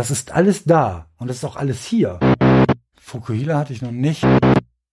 Das 0.00 0.10
ist 0.10 0.32
alles 0.32 0.64
da 0.64 1.08
und 1.18 1.28
das 1.28 1.36
ist 1.36 1.44
auch 1.44 1.56
alles 1.56 1.84
hier. 1.84 2.18
Fukuhila 2.98 3.58
hatte 3.58 3.74
ich 3.74 3.82
noch 3.82 3.90
nicht. 3.90 4.24
Eine 4.24 4.40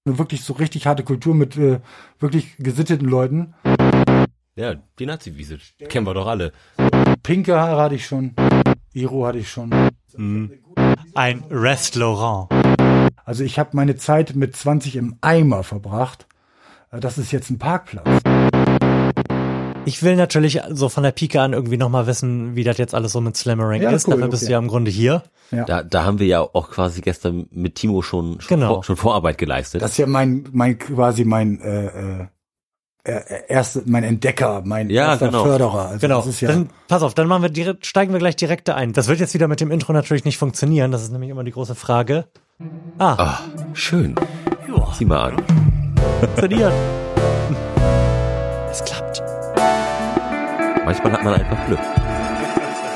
wirklich 0.03 0.43
so 0.43 0.51
richtig 0.51 0.85
harte 0.85 1.05
Kultur 1.05 1.33
mit 1.33 1.55
äh, 1.55 1.79
wirklich 2.19 2.57
gesitteten 2.57 3.07
Leuten. 3.07 3.53
Ja, 4.57 4.75
die 4.99 5.05
Nazi-Wiese. 5.05 5.59
Kennen 5.87 6.05
wir 6.05 6.13
doch 6.13 6.27
alle. 6.27 6.51
Pinke 7.23 7.57
Haare 7.57 7.83
hatte 7.83 7.95
ich 7.95 8.05
schon. 8.05 8.33
Iro 8.91 9.25
hatte 9.25 9.37
ich 9.37 9.49
schon. 9.49 9.69
Mhm. 10.17 10.51
Ein 11.15 11.45
Restaurant. 11.51 12.49
Also 13.23 13.45
ich 13.45 13.59
habe 13.59 13.69
meine 13.77 13.95
Zeit 13.95 14.35
mit 14.35 14.57
20 14.57 14.97
im 14.97 15.15
Eimer 15.21 15.63
verbracht. 15.63 16.27
Äh, 16.91 16.99
Das 16.99 17.17
ist 17.17 17.31
jetzt 17.31 17.49
ein 17.49 17.59
Parkplatz. 17.59 18.09
Ich 19.87 20.03
will 20.03 20.17
natürlich 20.17 20.59
so 20.69 20.89
von 20.89 21.03
der 21.03 21.11
Pike 21.13 21.39
an 21.41 21.53
irgendwie 21.53 21.77
nochmal 21.77 22.07
wissen, 22.07 22.57
wie 22.57 22.65
das 22.65 22.77
jetzt 22.77 22.93
alles 22.93 23.13
so 23.13 23.21
mit 23.21 23.37
Slammering 23.37 23.81
Ja, 23.81 23.91
ist. 23.91 24.05
cool, 24.05 24.15
Dafür 24.15 24.27
bist 24.27 24.43
okay. 24.43 24.47
du 24.47 24.51
ja 24.51 24.59
im 24.59 24.67
Grunde 24.67 24.91
hier. 24.91 25.23
Da, 25.49 25.81
da 25.81 26.03
haben 26.03 26.19
wir 26.19 26.27
ja 26.27 26.41
auch 26.41 26.69
quasi 26.71 26.99
gestern 26.99 27.47
mit 27.51 27.75
Timo 27.75 28.01
schon, 28.01 28.41
schon, 28.41 28.59
Genau. 28.59 28.73
vor, 28.75 28.83
schon 28.83 28.97
Vorarbeit 28.97 29.37
geleistet. 29.37 29.81
Das 29.81 29.91
ist 29.91 29.97
ja 29.97 30.05
mein, 30.05 30.45
mein 30.51 30.77
quasi 30.77 31.23
mein 31.23 31.61
äh, 31.61 31.85
äh, 31.85 32.27
äh, 33.05 33.21
erste, 33.47 33.83
mein 33.85 34.03
Entdecker, 34.03 34.61
mein 34.65 34.89
Ja, 34.89 35.11
erster 35.11 35.27
genau. 35.27 35.45
Förderer. 35.45 35.85
Also 35.87 35.99
Genau. 35.99 36.17
Das 36.17 36.27
ist 36.27 36.41
ja, 36.41 36.49
Dann 36.49 36.69
pass 36.89 37.01
auf, 37.01 37.13
dann 37.13 37.27
machen 37.29 37.43
wir 37.43 37.49
direkt, 37.49 37.85
steigen 37.85 38.11
wir 38.11 38.19
gleich 38.19 38.35
direkt 38.35 38.69
ein. 38.69 38.91
Das 38.91 39.07
wird 39.07 39.21
jetzt 39.21 39.33
wieder 39.35 39.47
mit 39.47 39.61
dem 39.61 39.71
Intro 39.71 39.93
natürlich 39.93 40.25
nicht 40.25 40.37
funktionieren. 40.37 40.91
Das 40.91 41.01
ist 41.01 41.13
nämlich 41.13 41.29
immer 41.29 41.45
die 41.45 41.51
große 41.51 41.75
Frage. 41.75 42.25
Ah, 42.97 43.13
ah, 43.17 43.39
schön. 43.71 44.15
ja, 44.67 44.93
Sieh 44.93 45.05
mal 45.05 45.31
an. 45.31 45.43
funktioniert. 46.19 46.73
Es 48.69 48.83
klappt. 48.83 49.23
Manchmal 50.87 51.11
hat 51.11 51.23
man 51.25 51.33
einfach 51.33 51.65
Glück. 51.65 51.79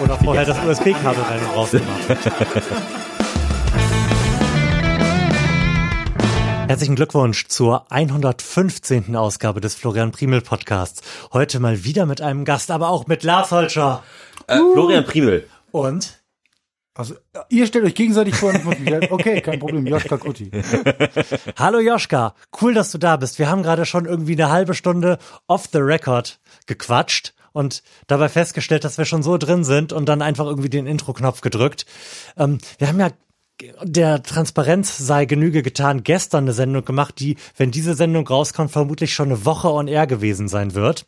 Oder 0.01 0.17
vorher 0.23 0.45
das 0.45 0.57
USB-Kabel 0.63 1.23
rein 1.23 1.41
und 1.43 1.57
raus 1.57 1.71
gemacht. 1.71 2.17
Herzlichen 6.69 6.95
Glückwunsch 6.95 7.49
zur 7.49 7.91
115. 7.91 9.13
Ausgabe 9.17 9.59
des 9.59 9.75
Florian 9.75 10.13
Primel 10.13 10.39
Podcasts. 10.39 11.01
Heute 11.33 11.59
mal 11.59 11.83
wieder 11.83 12.05
mit 12.05 12.21
einem 12.21 12.45
Gast, 12.45 12.71
aber 12.71 12.87
auch 12.87 13.07
mit 13.07 13.23
Lars 13.23 13.51
Holscher. 13.51 14.03
Äh, 14.47 14.55
Florian 14.55 15.03
Primel. 15.03 15.49
Und 15.71 16.23
also 16.93 17.15
ihr 17.49 17.67
stellt 17.67 17.83
euch 17.83 17.95
gegenseitig 17.95 18.35
vor. 18.35 18.53
Okay, 19.09 19.41
kein 19.41 19.59
Problem. 19.59 19.85
Joschka 19.85 20.15
Kuti. 20.15 20.49
Hallo 21.57 21.79
Joschka, 21.81 22.35
cool, 22.61 22.73
dass 22.73 22.89
du 22.91 22.97
da 22.97 23.17
bist. 23.17 23.37
Wir 23.37 23.49
haben 23.49 23.63
gerade 23.63 23.85
schon 23.85 24.05
irgendwie 24.05 24.41
eine 24.41 24.49
halbe 24.49 24.75
Stunde 24.75 25.17
off 25.47 25.67
the 25.73 25.79
record 25.79 26.39
gequatscht 26.67 27.33
und 27.53 27.83
dabei 28.07 28.29
festgestellt, 28.29 28.83
dass 28.83 28.97
wir 28.97 29.05
schon 29.05 29.23
so 29.23 29.37
drin 29.37 29.63
sind 29.63 29.93
und 29.93 30.07
dann 30.07 30.21
einfach 30.21 30.45
irgendwie 30.45 30.69
den 30.69 30.87
Intro-Knopf 30.87 31.41
gedrückt. 31.41 31.85
Ähm, 32.37 32.59
wir 32.77 32.87
haben 32.87 32.99
ja 32.99 33.09
der 33.83 34.23
Transparenz 34.23 34.97
sei 34.97 35.25
Genüge 35.25 35.61
getan, 35.61 36.03
gestern 36.03 36.45
eine 36.45 36.53
Sendung 36.53 36.83
gemacht, 36.83 37.19
die, 37.19 37.37
wenn 37.57 37.71
diese 37.71 37.93
Sendung 37.93 38.27
rauskommt, 38.27 38.71
vermutlich 38.71 39.13
schon 39.13 39.29
eine 39.29 39.45
Woche 39.45 39.71
on 39.71 39.87
air 39.87 40.07
gewesen 40.07 40.47
sein 40.47 40.73
wird. 40.73 41.05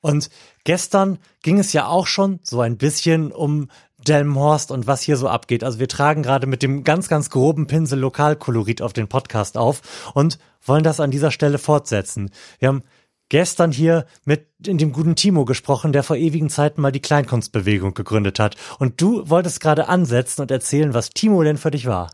Und 0.00 0.30
gestern 0.64 1.18
ging 1.42 1.58
es 1.58 1.72
ja 1.72 1.86
auch 1.86 2.06
schon 2.06 2.40
so 2.42 2.60
ein 2.60 2.76
bisschen 2.76 3.32
um 3.32 3.68
Delmenhorst 4.06 4.70
und 4.70 4.86
was 4.86 5.02
hier 5.02 5.16
so 5.16 5.28
abgeht. 5.28 5.64
Also 5.64 5.78
wir 5.78 5.88
tragen 5.88 6.22
gerade 6.22 6.46
mit 6.46 6.62
dem 6.62 6.84
ganz, 6.84 7.08
ganz 7.08 7.30
groben 7.30 7.66
Pinsel 7.66 7.98
Lokalkolorit 7.98 8.82
auf 8.82 8.92
den 8.92 9.08
Podcast 9.08 9.56
auf 9.58 10.12
und 10.14 10.38
wollen 10.62 10.84
das 10.84 11.00
an 11.00 11.10
dieser 11.10 11.30
Stelle 11.30 11.58
fortsetzen. 11.58 12.30
Wir 12.58 12.68
haben 12.68 12.82
gestern 13.28 13.72
hier 13.72 14.06
mit 14.24 14.48
in 14.66 14.78
dem 14.78 14.92
guten 14.92 15.16
Timo 15.16 15.44
gesprochen, 15.44 15.92
der 15.92 16.02
vor 16.02 16.16
ewigen 16.16 16.48
Zeiten 16.48 16.80
mal 16.80 16.92
die 16.92 17.00
Kleinkunstbewegung 17.00 17.94
gegründet 17.94 18.38
hat. 18.38 18.56
Und 18.78 19.00
du 19.00 19.28
wolltest 19.28 19.60
gerade 19.60 19.88
ansetzen 19.88 20.42
und 20.42 20.50
erzählen, 20.50 20.94
was 20.94 21.10
Timo 21.10 21.42
denn 21.42 21.58
für 21.58 21.70
dich 21.70 21.86
war. 21.86 22.10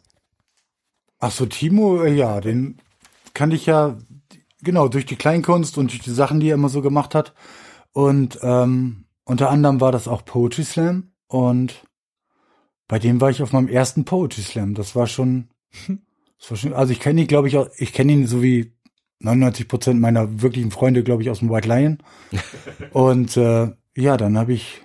Ach 1.19 1.31
so, 1.31 1.47
Timo, 1.47 2.03
äh, 2.03 2.15
ja, 2.15 2.41
den 2.41 2.79
kann 3.35 3.53
ich 3.53 3.67
ja 3.67 3.97
genau 4.63 4.89
durch 4.89 5.07
die 5.07 5.17
Kleinkunst 5.17 5.79
und 5.79 5.91
durch 5.91 6.03
die 6.03 6.11
Sachen, 6.11 6.41
die 6.41 6.49
er 6.49 6.55
immer 6.55 6.69
so 6.69 6.83
gemacht 6.83 7.15
hat. 7.15 7.35
Und 7.93 8.39
ähm, 8.43 9.05
unter 9.25 9.51
anderem 9.51 9.81
war 9.81 9.93
das 9.93 10.09
auch 10.09 10.25
Poetry 10.25 10.65
Slam 10.65 11.13
und 11.27 11.85
bei 12.89 12.99
dem 12.99 13.21
war 13.21 13.31
ich 13.31 13.43
auf 13.43 13.53
meinem 13.53 13.69
ersten 13.69 14.05
Poetry 14.05 14.43
Slam. 14.43 14.75
Das 14.75 14.97
war 14.97 15.07
schon, 15.07 15.49
das 16.39 16.51
war 16.51 16.57
schon 16.57 16.73
also 16.73 16.93
ich 16.93 17.01
kenne 17.01 17.23
ihn, 17.23 17.27
glaube 17.27 17.49
ich, 17.49 17.57
auch, 17.57 17.69
ich 17.77 17.93
kenne 17.93 18.13
ihn 18.13 18.27
so 18.27 18.43
wie 18.43 18.73
99 19.25 19.69
Prozent 19.69 20.01
meiner 20.01 20.43
wirklichen 20.43 20.71
Freunde, 20.71 21.03
glaube 21.03 21.23
ich, 21.23 21.31
aus 21.31 21.41
dem 21.41 21.51
White 21.51 21.69
Lion. 21.69 21.99
und 22.93 23.37
äh, 23.37 23.71
ja, 23.97 24.17
dann 24.17 24.39
habe 24.39 24.53
ich, 24.53 24.83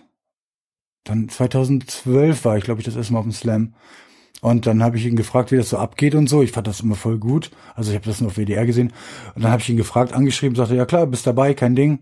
dann 1.03 1.29
2012 1.29 2.45
war 2.45 2.57
ich, 2.57 2.63
glaube 2.63 2.81
ich, 2.81 2.85
das 2.85 2.95
erste 2.95 3.13
Mal 3.13 3.19
auf 3.19 3.25
dem 3.25 3.31
Slam. 3.31 3.73
Und 4.41 4.67
dann 4.67 4.83
habe 4.83 4.97
ich 4.97 5.05
ihn 5.05 5.15
gefragt, 5.15 5.51
wie 5.51 5.57
das 5.57 5.69
so 5.69 5.77
abgeht 5.77 6.13
und 6.13 6.29
so. 6.29 6.43
Ich 6.43 6.51
fand 6.51 6.67
das 6.67 6.81
immer 6.81 6.95
voll 6.95 7.17
gut. 7.17 7.49
Also 7.75 7.89
ich 7.91 7.95
habe 7.95 8.05
das 8.05 8.21
nur 8.21 8.29
auf 8.29 8.37
WDR 8.37 8.65
gesehen. 8.67 8.93
Und 9.33 9.43
dann 9.43 9.51
habe 9.51 9.61
ich 9.61 9.69
ihn 9.69 9.77
gefragt, 9.77 10.13
angeschrieben, 10.13 10.55
sagte, 10.55 10.75
ja 10.75 10.85
klar, 10.85 11.07
bist 11.07 11.25
dabei, 11.25 11.53
kein 11.55 11.75
Ding. 11.75 11.99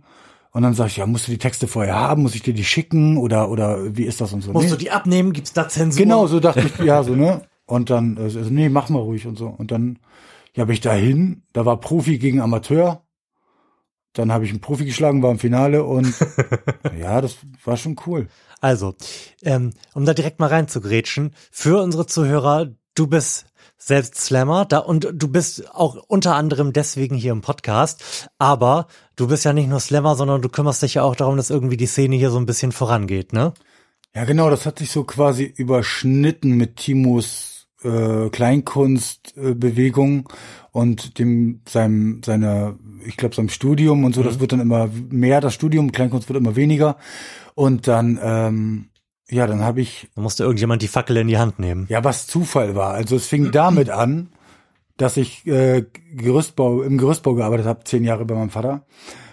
Und 0.52 0.62
dann 0.63 0.73
sag 0.73 0.88
ich, 0.88 0.97
ja, 0.97 1.06
musst 1.06 1.28
du 1.28 1.31
die 1.31 1.38
Texte 1.38 1.67
vorher 1.67 1.96
haben? 1.96 2.23
Muss 2.23 2.35
ich 2.35 2.41
dir 2.41 2.53
die 2.53 2.63
schicken? 2.63 3.17
Oder, 3.17 3.50
oder 3.50 3.96
wie 3.96 4.03
ist 4.03 4.19
das 4.19 4.34
und 4.34 4.41
so? 4.41 4.52
Musst 4.52 4.66
Nee. 4.66 4.72
du 4.72 4.78
die 4.78 4.91
abnehmen? 4.91 5.31
Gibt's 5.34 5.53
da 5.53 5.67
Zensur? 5.67 6.02
Genau, 6.02 6.28
so 6.28 6.40
dachte 6.40 6.62
ich, 6.62 6.85
ja, 6.85 7.03
so, 7.03 7.16
ne? 7.16 7.41
Und 7.66 7.90
dann, 7.90 8.17
äh, 8.17 8.29
so, 8.29 8.40
nee, 8.41 8.69
mach 8.69 8.90
mal 8.90 9.00
ruhig 9.00 9.25
und 9.28 9.38
so. 9.38 9.47
Und 9.47 9.72
dann, 9.72 10.00
ja, 10.55 10.66
bin 10.66 10.73
ich 10.73 10.81
dahin, 10.81 11.43
da 11.53 11.66
war 11.66 11.79
Profi 11.79 12.17
gegen 12.17 12.41
Amateur. 12.41 13.05
Dann 14.13 14.31
habe 14.31 14.45
ich 14.45 14.51
einen 14.51 14.61
Profi 14.61 14.85
geschlagen, 14.85 15.21
war 15.21 15.31
im 15.31 15.39
Finale 15.39 15.83
und 15.83 16.13
ja, 16.97 17.19
das 17.19 17.35
war 17.66 17.75
schon 17.75 17.97
cool. 18.07 18.29
Also, 18.61 18.95
ähm, 19.43 19.71
um 19.93 20.05
da 20.05 20.13
direkt 20.13 20.39
mal 20.39 20.47
reinzugrätschen, 20.47 21.33
für 21.51 21.81
unsere 21.81 22.07
Zuhörer, 22.07 22.73
du 22.95 23.07
bist 23.07 23.47
selbst 23.77 24.16
Slammer 24.16 24.63
da, 24.63 24.79
und 24.79 25.09
du 25.13 25.27
bist 25.27 25.69
auch 25.75 25.95
unter 26.07 26.35
anderem 26.35 26.72
deswegen 26.72 27.16
hier 27.16 27.33
im 27.33 27.41
Podcast, 27.41 28.29
aber 28.37 28.87
du 29.17 29.27
bist 29.27 29.43
ja 29.43 29.51
nicht 29.51 29.67
nur 29.67 29.81
Slammer, 29.81 30.16
sondern 30.16 30.41
du 30.41 30.47
kümmerst 30.47 30.81
dich 30.81 30.93
ja 30.93 31.03
auch 31.03 31.17
darum, 31.17 31.35
dass 31.35 31.49
irgendwie 31.49 31.77
die 31.77 31.85
Szene 31.85 32.16
hier 32.16 32.31
so 32.31 32.37
ein 32.39 32.45
bisschen 32.45 32.72
vorangeht, 32.72 33.33
ne? 33.33 33.53
Ja, 34.16 34.23
genau, 34.23 34.49
das 34.49 34.66
hat 34.66 34.79
sich 34.79 34.89
so 34.91 35.03
quasi 35.03 35.43
überschnitten 35.43 36.51
mit 36.51 36.77
Timos 36.77 37.54
äh, 37.85 38.29
Kleinkunstbewegung 38.29 39.59
Bewegung 39.59 40.29
und 40.72 41.19
dem 41.19 41.62
seinem 41.68 42.22
seiner 42.23 42.75
ich 43.06 43.18
glaube 43.18 43.35
seinem 43.35 43.50
Studium 43.50 44.03
und 44.03 44.16
so, 44.16 44.23
das 44.23 44.40
wird 44.40 44.51
dann 44.51 44.59
immer 44.59 44.90
mehr 45.09 45.41
das 45.41 45.53
Studium, 45.53 45.91
Kleinkunst 45.91 46.28
wird 46.28 46.38
immer 46.38 46.56
weniger 46.56 46.97
und 47.53 47.88
dann 47.88 48.19
ähm, 48.22 48.90
ja, 49.29 49.47
dann 49.47 49.62
habe 49.62 49.81
ich 49.81 50.07
Da 50.16 50.22
musste 50.22 50.44
irgendjemand 50.44 50.81
die 50.81 50.88
Fackel 50.88 51.18
in 51.18 51.28
die 51.28 51.38
Hand 51.38 51.59
nehmen. 51.59 51.88
ja, 51.90 52.03
was 52.03 52.28
Zufall 52.28 52.75
war. 52.75 52.94
Also 52.94 53.16
es 53.16 53.28
fing 53.28 53.51
damit 53.51 53.90
an, 53.90 54.29
dass 54.97 55.17
ich 55.17 55.46
äh, 55.47 55.85
Gerüstbau 56.13 56.81
im 56.84 56.97
Gerüstbau 56.97 57.34
gearbeitet 57.34 57.66
habe, 57.66 57.84
zehn 57.84 58.03
Jahre 58.03 58.25
bei 58.25 58.35
meinem 58.35 58.50
Vater. 58.50 58.85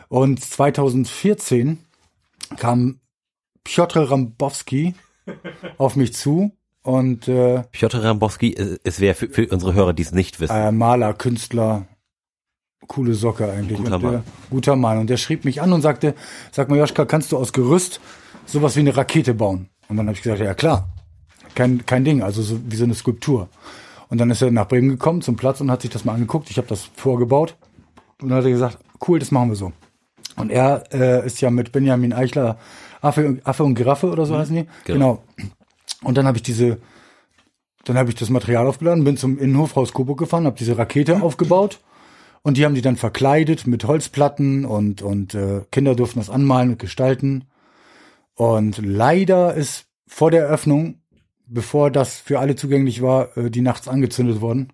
Und 0.08 0.42
2014 0.42 1.78
kam 2.56 3.00
Piotr 3.64 4.10
Rambowski 4.10 4.94
auf 5.78 5.96
mich 5.96 6.14
zu 6.14 6.52
und 6.82 7.28
äh, 7.28 7.62
Piotr 7.70 8.02
Rambowski, 8.02 8.54
äh, 8.54 8.78
es 8.84 9.00
wäre 9.00 9.14
für, 9.14 9.28
für 9.28 9.46
unsere 9.48 9.74
Hörer, 9.74 9.92
die 9.92 10.02
es 10.02 10.12
nicht 10.12 10.40
wissen. 10.40 10.54
äh, 10.54 10.72
Maler, 10.72 11.14
Künstler, 11.14 11.86
coole 12.88 13.14
Socke 13.14 13.50
eigentlich. 13.50 13.78
Guter 13.78 13.94
und 13.94 14.02
der, 14.02 14.10
Mann. 14.10 14.22
Guter 14.50 14.76
Mann. 14.76 14.98
Und 14.98 15.10
der 15.10 15.16
schrieb 15.16 15.44
mich 15.44 15.62
an 15.62 15.72
und 15.72 15.82
sagte, 15.82 16.14
sag 16.50 16.68
mal 16.68 16.78
Joschka, 16.78 17.04
kannst 17.04 17.32
du 17.32 17.36
aus 17.38 17.52
Gerüst 17.52 18.00
sowas 18.46 18.76
wie 18.76 18.80
eine 18.80 18.96
Rakete 18.96 19.34
bauen? 19.34 19.68
Und 19.88 19.96
dann 19.96 20.06
habe 20.06 20.16
ich 20.16 20.22
gesagt, 20.22 20.40
ja 20.40 20.54
klar, 20.54 20.88
kein, 21.54 21.86
kein 21.86 22.04
Ding, 22.04 22.22
also 22.22 22.42
so 22.42 22.58
wie 22.66 22.76
so 22.76 22.84
eine 22.84 22.94
Skulptur. 22.94 23.48
Und 24.08 24.18
dann 24.18 24.30
ist 24.30 24.42
er 24.42 24.50
nach 24.50 24.68
Bremen 24.68 24.90
gekommen 24.90 25.22
zum 25.22 25.36
Platz 25.36 25.60
und 25.60 25.70
hat 25.70 25.82
sich 25.82 25.90
das 25.90 26.04
mal 26.04 26.14
angeguckt. 26.14 26.50
Ich 26.50 26.58
habe 26.58 26.68
das 26.68 26.90
vorgebaut 26.96 27.56
und 28.20 28.28
dann 28.28 28.38
hat 28.38 28.44
er 28.44 28.50
gesagt, 28.50 28.78
cool, 29.06 29.18
das 29.18 29.30
machen 29.30 29.50
wir 29.50 29.56
so. 29.56 29.72
Und 30.36 30.50
er 30.50 30.84
äh, 30.92 31.26
ist 31.26 31.40
ja 31.40 31.50
mit 31.50 31.72
Benjamin 31.72 32.12
Eichler 32.12 32.58
Affe, 33.00 33.38
Affe 33.44 33.64
und 33.64 33.74
Giraffe 33.74 34.10
oder 34.10 34.26
so 34.26 34.36
heißen 34.36 34.54
die. 34.54 34.66
Genau. 34.84 35.22
Genau. 35.36 35.50
Und 36.02 36.16
dann 36.16 36.26
habe 36.26 36.38
ich 36.38 36.42
diese, 36.42 36.78
dann 37.84 37.96
habe 37.96 38.10
ich 38.10 38.16
das 38.16 38.30
Material 38.30 38.66
aufgeladen, 38.66 39.04
bin 39.04 39.16
zum 39.16 39.38
Innenhof 39.38 39.76
Haus 39.76 39.92
Coburg 39.92 40.18
gefahren, 40.18 40.46
habe 40.46 40.58
diese 40.58 40.78
Rakete 40.78 41.22
aufgebaut 41.22 41.80
und 42.42 42.56
die 42.56 42.64
haben 42.64 42.74
die 42.74 42.82
dann 42.82 42.96
verkleidet 42.96 43.66
mit 43.66 43.84
Holzplatten 43.84 44.64
und 44.64 45.02
und 45.02 45.34
äh, 45.34 45.62
Kinder 45.70 45.94
durften 45.94 46.18
das 46.18 46.30
anmalen 46.30 46.70
und 46.70 46.78
gestalten. 46.78 47.44
Und 48.34 48.78
leider 48.78 49.54
ist 49.54 49.86
vor 50.06 50.30
der 50.30 50.42
Eröffnung, 50.44 51.00
bevor 51.46 51.90
das 51.90 52.16
für 52.16 52.40
alle 52.40 52.56
zugänglich 52.56 53.02
war, 53.02 53.36
äh, 53.36 53.50
die 53.50 53.60
nachts 53.60 53.88
angezündet 53.88 54.40
worden. 54.40 54.72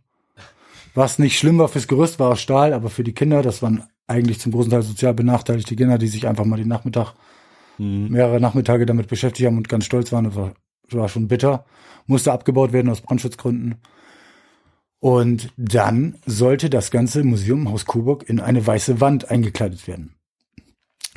Was 0.95 1.19
nicht 1.19 1.39
schlimm 1.39 1.59
war 1.59 1.69
fürs 1.69 1.89
Gerüst, 1.89 2.19
war 2.19 2.31
aus 2.31 2.41
Stahl, 2.41 2.73
aber 2.73 2.91
für 2.91 3.05
die 3.05 3.13
Kinder, 3.13 3.43
das 3.43 3.63
waren 3.63 3.85
eigentlich 4.07 4.41
zum 4.41 4.53
großen 4.53 4.71
Teil 4.71 4.83
sozial 4.83 5.15
benachteiligte 5.15 5.77
Kinder, 5.77 5.99
die 5.99 6.09
sich 6.09 6.27
einfach 6.27 6.45
mal 6.45 6.57
den 6.57 6.69
Nachmittag, 6.69 7.15
mehrere 7.79 8.41
Nachmittage 8.41 8.87
damit 8.87 9.07
beschäftigt 9.07 9.47
haben 9.47 9.57
und 9.57 9.69
ganz 9.69 9.85
stolz 9.85 10.11
waren. 10.11 10.25
Das 10.25 10.35
war, 10.35 10.55
war 10.95 11.09
schon 11.09 11.29
bitter. 11.29 11.65
Musste 12.07 12.33
abgebaut 12.33 12.73
werden 12.73 12.91
aus 12.91 13.01
Brandschutzgründen. 13.01 13.77
Und 15.01 15.53
dann 15.57 16.17
sollte 16.27 16.71
das 16.71 16.91
ganze 16.91 17.23
Museum 17.23 17.71
Haus 17.71 17.87
Coburg 17.87 18.29
in 18.29 18.41
eine 18.41 18.67
weiße 18.67 19.01
Wand 19.01 19.31
eingekleidet 19.31 19.87
werden. 19.87 20.17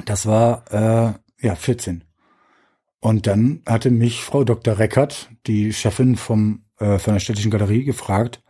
Das 0.06 0.26
war 0.26 0.66
äh, 0.72 1.46
ja 1.46 1.56
14. 1.56 2.04
Und 3.00 3.26
dann 3.26 3.64
hatte 3.66 3.90
mich 3.90 4.22
Frau 4.22 4.44
Dr. 4.44 4.78
Reckert, 4.78 5.32
die 5.48 5.74
Chefin 5.74 6.16
vom, 6.16 6.66
äh, 6.80 7.00
von 7.00 7.14
der 7.14 7.20
städtischen 7.20 7.50
Galerie, 7.50 7.84
gefragt, 7.84 8.44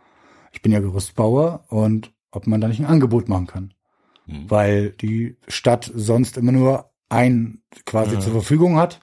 ich 0.52 0.60
bin 0.60 0.72
ja 0.72 0.80
Gerüstbauer 0.80 1.64
und 1.68 2.12
ob 2.30 2.46
man 2.46 2.60
da 2.60 2.68
nicht 2.68 2.80
ein 2.80 2.86
Angebot 2.86 3.28
machen 3.28 3.46
kann. 3.46 3.74
Mhm. 4.26 4.50
Weil 4.50 4.90
die 4.90 5.36
Stadt 5.48 5.90
sonst 5.94 6.36
immer 6.36 6.52
nur 6.52 6.90
einen 7.08 7.62
quasi 7.86 8.14
Ja. 8.14 8.20
zur 8.20 8.32
Verfügung 8.32 8.76
hat. 8.76 9.00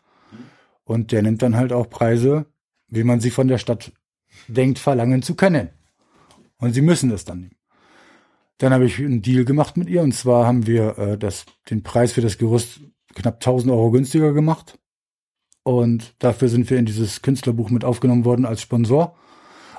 Und 0.90 1.12
der 1.12 1.22
nimmt 1.22 1.44
dann 1.44 1.56
halt 1.56 1.72
auch 1.72 1.88
Preise, 1.88 2.48
wie 2.88 3.04
man 3.04 3.20
sie 3.20 3.30
von 3.30 3.48
der 3.48 3.60
Stadt 3.60 3.92
denkt, 4.48 4.80
verlangen 4.80 5.22
zu 5.22 5.36
können. 5.36 5.70
Und 6.58 6.74
sie 6.74 6.82
müssen 6.82 7.12
es 7.12 7.26
dann 7.26 7.42
nehmen. 7.42 7.58
Dann 8.58 8.74
habe 8.74 8.86
ich 8.86 8.98
einen 8.98 9.22
Deal 9.22 9.46
gemacht 9.46 9.78
mit 9.78 9.88
ihr 9.88 10.02
und 10.02 10.16
zwar 10.16 10.48
haben 10.48 10.66
wir 10.66 10.98
äh, 10.98 11.18
das, 11.20 11.46
den 11.70 11.84
Preis 11.84 12.14
für 12.14 12.22
das 12.22 12.40
Gerüst 12.40 12.82
knapp 13.14 13.36
1000 13.36 13.72
Euro 13.72 13.92
günstiger 13.92 14.34
gemacht. 14.34 14.80
Und 15.62 16.16
dafür 16.18 16.50
sind 16.50 16.68
wir 16.72 16.80
in 16.80 16.88
dieses 16.88 17.22
Künstlerbuch 17.22 17.70
mit 17.70 17.86
aufgenommen 17.86 18.26
worden 18.26 18.46
als 18.46 18.64
Sponsor. 18.64 19.16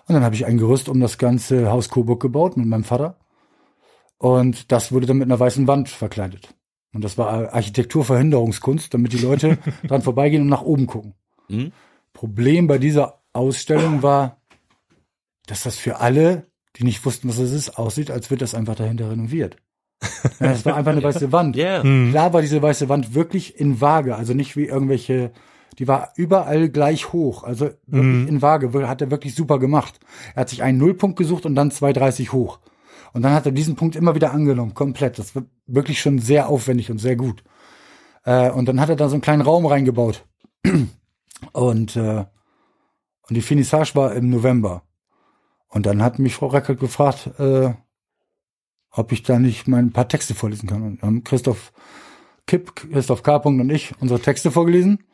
Und 0.06 0.14
dann 0.14 0.22
habe 0.22 0.36
ich 0.36 0.46
ein 0.46 0.58
Gerüst 0.58 0.88
um 0.88 1.00
das 1.00 1.18
ganze 1.18 1.72
Haus 1.72 1.88
Coburg 1.88 2.22
gebaut 2.22 2.56
mit 2.56 2.66
meinem 2.66 2.84
Vater. 2.84 3.18
Und 4.16 4.70
das 4.70 4.92
wurde 4.92 5.08
dann 5.08 5.18
mit 5.18 5.26
einer 5.26 5.40
weißen 5.40 5.66
Wand 5.66 5.88
verkleidet. 5.88 6.54
Und 6.92 7.04
das 7.04 7.16
war 7.18 7.52
Architekturverhinderungskunst, 7.54 8.92
damit 8.94 9.12
die 9.12 9.18
Leute 9.18 9.58
dran 9.86 10.02
vorbeigehen 10.02 10.42
und 10.42 10.48
nach 10.48 10.62
oben 10.62 10.86
gucken. 10.86 11.14
Mhm. 11.48 11.72
Problem 12.12 12.66
bei 12.66 12.78
dieser 12.78 13.20
Ausstellung 13.32 14.02
war, 14.02 14.38
dass 15.46 15.62
das 15.62 15.76
für 15.76 16.00
alle, 16.00 16.46
die 16.76 16.84
nicht 16.84 17.04
wussten, 17.04 17.28
was 17.28 17.38
es 17.38 17.52
ist, 17.52 17.78
aussieht, 17.78 18.10
als 18.10 18.30
wird 18.30 18.42
das 18.42 18.54
einfach 18.54 18.74
dahinter 18.74 19.10
renoviert. 19.10 19.56
Ja, 20.40 20.50
Es 20.52 20.64
war 20.64 20.76
einfach 20.76 20.92
eine 20.92 21.02
weiße 21.04 21.30
Wand. 21.32 21.56
Ja. 21.56 21.84
Mhm. 21.84 22.10
Klar 22.10 22.32
war 22.32 22.40
diese 22.42 22.60
weiße 22.62 22.88
Wand 22.88 23.14
wirklich 23.14 23.58
in 23.58 23.80
Waage, 23.80 24.16
also 24.16 24.34
nicht 24.34 24.56
wie 24.56 24.64
irgendwelche, 24.64 25.32
die 25.78 25.86
war 25.86 26.12
überall 26.16 26.68
gleich 26.68 27.12
hoch, 27.12 27.44
also 27.44 27.66
wirklich 27.86 28.22
Mhm. 28.22 28.28
in 28.28 28.42
Waage, 28.42 28.88
hat 28.88 29.00
er 29.02 29.10
wirklich 29.10 29.34
super 29.34 29.58
gemacht. 29.58 30.00
Er 30.34 30.42
hat 30.42 30.48
sich 30.48 30.62
einen 30.62 30.78
Nullpunkt 30.78 31.16
gesucht 31.18 31.46
und 31.46 31.54
dann 31.54 31.70
2,30 31.70 32.32
hoch. 32.32 32.58
Und 33.12 33.22
dann 33.22 33.32
hat 33.32 33.46
er 33.46 33.52
diesen 33.52 33.76
Punkt 33.76 33.96
immer 33.96 34.14
wieder 34.14 34.32
angenommen, 34.32 34.74
komplett. 34.74 35.18
Das 35.18 35.34
war 35.34 35.44
wirklich 35.66 36.00
schon 36.00 36.18
sehr 36.18 36.48
aufwendig 36.48 36.90
und 36.90 36.98
sehr 36.98 37.16
gut. 37.16 37.42
Äh, 38.24 38.50
und 38.50 38.66
dann 38.66 38.80
hat 38.80 38.88
er 38.88 38.96
da 38.96 39.08
so 39.08 39.14
einen 39.14 39.22
kleinen 39.22 39.42
Raum 39.42 39.66
reingebaut. 39.66 40.24
Und, 41.52 41.96
äh, 41.96 42.26
und 43.26 43.34
die 43.34 43.40
Finissage 43.40 43.94
war 43.94 44.14
im 44.14 44.28
November. 44.28 44.82
Und 45.68 45.86
dann 45.86 46.02
hat 46.02 46.18
mich 46.18 46.34
Frau 46.34 46.48
Reckert 46.48 46.80
gefragt, 46.80 47.30
äh, 47.38 47.72
ob 48.90 49.12
ich 49.12 49.22
da 49.22 49.38
nicht 49.38 49.68
mal 49.68 49.78
ein 49.78 49.92
paar 49.92 50.06
Texte 50.06 50.34
vorlesen 50.34 50.68
kann. 50.68 50.82
Und 50.82 51.02
haben 51.02 51.24
Christoph 51.24 51.72
Kipp, 52.46 52.74
Christoph 52.74 53.22
K. 53.22 53.36
und 53.36 53.70
ich 53.70 53.94
unsere 54.00 54.20
Texte 54.20 54.50
vorgelesen. 54.50 55.04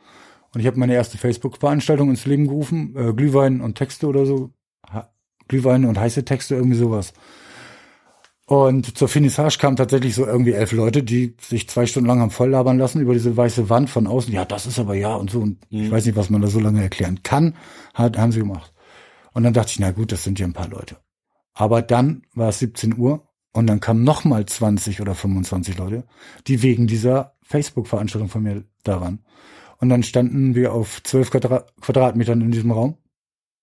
Und 0.55 0.61
ich 0.61 0.67
habe 0.67 0.79
meine 0.79 0.95
erste 0.95 1.19
Facebook-Veranstaltung 1.19 2.11
ins 2.11 2.25
Leben 2.25 2.49
gerufen. 2.49 2.97
Äh, 2.97 3.13
Glühwein 3.13 3.61
und 3.61 3.77
Texte 3.77 4.07
oder 4.07 4.25
so. 4.25 4.51
Ha 4.91 5.13
Glühwein 5.47 5.85
und 5.85 5.99
heiße 5.99 6.25
Texte, 6.25 6.57
irgendwie 6.57 6.79
sowas. 6.79 7.13
Und 8.49 8.97
zur 8.97 9.09
Finissage 9.09 9.59
kamen 9.59 9.77
tatsächlich 9.77 10.15
so 10.15 10.25
irgendwie 10.25 10.53
elf 10.53 10.71
Leute, 10.71 11.03
die 11.03 11.35
sich 11.41 11.69
zwei 11.69 11.85
Stunden 11.85 12.07
lang 12.07 12.21
haben 12.21 12.31
voll 12.31 12.51
labern 12.51 12.79
lassen 12.79 13.01
über 13.01 13.13
diese 13.13 13.37
weiße 13.37 13.69
Wand 13.69 13.91
von 13.91 14.07
außen. 14.07 14.33
Ja, 14.33 14.45
das 14.45 14.67
ist 14.67 14.79
aber 14.79 14.95
ja 14.95 15.17
und 15.17 15.31
so. 15.31 15.41
Und 15.41 15.59
ich 15.69 15.91
weiß 15.91 16.07
nicht, 16.07 16.15
was 16.15 16.31
man 16.31 16.43
da 16.43 16.47
so 16.47 16.61
lange 16.61 16.81
erklären 16.81 17.25
kann. 17.25 17.57
Hat, 17.93 18.17
haben 18.17 18.31
sie 18.31 18.39
gemacht. 18.39 18.73
Und 19.33 19.43
dann 19.43 19.53
dachte 19.53 19.73
ich, 19.73 19.81
na 19.81 19.91
gut, 19.91 20.13
das 20.13 20.23
sind 20.23 20.39
ja 20.39 20.47
ein 20.47 20.53
paar 20.53 20.69
Leute. 20.69 20.97
Aber 21.55 21.83
dann 21.83 22.23
war 22.35 22.51
es 22.51 22.61
17 22.61 22.97
Uhr 22.97 23.27
und 23.53 23.67
dann 23.67 23.81
kamen 23.81 24.05
noch 24.05 24.25
mal 24.25 24.47
20 24.47 25.01
oder 25.01 25.17
25 25.17 25.77
Leute, 25.77 26.05
die 26.47 26.63
wegen 26.63 26.87
dieser 26.87 27.35
Facebook-Veranstaltung 27.43 28.29
von 28.29 28.45
mir 28.45 28.63
da 28.85 29.01
waren. 29.01 29.25
Und 29.79 29.89
dann 29.89 30.05
standen 30.05 30.55
wir 30.55 30.73
auf 30.73 31.03
12 31.03 31.33
Quadra 31.33 31.65
Quadratmetern 31.81 32.41
in 32.41 32.53
diesem 32.53 32.71
Raum 32.71 32.99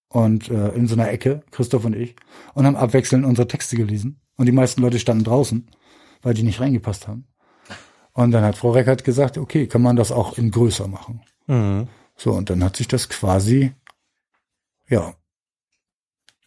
und 0.10 0.50
äh, 0.50 0.70
in 0.70 0.88
so 0.88 0.96
einer 0.96 1.10
Ecke, 1.10 1.44
Christoph 1.52 1.86
und 1.86 1.96
ich, 1.96 2.16
und 2.54 2.66
haben 2.66 2.76
abwechselnd 2.76 3.26
unsere 3.26 3.48
Texte 3.48 3.78
gelesen. 3.78 4.20
Und 4.38 4.46
die 4.48 4.52
meisten 4.52 4.82
Leute 4.82 5.00
standen 5.00 5.24
draußen, 5.24 5.70
weil 6.22 6.34
die 6.34 6.44
nicht 6.44 6.60
reingepasst 6.60 7.08
haben. 7.08 7.28
Und 8.14 8.32
dann 8.32 8.44
hat 8.44 8.58
Frau 8.58 8.72
Reckert 8.72 9.04
gesagt, 9.04 9.38
okay, 9.38 9.68
kann 9.68 9.82
man 9.82 9.96
das 9.96 10.12
auch 10.12 10.38
in 10.38 10.52
größer 10.52 10.88
machen. 10.88 11.22
Mhm. 11.48 11.88
So, 12.16 12.34
und 12.34 12.50
dann 12.50 12.64
hat 12.64 12.78
sich 12.78 12.88
das 12.88 13.10
quasi, 13.10 13.74
ja, 14.88 15.16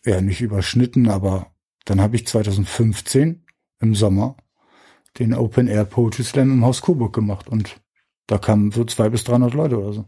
ja, 0.04 0.20
nicht 0.20 0.40
überschnitten, 0.40 1.08
aber 1.08 1.52
dann 1.84 2.00
habe 2.00 2.16
ich 2.16 2.26
2015 2.26 3.44
im 3.80 3.94
Sommer 3.94 4.36
den 5.18 5.34
Open 5.34 5.66
Air 5.66 5.84
Poetry 5.84 6.22
Slam 6.22 6.52
im 6.52 6.64
Haus 6.64 6.82
Coburg 6.82 7.12
gemacht 7.12 7.48
und 7.48 7.80
da 8.26 8.38
kamen 8.38 8.70
so 8.70 8.84
zwei 8.84 9.08
bis 9.08 9.24
300 9.24 9.54
Leute 9.54 9.78
oder 9.78 9.92
so. 9.92 10.04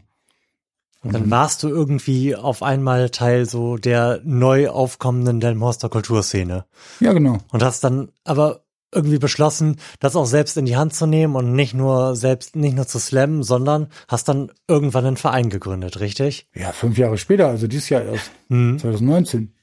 Und 1.01 1.13
dann 1.13 1.31
warst 1.31 1.63
du 1.63 1.69
irgendwie 1.69 2.35
auf 2.35 2.61
einmal 2.61 3.09
Teil 3.09 3.45
so 3.45 3.77
der 3.77 4.19
neu 4.25 4.69
aufkommenden 4.69 5.39
Delmhorster 5.39 5.87
Kulturszene 5.87 6.65
Ja, 6.99 7.13
genau. 7.13 7.37
und 7.51 7.63
hast 7.63 7.83
dann 7.83 8.09
aber 8.25 8.63
irgendwie 8.91 9.19
beschlossen, 9.19 9.77
das 9.99 10.15
auch 10.15 10.25
selbst 10.25 10.57
in 10.57 10.65
die 10.65 10.75
Hand 10.75 10.93
zu 10.95 11.05
nehmen 11.05 11.35
und 11.35 11.53
nicht 11.53 11.73
nur 11.75 12.15
selbst, 12.15 12.55
nicht 12.55 12.75
nur 12.75 12.87
zu 12.87 12.99
slammen, 12.99 13.43
sondern 13.43 13.87
hast 14.07 14.27
dann 14.27 14.51
irgendwann 14.67 15.05
einen 15.05 15.15
Verein 15.17 15.49
gegründet, 15.49 15.99
richtig? 15.99 16.47
Ja, 16.55 16.71
fünf 16.71 16.97
Jahre 16.97 17.17
später, 17.17 17.47
also 17.47 17.67
dieses 17.67 17.87
Jahr 17.89 18.01
erst, 18.01 18.31
2019. 18.49 19.53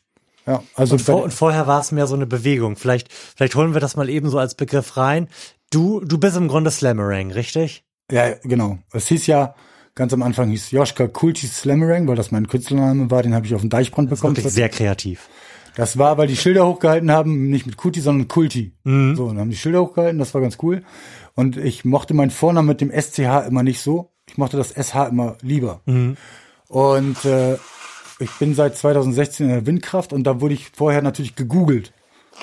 Ja, 0.47 0.63
also 0.77 0.95
Und, 0.95 1.01
vor, 1.03 1.23
und 1.25 1.35
vorher 1.35 1.67
war 1.67 1.81
es 1.81 1.91
mehr 1.91 2.07
so 2.07 2.15
eine 2.15 2.27
Bewegung. 2.27 2.77
Vielleicht, 2.77 3.13
vielleicht 3.13 3.57
holen 3.57 3.75
wir 3.75 3.81
das 3.81 3.97
mal 3.97 4.09
eben 4.09 4.31
so 4.31 4.39
als 4.39 4.55
Begriff 4.55 4.97
rein. 4.97 5.29
Du, 5.71 6.01
du 6.01 6.19
bist 6.19 6.37
im 6.37 6.47
Grunde 6.47 6.71
Slammerang, 6.71 7.33
richtig? 7.33 7.85
Ja, 8.13 8.35
genau. 8.45 8.79
Es 8.93 9.09
hieß 9.09 9.27
ja, 9.27 9.57
ganz 9.97 10.13
am 10.13 10.23
Anfang 10.23 10.51
hieß 10.51 10.71
Joschka 10.71 11.09
Kulti 11.09 11.49
Slammerang, 11.49 12.07
weil 12.07 12.15
das 12.15 12.31
mein 12.31 12.47
Künstlername 12.47 13.11
war, 13.11 13.25
den 13.25 13.35
habe 13.35 13.47
ich 13.47 13.55
auf 13.57 13.63
dem 13.63 13.71
Deichbrand 13.71 14.09
bekommen. 14.09 14.37
Wirklich 14.37 14.53
sehr 14.53 14.69
kreativ. 14.69 15.29
Das 15.75 15.99
war, 15.99 16.17
weil 16.17 16.29
die 16.29 16.37
Schilder 16.37 16.67
hochgehalten 16.67 17.11
haben, 17.11 17.51
nicht 17.51 17.67
mit 17.67 17.77
Kuti, 17.77 18.01
sondern 18.01 18.29
Kulti. 18.29 18.73
So, 19.17 19.25
und 19.27 19.39
haben 19.39 19.51
die 19.51 19.57
Schilder 19.57 19.83
hochgehalten, 19.83 20.19
das 20.19 20.33
war 20.33 20.41
ganz 20.41 20.59
cool. 20.63 20.83
Und 21.35 21.57
ich 21.57 21.85
mochte 21.85 22.15
meinen 22.15 22.31
Vornamen 22.31 22.69
mit 22.69 22.81
dem 22.81 22.91
SCH 22.91 23.47
immer 23.49 23.63
nicht 23.63 23.81
so. 23.81 24.13
Ich 24.29 24.39
mochte 24.39 24.57
das 24.57 24.71
SH 24.71 25.09
immer 25.11 25.37
lieber. 25.43 25.83
Und 26.69 27.25
äh, 27.25 27.57
ich 28.19 28.31
bin 28.39 28.55
seit 28.55 28.77
2016 28.77 29.47
in 29.47 29.53
der 29.53 29.67
Windkraft 29.67 30.13
und 30.15 30.25
da 30.25 30.41
wurde 30.41 30.55
ich 30.55 30.71
vorher 30.75 31.03
natürlich 31.03 31.37
gegoogelt 31.37 31.93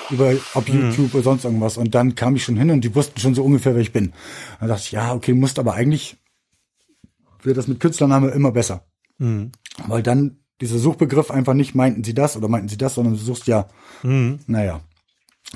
über 0.10 0.34
ob 0.54 0.70
YouTube 0.70 1.14
oder 1.14 1.24
sonst 1.24 1.46
irgendwas. 1.46 1.78
Und 1.78 1.96
dann 1.96 2.16
kam 2.16 2.36
ich 2.36 2.44
schon 2.44 2.58
hin 2.58 2.70
und 2.72 2.82
die 2.82 2.94
wussten 2.96 3.20
schon 3.20 3.36
so 3.36 3.44
ungefähr, 3.44 3.74
wer 3.74 3.82
ich 3.82 3.94
bin. 3.94 4.14
Dann 4.60 4.70
dachte 4.70 4.84
ich, 4.86 4.92
ja, 4.92 5.14
okay, 5.14 5.34
musst 5.34 5.60
aber 5.60 5.74
eigentlich 5.74 6.18
wird 7.46 7.58
das 7.58 7.68
mit 7.68 7.80
Künstlername 7.80 8.30
immer 8.30 8.52
besser. 8.52 8.86
Weil 9.88 10.04
dann 10.04 10.40
dieser 10.62 10.78
Suchbegriff 10.80 11.32
einfach 11.32 11.54
nicht 11.54 11.76
meinten 11.76 12.04
sie 12.04 12.14
das 12.14 12.38
oder 12.38 12.48
meinten 12.48 12.70
sie 12.70 12.78
das, 12.78 12.96
sondern 12.96 13.14
du 13.14 13.20
suchst 13.20 13.48
ja, 13.48 13.68
naja. 14.48 14.82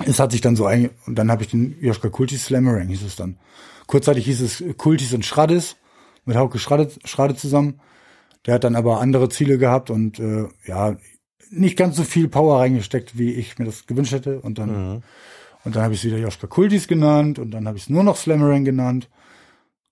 Es 0.06 0.20
hat 0.20 0.32
sich 0.32 0.42
dann 0.42 0.56
so 0.56 0.66
ein, 0.66 0.92
und 1.06 1.16
dann 1.16 1.32
habe 1.32 1.44
ich 1.44 1.50
den 1.50 1.76
Joschka 1.82 2.10
Kultis 2.10 2.46
Slammerang 2.46 2.88
hieß 2.88 3.04
es 3.04 3.16
dann. 3.16 3.38
Kurzzeitig 3.88 4.26
hieß 4.26 4.42
es 4.42 4.64
Kultis 4.78 5.14
und 5.14 5.26
Schraddes, 5.26 5.78
mit 6.26 6.36
Hauke 6.36 6.60
Schradde, 6.60 6.92
Schradde 7.06 7.36
zusammen. 7.36 7.80
Der 8.46 8.54
hat 8.54 8.64
dann 8.64 8.76
aber 8.76 9.00
andere 9.02 9.30
Ziele 9.30 9.58
gehabt 9.58 9.90
und 9.90 10.20
äh, 10.20 10.46
ja, 10.66 10.98
nicht 11.50 11.78
ganz 11.78 11.96
so 11.96 12.04
viel 12.04 12.28
Power 12.28 12.60
reingesteckt, 12.60 13.18
wie 13.18 13.32
ich 13.34 13.58
mir 13.58 13.66
das 13.66 13.88
gewünscht 13.88 14.12
hätte. 14.12 14.42
Und 14.42 14.60
dann, 14.60 15.04
und 15.64 15.76
dann 15.76 15.84
habe 15.84 15.94
ich 15.94 16.02
es 16.02 16.06
wieder 16.06 16.18
Joschka 16.18 16.48
Kultis 16.48 16.88
genannt 16.88 17.40
und 17.40 17.52
dann 17.52 17.68
habe 17.68 17.78
ich 17.78 17.84
es 17.84 17.90
nur 17.90 18.04
noch 18.04 18.18
Slammerang 18.18 18.66
genannt. 18.66 19.10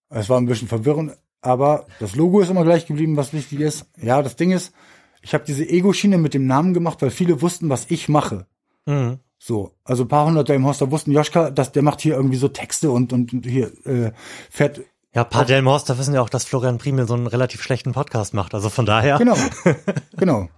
Es 0.10 0.30
war 0.30 0.38
ein 0.38 0.46
bisschen 0.46 0.68
verwirrend, 0.68 1.18
aber 1.46 1.86
das 2.00 2.16
Logo 2.16 2.42
ist 2.42 2.50
immer 2.50 2.64
gleich 2.64 2.86
geblieben, 2.86 3.18
was 3.18 3.34
wichtig 3.34 3.60
ist. 3.60 3.86
Ja, 4.02 4.22
das 4.22 4.36
Ding 4.36 4.52
ist, 4.52 4.74
ich 5.22 5.34
habe 5.34 5.44
diese 5.46 5.68
Ego-Schiene 5.68 6.18
mit 6.18 6.34
dem 6.34 6.48
Namen 6.48 6.74
gemacht, 6.74 7.02
weil 7.02 7.12
viele 7.12 7.42
wussten, 7.42 7.70
was 7.70 7.86
ich 7.90 8.10
mache. 8.10 8.48
Mhm. 8.86 9.20
So, 9.38 9.74
also 9.84 10.04
ein 10.04 10.08
paar 10.08 10.26
hundert 10.26 10.50
im 10.50 10.66
Hoster 10.66 10.90
wussten, 10.90 11.12
Joschka, 11.12 11.52
dass 11.52 11.72
der 11.72 11.84
macht 11.84 12.02
hier 12.02 12.16
irgendwie 12.16 12.38
so 12.38 12.48
Texte 12.48 12.90
und 12.90 13.14
und 13.14 13.32
hier 13.46 13.72
äh, 13.86 14.12
fährt 14.50 14.82
Ja, 15.14 15.24
ein 15.24 15.30
paar 15.30 15.46
Delmhorster 15.46 15.98
wissen 16.00 16.14
ja 16.14 16.22
auch, 16.22 16.30
dass 16.30 16.46
Florian 16.46 16.78
Primel 16.78 17.08
so 17.08 17.14
einen 17.14 17.28
relativ 17.28 17.62
schlechten 17.62 17.92
Podcast 17.92 18.34
macht. 18.34 18.54
Also 18.54 18.70
von 18.70 18.86
daher. 18.86 19.18
genau, 19.18 19.38
genau. 20.18 20.50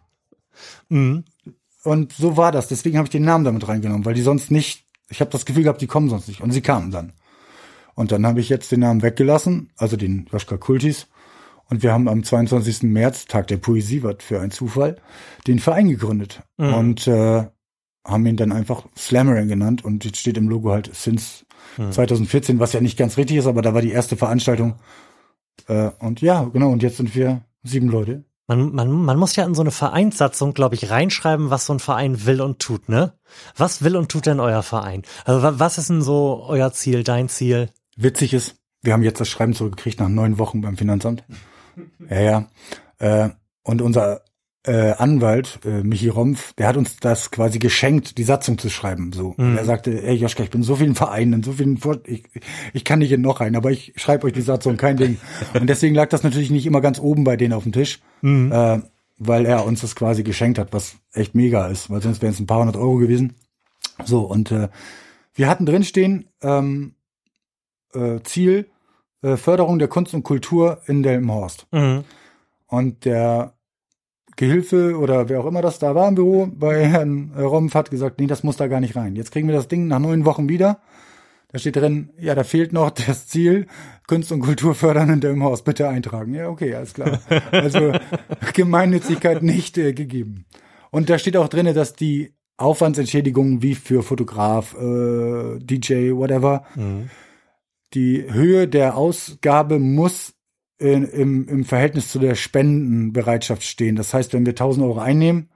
Mhm. 0.90 1.26
Und 1.84 2.14
so 2.14 2.38
war 2.38 2.52
das. 2.52 2.68
Deswegen 2.68 2.98
habe 2.98 3.08
ich 3.08 3.12
den 3.12 3.24
Namen 3.24 3.46
damit 3.46 3.68
reingenommen, 3.68 4.06
weil 4.06 4.14
die 4.14 4.22
sonst 4.22 4.52
nicht. 4.52 4.86
Ich 5.10 5.22
habe 5.22 5.32
das 5.32 5.46
Gefühl 5.46 5.64
gehabt, 5.64 5.82
die 5.82 5.88
kommen 5.88 6.10
sonst 6.10 6.28
nicht. 6.28 6.42
Und 6.42 6.52
sie 6.52 6.62
kamen 6.62 6.92
dann. 6.92 7.14
Und 7.98 8.12
dann 8.14 8.26
habe 8.26 8.40
ich 8.40 8.48
jetzt 8.48 8.72
den 8.72 8.80
Namen 8.80 9.02
weggelassen, 9.02 9.72
also 9.76 9.98
den 9.98 10.28
Joschka 10.32 10.56
Kultis. 10.58 11.08
Und 11.70 11.84
wir 11.84 11.92
haben 11.92 12.08
am 12.08 12.24
22. 12.24 12.84
März, 12.84 13.26
Tag 13.26 13.48
der 13.48 13.58
Poesie, 13.58 14.02
was 14.04 14.18
für 14.20 14.40
ein 14.40 14.52
Zufall, 14.52 14.96
den 15.48 15.60
Verein 15.60 15.90
gegründet. 15.90 16.42
Und 16.76 17.08
äh, 17.08 17.46
haben 18.06 18.26
ihn 18.26 18.38
dann 18.38 18.54
einfach 18.54 18.86
Slammerang 18.98 19.50
genannt. 19.50 19.84
Und 19.84 20.06
jetzt 20.06 20.20
steht 20.20 20.38
im 20.38 20.48
Logo 20.48 20.72
halt 20.72 20.96
Since 20.96 21.44
2014, 21.92 22.60
was 22.60 22.72
ja 22.74 22.80
nicht 22.82 22.98
ganz 22.98 23.18
richtig 23.18 23.38
ist, 23.38 23.48
aber 23.48 23.62
da 23.62 23.74
war 23.74 23.82
die 23.82 23.92
erste 23.92 24.16
Veranstaltung. 24.16 24.76
Äh, 25.68 25.90
und 26.00 26.22
ja, 26.22 26.44
genau, 26.46 26.70
und 26.72 26.84
jetzt 26.84 26.98
sind 26.98 27.14
wir 27.16 27.42
sieben 27.64 27.90
Leute. 27.90 28.24
Man, 28.48 28.74
man, 28.74 28.90
man 28.90 29.18
muss 29.18 29.36
ja 29.36 29.44
in 29.46 29.54
so 29.56 29.62
eine 29.62 29.72
Vereinssatzung, 29.72 30.54
glaube 30.54 30.76
ich, 30.76 30.90
reinschreiben, 30.90 31.50
was 31.50 31.66
so 31.66 31.74
ein 31.74 31.80
Verein 31.80 32.26
will 32.26 32.40
und 32.42 32.60
tut, 32.60 32.88
ne? 32.88 33.14
Was 33.58 33.84
will 33.84 33.98
und 33.98 34.10
tut 34.10 34.26
denn 34.26 34.40
euer 34.40 34.64
Verein? 34.64 35.02
Also 35.26 35.44
wa- 35.44 35.56
was 35.58 35.78
ist 35.78 35.90
denn 35.90 36.02
so 36.02 36.46
euer 36.48 36.72
Ziel, 36.72 37.04
dein 37.04 37.28
Ziel? 37.28 37.70
Witzig 37.98 38.34
ist, 38.34 38.56
wir 38.82 38.94
haben 38.94 39.04
jetzt 39.04 39.20
das 39.20 39.28
Schreiben 39.28 39.54
zurückgekriegt 39.54 40.00
nach 40.00 40.08
neun 40.08 40.38
Wochen 40.38 40.62
beim 40.62 40.78
Finanzamt. 40.78 41.24
Ja, 42.10 42.20
ja. 42.20 42.48
Äh, 43.00 43.30
und 43.64 43.82
unser 43.82 44.22
äh, 44.66 44.92
Anwalt, 44.94 45.60
äh, 45.66 45.82
Michi 45.84 46.10
Rompf, 46.10 46.54
der 46.54 46.68
hat 46.68 46.78
uns 46.78 46.98
das 46.98 47.32
quasi 47.32 47.58
geschenkt, 47.60 48.18
die 48.18 48.24
Satzung 48.24 48.58
zu 48.58 48.70
schreiben. 48.70 49.12
So. 49.14 49.34
Mhm. 49.38 49.52
Und 49.52 49.58
er 49.58 49.66
sagte, 49.66 50.04
ey 50.04 50.16
Joschka, 50.16 50.44
ich 50.44 50.50
bin 50.50 50.62
in 50.62 50.66
so 50.66 50.76
vielen 50.76 50.96
Vereinen, 50.96 51.34
in 51.34 51.44
so 51.44 51.54
vielen 51.54 51.78
Vor 51.78 52.00
ich, 52.06 52.24
ich 52.74 52.84
kann 52.84 53.00
nicht 53.00 53.12
in 53.12 53.22
noch 53.22 53.40
rein, 53.40 53.56
aber 53.56 53.72
ich 53.72 53.94
schreibe 53.96 54.28
euch 54.28 54.34
die 54.34 54.42
Satzung, 54.42 54.78
kein 54.78 54.98
Ding. 54.98 55.18
Und 55.60 55.68
deswegen 55.68 55.96
lag 55.96 56.10
das 56.10 56.24
natürlich 56.24 56.52
nicht 56.52 56.66
immer 56.66 56.82
ganz 56.82 57.00
oben 57.00 57.24
bei 57.24 57.36
denen 57.36 57.54
auf 57.54 57.64
dem 57.64 57.72
Tisch, 57.72 58.00
Mhm. 58.22 58.52
äh, 58.52 58.82
weil 59.20 59.46
er 59.46 59.66
uns 59.66 59.82
das 59.82 59.96
quasi 59.96 60.24
geschenkt 60.24 60.60
hat, 60.60 60.74
was 60.74 60.98
echt 61.14 61.34
mega 61.34 61.68
ist, 61.68 61.90
weil 61.90 62.02
sonst 62.02 62.22
wären 62.22 62.34
es 62.34 62.40
ein 62.40 62.46
paar 62.46 62.60
hundert 62.60 62.78
Euro 62.78 62.98
gewesen. 62.98 63.36
So, 64.06 64.22
und 64.22 64.52
äh, 64.52 64.70
wir 65.34 65.48
hatten 65.48 65.66
drinstehen, 65.66 66.26
ähm, 66.42 66.94
äh, 67.94 68.20
Ziel, 68.24 68.68
äh, 69.22 69.38
Förderung 69.38 69.80
der 69.80 69.88
Kunst 69.88 70.14
und 70.14 70.24
Kultur 70.24 70.82
in 70.86 71.04
Delmenhorst. 71.04 71.68
Mhm. 71.72 72.04
Und 72.68 73.06
der 73.06 73.54
Gehilfe 74.36 74.98
oder 74.98 75.30
wer 75.30 75.40
auch 75.42 75.46
immer 75.46 75.62
das 75.62 75.80
da 75.80 75.96
war 75.96 76.08
im 76.08 76.16
Büro 76.16 76.48
bei 76.52 76.86
Herrn 76.86 77.32
äh, 77.36 77.42
Rompf 77.42 77.74
hat 77.74 77.90
gesagt, 77.90 78.20
nee, 78.20 78.28
das 78.28 78.44
muss 78.44 78.58
da 78.58 78.68
gar 78.68 78.80
nicht 78.80 78.96
rein. 78.96 79.16
Jetzt 79.16 79.32
kriegen 79.32 79.48
wir 79.48 79.56
das 79.56 79.68
Ding 79.68 79.88
nach 79.88 80.00
neun 80.00 80.26
Wochen 80.26 80.48
wieder. 80.48 80.80
Da 81.52 81.60
steht 81.60 81.78
drin, 81.78 82.12
ja, 82.20 82.36
da 82.36 82.44
fehlt 82.44 82.74
noch 82.74 82.92
das 82.92 83.28
Ziel, 83.28 83.68
Kunst 84.06 84.32
und 84.32 84.42
Kultur 84.42 84.76
fördern 84.76 85.10
in 85.10 85.22
dem 85.22 85.44
Haus. 85.44 85.64
Bitte 85.64 85.88
eintragen. 85.88 86.34
Ja, 86.34 86.50
okay, 86.50 86.76
alles 86.76 86.94
klar. 86.94 87.20
Also 87.52 87.94
Gemeinnützigkeit 88.54 89.42
nicht 89.42 89.78
äh, 89.78 89.94
gegeben. 89.94 90.46
Und 90.92 91.10
da 91.10 91.18
steht 91.18 91.38
auch 91.38 91.48
drinne, 91.48 91.74
dass 91.74 91.94
die 91.94 92.34
Aufwandsentschädigungen 92.58 93.62
wie 93.62 93.76
für 93.76 94.04
Fotograf, 94.04 94.76
äh, 94.76 95.60
DJ, 95.60 96.12
whatever, 96.12 96.64
Mhm. 96.76 97.10
Die 97.94 98.26
Höhe 98.32 98.68
der 98.68 98.98
Ausgabe 98.98 99.80
muss 99.80 100.34
in, 100.80 101.04
im, 101.06 101.48
im 101.48 101.66
Verhältnis 101.66 102.10
zu 102.10 102.20
der 102.20 102.36
Spendenbereitschaft 102.36 103.64
stehen. 103.64 103.96
Das 103.96 104.14
heißt, 104.14 104.34
wenn 104.34 104.46
wir 104.46 104.52
1000 104.52 104.86
Euro 104.86 105.00
einnehmen, 105.00 105.50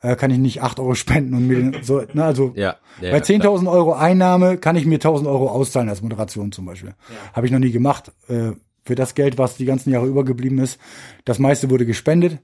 äh, 0.00 0.16
kann 0.16 0.30
ich 0.30 0.38
nicht 0.38 0.62
8 0.62 0.80
Euro 0.80 0.94
spenden 0.94 1.34
und 1.34 1.46
mir 1.46 1.56
den, 1.56 1.82
so, 1.82 2.02
ne, 2.12 2.24
also 2.24 2.52
Ja. 2.56 2.76
ja 3.00 3.10
bei 3.10 3.18
ja, 3.18 3.20
klar. 3.20 3.54
10.000 3.54 3.70
Euro 3.70 3.92
Einnahme 3.94 4.58
kann 4.58 4.76
ich 4.76 4.86
mir 4.86 4.96
1000 4.96 5.28
Euro 5.28 5.48
auszahlen 5.48 5.88
als 5.88 6.02
Moderation 6.02 6.52
zum 6.52 6.66
Beispiel. 6.66 6.94
Habe 7.32 7.46
ich 7.46 7.52
noch 7.52 7.58
nie 7.58 7.70
gemacht. 7.70 8.12
Äh, 8.28 8.52
für 8.84 8.94
das 8.94 9.14
Geld, 9.14 9.36
was 9.36 9.56
die 9.56 9.64
ganzen 9.64 9.90
Jahre 9.90 10.06
übergeblieben 10.06 10.58
ist, 10.58 10.78
das 11.24 11.38
meiste 11.38 11.70
wurde 11.70 11.86
gespendet. 11.86 12.38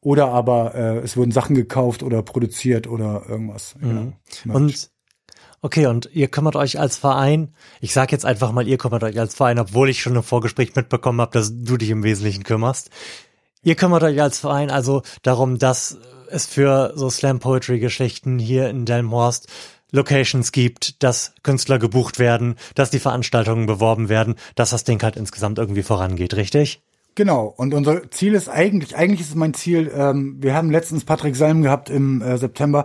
Oder 0.00 0.28
aber 0.28 0.74
äh, 0.74 0.98
es 0.98 1.16
wurden 1.16 1.32
Sachen 1.32 1.56
gekauft 1.56 2.02
oder 2.02 2.22
produziert 2.22 2.86
oder 2.86 3.24
irgendwas. 3.28 3.74
Genau. 3.80 4.12
Und 4.44 4.90
okay, 5.62 5.86
und 5.86 6.08
ihr 6.12 6.28
kümmert 6.28 6.56
euch 6.56 6.78
als 6.78 6.96
Verein, 6.96 7.54
ich 7.80 7.92
sag 7.92 8.12
jetzt 8.12 8.24
einfach 8.24 8.52
mal, 8.52 8.66
ihr 8.66 8.78
kümmert 8.78 9.04
euch 9.04 9.18
als 9.18 9.34
Verein, 9.34 9.58
obwohl 9.58 9.90
ich 9.90 10.02
schon 10.02 10.16
im 10.16 10.22
Vorgespräch 10.22 10.74
mitbekommen 10.74 11.20
habe, 11.20 11.32
dass 11.32 11.52
du 11.52 11.76
dich 11.76 11.90
im 11.90 12.02
Wesentlichen 12.02 12.44
kümmerst. 12.44 12.90
Ihr 13.62 13.74
kümmert 13.74 14.02
euch 14.02 14.20
als 14.20 14.38
Verein 14.38 14.70
also 14.70 15.02
darum, 15.22 15.58
dass 15.58 15.98
es 16.28 16.46
für 16.46 16.92
so 16.96 17.10
Slam 17.10 17.40
Poetry 17.40 17.78
Geschichten 17.78 18.38
hier 18.38 18.68
in 18.68 18.84
Delmhorst 18.84 19.48
Locations 19.92 20.52
gibt, 20.52 21.02
dass 21.02 21.32
Künstler 21.42 21.78
gebucht 21.78 22.18
werden, 22.18 22.56
dass 22.74 22.90
die 22.90 22.98
Veranstaltungen 22.98 23.66
beworben 23.66 24.08
werden, 24.08 24.34
dass 24.54 24.70
das 24.70 24.84
Ding 24.84 25.02
halt 25.02 25.16
insgesamt 25.16 25.58
irgendwie 25.58 25.82
vorangeht, 25.82 26.34
richtig? 26.34 26.82
Genau, 27.16 27.46
und 27.46 27.72
unser 27.72 28.10
Ziel 28.10 28.34
ist 28.34 28.50
eigentlich, 28.50 28.94
eigentlich 28.94 29.22
ist 29.22 29.34
mein 29.34 29.54
Ziel, 29.54 29.90
ähm, 29.96 30.36
wir 30.38 30.52
haben 30.52 30.70
letztens 30.70 31.06
Patrick 31.06 31.34
Salm 31.34 31.62
gehabt 31.62 31.88
im 31.88 32.20
äh, 32.20 32.36
September. 32.36 32.84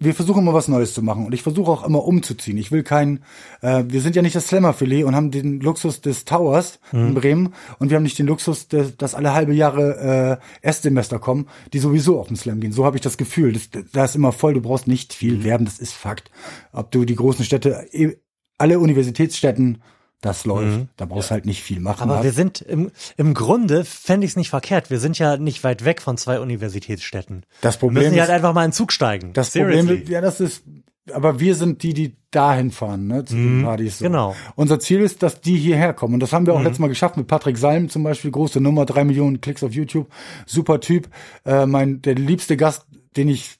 Wir 0.00 0.14
versuchen 0.14 0.40
immer 0.40 0.52
was 0.52 0.66
Neues 0.66 0.94
zu 0.94 1.00
machen 1.00 1.24
und 1.24 1.32
ich 1.32 1.44
versuche 1.44 1.70
auch 1.70 1.86
immer 1.86 2.04
umzuziehen. 2.04 2.58
Ich 2.58 2.72
will 2.72 2.82
kein, 2.82 3.22
äh, 3.62 3.84
wir 3.86 4.00
sind 4.00 4.16
ja 4.16 4.22
nicht 4.22 4.34
das 4.34 4.48
Slammer-Filet 4.48 5.04
und 5.04 5.14
haben 5.14 5.30
den 5.30 5.60
Luxus 5.60 6.00
des 6.00 6.24
Towers 6.24 6.80
in 6.90 7.14
Bremen 7.14 7.54
und 7.78 7.90
wir 7.90 7.96
haben 7.96 8.02
nicht 8.02 8.18
den 8.18 8.26
Luxus, 8.26 8.66
des, 8.66 8.96
dass 8.96 9.14
alle 9.14 9.32
halbe 9.32 9.54
Jahre 9.54 10.40
äh, 10.60 10.66
Erstsemester 10.66 11.20
kommen, 11.20 11.46
die 11.72 11.78
sowieso 11.78 12.18
auf 12.18 12.26
den 12.26 12.36
Slam 12.36 12.58
gehen. 12.58 12.72
So 12.72 12.84
habe 12.84 12.96
ich 12.96 13.02
das 13.02 13.16
Gefühl. 13.16 13.52
Das, 13.52 13.70
da 13.92 14.04
ist 14.04 14.16
immer 14.16 14.32
voll, 14.32 14.54
du 14.54 14.60
brauchst 14.60 14.88
nicht 14.88 15.14
viel 15.14 15.44
werben, 15.44 15.66
das 15.66 15.78
ist 15.78 15.92
Fakt. 15.92 16.32
Ob 16.72 16.90
du 16.90 17.04
die 17.04 17.14
großen 17.14 17.44
Städte, 17.44 17.86
eh, 17.92 18.16
alle 18.58 18.80
Universitätsstädten, 18.80 19.78
das 20.20 20.44
läuft. 20.44 20.88
Da 20.96 21.04
brauchst 21.04 21.30
halt 21.30 21.46
nicht 21.46 21.62
viel 21.62 21.80
machen. 21.80 22.02
Aber 22.02 22.16
Hast- 22.16 22.24
wir 22.24 22.32
sind 22.32 22.60
im, 22.60 22.90
im 23.16 23.34
Grunde 23.34 23.84
fände 23.84 24.24
ich 24.24 24.32
es 24.32 24.36
nicht 24.36 24.50
verkehrt. 24.50 24.90
Wir 24.90 24.98
sind 24.98 25.18
ja 25.18 25.36
nicht 25.36 25.62
weit 25.64 25.84
weg 25.84 26.02
von 26.02 26.16
zwei 26.16 26.40
Universitätsstädten. 26.40 27.44
Das 27.60 27.76
Wir 27.76 27.80
Problem 27.80 28.02
müssen 28.04 28.16
ja 28.16 28.24
ist, 28.24 28.28
halt 28.30 28.36
einfach 28.36 28.52
mal 28.54 28.64
in 28.64 28.70
den 28.70 28.74
Zug 28.74 28.92
steigen. 28.92 29.32
Das 29.32 29.52
Seriously. 29.52 29.96
Problem, 29.98 30.12
ja, 30.12 30.20
das 30.20 30.40
ist, 30.40 30.64
aber 31.12 31.38
wir 31.38 31.54
sind 31.54 31.82
die, 31.84 31.94
die 31.94 32.16
dahin 32.30 32.70
fahren, 32.72 33.06
ne, 33.06 33.24
zu 33.24 33.34
den 33.34 33.62
Partys. 33.62 33.98
So. 33.98 34.04
genau. 34.04 34.34
Unser 34.56 34.80
Ziel 34.80 35.00
ist, 35.00 35.22
dass 35.22 35.40
die 35.40 35.56
hierher 35.56 35.94
kommen. 35.94 36.14
Und 36.14 36.20
das 36.20 36.32
haben 36.32 36.46
wir 36.46 36.52
auch 36.54 36.60
letztes 36.62 36.80
Mal 36.80 36.88
geschafft 36.88 37.16
mit 37.16 37.26
Patrick 37.28 37.56
Salm 37.56 37.88
zum 37.88 38.02
Beispiel, 38.02 38.30
große 38.30 38.60
Nummer, 38.60 38.84
drei 38.86 39.04
Millionen 39.04 39.40
Klicks 39.40 39.62
auf 39.62 39.72
YouTube. 39.72 40.08
Super 40.46 40.80
Typ. 40.80 41.08
Äh, 41.46 41.64
mein, 41.66 42.02
der 42.02 42.16
liebste 42.16 42.56
Gast, 42.56 42.86
den 43.16 43.28
ich 43.28 43.56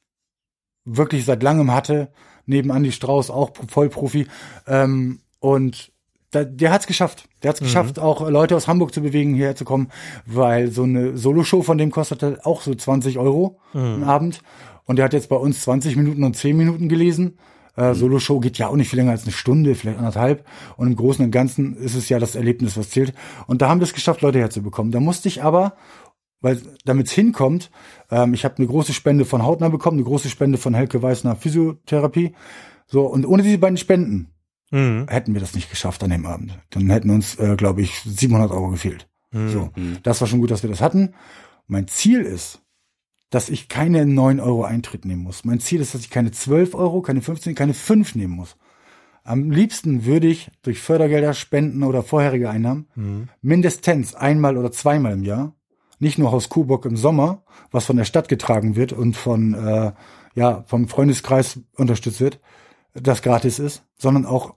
wirklich 0.84 1.24
seit 1.24 1.42
langem 1.42 1.72
hatte, 1.72 2.10
neben 2.46 2.70
Andy 2.70 2.92
Strauß, 2.92 3.30
auch 3.30 3.52
Vollprofi. 3.68 4.26
Ähm, 4.66 5.20
und 5.38 5.92
da, 6.30 6.44
der 6.44 6.72
hat's 6.72 6.86
geschafft. 6.86 7.28
Der 7.42 7.50
hat's 7.50 7.60
geschafft, 7.60 7.98
auch 7.98 8.28
Leute 8.28 8.54
aus 8.56 8.68
Hamburg 8.68 8.92
zu 8.92 9.00
bewegen, 9.00 9.34
hierher 9.34 9.56
zu 9.56 9.64
kommen, 9.64 9.88
weil 10.26 10.70
so 10.70 10.82
eine 10.82 11.16
Soloshow 11.16 11.62
von 11.62 11.78
dem 11.78 11.90
kostete 11.90 12.40
auch 12.44 12.60
so 12.60 12.74
20 12.74 13.18
Euro 13.18 13.60
am 13.72 14.04
Abend. 14.04 14.42
Und 14.84 14.96
der 14.96 15.04
hat 15.04 15.12
jetzt 15.12 15.28
bei 15.28 15.36
uns 15.36 15.62
20 15.62 15.96
Minuten 15.96 16.24
und 16.24 16.36
10 16.36 16.56
Minuten 16.56 16.88
gelesen. 16.88 17.38
Äh, 17.76 17.94
Soloshow 17.94 18.40
geht 18.40 18.58
ja 18.58 18.68
auch 18.68 18.74
nicht 18.74 18.88
viel 18.88 18.98
länger 18.98 19.12
als 19.12 19.22
eine 19.22 19.32
Stunde, 19.32 19.74
vielleicht 19.74 19.98
anderthalb. 19.98 20.44
Und 20.76 20.88
im 20.88 20.96
Großen 20.96 21.24
und 21.24 21.30
Ganzen 21.30 21.76
ist 21.76 21.94
es 21.94 22.08
ja 22.08 22.18
das 22.18 22.34
Erlebnis, 22.34 22.76
was 22.76 22.90
zählt. 22.90 23.14
Und 23.46 23.62
da 23.62 23.68
haben 23.68 23.80
wir 23.80 23.84
es 23.84 23.94
geschafft, 23.94 24.20
Leute 24.20 24.38
herzubekommen. 24.38 24.90
Da 24.90 25.00
musste 25.00 25.28
ich 25.28 25.42
aber, 25.42 25.74
weil 26.40 26.60
damit 26.84 27.06
es 27.06 27.12
hinkommt, 27.12 27.70
ähm, 28.10 28.34
ich 28.34 28.44
habe 28.44 28.56
eine 28.58 28.66
große 28.66 28.92
Spende 28.92 29.24
von 29.24 29.44
Hautner 29.44 29.70
bekommen, 29.70 29.98
eine 29.98 30.04
große 30.04 30.28
Spende 30.28 30.58
von 30.58 30.74
Helke 30.74 31.02
Weißner 31.02 31.36
Physiotherapie. 31.36 32.34
So, 32.86 33.06
und 33.06 33.26
ohne 33.26 33.42
diese 33.42 33.58
beiden 33.58 33.76
Spenden 33.76 34.28
Mhm. 34.70 35.06
hätten 35.08 35.34
wir 35.34 35.40
das 35.40 35.54
nicht 35.54 35.70
geschafft 35.70 36.02
an 36.02 36.10
dem 36.10 36.26
Abend. 36.26 36.58
Dann 36.70 36.90
hätten 36.90 37.10
uns, 37.10 37.36
äh, 37.38 37.56
glaube 37.56 37.80
ich, 37.82 38.00
700 38.00 38.50
Euro 38.50 38.68
gefehlt. 38.68 39.08
So, 39.30 39.70
das 40.02 40.20
war 40.22 40.28
schon 40.28 40.40
gut, 40.40 40.50
dass 40.50 40.62
wir 40.62 40.70
das 40.70 40.80
hatten. 40.80 41.14
Mein 41.66 41.86
Ziel 41.86 42.22
ist, 42.22 42.62
dass 43.30 43.50
ich 43.50 43.68
keine 43.68 44.06
9 44.06 44.40
Euro 44.40 44.64
Eintritt 44.64 45.04
nehmen 45.04 45.22
muss. 45.22 45.44
Mein 45.44 45.60
Ziel 45.60 45.82
ist, 45.82 45.92
dass 45.94 46.00
ich 46.00 46.08
keine 46.10 46.30
12 46.30 46.74
Euro, 46.74 47.02
keine 47.02 47.20
15, 47.20 47.54
keine 47.54 47.74
5 47.74 48.14
nehmen 48.14 48.34
muss. 48.34 48.56
Am 49.24 49.50
liebsten 49.50 50.06
würde 50.06 50.26
ich 50.28 50.50
durch 50.62 50.80
Fördergelder, 50.80 51.34
Spenden 51.34 51.82
oder 51.82 52.02
vorherige 52.02 52.48
Einnahmen 52.48 53.28
mindestens 53.42 54.14
einmal 54.14 54.56
oder 54.56 54.72
zweimal 54.72 55.12
im 55.12 55.22
Jahr, 55.22 55.54
nicht 55.98 56.16
nur 56.18 56.32
Haus 56.32 56.48
Kuhbock 56.48 56.86
im 56.86 56.96
Sommer, 56.96 57.42
was 57.70 57.84
von 57.84 57.98
der 57.98 58.06
Stadt 58.06 58.28
getragen 58.30 58.76
wird 58.76 58.94
und 58.94 59.14
von 59.14 59.52
äh, 59.52 59.92
ja 60.34 60.64
vom 60.66 60.88
Freundeskreis 60.88 61.60
unterstützt 61.76 62.20
wird, 62.20 62.40
das 62.94 63.22
gratis 63.22 63.58
ist, 63.58 63.82
sondern 63.98 64.26
auch 64.26 64.54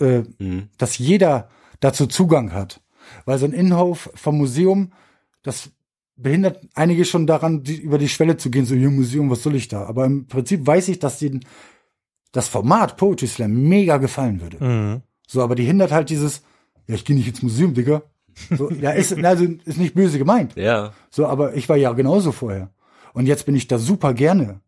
äh, 0.00 0.22
Mhm. 0.38 0.68
dass 0.78 0.98
jeder 0.98 1.48
dazu 1.80 2.06
Zugang 2.06 2.52
hat. 2.52 2.80
Weil 3.26 3.38
so 3.38 3.44
ein 3.46 3.52
Innenhof 3.52 4.10
vom 4.14 4.38
Museum, 4.38 4.92
das 5.42 5.70
behindert 6.16 6.66
einige 6.74 7.04
schon 7.04 7.26
daran, 7.26 7.62
die, 7.62 7.76
über 7.76 7.98
die 7.98 8.08
Schwelle 8.08 8.36
zu 8.36 8.50
gehen, 8.50 8.64
so 8.66 8.74
hier 8.74 8.90
Museum, 8.90 9.30
was 9.30 9.42
soll 9.42 9.54
ich 9.54 9.68
da? 9.68 9.84
Aber 9.84 10.04
im 10.04 10.26
Prinzip 10.26 10.66
weiß 10.66 10.88
ich, 10.88 10.98
dass 10.98 11.18
denen 11.18 11.44
das 12.32 12.48
Format 12.48 12.96
Poetry 12.96 13.26
Slam 13.26 13.52
mega 13.68 13.98
gefallen 13.98 14.40
würde. 14.40 14.64
Mhm. 14.64 15.02
So, 15.26 15.42
aber 15.42 15.54
die 15.54 15.64
hindert 15.64 15.92
halt 15.92 16.10
dieses, 16.10 16.42
ja, 16.86 16.94
ich 16.94 17.04
gehe 17.04 17.14
nicht 17.16 17.28
ins 17.28 17.42
Museum, 17.42 17.74
Digga. 17.74 18.02
So, 18.56 18.70
ja, 18.70 18.90
ist, 18.90 19.12
also, 19.24 19.44
ist 19.64 19.78
nicht 19.78 19.94
böse 19.94 20.18
gemeint. 20.18 20.56
Ja. 20.56 20.92
So, 21.10 21.26
aber 21.26 21.54
ich 21.54 21.68
war 21.68 21.76
ja 21.76 21.92
genauso 21.92 22.32
vorher. 22.32 22.70
Und 23.12 23.26
jetzt 23.26 23.46
bin 23.46 23.54
ich 23.54 23.68
da 23.68 23.78
super 23.78 24.12
gerne. 24.14 24.60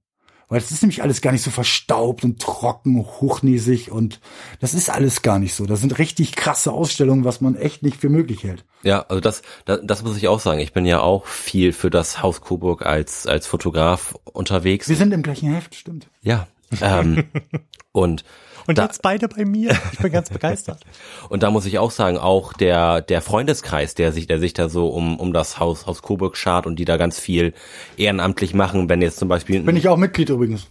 Weil 0.48 0.58
es 0.58 0.70
ist 0.70 0.82
nämlich 0.82 1.02
alles 1.02 1.20
gar 1.20 1.32
nicht 1.32 1.42
so 1.42 1.50
verstaubt 1.50 2.22
und 2.22 2.40
trocken, 2.40 2.98
hochnäsig 2.98 3.90
und 3.90 4.20
das 4.60 4.74
ist 4.74 4.90
alles 4.90 5.22
gar 5.22 5.40
nicht 5.40 5.54
so. 5.54 5.66
Das 5.66 5.80
sind 5.80 5.98
richtig 5.98 6.36
krasse 6.36 6.72
Ausstellungen, 6.72 7.24
was 7.24 7.40
man 7.40 7.56
echt 7.56 7.82
nicht 7.82 7.96
für 8.00 8.08
möglich 8.08 8.44
hält. 8.44 8.64
Ja, 8.84 9.00
also 9.08 9.20
das, 9.20 9.42
das, 9.64 9.80
das 9.82 10.04
muss 10.04 10.16
ich 10.16 10.28
auch 10.28 10.38
sagen. 10.38 10.60
Ich 10.60 10.72
bin 10.72 10.86
ja 10.86 11.00
auch 11.00 11.26
viel 11.26 11.72
für 11.72 11.90
das 11.90 12.22
Haus 12.22 12.40
Coburg 12.40 12.86
als, 12.86 13.26
als 13.26 13.48
Fotograf 13.48 14.14
unterwegs. 14.24 14.88
Wir 14.88 14.94
sind 14.94 15.12
im 15.12 15.24
gleichen 15.24 15.52
Heft, 15.52 15.74
stimmt. 15.74 16.06
Ja. 16.22 16.46
Ähm, 16.80 17.24
und 17.92 18.24
Und 18.66 18.78
da, 18.78 18.84
jetzt 18.84 19.02
beide 19.02 19.28
bei 19.28 19.44
mir. 19.44 19.76
Ich 19.92 19.98
bin 19.98 20.12
ganz 20.12 20.30
begeistert. 20.30 20.80
und 21.28 21.42
da 21.42 21.50
muss 21.50 21.66
ich 21.66 21.78
auch 21.78 21.90
sagen, 21.90 22.18
auch 22.18 22.52
der, 22.52 23.00
der 23.00 23.22
Freundeskreis, 23.22 23.94
der 23.94 24.12
sich, 24.12 24.26
der 24.26 24.38
sich 24.40 24.54
da 24.54 24.68
so 24.68 24.88
um, 24.88 25.18
um 25.18 25.32
das 25.32 25.58
Haus, 25.60 25.86
Haus 25.86 26.02
Coburg 26.02 26.36
schart 26.36 26.66
und 26.66 26.76
die 26.78 26.84
da 26.84 26.96
ganz 26.96 27.18
viel 27.20 27.54
ehrenamtlich 27.96 28.54
machen, 28.54 28.88
wenn 28.88 29.02
jetzt 29.02 29.18
zum 29.18 29.28
Beispiel 29.28 29.62
Bin 29.62 29.76
ich 29.76 29.88
auch 29.88 29.96
Mitglied 29.96 30.28
übrigens. 30.30 30.66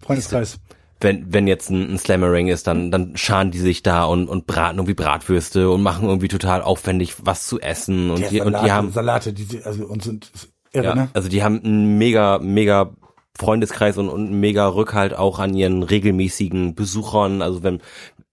Freundeskreis. 0.00 0.58
wenn, 1.00 1.32
wenn 1.32 1.46
jetzt 1.46 1.70
ein, 1.70 1.92
ein 1.94 1.98
Slammering 1.98 2.48
ist, 2.48 2.66
dann, 2.66 2.90
dann 2.90 3.16
scharen 3.16 3.50
die 3.50 3.58
sich 3.58 3.82
da 3.82 4.04
und, 4.04 4.28
und 4.28 4.46
braten 4.46 4.78
irgendwie 4.78 4.94
Bratwürste 4.94 5.70
und 5.70 5.82
machen 5.82 6.08
irgendwie 6.08 6.28
total 6.28 6.62
aufwendig 6.62 7.14
was 7.24 7.46
zu 7.46 7.60
essen 7.60 8.10
und, 8.10 8.20
Der 8.20 8.28
die, 8.30 8.40
und 8.40 8.52
Salate, 8.52 8.64
die 8.66 8.72
haben, 8.72 8.92
Salate, 8.92 9.32
die, 9.32 9.44
die- 9.46 9.62
also 9.64 9.84
uns 9.86 10.04
sind 10.04 10.30
irre, 10.72 10.84
ja, 10.86 10.94
ne? 10.94 11.08
also 11.12 11.28
die 11.28 11.42
haben 11.42 11.60
einen 11.62 11.98
mega, 11.98 12.38
mega 12.40 12.90
Freundeskreis 13.38 13.96
und, 13.98 14.08
und 14.08 14.30
mega 14.32 14.66
Rückhalt 14.68 15.14
auch 15.14 15.38
an 15.38 15.54
ihren 15.54 15.82
regelmäßigen 15.82 16.74
Besuchern. 16.74 17.42
Also 17.42 17.62
wenn, 17.62 17.80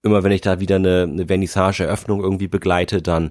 immer 0.02 0.22
wenn 0.22 0.32
ich 0.32 0.40
da 0.40 0.60
wieder 0.60 0.76
eine, 0.76 1.02
eine 1.02 1.26
Vernissage-Eröffnung 1.26 2.22
irgendwie 2.22 2.48
begleite, 2.48 3.02
dann, 3.02 3.30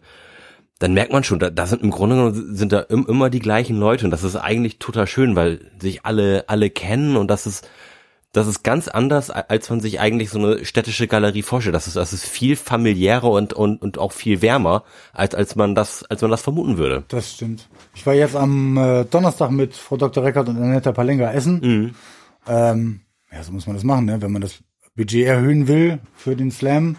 dann 0.80 0.94
merkt 0.94 1.12
man 1.12 1.24
schon, 1.24 1.40
da, 1.40 1.50
da 1.50 1.68
sind 1.68 1.84
im 1.84 1.92
Grunde 1.92 2.16
genommen 2.16 2.56
sind 2.56 2.72
da 2.72 2.80
im, 2.82 3.06
immer 3.06 3.30
die 3.30 3.40
gleichen 3.40 3.78
Leute 3.78 4.06
und 4.06 4.12
das 4.12 4.24
ist 4.24 4.36
eigentlich 4.36 4.80
total 4.80 5.08
schön, 5.08 5.36
weil 5.36 5.60
sich 5.80 6.06
alle 6.06 6.46
alle 6.48 6.70
kennen 6.70 7.18
und 7.18 7.30
das 7.30 7.46
ist 7.46 7.70
das 8.32 8.48
ist 8.48 8.64
ganz 8.64 8.88
anders, 8.88 9.32
als 9.32 9.70
man 9.70 9.80
sich 9.80 10.00
eigentlich 10.00 10.30
so 10.30 10.38
eine 10.38 10.64
städtische 10.64 11.08
Galerie 11.08 11.42
vorstellt. 11.42 11.76
Das 11.76 11.88
ist, 11.88 11.96
das 11.96 12.14
ist 12.14 12.26
viel 12.26 12.56
familiärer 12.56 13.30
und, 13.30 13.54
und, 13.54 13.82
und 13.82 13.98
auch 13.98 14.12
viel 14.12 14.42
wärmer, 14.42 14.84
als, 15.14 15.34
als 15.34 15.56
man 15.56 15.74
das, 15.74 16.04
als 16.04 16.22
man 16.22 16.30
das 16.30 16.42
vermuten 16.42 16.78
würde. 16.78 17.04
Das 17.08 17.34
stimmt. 17.34 17.68
Ich 17.96 18.06
war 18.06 18.14
jetzt 18.14 18.36
am 18.36 18.78
äh, 18.78 19.06
Donnerstag 19.06 19.50
mit 19.50 19.76
Frau 19.76 19.98
Dr. 19.98 20.24
Reckert 20.24 20.48
und 20.48 20.58
Annetta 20.58 20.92
Palenga 20.92 21.32
essen. 21.32 21.60
Mhm. 21.62 21.96
Ähm, 22.48 23.02
ja, 23.32 23.44
so 23.44 23.52
muss 23.52 23.66
man 23.66 23.76
das 23.76 23.84
machen, 23.84 24.06
ne? 24.06 24.22
Wenn 24.22 24.32
man 24.32 24.42
das 24.42 24.60
Budget 24.96 25.26
erhöhen 25.26 25.68
will 25.68 26.00
für 26.14 26.36
den 26.36 26.52
Slam, 26.52 26.98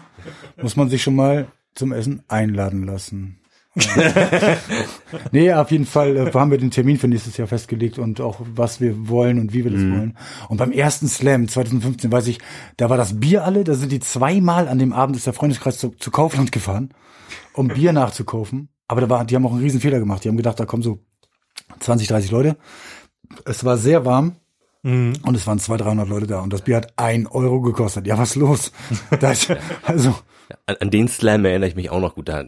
muss 0.61 0.75
man 0.75 0.89
sich 0.89 1.01
schon 1.01 1.15
mal 1.15 1.47
zum 1.75 1.93
Essen 1.93 2.23
einladen 2.27 2.85
lassen. 2.85 3.40
nee, 5.31 5.53
auf 5.53 5.71
jeden 5.71 5.85
Fall 5.85 6.17
äh, 6.17 6.31
haben 6.33 6.51
wir 6.51 6.57
den 6.57 6.71
Termin 6.71 6.97
für 6.97 7.07
nächstes 7.07 7.37
Jahr 7.37 7.47
festgelegt 7.47 7.99
und 7.99 8.19
auch 8.19 8.41
was 8.53 8.81
wir 8.81 9.07
wollen 9.07 9.39
und 9.39 9.53
wie 9.53 9.63
wir 9.63 9.71
das 9.71 9.81
Mhm. 9.81 9.91
wollen. 9.97 10.17
Und 10.49 10.57
beim 10.57 10.71
ersten 10.71 11.07
Slam 11.07 11.47
2015 11.47 12.11
weiß 12.11 12.27
ich, 12.27 12.39
da 12.77 12.89
war 12.89 12.97
das 12.97 13.19
Bier 13.19 13.45
alle, 13.45 13.63
da 13.63 13.73
sind 13.73 13.91
die 13.91 13.99
zweimal 13.99 14.67
an 14.67 14.79
dem 14.79 14.93
Abend 14.93 15.15
ist 15.15 15.25
der 15.25 15.33
Freundeskreis 15.33 15.77
zu, 15.77 15.89
zu 15.91 16.11
Kaufland 16.11 16.51
gefahren, 16.51 16.89
um 17.53 17.69
Bier 17.69 17.93
nachzukaufen. 17.93 18.69
Aber 18.87 18.99
da 19.01 19.09
war, 19.09 19.23
die 19.23 19.35
haben 19.35 19.45
auch 19.45 19.53
einen 19.53 19.61
riesen 19.61 19.79
Fehler 19.79 19.99
gemacht. 19.99 20.23
Die 20.23 20.29
haben 20.29 20.37
gedacht, 20.37 20.59
da 20.59 20.65
kommen 20.65 20.83
so 20.83 20.99
20, 21.79 22.09
30 22.09 22.31
Leute. 22.31 22.57
Es 23.45 23.63
war 23.63 23.77
sehr 23.77 24.03
warm. 24.05 24.35
Mhm. 24.83 25.13
Und 25.23 25.35
es 25.35 25.45
waren 25.47 25.59
200, 25.59 25.87
300 25.87 26.09
Leute 26.09 26.27
da 26.27 26.39
und 26.41 26.51
das 26.51 26.63
Bier 26.63 26.75
hat 26.77 26.93
ein 26.97 27.27
Euro 27.27 27.61
gekostet. 27.61 28.05
Ja, 28.07 28.17
was 28.17 28.35
los? 28.35 28.71
Das, 29.19 29.47
also 29.85 30.15
An, 30.65 30.75
an 30.81 30.89
den 30.89 31.07
Slam 31.07 31.45
erinnere 31.45 31.69
ich 31.69 31.75
mich 31.75 31.89
auch 31.91 32.01
noch 32.01 32.15
gut. 32.15 32.27
Da, 32.27 32.43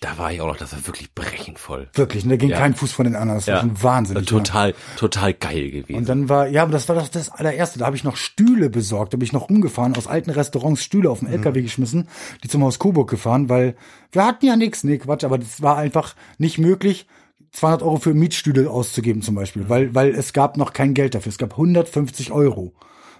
da 0.00 0.18
war 0.18 0.32
ich 0.32 0.40
auch 0.40 0.46
noch, 0.46 0.56
das 0.56 0.72
war 0.72 0.86
wirklich 0.86 1.14
brechend 1.14 1.58
voll. 1.58 1.88
wirklich, 1.94 2.24
und 2.24 2.30
da 2.30 2.36
ging 2.36 2.50
Ja. 2.50 2.58
kein 2.58 2.74
Fuß 2.74 2.92
von 2.92 3.04
den 3.04 3.16
anderen. 3.16 3.38
Das 3.38 3.48
war 3.48 3.60
schon 3.60 3.82
wahnsinnig. 3.82 4.26
Total, 4.26 4.74
total 4.96 5.32
geil 5.34 5.70
gewesen. 5.70 5.94
Und 5.98 6.08
dann 6.08 6.28
war, 6.28 6.46
ja, 6.48 6.62
aber 6.62 6.72
das 6.72 6.88
war 6.88 6.96
doch 6.96 7.08
das 7.08 7.30
allererste. 7.30 7.78
Da 7.78 7.86
habe 7.86 7.96
ich 7.96 8.04
noch 8.04 8.16
Stühle 8.16 8.70
besorgt. 8.70 9.12
Da 9.14 9.16
bin 9.16 9.24
ich 9.24 9.32
noch 9.32 9.48
rumgefahren, 9.48 9.96
aus 9.96 10.06
alten 10.06 10.30
Restaurants 10.30 10.82
Stühle 10.82 11.10
auf 11.10 11.20
den 11.20 11.28
LKW 11.28 11.62
geschmissen, 11.62 12.08
die 12.44 12.48
zum 12.48 12.62
Haus 12.64 12.78
Coburg 12.78 13.08
gefahren, 13.08 13.48
weil 13.48 13.76
wir 14.12 14.24
hatten 14.26 14.46
ja 14.46 14.56
nichts, 14.56 14.84
nee, 14.84 14.98
Quatsch, 14.98 15.24
aber 15.24 15.38
das 15.38 15.62
war 15.62 15.76
einfach 15.78 16.14
nicht 16.38 16.58
möglich, 16.58 17.06
200 17.52 17.82
Euro 17.82 17.96
für 17.96 18.12
Mietstühle 18.14 18.68
auszugeben 18.70 19.22
zum 19.22 19.34
Beispiel, 19.34 19.68
weil, 19.70 19.94
weil 19.94 20.10
es 20.14 20.32
gab 20.34 20.56
noch 20.58 20.74
kein 20.74 20.92
Geld 20.94 21.14
dafür. 21.14 21.30
Es 21.30 21.38
gab 21.38 21.52
150 21.52 22.30
Euro. 22.30 22.74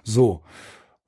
So. 0.04 0.42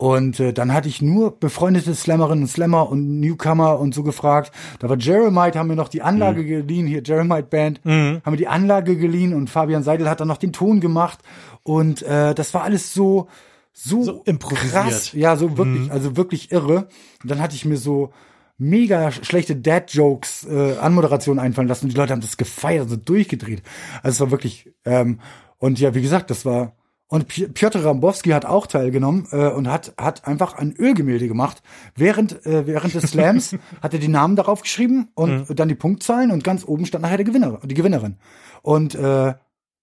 Und 0.00 0.40
äh, 0.40 0.54
dann 0.54 0.72
hatte 0.72 0.88
ich 0.88 1.02
nur 1.02 1.38
befreundete 1.38 1.94
Slammerinnen 1.94 2.44
und 2.44 2.48
Slammer 2.48 2.88
und 2.88 3.20
Newcomer 3.20 3.78
und 3.78 3.94
so 3.94 4.02
gefragt. 4.02 4.50
Da 4.78 4.88
war 4.88 4.96
Jeremite, 4.96 5.58
haben 5.58 5.68
wir 5.68 5.76
noch 5.76 5.88
die 5.90 6.00
Anlage 6.00 6.42
geliehen, 6.42 6.86
hier 6.86 7.02
Jeremite 7.04 7.42
Band, 7.42 7.82
haben 7.84 8.32
wir 8.32 8.38
die 8.38 8.48
Anlage 8.48 8.96
geliehen 8.96 9.34
und 9.34 9.50
Fabian 9.50 9.82
Seidel 9.82 10.08
hat 10.08 10.20
dann 10.20 10.28
noch 10.28 10.38
den 10.38 10.54
Ton 10.54 10.80
gemacht. 10.80 11.18
Und 11.64 12.00
äh, 12.00 12.34
das 12.34 12.54
war 12.54 12.62
alles 12.62 12.94
so, 12.94 13.28
so, 13.74 14.02
So 14.02 14.22
improvisiert. 14.24 14.72
krass. 14.72 15.12
Ja, 15.12 15.36
so 15.36 15.58
wirklich, 15.58 15.92
also 15.92 16.16
wirklich 16.16 16.50
irre. 16.50 16.88
Und 17.22 17.30
dann 17.30 17.42
hatte 17.42 17.54
ich 17.54 17.66
mir 17.66 17.76
so 17.76 18.08
mega 18.56 19.12
schlechte 19.12 19.54
Dad-Jokes, 19.54 20.46
äh, 20.50 20.78
Anmoderation 20.78 21.38
einfallen 21.38 21.68
lassen 21.68 21.84
und 21.84 21.92
die 21.92 21.98
Leute 21.98 22.14
haben 22.14 22.22
das 22.22 22.38
gefeiert, 22.38 22.88
so 22.88 22.96
durchgedreht. 22.96 23.62
Also 24.02 24.14
es 24.14 24.20
war 24.20 24.30
wirklich, 24.30 24.72
ähm, 24.86 25.20
und 25.58 25.78
ja, 25.78 25.94
wie 25.94 26.00
gesagt, 26.00 26.30
das 26.30 26.46
war, 26.46 26.72
und 27.10 27.26
Pi- 27.28 27.48
Piotr 27.48 27.84
Rambowski 27.84 28.30
hat 28.30 28.46
auch 28.46 28.66
teilgenommen 28.68 29.26
äh, 29.32 29.48
und 29.48 29.68
hat, 29.68 29.92
hat 29.98 30.26
einfach 30.26 30.54
ein 30.54 30.74
Ölgemälde 30.78 31.26
gemacht. 31.28 31.60
Während, 31.96 32.46
äh, 32.46 32.66
während 32.66 32.94
des 32.94 33.10
Slams 33.10 33.56
hat 33.82 33.92
er 33.92 33.98
die 34.00 34.08
Namen 34.08 34.36
darauf 34.36 34.62
geschrieben 34.62 35.08
und 35.14 35.58
dann 35.58 35.68
die 35.68 35.74
Punktzahlen 35.74 36.30
und 36.30 36.44
ganz 36.44 36.64
oben 36.64 36.86
stand 36.86 37.02
nachher 37.02 37.16
der 37.18 37.26
Gewinner, 37.26 37.58
die 37.64 37.74
Gewinnerin. 37.74 38.16
Und 38.62 38.94
äh, 38.94 39.34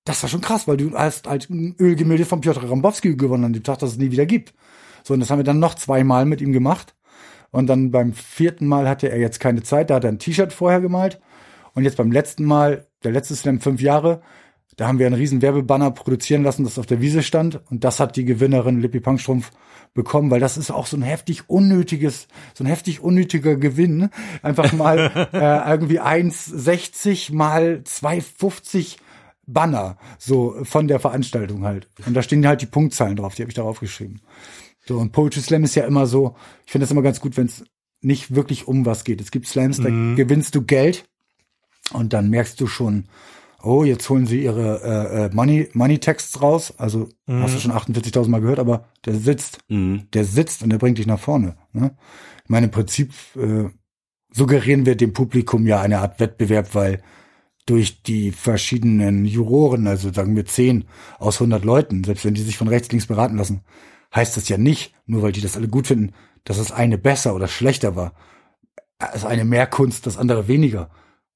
das 0.05 0.24
war 0.24 0.29
schon 0.29 0.39
krass, 0.41 0.67
weil 0.69 0.77
du 0.77 0.93
hast 0.98 1.27
halt 1.27 1.50
ein 1.50 1.75
Ölgemälde 1.79 2.24
von 2.25 2.39
Piotr 2.39 2.63
Rambowski 2.69 3.15
gewonnen 3.17 3.43
an 3.43 3.53
dem 3.53 3.63
Tag, 3.63 3.79
das 3.79 3.91
es 3.91 3.98
nie 3.98 4.12
wieder 4.12 4.25
gibt. 4.25 4.53
So, 5.03 5.13
und 5.13 5.19
das 5.19 5.29
haben 5.29 5.39
wir 5.39 5.43
dann 5.43 5.59
noch 5.59 5.75
zweimal 5.75 6.25
mit 6.25 6.40
ihm 6.42 6.53
gemacht. 6.53 6.96
Und 7.51 7.68
dann 7.68 7.92
beim 7.92 8.13
vierten 8.13 8.68
Mal 8.68 8.87
hatte 8.87 9.09
er 9.09 9.20
jetzt 9.20 9.40
keine 9.42 9.63
Zeit, 9.63 9.90
da 9.90 9.96
hat 9.96 10.05
er 10.05 10.11
ein 10.11 10.20
T-Shirt 10.20 10.53
vorher 10.53 10.79
gemalt. 10.79 11.20
Und 11.74 11.83
jetzt 11.83 11.98
beim 11.98 12.11
letzten 12.11 12.46
Mal, 12.46 12.87
der 13.03 13.11
letzte 13.11 13.35
Slam 13.35 13.59
fünf 13.59 13.81
Jahre, 13.81 14.22
da 14.77 14.87
haben 14.87 15.00
wir 15.00 15.07
einen 15.07 15.16
riesen 15.16 15.42
Werbebanner 15.42 15.92
produzieren 15.92 16.44
lassen, 16.44 16.63
das 16.63 16.79
auf 16.79 16.85
der 16.85 17.01
Wiese 17.01 17.24
stand. 17.24 17.59
Und 17.70 17.83
das 17.83 18.00
hat 18.00 18.16
die 18.16 18.25
Gewinnerin 18.25 18.79
Lippi 18.79 19.00
Punkstrumpf 19.00 19.51
bekommen, 19.96 20.29
weil 20.29 20.40
das 20.40 20.55
ist 20.55 20.70
auch 20.70 20.85
so 20.85 20.96
ein 20.96 21.01
heftig 21.01 21.50
unnötiges, 21.50 22.27
so 22.53 22.63
ein 22.63 22.68
heftig 22.68 23.01
unnötiger 23.01 23.55
Gewinn. 23.55 24.09
Einfach 24.44 24.72
mal 24.74 25.29
äh, 25.33 25.72
irgendwie 25.72 26.00
1,60 26.00 27.33
mal 27.33 27.81
2,50 27.85 28.98
Banner, 29.48 29.98
so 30.20 30.55
von 30.63 30.87
der 30.87 31.00
Veranstaltung 31.00 31.63
halt. 31.63 31.87
Und 32.05 32.13
da 32.13 32.22
stehen 32.22 32.46
halt 32.46 32.61
die 32.61 32.68
Punktzahlen 32.68 33.16
drauf, 33.16 33.33
die 33.33 33.42
habe 33.42 33.50
ich 33.50 33.55
darauf 33.55 33.79
geschrieben. 33.79 34.22
So, 34.85 35.00
und 35.00 35.11
Poetry 35.11 35.42
Slam 35.42 35.63
ist 35.63 35.74
ja 35.74 35.85
immer 35.85 36.05
so, 36.05 36.35
ich 36.66 36.72
finde 36.72 36.83
das 36.83 36.92
immer 36.92 37.01
ganz 37.01 37.20
gut, 37.20 37.35
wenn 37.35 37.48
es 37.48 37.66
nicht 38.01 38.35
wirklich 38.35 38.68
um 38.68 38.85
was 38.85 39.03
geht. 39.03 39.22
Es 39.22 39.31
gibt 39.31 39.48
Slams, 39.48 39.77
da 39.77 39.90
gewinnst 39.90 40.53
du 40.53 40.61
Geld 40.61 41.05
und 41.94 42.13
dann 42.13 42.29
merkst 42.29 42.61
du 42.61 42.68
schon, 42.68 43.07
oh, 43.63 43.83
jetzt 43.83 44.09
holen 44.09 44.25
sie 44.27 44.43
ihre 44.43 44.81
äh, 44.83 45.25
äh, 45.25 45.29
Money, 45.33 45.70
Money 45.74 46.00
Texts 46.00 46.41
raus. 46.41 46.74
Also 46.77 47.09
hast 47.27 47.55
du 47.55 47.59
schon 47.59 47.72
48.000 47.72 48.29
Mal 48.29 48.41
gehört, 48.41 48.59
aber 48.59 48.85
der 49.05 49.15
sitzt, 49.15 49.59
Mhm. 49.67 50.07
der 50.13 50.25
sitzt 50.25 50.63
und 50.63 50.70
der 50.70 50.77
bringt 50.77 50.98
dich 50.98 51.07
nach 51.07 51.20
vorne. 51.20 51.57
Ne? 51.74 51.96
Ich 52.43 52.50
meine, 52.50 52.67
im 52.67 52.72
Prinzip 52.72 53.13
äh, 53.35 53.70
suggerieren 54.31 54.85
wir 54.85 54.96
dem 54.96 55.13
Publikum 55.13 55.65
ja 55.65 55.81
eine 55.81 56.00
Art 56.00 56.20
Wettbewerb, 56.20 56.75
weil 56.75 57.01
durch 57.65 58.01
die 58.03 58.31
verschiedenen 58.31 59.25
Juroren, 59.25 59.87
also 59.87 60.11
sagen 60.13 60.35
wir 60.35 60.46
10 60.46 60.85
aus 61.20 61.35
100 61.41 61.65
Leuten, 61.65 62.03
selbst 62.03 62.24
wenn 62.24 62.33
die 62.33 62.41
sich 62.41 62.57
von 62.57 62.70
rechts, 62.70 62.89
links 62.91 63.07
beraten 63.07 63.35
lassen, 63.37 63.61
heißt 64.15 64.37
das 64.37 64.48
ja 64.48 64.57
nicht, 64.57 64.93
nur 65.05 65.22
weil 65.22 65.33
die 65.33 65.41
das 65.41 65.57
alle 65.57 65.67
gut 65.67 65.87
finden, 65.87 66.13
dass 66.46 66.57
das 66.57 66.72
eine 66.72 66.98
besser 66.98 67.35
oder 67.35 67.48
schlechter 67.50 67.96
war. 67.98 68.13
Das 69.00 69.25
eine 69.25 69.43
mehr 69.43 69.67
Kunst, 69.67 70.07
das 70.07 70.17
andere 70.17 70.48
weniger. 70.48 70.89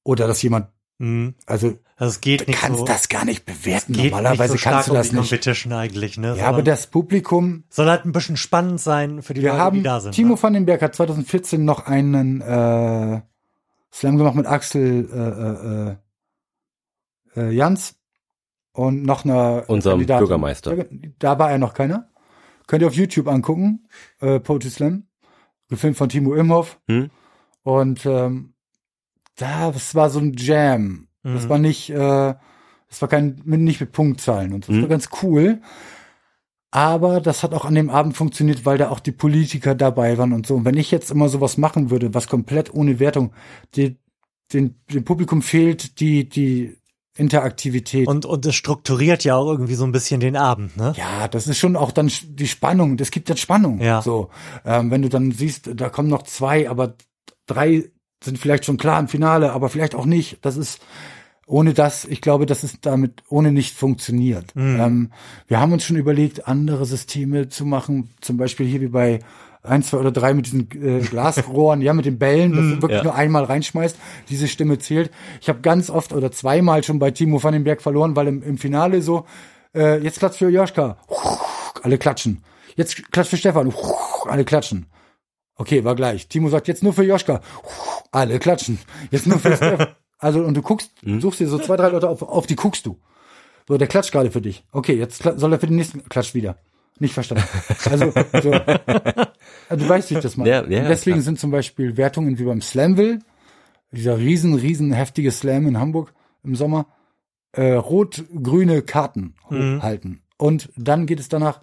Oder 0.03 0.25
dass 0.25 0.41
jemand, 0.41 0.67
Mhm. 1.01 1.33
also 1.47 1.79
Also 1.97 2.11
es 2.11 2.21
geht 2.21 2.41
du 2.41 2.45
nicht 2.45 2.59
kannst 2.59 2.79
so. 2.79 2.85
das 2.85 3.09
gar 3.09 3.25
nicht 3.25 3.45
bewerten. 3.45 3.93
geht 3.93 4.11
Normalerweise 4.11 4.53
nicht 4.53 4.63
so 4.63 4.69
kannst 4.69 4.85
stark 4.85 4.85
du 4.85 4.93
das 4.93 5.07
um 5.07 5.15
die 5.15 5.19
nicht. 5.21 5.29
Competition 5.29 5.73
eigentlich, 5.73 6.17
ne? 6.17 6.35
Ja, 6.37 6.47
aber 6.47 6.61
das 6.61 6.87
Publikum, 6.87 7.63
soll 7.69 7.87
halt 7.87 8.05
ein 8.05 8.11
bisschen 8.11 8.37
spannend 8.37 8.79
sein 8.79 9.21
für 9.23 9.33
die 9.33 9.41
wir 9.41 9.49
Leute, 9.49 9.61
haben, 9.61 9.77
die 9.77 9.83
da 9.83 9.99
sind. 9.99 10.13
Timo 10.13 10.35
ne? 10.35 10.43
van 10.43 10.53
den 10.53 10.65
Berg 10.65 10.81
hat 10.81 10.95
2014 10.95 11.65
noch 11.65 11.85
einen 11.87 12.41
äh, 12.41 13.21
Slam 13.91 14.17
gemacht 14.17 14.35
mit 14.35 14.45
Axel 14.45 15.97
äh, 17.35 17.41
äh, 17.41 17.47
äh, 17.47 17.51
Jans 17.51 17.95
und 18.73 19.03
noch 19.03 19.25
einer 19.25 19.63
Unserem 19.67 19.95
Kandidatin. 19.99 20.19
Bürgermeister. 20.19 20.85
Da 21.19 21.39
war 21.39 21.51
er 21.51 21.57
noch 21.57 21.73
keiner. 21.73 22.09
Könnt 22.67 22.83
ihr 22.83 22.87
auf 22.87 22.95
YouTube 22.95 23.27
angucken, 23.27 23.87
äh, 24.21 24.39
Poetry 24.39 24.69
Slam, 24.69 25.07
gefilmt 25.67 25.97
von 25.97 26.09
Timo 26.09 26.35
Imhoff. 26.35 26.79
Hm? 26.87 27.09
Und 27.63 28.05
ähm, 28.05 28.53
das 29.35 29.95
war 29.95 30.09
so 30.09 30.19
ein 30.19 30.33
Jam. 30.37 31.07
Das 31.23 31.45
Mhm. 31.45 31.49
war 31.49 31.57
nicht, 31.59 31.89
äh, 31.89 32.33
das 32.89 33.01
war 33.01 33.07
kein, 33.07 33.41
nicht 33.45 33.79
mit 33.79 33.91
Punktzahlen 33.91 34.53
und 34.53 34.65
so. 34.65 34.71
Das 34.71 34.77
Mhm. 34.79 34.81
war 34.83 34.89
ganz 34.89 35.09
cool. 35.23 35.61
Aber 36.73 37.19
das 37.19 37.43
hat 37.43 37.53
auch 37.53 37.65
an 37.65 37.75
dem 37.75 37.89
Abend 37.89 38.15
funktioniert, 38.15 38.65
weil 38.65 38.77
da 38.77 38.89
auch 38.89 39.01
die 39.01 39.11
Politiker 39.11 39.75
dabei 39.75 40.17
waren 40.17 40.31
und 40.31 40.47
so. 40.47 40.55
Und 40.55 40.65
wenn 40.65 40.77
ich 40.77 40.89
jetzt 40.89 41.11
immer 41.11 41.27
sowas 41.27 41.57
machen 41.57 41.89
würde, 41.89 42.13
was 42.13 42.27
komplett 42.27 42.73
ohne 42.73 42.99
Wertung, 42.99 43.33
die, 43.75 43.97
den, 44.53 44.75
dem 44.91 45.03
Publikum 45.03 45.41
fehlt 45.41 45.99
die, 45.99 46.29
die 46.29 46.77
Interaktivität. 47.17 48.07
Und, 48.07 48.25
und 48.25 48.45
es 48.45 48.55
strukturiert 48.55 49.25
ja 49.25 49.35
auch 49.35 49.51
irgendwie 49.51 49.75
so 49.75 49.83
ein 49.83 49.91
bisschen 49.91 50.21
den 50.21 50.37
Abend, 50.37 50.77
ne? 50.77 50.93
Ja, 50.95 51.27
das 51.27 51.45
ist 51.47 51.57
schon 51.57 51.75
auch 51.75 51.91
dann 51.91 52.09
die 52.23 52.47
Spannung. 52.47 52.95
Das 52.95 53.11
gibt 53.11 53.29
dann 53.29 53.35
Spannung. 53.35 53.81
Ja. 53.81 54.01
So, 54.01 54.29
ähm, 54.63 54.91
wenn 54.91 55.01
du 55.01 55.09
dann 55.09 55.31
siehst, 55.31 55.69
da 55.75 55.89
kommen 55.89 56.07
noch 56.07 56.23
zwei, 56.23 56.69
aber 56.69 56.95
drei 57.47 57.91
sind 58.23 58.37
vielleicht 58.37 58.65
schon 58.65 58.77
klar 58.77 58.99
im 58.99 59.07
Finale, 59.07 59.51
aber 59.51 59.69
vielleicht 59.69 59.95
auch 59.95 60.05
nicht. 60.05 60.39
Das 60.41 60.57
ist 60.57 60.79
ohne 61.47 61.73
das, 61.73 62.05
ich 62.05 62.21
glaube, 62.21 62.45
dass 62.45 62.63
es 62.63 62.79
damit 62.81 63.23
ohne 63.27 63.51
nicht 63.51 63.75
funktioniert. 63.75 64.53
Ähm, 64.55 65.11
wir 65.47 65.59
haben 65.59 65.73
uns 65.73 65.83
schon 65.83 65.97
überlegt, 65.97 66.47
andere 66.47 66.85
Systeme 66.85 67.49
zu 67.49 67.65
machen, 67.65 68.09
zum 68.21 68.37
Beispiel 68.37 68.65
hier 68.67 68.79
wie 68.79 68.87
bei 68.87 69.19
eins, 69.63 69.89
zwei 69.89 69.97
oder 69.97 70.11
drei 70.11 70.33
mit 70.33 70.45
diesen 70.45 70.69
äh, 70.71 71.01
Glasrohren, 71.01 71.81
ja, 71.81 71.93
mit 71.93 72.05
den 72.05 72.17
Bällen, 72.17 72.53
dass 72.53 72.65
du 72.65 72.81
wirklich 72.81 72.99
ja. 72.99 73.03
nur 73.03 73.15
einmal 73.15 73.43
reinschmeißt, 73.43 73.95
diese 74.29 74.47
Stimme 74.47 74.79
zählt. 74.79 75.11
Ich 75.41 75.49
habe 75.49 75.59
ganz 75.61 75.89
oft 75.89 76.13
oder 76.13 76.31
zweimal 76.31 76.83
schon 76.83 76.99
bei 76.99 77.11
Timo 77.11 77.43
van 77.43 77.53
den 77.53 77.63
Berg 77.63 77.81
verloren, 77.81 78.15
weil 78.15 78.27
im, 78.27 78.43
im 78.43 78.57
Finale 78.57 79.01
so, 79.01 79.25
äh, 79.75 80.01
jetzt 80.01 80.19
klatscht 80.19 80.39
für 80.39 80.49
Joschka, 80.49 80.97
alle 81.83 81.97
klatschen. 81.97 82.43
Jetzt 82.75 83.11
klatscht 83.11 83.31
für 83.31 83.37
Stefan, 83.37 83.73
alle 84.27 84.45
klatschen. 84.45 84.85
Okay, 85.61 85.83
war 85.83 85.95
gleich. 85.95 86.27
Timo 86.27 86.49
sagt 86.49 86.67
jetzt 86.67 86.81
nur 86.81 86.93
für 86.93 87.03
Joschka, 87.03 87.41
alle 88.11 88.39
klatschen. 88.39 88.79
Jetzt 89.11 89.27
nur 89.27 89.39
für 89.39 89.55
Stefan. 89.55 89.87
Also, 90.23 90.43
und 90.43 90.53
du 90.55 90.61
guckst, 90.61 90.91
suchst 91.03 91.39
dir 91.39 91.47
so 91.47 91.57
zwei, 91.57 91.77
drei 91.77 91.89
Leute 91.89 92.07
auf, 92.07 92.21
auf 92.21 92.45
die 92.45 92.55
guckst 92.55 92.85
du. 92.85 92.99
So, 93.67 93.79
der 93.79 93.87
klatscht 93.87 94.11
gerade 94.11 94.29
für 94.29 94.39
dich. 94.41 94.63
Okay, 94.71 94.93
jetzt 94.93 95.23
soll 95.23 95.51
er 95.51 95.59
für 95.59 95.65
den 95.65 95.77
nächsten 95.77 96.07
klatscht 96.09 96.35
wieder. 96.35 96.57
Nicht 96.99 97.15
verstanden. 97.15 97.43
Also, 97.89 98.11
so, 98.43 98.51
also 99.69 99.83
du 99.83 99.89
weißt, 99.89 100.11
wie 100.11 100.15
ich 100.15 100.19
das 100.19 100.37
mache. 100.37 100.47
Ja, 100.47 100.63
ja, 100.67 100.87
deswegen 100.87 101.15
klar. 101.15 101.23
sind 101.23 101.39
zum 101.39 101.49
Beispiel 101.49 101.97
Wertungen 101.97 102.37
wie 102.37 102.43
beim 102.43 102.61
Slamville 102.61 103.17
dieser 103.91 104.19
riesen, 104.19 104.53
riesen 104.53 104.91
heftige 104.91 105.31
Slam 105.31 105.65
in 105.65 105.79
Hamburg 105.79 106.13
im 106.43 106.55
Sommer, 106.55 106.85
äh, 107.53 107.71
rot-grüne 107.73 108.83
Karten 108.83 109.33
Mhm. 109.49 109.81
halten. 109.81 110.21
Und 110.37 110.69
dann 110.77 111.07
geht 111.07 111.19
es 111.19 111.29
danach 111.29 111.61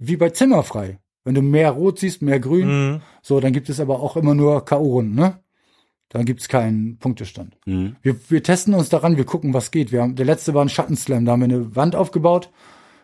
wie 0.00 0.16
bei 0.16 0.30
Zimmerfrei. 0.30 0.98
Wenn 1.26 1.34
du 1.34 1.42
mehr 1.42 1.72
Rot 1.72 1.98
siehst, 1.98 2.22
mehr 2.22 2.40
Grün, 2.40 2.68
Mhm. 2.92 3.00
so, 3.20 3.40
dann 3.40 3.52
gibt 3.52 3.68
es 3.68 3.80
aber 3.80 4.00
auch 4.00 4.16
immer 4.16 4.34
nur 4.34 4.64
K.O.-Runden, 4.64 5.14
ne? 5.14 5.40
Dann 6.08 6.24
gibt's 6.24 6.48
keinen 6.48 6.98
Punktestand. 6.98 7.58
Mhm. 7.66 7.96
Wir, 8.00 8.16
wir 8.30 8.42
testen 8.42 8.74
uns 8.74 8.88
daran, 8.88 9.16
wir 9.16 9.24
gucken, 9.26 9.52
was 9.52 9.72
geht. 9.72 9.90
Wir 9.90 10.02
haben, 10.02 10.14
der 10.14 10.24
letzte 10.24 10.54
war 10.54 10.64
ein 10.64 10.68
Schattenslam, 10.68 11.24
da 11.24 11.32
haben 11.32 11.40
wir 11.40 11.44
eine 11.56 11.74
Wand 11.74 11.96
aufgebaut. 11.96 12.50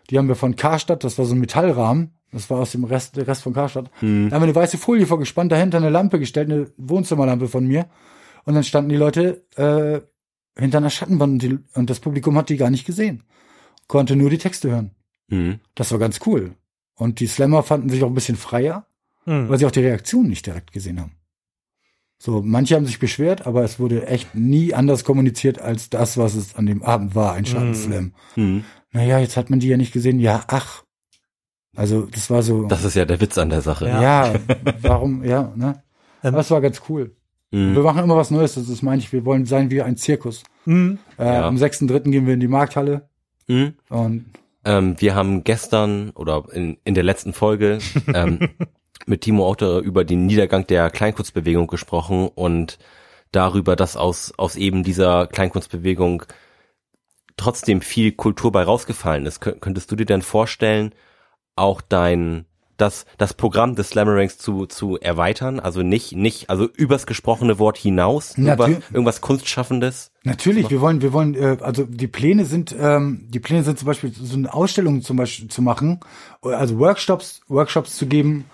Die 0.08 0.18
haben 0.18 0.28
wir 0.28 0.37
von 0.37 0.54
Karstadt, 0.56 1.02
das 1.04 1.18
war 1.18 1.24
so 1.24 1.35
ein 1.35 1.40
Metallrahmen. 1.40 2.12
Das 2.30 2.48
war 2.48 2.61
aus 2.61 2.72
dem 2.72 2.85
Rest, 2.85 3.16
der 3.16 3.26
Rest 3.26 3.42
von 3.42 3.52
Karstadt. 3.52 3.90
Da 4.00 4.06
haben 4.06 4.30
wir 4.30 4.37
eine 4.42 4.54
weiße 4.54 4.78
Folie 4.78 5.04
vorgespannt, 5.06 5.52
dahinter 5.52 5.76
eine 5.78 5.90
Lampe 5.90 6.18
gestellt, 6.18 6.50
eine 6.50 6.70
Wohnzimmerlampe 6.78 7.46
von 7.48 7.66
mir. 7.66 7.87
Und 8.44 8.54
dann 8.54 8.64
standen 8.64 8.88
die 8.88 8.96
Leute 8.96 9.44
äh, 9.56 10.00
hinter 10.58 10.78
einer 10.78 10.88
Schattenwand 10.90 11.32
und, 11.35 11.42
die, 11.42 11.58
und 11.74 11.90
das 11.90 12.00
Publikum 12.00 12.37
hat 12.38 12.48
die 12.48 12.56
gar 12.56 12.70
nicht 12.70 12.87
gesehen. 12.87 13.24
Konnte 13.88 14.16
nur 14.16 14.30
die 14.30 14.38
Texte 14.38 14.70
hören. 14.70 14.92
Mhm. 15.28 15.58
Das 15.74 15.90
war 15.92 15.98
ganz 15.98 16.20
cool. 16.24 16.52
Und 17.02 17.20
die 17.20 17.26
Slammer 17.26 17.62
fanden 17.62 17.88
sich 17.90 18.02
auch 18.02 18.08
ein 18.08 18.14
bisschen 18.14 18.36
freier, 18.36 18.86
Mhm. 19.26 19.48
weil 19.48 19.58
sie 19.58 19.66
auch 19.66 19.70
die 19.70 19.80
Reaktion 19.80 20.28
nicht 20.28 20.46
direkt 20.46 20.72
gesehen 20.72 21.00
haben. 21.00 21.12
So, 22.18 22.40
manche 22.44 22.76
haben 22.76 22.86
sich 22.86 22.98
beschwert, 23.00 23.46
aber 23.46 23.64
es 23.64 23.78
wurde 23.80 24.06
echt 24.06 24.34
nie 24.34 24.74
anders 24.74 25.02
kommuniziert 25.04 25.60
als 25.60 25.90
das, 25.90 26.16
was 26.18 26.34
es 26.34 26.54
an 26.54 26.66
dem 26.66 26.82
Abend 26.82 27.14
war, 27.14 27.32
ein 27.32 27.44
Schattenslam. 27.46 28.12
Mhm. 28.36 28.64
Naja, 28.92 29.18
jetzt 29.18 29.36
hat 29.36 29.50
man 29.50 29.58
die 29.60 29.68
ja 29.68 29.76
nicht 29.76 29.92
gesehen. 29.92 30.18
Ja, 30.20 30.44
ach. 30.48 30.84
Also, 31.74 32.02
das 32.06 32.28
war 32.30 32.42
so. 32.42 32.64
Das 32.66 32.84
ist 32.84 32.94
ja 32.94 33.04
der 33.04 33.20
Witz 33.20 33.38
an 33.38 33.48
der 33.50 33.60
Sache. 33.62 33.88
ja. 33.88 34.34
warum, 34.82 35.24
ja, 35.24 35.52
ne? 35.56 35.82
Ähm. 36.22 36.34
Es 36.34 36.50
war 36.50 36.60
ganz 36.60 36.82
cool. 36.88 37.16
Mhm. 37.50 37.74
Wir 37.74 37.82
machen 37.82 38.04
immer 38.04 38.16
was 38.16 38.30
Neues, 38.30 38.54
das 38.54 38.68
ist, 38.68 38.82
meine 38.82 39.00
ich, 39.00 39.12
wir 39.12 39.24
wollen 39.24 39.46
sein 39.46 39.70
wie 39.70 39.82
ein 39.82 39.96
Zirkus. 39.96 40.42
Mhm. 40.64 40.98
Äh, 41.18 41.24
Ja. 41.24 41.46
Am 41.48 41.56
6.3. 41.56 42.10
gehen 42.10 42.26
wir 42.26 42.34
in 42.34 42.40
die 42.40 42.48
Markthalle 42.48 43.08
Mhm. 43.48 43.74
und 43.88 44.26
Ähm, 44.64 45.01
wir 45.01 45.14
haben 45.14 45.44
gestern 45.44 46.11
oder 46.11 46.44
in, 46.53 46.79
in 46.85 46.94
der 46.94 47.05
letzten 47.05 47.33
Folge 47.33 47.79
ähm, 48.14 48.48
mit 49.07 49.22
Timo 49.22 49.46
Auto 49.46 49.81
über 49.81 50.05
den 50.05 50.27
Niedergang 50.27 50.66
der 50.66 50.90
Kleinkunstbewegung 50.90 51.66
gesprochen 51.66 52.29
und 52.29 52.79
darüber, 53.33 53.77
dass 53.77 53.96
aus, 53.96 54.33
aus 54.37 54.57
eben 54.57 54.85
dieser 54.85 55.27
Kleinkunstbewegung 55.27 56.25
trotzdem 57.37 57.81
viel 57.81 58.12
Kultur 58.12 58.53
bei 58.53 58.62
rausgefallen 58.62 59.27
ist. 59.27 59.42
Kö- 59.42 59.59
könntest 59.59 59.90
du 59.90 59.96
dir 59.96 60.07
denn 60.07 60.22
vorstellen, 60.22 60.94
auch 61.57 61.81
dein 61.81 62.46
das, 62.76 63.04
das 63.18 63.35
Programm 63.35 63.74
des 63.74 63.90
Slammeranks 63.90 64.38
zu, 64.38 64.66
zu 64.66 64.98
erweitern, 64.98 65.61
also 65.61 65.82
nicht, 65.82 66.12
nicht, 66.12 66.50
also 66.50 66.68
übers 66.68 67.06
gesprochene 67.06 67.58
Wort 67.58 67.78
hinaus, 67.78 68.37
über 68.37 68.68
irgendwas 68.68 69.20
Kunstschaffendes. 69.20 70.11
Natürlich, 70.24 70.70
wir 70.70 70.80
wollen, 70.80 71.02
wir 71.02 71.12
wollen, 71.12 71.35
äh, 71.35 71.58
also 71.61 71.85
die 71.85 72.06
Pläne 72.06 72.44
sind, 72.44 72.74
ähm, 72.78 73.26
die 73.28 73.40
Pläne 73.40 73.62
sind 73.64 73.78
zum 73.78 73.87
Beispiel 73.87 74.12
so 74.12 74.37
eine 74.37 74.52
Ausstellung 74.52 75.02
zum 75.02 75.16
Beispiel 75.16 75.48
zu 75.48 75.62
machen, 75.62 76.00
also 76.42 76.78
Workshops, 76.78 77.40
Workshops 77.48 77.96
zu 77.96 78.06
geben, 78.06 78.44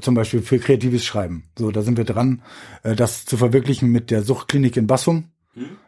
zum 0.00 0.14
Beispiel 0.14 0.42
für 0.42 0.58
kreatives 0.58 1.04
Schreiben. 1.04 1.44
So, 1.58 1.70
da 1.70 1.82
sind 1.82 1.96
wir 1.96 2.04
dran, 2.04 2.42
äh, 2.82 2.94
das 2.94 3.24
zu 3.24 3.36
verwirklichen 3.36 3.90
mit 3.90 4.10
der 4.10 4.22
Suchtklinik 4.22 4.76
in 4.76 4.86
Bassum. 4.86 5.24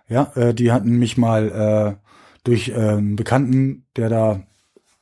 Ja, 0.09 0.33
äh, 0.35 0.55
die 0.55 0.73
hatten 0.73 0.99
mich 0.99 1.17
mal 1.17 1.97
äh, 2.01 2.07
durch 2.45 2.71
äh, 2.71 2.75
einen 2.75 3.17
Bekannten, 3.17 3.87
der 3.97 4.09
da 4.09 4.43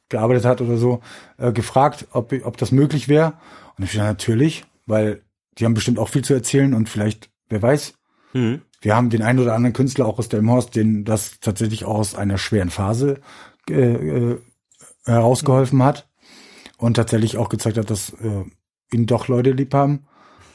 gearbeitet 0.08 0.44
hat 0.44 0.60
oder 0.60 0.76
so, 0.76 1.00
äh, 1.36 1.52
gefragt, 1.52 2.06
ob, 2.12 2.32
ob 2.44 2.56
das 2.56 2.72
möglich 2.72 3.08
wäre. 3.08 3.34
Und 3.76 3.84
ich 3.84 3.92
gesagt, 3.92 4.08
natürlich, 4.08 4.64
weil 4.86 5.22
die 5.58 5.64
haben 5.64 5.74
bestimmt 5.74 5.98
auch 5.98 6.08
viel 6.08 6.24
zu 6.24 6.34
erzählen 6.34 6.74
und 6.74 6.88
vielleicht, 6.88 7.30
wer 7.48 7.62
weiß, 7.62 7.94
Mhm. 8.34 8.60
wir 8.82 8.94
haben 8.94 9.10
den 9.10 9.22
einen 9.22 9.38
oder 9.38 9.54
anderen 9.54 9.72
Künstler 9.72 10.06
auch 10.06 10.18
aus 10.18 10.28
Delmhorst, 10.28 10.76
den 10.76 11.04
das 11.04 11.40
tatsächlich 11.40 11.84
auch 11.84 11.96
aus 11.96 12.14
einer 12.14 12.36
schweren 12.38 12.70
Phase 12.70 13.20
äh, 13.70 13.74
äh, 13.74 14.38
herausgeholfen 15.04 15.82
hat 15.82 16.08
und 16.76 16.94
tatsächlich 16.94 17.38
auch 17.38 17.48
gezeigt 17.48 17.78
hat, 17.78 17.90
dass 17.90 18.10
äh, 18.10 18.44
ihn 18.92 19.06
doch 19.06 19.28
Leute 19.28 19.52
lieb 19.52 19.72
haben. 19.74 20.06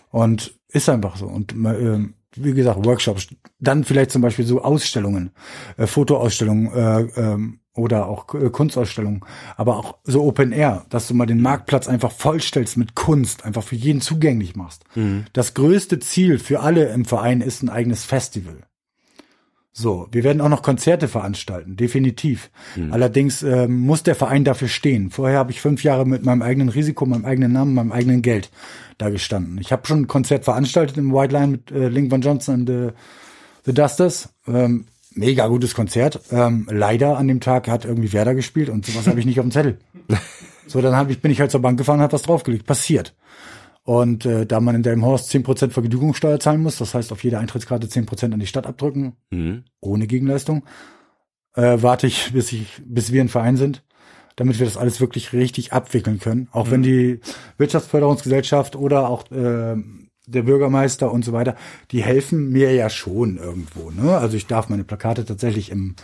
Und 0.09 0.53
ist 0.67 0.89
einfach 0.89 1.17
so. 1.17 1.25
Und 1.25 1.53
äh, 1.53 2.07
wie 2.35 2.53
gesagt, 2.53 2.85
Workshops, 2.85 3.27
dann 3.59 3.83
vielleicht 3.83 4.11
zum 4.11 4.21
Beispiel 4.21 4.45
so 4.45 4.61
Ausstellungen, 4.61 5.31
äh, 5.77 5.87
Fotoausstellungen 5.87 6.71
äh, 6.71 7.01
ähm, 7.19 7.59
oder 7.75 8.07
auch 8.07 8.33
äh, 8.36 8.49
Kunstausstellungen, 8.49 9.21
aber 9.57 9.77
auch 9.77 9.97
so 10.03 10.23
Open 10.23 10.51
Air, 10.51 10.86
dass 10.89 11.07
du 11.07 11.13
mal 11.13 11.25
den 11.25 11.41
Marktplatz 11.41 11.88
einfach 11.88 12.12
vollstellst 12.12 12.77
mit 12.77 12.95
Kunst, 12.95 13.45
einfach 13.45 13.63
für 13.63 13.75
jeden 13.75 14.01
zugänglich 14.01 14.55
machst. 14.55 14.83
Das 15.33 15.53
größte 15.53 15.99
Ziel 15.99 16.39
für 16.39 16.59
alle 16.59 16.86
im 16.89 17.05
Verein 17.05 17.41
ist 17.41 17.63
ein 17.63 17.69
eigenes 17.69 18.03
Festival. 18.05 18.57
So, 19.75 20.07
wir 20.12 20.23
werden 20.23 20.39
auch 20.39 20.49
noch 20.49 20.62
Konzerte 20.62 21.07
veranstalten, 21.07 21.75
definitiv. 21.75 22.51
Allerdings 22.91 23.41
ähm, 23.41 23.79
muss 23.79 24.03
der 24.03 24.13
Verein 24.13 24.43
dafür 24.43 24.67
stehen. 24.67 25.09
Vorher 25.09 25.39
habe 25.39 25.49
ich 25.49 25.62
fünf 25.62 25.83
Jahre 25.83 26.05
mit 26.05 26.23
meinem 26.23 26.43
eigenen 26.43 26.69
Risiko, 26.69 27.07
meinem 27.07 27.25
eigenen 27.25 27.53
Namen, 27.53 27.73
meinem 27.73 27.91
eigenen 27.91 28.21
Geld 28.21 28.51
da 28.99 29.09
gestanden. 29.09 29.57
Ich 29.57 29.71
habe 29.71 29.88
schon 29.88 30.01
ein 30.01 30.07
Konzert 30.07 30.43
veranstaltet 30.43 30.97
im 30.97 31.12
White 31.12 31.33
Line 31.33 31.47
mit 31.47 31.71
äh, 31.71 31.88
Link 31.88 32.12
Van 32.12 32.21
Johnson 32.21 32.62
und 32.62 32.69
äh, 32.69 32.91
The 33.65 33.73
Dusters. 33.73 34.29
Ähm, 34.47 34.86
mega 35.15 35.47
gutes 35.47 35.73
Konzert. 35.76 36.19
Ähm, 36.32 36.67
leider 36.69 37.17
an 37.17 37.28
dem 37.28 37.39
Tag 37.39 37.67
hat 37.67 37.86
irgendwie 37.86 38.13
Werder 38.13 38.36
gespielt 38.36 38.69
und 38.69 38.86
sowas 38.86 39.08
habe 39.08 39.19
ich 39.19 39.26
nicht 39.26 39.39
auf 39.39 39.45
dem 39.45 39.52
Zettel. 39.52 39.78
So, 40.65 40.80
dann 40.82 40.95
hab 40.95 41.10
ich, 41.10 41.19
bin 41.21 41.30
ich 41.30 41.41
halt 41.41 41.52
zur 41.52 41.62
Bank 41.62 41.78
gefahren 41.78 41.99
und 41.99 42.04
hab 42.04 42.13
was 42.13 42.21
draufgelegt. 42.21 42.65
Passiert. 42.65 43.13
Und 43.84 44.26
äh, 44.26 44.45
da 44.45 44.62
man 44.62 44.76
in 44.76 44.82
Delmhorst 44.82 45.30
10% 45.30 45.71
Vergütungssteuer 45.71 46.39
zahlen 46.39 46.63
muss, 46.63 46.78
das 46.78 46.93
heißt 46.93 47.12
auf 47.12 47.21
jede 47.21 47.38
Eintrittskarte 47.38 47.86
10% 47.86 48.34
an 48.34 48.39
die 48.39 48.47
Stadt 48.47 48.65
abdrücken, 48.65 49.17
Mhm. 49.30 49.65
ohne 49.82 50.08
Gegenleistung, 50.08 50.63
äh, 51.56 51.80
warte 51.82 52.08
ich, 52.08 52.32
bis 52.32 52.54
ich, 52.54 52.82
bis 52.86 53.12
wir 53.12 53.19
ein 53.21 53.28
Verein 53.28 53.58
sind, 53.58 53.84
damit 54.38 54.58
wir 54.58 54.65
das 54.65 54.78
alles 54.78 55.02
wirklich 55.02 55.34
richtig 55.34 55.73
abwickeln 55.73 56.19
können. 56.19 56.47
Auch 56.54 56.71
wenn 56.71 56.82
die 56.82 57.19
Wirtschaftsförderungsgesellschaft 57.58 58.78
oder 58.78 59.10
auch 59.10 59.30
äh, 59.32 59.76
der 60.27 60.43
Bürgermeister 60.43 61.12
und 61.12 61.25
so 61.25 61.33
weiter, 61.33 61.55
die 61.91 62.03
helfen 62.03 62.49
mir 62.49 62.73
ja 62.73 62.89
schon 62.89 63.38
irgendwo. 63.38 63.91
Ne? 63.91 64.17
Also 64.17 64.38
ich 64.38 64.47
darf 64.47 64.69
meine 64.69 64.83
Plakate 64.83 65.25
tatsächlich 65.25 65.69
im 65.69 65.95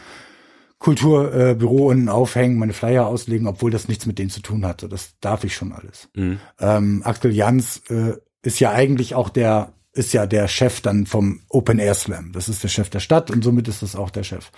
Kulturbüro 0.79 1.51
äh, 1.51 1.55
Büro 1.55 1.87
unten 1.87 2.09
aufhängen, 2.09 2.57
meine 2.57 2.73
Flyer 2.73 3.05
auslegen, 3.05 3.47
obwohl 3.47 3.69
das 3.69 3.87
nichts 3.87 4.05
mit 4.05 4.17
denen 4.17 4.29
zu 4.29 4.41
tun 4.41 4.65
hatte. 4.65 4.87
Das 4.87 5.15
darf 5.19 5.43
ich 5.43 5.53
schon 5.53 5.73
alles. 5.73 6.09
Mhm. 6.15 6.39
Ähm, 6.59 7.01
Axel 7.03 7.33
Jans 7.33 7.83
äh, 7.89 8.13
ist 8.41 8.59
ja 8.59 8.71
eigentlich 8.71 9.13
auch 9.13 9.29
der, 9.29 9.73
ist 9.91 10.13
ja 10.13 10.25
der 10.25 10.47
Chef 10.47 10.79
dann 10.81 11.05
vom 11.05 11.41
Open 11.49 11.79
Air 11.79 11.95
Slam. 11.95 12.31
Das 12.31 12.47
ist 12.47 12.63
der 12.63 12.69
Chef 12.69 12.89
der 12.89 13.01
Stadt 13.01 13.29
und 13.29 13.43
somit 13.43 13.67
ist 13.67 13.81
das 13.81 13.95
auch 13.95 14.09
der 14.09 14.23
Chef. 14.23 14.51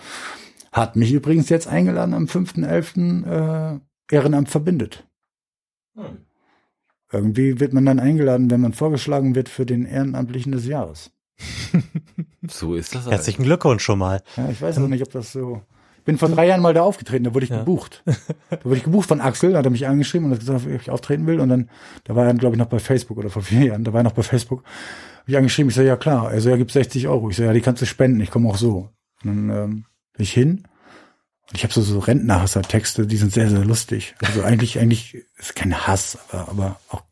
Hat 0.70 0.96
mich 0.96 1.12
übrigens 1.12 1.48
jetzt 1.48 1.66
eingeladen 1.66 2.14
am 2.14 2.26
5.11. 2.26 3.74
Äh, 3.74 3.80
Ehrenamt 4.10 4.48
verbindet. 4.48 5.04
Irgendwie 7.12 7.60
wird 7.60 7.72
man 7.72 7.84
dann 7.84 8.00
eingeladen, 8.00 8.50
wenn 8.50 8.60
man 8.60 8.72
vorgeschlagen 8.72 9.34
wird 9.34 9.48
für 9.48 9.66
den 9.66 9.84
Ehrenamtlichen 9.84 10.52
des 10.52 10.66
Jahres. 10.66 11.10
So 12.48 12.74
ist 12.74 12.94
das. 12.94 13.04
halt. 13.04 13.12
Herzlichen 13.12 13.44
Glückwunsch 13.44 13.84
schon 13.84 14.00
mal. 14.00 14.20
Ja, 14.36 14.48
ich 14.50 14.60
weiß 14.60 14.78
noch 14.78 14.88
nicht, 14.88 15.02
ob 15.02 15.12
das 15.12 15.30
so. 15.30 15.62
Ich 15.98 16.04
bin 16.04 16.18
vor 16.18 16.28
drei 16.28 16.48
Jahren 16.48 16.60
mal 16.60 16.74
da 16.74 16.82
aufgetreten, 16.82 17.22
da 17.22 17.34
wurde 17.34 17.44
ich 17.44 17.50
gebucht. 17.52 18.02
Da 18.50 18.64
wurde 18.64 18.76
ich 18.76 18.82
gebucht 18.82 19.08
von 19.08 19.20
Axel, 19.20 19.52
da 19.52 19.58
hat 19.58 19.64
er 19.64 19.70
mich 19.70 19.86
angeschrieben 19.86 20.26
und 20.26 20.32
hat 20.32 20.40
gesagt, 20.40 20.66
ob 20.66 20.72
ich 20.72 20.90
auftreten 20.90 21.26
will. 21.28 21.38
Und 21.38 21.48
dann, 21.48 21.70
da 22.04 22.16
war 22.16 22.26
er, 22.26 22.34
glaube 22.34 22.56
ich, 22.56 22.58
noch 22.58 22.66
bei 22.66 22.80
Facebook 22.80 23.16
oder 23.18 23.30
vor 23.30 23.42
vier 23.42 23.66
Jahren, 23.66 23.84
da 23.84 23.92
war 23.92 24.00
er 24.00 24.04
noch 24.04 24.12
bei 24.12 24.24
Facebook. 24.24 24.64
Hab 25.20 25.28
ich 25.28 25.36
angeschrieben, 25.36 25.70
ich 25.70 25.76
so, 25.76 25.82
ja 25.82 25.96
klar, 25.96 26.26
also 26.26 26.50
er 26.50 26.58
gibt 26.58 26.72
60 26.72 27.06
Euro. 27.06 27.30
Ich 27.30 27.36
so, 27.36 27.44
ja, 27.44 27.52
die 27.52 27.60
kannst 27.60 27.80
du 27.80 27.86
spenden, 27.86 28.20
ich 28.20 28.32
komme 28.32 28.48
auch 28.48 28.56
so. 28.56 28.90
Und 29.22 29.48
dann 29.48 29.50
ähm, 29.50 29.84
bin 30.14 30.24
ich 30.24 30.32
hin. 30.32 30.64
Ich 31.54 31.64
habe 31.64 31.72
so, 31.72 31.82
so 31.82 31.98
Rentnerhasser-Texte, 31.98 33.06
die 33.06 33.16
sind 33.16 33.32
sehr, 33.32 33.50
sehr 33.50 33.64
lustig. 33.64 34.14
Also 34.22 34.42
eigentlich, 34.42 34.78
eigentlich 34.78 35.18
ist 35.38 35.54
kein 35.54 35.86
Hass, 35.86 36.18
aber, 36.30 36.48
aber 36.48 36.80
auch. 36.88 37.02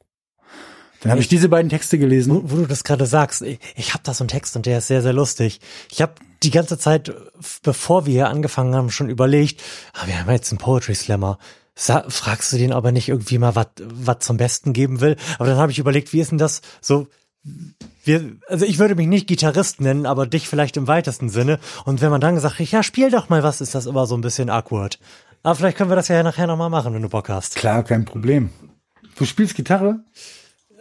Dann 1.02 1.12
habe 1.12 1.20
ich 1.20 1.28
diese 1.28 1.48
beiden 1.48 1.70
Texte 1.70 1.98
gelesen. 1.98 2.34
Wo, 2.34 2.50
wo 2.50 2.56
du 2.56 2.66
das 2.66 2.84
gerade 2.84 3.06
sagst, 3.06 3.42
ich, 3.42 3.58
ich 3.74 3.94
habe 3.94 4.02
da 4.04 4.12
so 4.12 4.22
einen 4.22 4.28
Text 4.28 4.56
und 4.56 4.66
der 4.66 4.78
ist 4.78 4.88
sehr, 4.88 5.02
sehr 5.02 5.12
lustig. 5.12 5.60
Ich 5.90 6.02
habe 6.02 6.14
die 6.42 6.50
ganze 6.50 6.78
Zeit, 6.78 7.12
bevor 7.62 8.06
wir 8.06 8.12
hier 8.12 8.28
angefangen 8.28 8.74
haben, 8.74 8.90
schon 8.90 9.08
überlegt, 9.08 9.62
ah, 9.94 10.06
wir 10.06 10.18
haben 10.18 10.30
jetzt 10.30 10.52
einen 10.52 10.58
Poetry 10.58 10.94
Slammer. 10.94 11.38
Sa 11.74 12.04
fragst 12.08 12.52
du 12.52 12.58
den, 12.58 12.72
ob 12.72 12.84
er 12.84 12.92
nicht 12.92 13.08
irgendwie 13.08 13.38
mal 13.38 13.54
was 13.54 14.18
zum 14.20 14.36
Besten 14.36 14.72
geben 14.72 15.00
will? 15.00 15.16
Aber 15.38 15.48
dann 15.48 15.58
habe 15.58 15.72
ich 15.72 15.78
überlegt, 15.78 16.12
wie 16.12 16.20
ist 16.20 16.30
denn 16.30 16.38
das 16.38 16.60
so? 16.80 17.08
Wir, 18.04 18.36
also 18.48 18.64
ich 18.66 18.78
würde 18.78 18.94
mich 18.94 19.06
nicht 19.06 19.26
Gitarrist 19.26 19.80
nennen, 19.80 20.04
aber 20.06 20.26
dich 20.26 20.48
vielleicht 20.48 20.76
im 20.76 20.86
weitesten 20.86 21.28
Sinne. 21.28 21.58
Und 21.84 22.00
wenn 22.00 22.10
man 22.10 22.20
dann 22.20 22.34
gesagt 22.34 22.58
hat, 22.58 22.70
ja, 22.70 22.82
spiel 22.82 23.10
doch 23.10 23.28
mal 23.28 23.42
was, 23.42 23.60
ist 23.60 23.74
das 23.74 23.86
immer 23.86 24.06
so 24.06 24.16
ein 24.16 24.20
bisschen 24.20 24.50
awkward. 24.50 24.98
Aber 25.42 25.54
vielleicht 25.54 25.78
können 25.78 25.90
wir 25.90 25.96
das 25.96 26.08
ja 26.08 26.22
nachher 26.22 26.46
nochmal 26.46 26.68
machen, 26.70 26.92
wenn 26.92 27.02
du 27.02 27.08
Bock 27.08 27.28
hast. 27.30 27.56
Klar, 27.56 27.82
kein 27.82 28.04
Problem. 28.04 28.50
Du 29.16 29.24
spielst 29.24 29.54
Gitarre? 29.54 30.04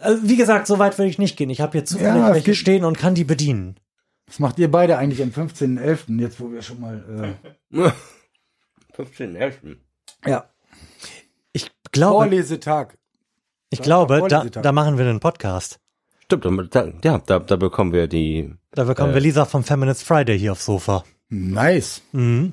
Also, 0.00 0.22
wie 0.28 0.36
gesagt, 0.36 0.66
so 0.66 0.78
weit 0.78 0.96
würde 0.98 1.10
ich 1.10 1.18
nicht 1.18 1.36
gehen. 1.36 1.50
Ich 1.50 1.60
habe 1.60 1.72
hier 1.72 1.84
zufällig 1.84 2.14
Ja, 2.22 2.32
welche 2.32 2.46
geht- 2.52 2.56
stehen 2.56 2.84
und 2.84 2.98
kann 2.98 3.14
die 3.14 3.24
bedienen. 3.24 3.76
Was 4.26 4.38
macht 4.38 4.58
ihr 4.58 4.70
beide 4.70 4.96
eigentlich 4.96 5.22
am 5.22 5.30
15.11., 5.30 6.20
jetzt 6.20 6.40
wo 6.40 6.52
wir 6.52 6.62
schon 6.62 6.80
mal... 6.80 7.36
Äh, 7.72 7.90
15.11. 8.96 9.76
ja, 10.26 10.44
Ich 11.52 11.70
glaube, 11.90 12.24
Vorlesetag. 12.24 12.96
ich 13.70 13.80
glaube, 13.82 14.14
da, 14.28 14.40
Vorlesetag. 14.40 14.62
da 14.62 14.72
machen 14.72 14.98
wir 14.98 15.06
einen 15.06 15.20
Podcast. 15.20 15.79
Stimmt, 16.38 16.74
da, 16.74 16.92
ja, 17.02 17.18
da, 17.18 17.38
da 17.40 17.56
bekommen 17.56 17.92
wir 17.92 18.06
die, 18.06 18.54
Da 18.72 18.84
bekommen 18.84 19.14
wir 19.14 19.20
Lisa 19.20 19.44
vom 19.44 19.64
Feminist 19.64 20.04
Friday 20.04 20.38
hier 20.38 20.52
aufs 20.52 20.64
Sofa. 20.64 21.04
Nice. 21.28 22.02
Mhm. 22.12 22.52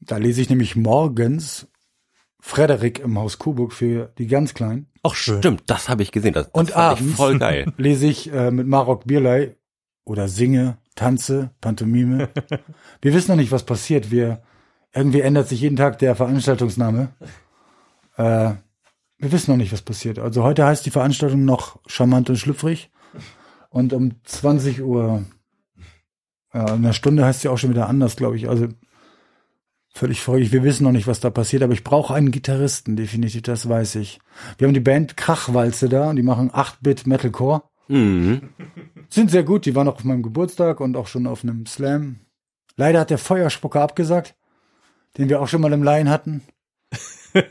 Da 0.00 0.16
lese 0.16 0.40
ich 0.40 0.48
nämlich 0.48 0.76
morgens 0.76 1.66
Frederik 2.40 3.00
im 3.00 3.18
Haus 3.18 3.38
Coburg 3.38 3.72
für 3.72 4.12
die 4.16 4.26
ganz 4.26 4.54
Kleinen. 4.54 4.86
Auch 5.02 5.14
schön. 5.14 5.38
Stimmt, 5.38 5.64
das 5.66 5.88
habe 5.88 6.02
ich 6.02 6.12
gesehen. 6.12 6.32
Das, 6.32 6.46
das 6.46 6.52
Und 6.52 6.74
abends 6.74 7.14
voll 7.14 7.38
geil. 7.38 7.72
lese 7.76 8.06
ich 8.06 8.32
äh, 8.32 8.50
mit 8.50 8.66
Marok 8.66 9.06
Bierlei 9.06 9.56
oder 10.04 10.28
singe, 10.28 10.78
tanze, 10.94 11.50
Pantomime. 11.60 12.30
Wir 13.02 13.12
wissen 13.12 13.30
noch 13.30 13.36
nicht, 13.36 13.52
was 13.52 13.64
passiert. 13.64 14.10
Wir 14.10 14.42
irgendwie 14.94 15.20
ändert 15.20 15.48
sich 15.48 15.60
jeden 15.60 15.76
Tag 15.76 15.98
der 15.98 16.16
Veranstaltungsname. 16.16 17.10
Äh, 18.16 18.54
wir 19.20 19.32
wissen 19.32 19.50
noch 19.50 19.58
nicht, 19.58 19.72
was 19.72 19.82
passiert. 19.82 20.18
Also 20.18 20.42
heute 20.42 20.64
heißt 20.64 20.84
die 20.86 20.90
Veranstaltung 20.90 21.44
noch 21.44 21.78
charmant 21.86 22.30
und 22.30 22.36
schlüpfrig. 22.36 22.90
Und 23.68 23.92
um 23.92 24.12
20 24.24 24.82
Uhr, 24.82 25.24
ja, 26.52 26.62
in 26.62 26.84
einer 26.84 26.92
Stunde 26.92 27.24
heißt 27.24 27.42
sie 27.42 27.48
auch 27.48 27.58
schon 27.58 27.70
wieder 27.70 27.88
anders, 27.88 28.16
glaube 28.16 28.36
ich. 28.36 28.48
Also 28.48 28.68
völlig 29.92 30.20
verrückt. 30.20 30.52
Wir 30.52 30.64
wissen 30.64 30.84
noch 30.84 30.92
nicht, 30.92 31.06
was 31.06 31.20
da 31.20 31.30
passiert, 31.30 31.62
aber 31.62 31.72
ich 31.74 31.84
brauche 31.84 32.14
einen 32.14 32.30
Gitarristen, 32.30 32.96
definitiv, 32.96 33.42
das 33.42 33.68
weiß 33.68 33.96
ich. 33.96 34.20
Wir 34.58 34.66
haben 34.66 34.74
die 34.74 34.80
Band 34.80 35.16
Krachwalze 35.16 35.88
da 35.88 36.10
und 36.10 36.16
die 36.16 36.22
machen 36.22 36.50
8-Bit 36.50 37.06
Metalcore. 37.06 37.62
Mhm. 37.88 38.50
Sind 39.10 39.30
sehr 39.30 39.42
gut, 39.42 39.66
die 39.66 39.74
waren 39.74 39.88
auch 39.88 39.96
auf 39.96 40.04
meinem 40.04 40.22
Geburtstag 40.22 40.80
und 40.80 40.96
auch 40.96 41.08
schon 41.08 41.26
auf 41.26 41.42
einem 41.42 41.66
Slam. 41.66 42.20
Leider 42.76 43.00
hat 43.00 43.10
der 43.10 43.18
Feuerspucker 43.18 43.82
abgesagt, 43.82 44.36
den 45.18 45.28
wir 45.28 45.40
auch 45.42 45.48
schon 45.48 45.60
mal 45.60 45.72
im 45.72 45.82
Laien 45.82 46.08
hatten. 46.08 46.42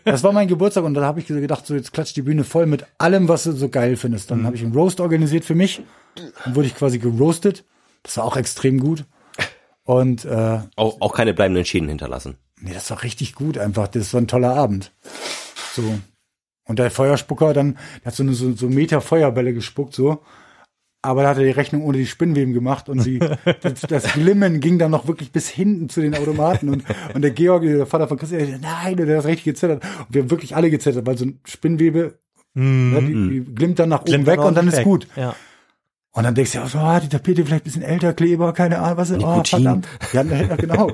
Das 0.04 0.24
war 0.24 0.32
mein 0.32 0.48
Geburtstag 0.48 0.84
und 0.84 0.94
da 0.94 1.02
habe 1.02 1.20
ich 1.20 1.28
gedacht, 1.28 1.65
so 1.65 1.76
jetzt 1.76 1.94
klatscht 1.94 2.15
die 2.15 2.22
Bühne 2.22 2.44
voll 2.44 2.65
mit 2.65 2.86
allem, 2.98 3.28
was 3.28 3.44
du 3.44 3.52
so 3.52 3.70
geil 3.70 3.96
findest. 3.96 4.32
Dann 4.32 4.46
habe 4.46 4.56
ich 4.56 4.63
einen 4.63 4.74
Roast 4.74 5.00
organisiert 5.00 5.46
für 5.46 5.56
mich. 5.56 5.82
Dann 6.44 6.56
wurde 6.56 6.68
ich 6.68 6.76
quasi 6.76 7.00
geroastet. 7.00 7.65
Das 8.04 8.18
war 8.18 8.26
auch 8.26 8.38
extrem 8.38 8.80
gut. 8.80 9.06
Und 9.84 10.26
äh, 10.26 10.60
Auch, 10.76 11.02
auch 11.02 11.13
keine 11.13 11.34
bleibenden 11.34 11.65
Schäden 11.65 11.89
hinterlassen. 11.89 12.38
Nee, 12.62 12.74
das 12.74 12.89
war 12.89 13.04
richtig 13.04 13.34
gut 13.36 13.58
einfach. 13.58 13.88
Das 13.88 14.13
war 14.13 14.22
ein 14.22 14.28
toller 14.28 14.54
Abend. 14.54 14.92
So. 15.74 15.84
Und 16.65 16.78
der 16.78 16.92
Feuerspucker 16.92 17.54
dann, 17.54 17.78
der 18.04 18.06
hat 18.08 18.15
so 18.15 18.24
eine 18.24 18.34
so, 18.34 18.54
so 18.54 18.68
Meter 18.68 19.02
Feuerbälle 19.02 19.54
gespuckt, 19.54 19.96
so. 19.96 20.22
Aber 21.02 21.24
da 21.24 21.30
hat 21.30 21.38
er 21.38 21.46
die 21.46 21.52
Rechnung 21.52 21.84
ohne 21.84 21.98
die 21.98 22.06
Spinnweben 22.06 22.54
gemacht 22.54 22.90
und 22.90 23.06
die, 23.06 23.20
das, 23.62 23.82
das 23.82 24.14
Glimmen 24.14 24.60
ging 24.60 24.80
dann 24.80 24.92
noch 24.92 25.08
wirklich 25.08 25.32
bis 25.32 25.48
hinten 25.48 25.88
zu 25.88 26.02
den 26.02 26.14
Automaten 26.16 26.70
und, 26.70 26.84
und 27.14 27.22
der 27.22 27.32
Georg, 27.32 27.64
der 27.64 27.86
Vater 27.86 28.08
von 28.08 28.18
Christian, 28.18 28.48
der, 28.48 28.60
nein, 28.60 28.98
der 28.98 29.18
hat 29.18 29.26
richtig 29.26 29.46
gezittert. 29.46 29.84
Und 29.84 30.08
wir 30.10 30.22
haben 30.24 30.32
wirklich 30.32 30.56
alle 30.56 30.70
gezittert, 30.70 31.06
weil 31.06 31.18
so 31.18 31.26
ein 31.26 31.40
Spinnwebe, 31.46 32.20
ne, 32.54 33.02
die, 33.02 33.30
die 33.30 33.56
glimmt 33.56 33.80
dann 33.80 33.90
nach 33.90 34.02
oben 34.02 34.26
weg 34.26 34.42
und 34.42 34.56
dann 34.56 34.68
ist 34.68 34.78
weg. 34.78 34.84
gut. 34.84 35.08
Ja. 35.16 35.36
Und 36.12 36.24
dann 36.24 36.36
denkst 36.36 36.52
du, 36.52 36.58
ja, 36.58 36.68
so, 36.68 36.80
ah, 36.80 37.00
die 37.00 37.08
Tapete 37.08 37.46
vielleicht 37.46 37.64
ein 37.64 37.66
bisschen 37.66 37.84
älter, 37.84 38.14
Kleber, 38.14 38.52
keine 38.52 38.80
Ahnung, 38.80 38.98
was 38.98 39.12
ist, 39.12 39.24
oh, 39.24 39.44
verdammt. 39.46 39.88
Ja, 40.12 40.24
ja, 40.24 40.56
genau. 40.56 40.92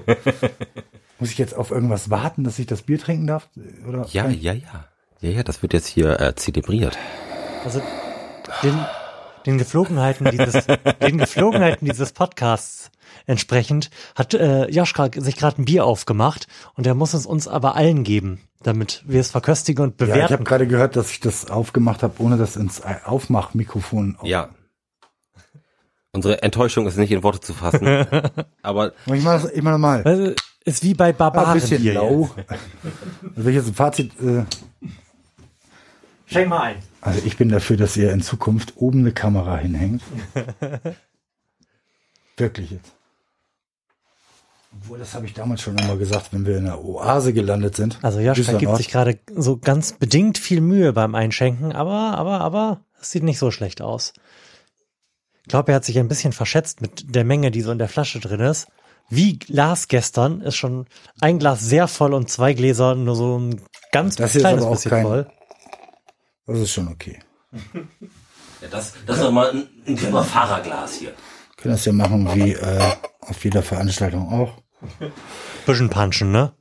Muss 1.19 1.31
ich 1.31 1.37
jetzt 1.37 1.55
auf 1.55 1.71
irgendwas 1.71 2.09
warten, 2.09 2.43
dass 2.43 2.59
ich 2.59 2.67
das 2.67 2.81
Bier 2.81 2.99
trinken 2.99 3.25
darf? 3.25 3.49
Oder 3.87 4.05
Ja, 4.11 4.27
ja, 4.27 4.53
ja. 4.53 4.85
Ja, 5.21 5.29
ja, 5.29 5.43
das 5.43 5.61
wird 5.61 5.73
jetzt 5.73 5.87
hier 5.87 6.19
äh, 6.19 6.35
zelebriert. 6.35 6.97
Also 7.63 7.81
den, 8.61 8.77
den 9.45 9.57
Geflogenheiten 9.57 10.29
dieses, 10.31 10.65
den 11.01 11.17
Geflogenheiten 11.17 11.85
dieses 11.87 12.11
Podcasts 12.13 12.91
entsprechend 13.27 13.89
hat 14.15 14.33
äh, 14.33 14.69
Joschka 14.69 15.09
sich 15.15 15.35
gerade 15.37 15.61
ein 15.61 15.65
Bier 15.65 15.85
aufgemacht 15.85 16.47
und 16.75 16.85
er 16.85 16.93
muss 16.95 17.13
es 17.13 17.25
uns 17.25 17.47
aber 17.47 17.75
allen 17.75 18.03
geben, 18.03 18.41
damit 18.61 19.03
wir 19.07 19.19
es 19.21 19.31
verköstigen 19.31 19.83
und 19.85 19.99
Ja, 20.01 20.07
ich 20.07 20.11
bewerten. 20.13 20.33
habe 20.33 20.43
gerade 20.43 20.67
gehört, 20.67 20.95
dass 20.95 21.11
ich 21.11 21.19
das 21.21 21.49
aufgemacht 21.49 22.03
habe, 22.03 22.21
ohne 22.21 22.37
das 22.37 22.55
ins 22.55 22.81
Aufmachmikrofon. 23.05 24.17
auf- 24.19 24.27
Ja. 24.27 24.49
Unsere 26.11 26.41
Enttäuschung 26.43 26.87
ist 26.87 26.97
nicht 26.97 27.11
in 27.11 27.23
Worte 27.23 27.41
zu 27.41 27.53
fassen. 27.53 27.85
aber 28.61 28.93
Ich 29.05 29.21
mache 29.23 29.41
das 29.41 29.45
immer 29.45 29.71
normal. 29.71 30.03
Also, 30.03 30.33
ist 30.63 30.81
wie 30.83 30.93
bei 30.93 31.09
Ein 31.09 31.15
Barbaren 31.17 31.53
bisschen 31.59 31.81
hier. 31.81 31.95
lau. 31.95 32.29
Also 32.47 32.55
wenn 33.35 33.49
ich 33.49 33.55
jetzt 33.55 33.67
ein 33.67 33.73
Fazit, 33.75 34.11
äh, 34.21 34.43
Schenk 36.27 36.47
mal 36.49 36.61
ein. 36.61 36.75
Also 37.05 37.21
ich 37.25 37.37
bin 37.37 37.49
dafür, 37.49 37.77
dass 37.77 37.95
ihr 37.95 38.11
in 38.11 38.21
Zukunft 38.21 38.73
oben 38.77 38.99
eine 38.99 39.11
Kamera 39.11 39.57
hinhängt. 39.57 40.01
Wirklich 42.37 42.71
jetzt. 42.71 42.91
Obwohl, 44.81 44.99
das 44.99 45.13
habe 45.13 45.25
ich 45.25 45.33
damals 45.33 45.61
schon 45.61 45.79
einmal 45.79 45.97
gesagt, 45.97 46.33
wenn 46.33 46.45
wir 46.45 46.57
in 46.57 46.65
der 46.65 46.83
Oase 46.83 47.31
gelandet 47.31 47.77
sind. 47.77 47.97
Also 48.01 48.19
Joschka 48.19 48.57
gibt 48.57 48.75
sich 48.75 48.89
gerade 48.89 49.19
so 49.33 49.57
ganz 49.57 49.93
bedingt 49.93 50.37
viel 50.37 50.59
Mühe 50.59 50.91
beim 50.91 51.15
Einschenken, 51.15 51.71
aber, 51.71 52.17
aber, 52.17 52.41
aber, 52.41 52.81
es 52.99 53.11
sieht 53.11 53.23
nicht 53.23 53.39
so 53.39 53.51
schlecht 53.51 53.81
aus. 53.81 54.11
Ich 55.43 55.47
glaube, 55.47 55.71
er 55.71 55.75
hat 55.75 55.85
sich 55.85 55.97
ein 55.97 56.09
bisschen 56.09 56.33
verschätzt 56.33 56.81
mit 56.81 57.15
der 57.15 57.23
Menge, 57.23 57.51
die 57.51 57.61
so 57.61 57.71
in 57.71 57.77
der 57.77 57.87
Flasche 57.87 58.19
drin 58.19 58.41
ist. 58.41 58.67
Wie 59.09 59.37
Glas 59.39 59.87
gestern 59.87 60.41
ist 60.41 60.55
schon 60.55 60.87
ein 61.21 61.39
Glas 61.39 61.61
sehr 61.61 61.87
voll 61.87 62.13
und 62.13 62.29
zwei 62.29 62.53
Gläser 62.53 62.95
nur 62.95 63.15
so 63.15 63.39
ein 63.39 63.61
ganz 63.91 64.15
Das 64.15 64.33
kleines 64.33 64.67
bisschen 64.67 64.89
kein- 64.89 65.05
voll. 65.05 65.27
Das 66.47 66.59
ist 66.59 66.71
schon 66.71 66.87
okay. 66.87 67.19
ja, 67.73 68.67
das, 68.69 68.93
das 69.05 69.17
ist 69.17 69.23
doch 69.23 69.31
mal 69.31 69.49
ein, 69.51 69.67
ein 69.87 69.97
super 69.97 70.23
Fahrerglas 70.23 70.95
hier. 70.95 71.13
Können 71.57 71.73
das 71.73 71.85
ja 71.85 71.93
machen 71.93 72.33
wie 72.35 72.51
äh, 72.53 72.91
auf 73.21 73.43
jeder 73.43 73.63
Veranstaltung 73.63 74.31
auch. 74.31 74.61
Bisschen 75.65 75.89
punchen, 75.89 76.31
ne? 76.31 76.53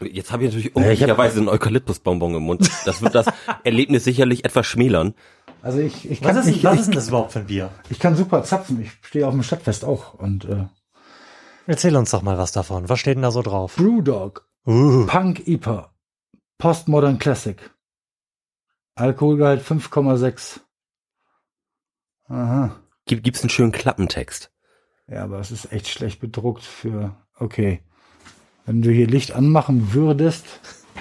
Jetzt 0.00 0.30
habe 0.32 0.44
ich 0.44 0.50
natürlich 0.50 0.76
unglücklicherweise 0.76 1.38
einen 1.38 1.48
Eukalyptusbonbon 1.48 2.34
im 2.34 2.42
Mund. 2.44 2.70
Das 2.84 3.02
wird 3.02 3.14
das 3.14 3.26
Erlebnis 3.64 4.04
sicherlich 4.04 4.44
etwas 4.44 4.66
schmälern. 4.66 5.14
Also 5.60 5.80
ich, 5.80 6.08
ich 6.08 6.22
Was 6.22 6.28
kann 6.34 6.36
ist, 6.38 6.46
ich, 6.56 6.64
was 6.64 6.74
ich, 6.74 6.80
ist 6.80 6.86
denn 6.86 6.94
das 6.94 7.08
überhaupt 7.08 7.32
für 7.32 7.40
ein 7.40 7.46
Bier? 7.46 7.70
ich 7.90 7.98
kann 7.98 8.14
super 8.16 8.44
zapfen. 8.44 8.80
Ich 8.80 8.92
stehe 9.02 9.26
auf 9.26 9.32
dem 9.34 9.42
Stadtfest 9.42 9.84
auch 9.84 10.14
und 10.14 10.44
äh, 10.44 10.66
Erzähl 11.66 11.96
uns 11.96 12.10
doch 12.10 12.22
mal 12.22 12.38
was 12.38 12.52
davon. 12.52 12.88
Was 12.88 13.00
steht 13.00 13.16
denn 13.16 13.22
da 13.22 13.30
so 13.30 13.42
drauf? 13.42 13.76
Brewdog, 13.76 14.46
Uh, 14.66 15.06
Punk 15.06 15.46
IPA, 15.48 15.90
Postmodern 16.58 17.18
Classic, 17.18 17.56
Alkoholgehalt 18.96 19.62
5,6. 19.64 20.60
Aha. 22.28 22.76
Gibt, 23.06 23.22
gibt's 23.22 23.40
einen 23.42 23.50
schönen 23.50 23.72
Klappentext? 23.72 24.50
Ja, 25.06 25.22
aber 25.24 25.38
es 25.38 25.50
ist 25.52 25.72
echt 25.72 25.88
schlecht 25.88 26.20
bedruckt 26.20 26.62
für. 26.64 27.14
Okay. 27.38 27.80
Wenn 28.66 28.82
du 28.82 28.90
hier 28.90 29.06
Licht 29.06 29.32
anmachen 29.32 29.94
würdest, 29.94 30.44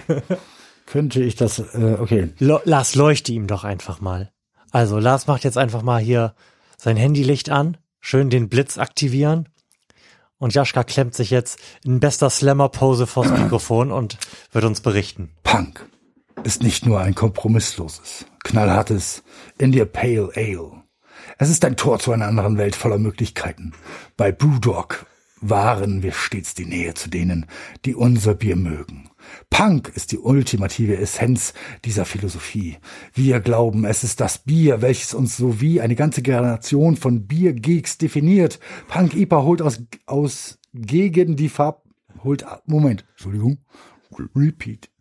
könnte 0.86 1.22
ich 1.24 1.36
das. 1.36 1.60
Äh, 1.60 1.98
okay. 2.00 2.30
Lo- 2.40 2.62
Lars 2.64 2.96
leuchte 2.96 3.34
ihm 3.34 3.48
doch 3.48 3.64
einfach 3.64 4.00
mal. 4.00 4.32
Also 4.72 5.00
Lars 5.00 5.28
macht 5.28 5.44
jetzt 5.44 5.58
einfach 5.58 5.82
mal 5.82 6.00
hier 6.00 6.36
sein 6.78 6.96
Handylicht 6.98 7.50
an, 7.50 7.78
schön 8.00 8.30
den 8.30 8.48
Blitz 8.48 8.78
aktivieren 8.78 9.50
und 10.38 10.54
Jaschka 10.54 10.84
klemmt 10.84 11.16
sich 11.16 11.30
jetzt 11.30 11.60
in 11.84 12.00
bester 12.00 12.30
Slammer-Pose 12.30 13.08
vors 13.08 13.30
Mikrofon 13.38 13.92
und 13.92 14.18
wird 14.52 14.66
uns 14.66 14.82
berichten. 14.82 15.32
Punk 15.44 15.88
ist 16.44 16.64
nicht 16.64 16.86
nur 16.86 17.00
ein 17.00 17.16
kompromissloses, 17.16 18.26
knallhartes 18.44 19.24
India 19.58 19.86
Pale 19.86 20.32
Ale. 20.36 20.84
Es 21.38 21.50
ist 21.50 21.66
ein 21.66 21.78
Tor 21.78 22.00
zu 22.00 22.12
einer 22.12 22.28
anderen 22.28 22.58
Welt 22.58 22.76
voller 22.76 23.00
Möglichkeiten. 23.00 23.74
Bei 24.16 24.32
Brewdog 24.32 25.06
wahren 25.42 26.04
wir 26.04 26.14
stets 26.14 26.54
die 26.54 26.66
Nähe 26.66 26.94
zu 26.94 27.10
denen, 27.10 27.46
die 27.86 27.96
unser 27.96 28.34
Bier 28.34 28.56
mögen. 28.56 29.10
Punk 29.50 29.92
ist 29.96 30.12
die 30.12 30.20
ultimative 30.20 30.98
Essenz 30.98 31.54
dieser 31.84 32.06
Philosophie. 32.06 32.78
Wir 33.14 33.40
glauben, 33.40 33.86
es 33.86 34.04
ist 34.04 34.20
das 34.20 34.38
Bier, 34.38 34.84
welches 34.84 35.16
uns 35.16 35.36
so 35.36 35.60
wie 35.60 35.82
eine 35.82 35.96
ganze 35.96 36.22
Generation 36.22 36.96
von 36.96 37.26
Biergeeks 37.26 37.98
definiert. 37.98 38.60
Punk 38.88 39.16
IPA 39.16 39.42
holt 39.42 39.62
aus, 39.64 39.82
aus 40.06 40.60
gegen 40.74 41.36
die 41.38 41.50
Farb, 41.50 41.84
holt, 42.24 42.46
Moment, 42.68 43.06
Entschuldigung, 43.14 43.58
repeat. 44.36 44.92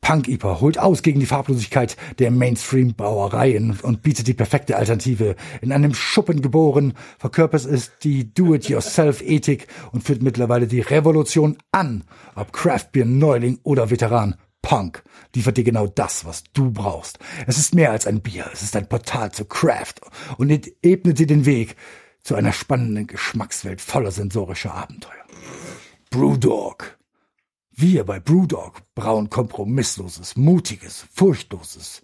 Punk 0.00 0.28
IPA 0.28 0.60
holt 0.60 0.78
aus 0.78 1.02
gegen 1.02 1.20
die 1.20 1.26
Farblosigkeit 1.26 1.96
der 2.18 2.30
Mainstream-Brauereien 2.30 3.78
und 3.82 4.02
bietet 4.02 4.26
die 4.26 4.34
perfekte 4.34 4.76
Alternative. 4.76 5.36
In 5.60 5.72
einem 5.72 5.92
Schuppen 5.92 6.40
geboren, 6.40 6.94
verkörpert 7.18 7.66
es 7.66 7.92
die 7.98 8.32
Do-it-yourself-Ethik 8.32 9.66
und 9.92 10.04
führt 10.04 10.22
mittlerweile 10.22 10.66
die 10.66 10.80
Revolution 10.80 11.58
an. 11.72 12.04
Ob 12.34 12.52
Craftbeer, 12.52 13.04
Neuling 13.04 13.58
oder 13.64 13.90
Veteran, 13.90 14.36
Punk 14.62 15.02
liefert 15.34 15.56
dir 15.56 15.64
genau 15.64 15.86
das, 15.86 16.24
was 16.24 16.44
du 16.52 16.70
brauchst. 16.70 17.18
Es 17.46 17.58
ist 17.58 17.74
mehr 17.74 17.90
als 17.90 18.06
ein 18.06 18.20
Bier, 18.20 18.46
es 18.52 18.62
ist 18.62 18.76
ein 18.76 18.88
Portal 18.88 19.32
zu 19.32 19.44
Craft 19.44 19.94
und 20.36 20.50
ebnet 20.82 21.18
dir 21.18 21.26
den 21.26 21.46
Weg 21.46 21.76
zu 22.22 22.34
einer 22.34 22.52
spannenden 22.52 23.06
Geschmackswelt 23.06 23.80
voller 23.80 24.10
sensorischer 24.10 24.74
Abenteuer. 24.74 25.24
Brewdog. 26.10 26.97
Wir 27.80 28.02
bei 28.02 28.18
Brewdog 28.18 28.82
brauen 28.96 29.30
kompromissloses, 29.30 30.34
mutiges, 30.34 31.06
furchtloses 31.12 32.02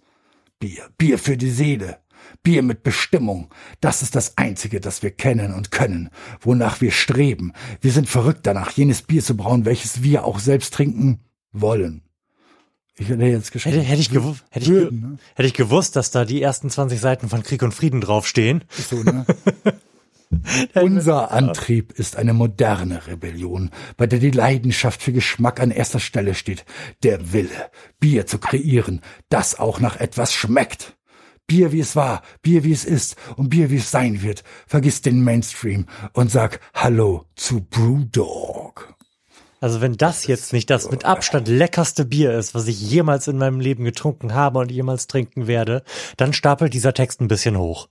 Bier. 0.57 0.87
Bier 0.97 1.19
für 1.19 1.35
die 1.35 1.49
Seele. 1.49 1.97
Bier 2.43 2.63
mit 2.63 2.81
Bestimmung. 2.81 3.49
Das 3.81 4.01
ist 4.01 4.15
das 4.15 4.37
Einzige, 4.37 4.79
das 4.79 5.03
wir 5.03 5.11
kennen 5.11 5.53
und 5.53 5.71
können, 5.71 6.11
wonach 6.39 6.79
wir 6.79 6.91
streben. 6.91 7.51
Wir 7.81 7.91
sind 7.91 8.07
verrückt 8.07 8.47
danach, 8.47 8.71
jenes 8.71 9.01
Bier 9.01 9.21
zu 9.21 9.35
brauen, 9.35 9.65
welches 9.65 10.01
wir 10.01 10.23
auch 10.23 10.39
selbst 10.39 10.73
trinken 10.73 11.19
wollen. 11.51 12.03
Ich 12.95 13.09
hätte 13.09 13.25
jetzt 13.25 13.51
geschrieben. 13.51 13.75
Hätte, 13.75 13.85
hätte, 13.85 14.01
ich, 14.01 14.11
gewu 14.11 14.35
hätte, 14.51 14.71
ich, 14.71 14.91
ne? 14.91 15.17
hätte 15.35 15.47
ich 15.47 15.53
gewusst, 15.53 15.97
dass 15.97 16.09
da 16.09 16.23
die 16.23 16.41
ersten 16.41 16.69
20 16.69 17.01
Seiten 17.01 17.27
von 17.27 17.43
Krieg 17.43 17.61
und 17.61 17.73
Frieden 17.73 17.99
draufstehen. 17.99 18.63
So, 18.69 19.03
ne? 19.03 19.25
Unser 20.75 21.31
Antrieb 21.31 21.93
ist 21.93 22.15
eine 22.15 22.33
moderne 22.33 23.07
Rebellion, 23.07 23.71
bei 23.97 24.07
der 24.07 24.19
die 24.19 24.31
Leidenschaft 24.31 25.01
für 25.01 25.11
Geschmack 25.13 25.59
an 25.59 25.71
erster 25.71 25.99
Stelle 25.99 26.35
steht. 26.35 26.65
Der 27.03 27.33
Wille, 27.33 27.71
Bier 27.99 28.25
zu 28.25 28.37
kreieren, 28.37 29.01
das 29.29 29.59
auch 29.59 29.79
nach 29.79 29.99
etwas 29.99 30.33
schmeckt. 30.33 30.95
Bier 31.47 31.71
wie 31.71 31.79
es 31.79 31.95
war, 31.95 32.23
Bier 32.41 32.63
wie 32.63 32.71
es 32.71 32.85
ist 32.85 33.15
und 33.35 33.49
Bier 33.49 33.69
wie 33.69 33.77
es 33.77 33.91
sein 33.91 34.23
wird. 34.23 34.43
Vergiss 34.65 35.01
den 35.01 35.23
Mainstream 35.23 35.85
und 36.13 36.31
sag 36.31 36.59
Hallo 36.73 37.25
zu 37.35 37.61
Brewdog. 37.61 38.95
Also 39.61 39.81
wenn 39.81 39.97
das 39.97 40.27
jetzt 40.27 40.53
nicht 40.53 40.69
das 40.69 40.91
mit 40.91 41.05
Abstand 41.05 41.47
leckerste 41.47 42.05
Bier 42.05 42.37
ist, 42.37 42.53
was 42.53 42.67
ich 42.67 42.79
jemals 42.81 43.27
in 43.27 43.37
meinem 43.37 43.59
Leben 43.59 43.83
getrunken 43.83 44.33
habe 44.33 44.59
und 44.59 44.71
jemals 44.71 45.07
trinken 45.07 45.47
werde, 45.47 45.83
dann 46.17 46.33
stapelt 46.33 46.73
dieser 46.73 46.93
Text 46.93 47.21
ein 47.21 47.27
bisschen 47.27 47.57
hoch. 47.57 47.87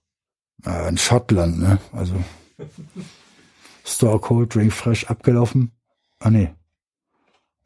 Äh, 0.65 0.89
in 0.89 0.97
Schottland, 0.99 1.59
ne? 1.59 1.79
Also 1.93 2.15
Store 3.85 4.19
Cold 4.19 4.55
Drink 4.55 4.73
Fresh 4.73 5.05
abgelaufen. 5.11 5.73
Ah 6.21 6.31
nee. 6.31 6.51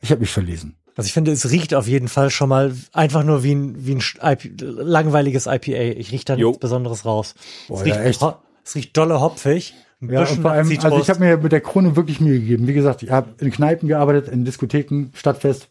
Ich 0.00 0.10
habe 0.10 0.20
mich 0.20 0.30
verlesen. 0.30 0.76
Also 0.96 1.06
ich 1.06 1.12
finde, 1.12 1.30
es 1.30 1.48
riecht 1.50 1.74
auf 1.74 1.86
jeden 1.86 2.08
Fall 2.08 2.30
schon 2.30 2.48
mal 2.48 2.74
einfach 2.92 3.22
nur 3.22 3.44
wie 3.44 3.54
ein, 3.54 3.86
wie 3.86 3.94
ein 3.94 4.02
IP, 4.22 4.60
langweiliges 4.60 5.46
IPA. 5.46 5.96
Ich 5.98 6.10
rieche 6.10 6.24
da 6.24 6.34
Jo. 6.34 6.48
nichts 6.48 6.60
Besonderes 6.60 7.04
raus. 7.04 7.34
Boah, 7.68 7.80
es, 7.82 7.86
ja, 7.86 7.94
riecht, 7.94 8.06
echt. 8.06 8.20
ho- 8.22 8.36
es 8.64 8.74
riecht 8.74 8.96
dolle 8.96 9.20
hopfig. 9.20 9.74
Ein 10.00 10.10
Ja, 10.10 10.20
und 10.20 10.40
vor 10.42 10.50
allem, 10.52 10.68
also 10.82 11.00
ich 11.00 11.08
habe 11.10 11.20
mir 11.20 11.36
mit 11.38 11.52
der 11.52 11.60
Krone 11.60 11.94
wirklich 11.94 12.20
Mühe 12.20 12.40
gegeben. 12.40 12.66
Wie 12.66 12.72
gesagt, 12.72 13.02
ich 13.04 13.10
habe 13.10 13.34
in 13.38 13.50
Kneipen 13.52 13.88
gearbeitet, 13.88 14.28
in 14.28 14.44
Diskotheken, 14.44 15.10
Stadtfest. 15.14 15.68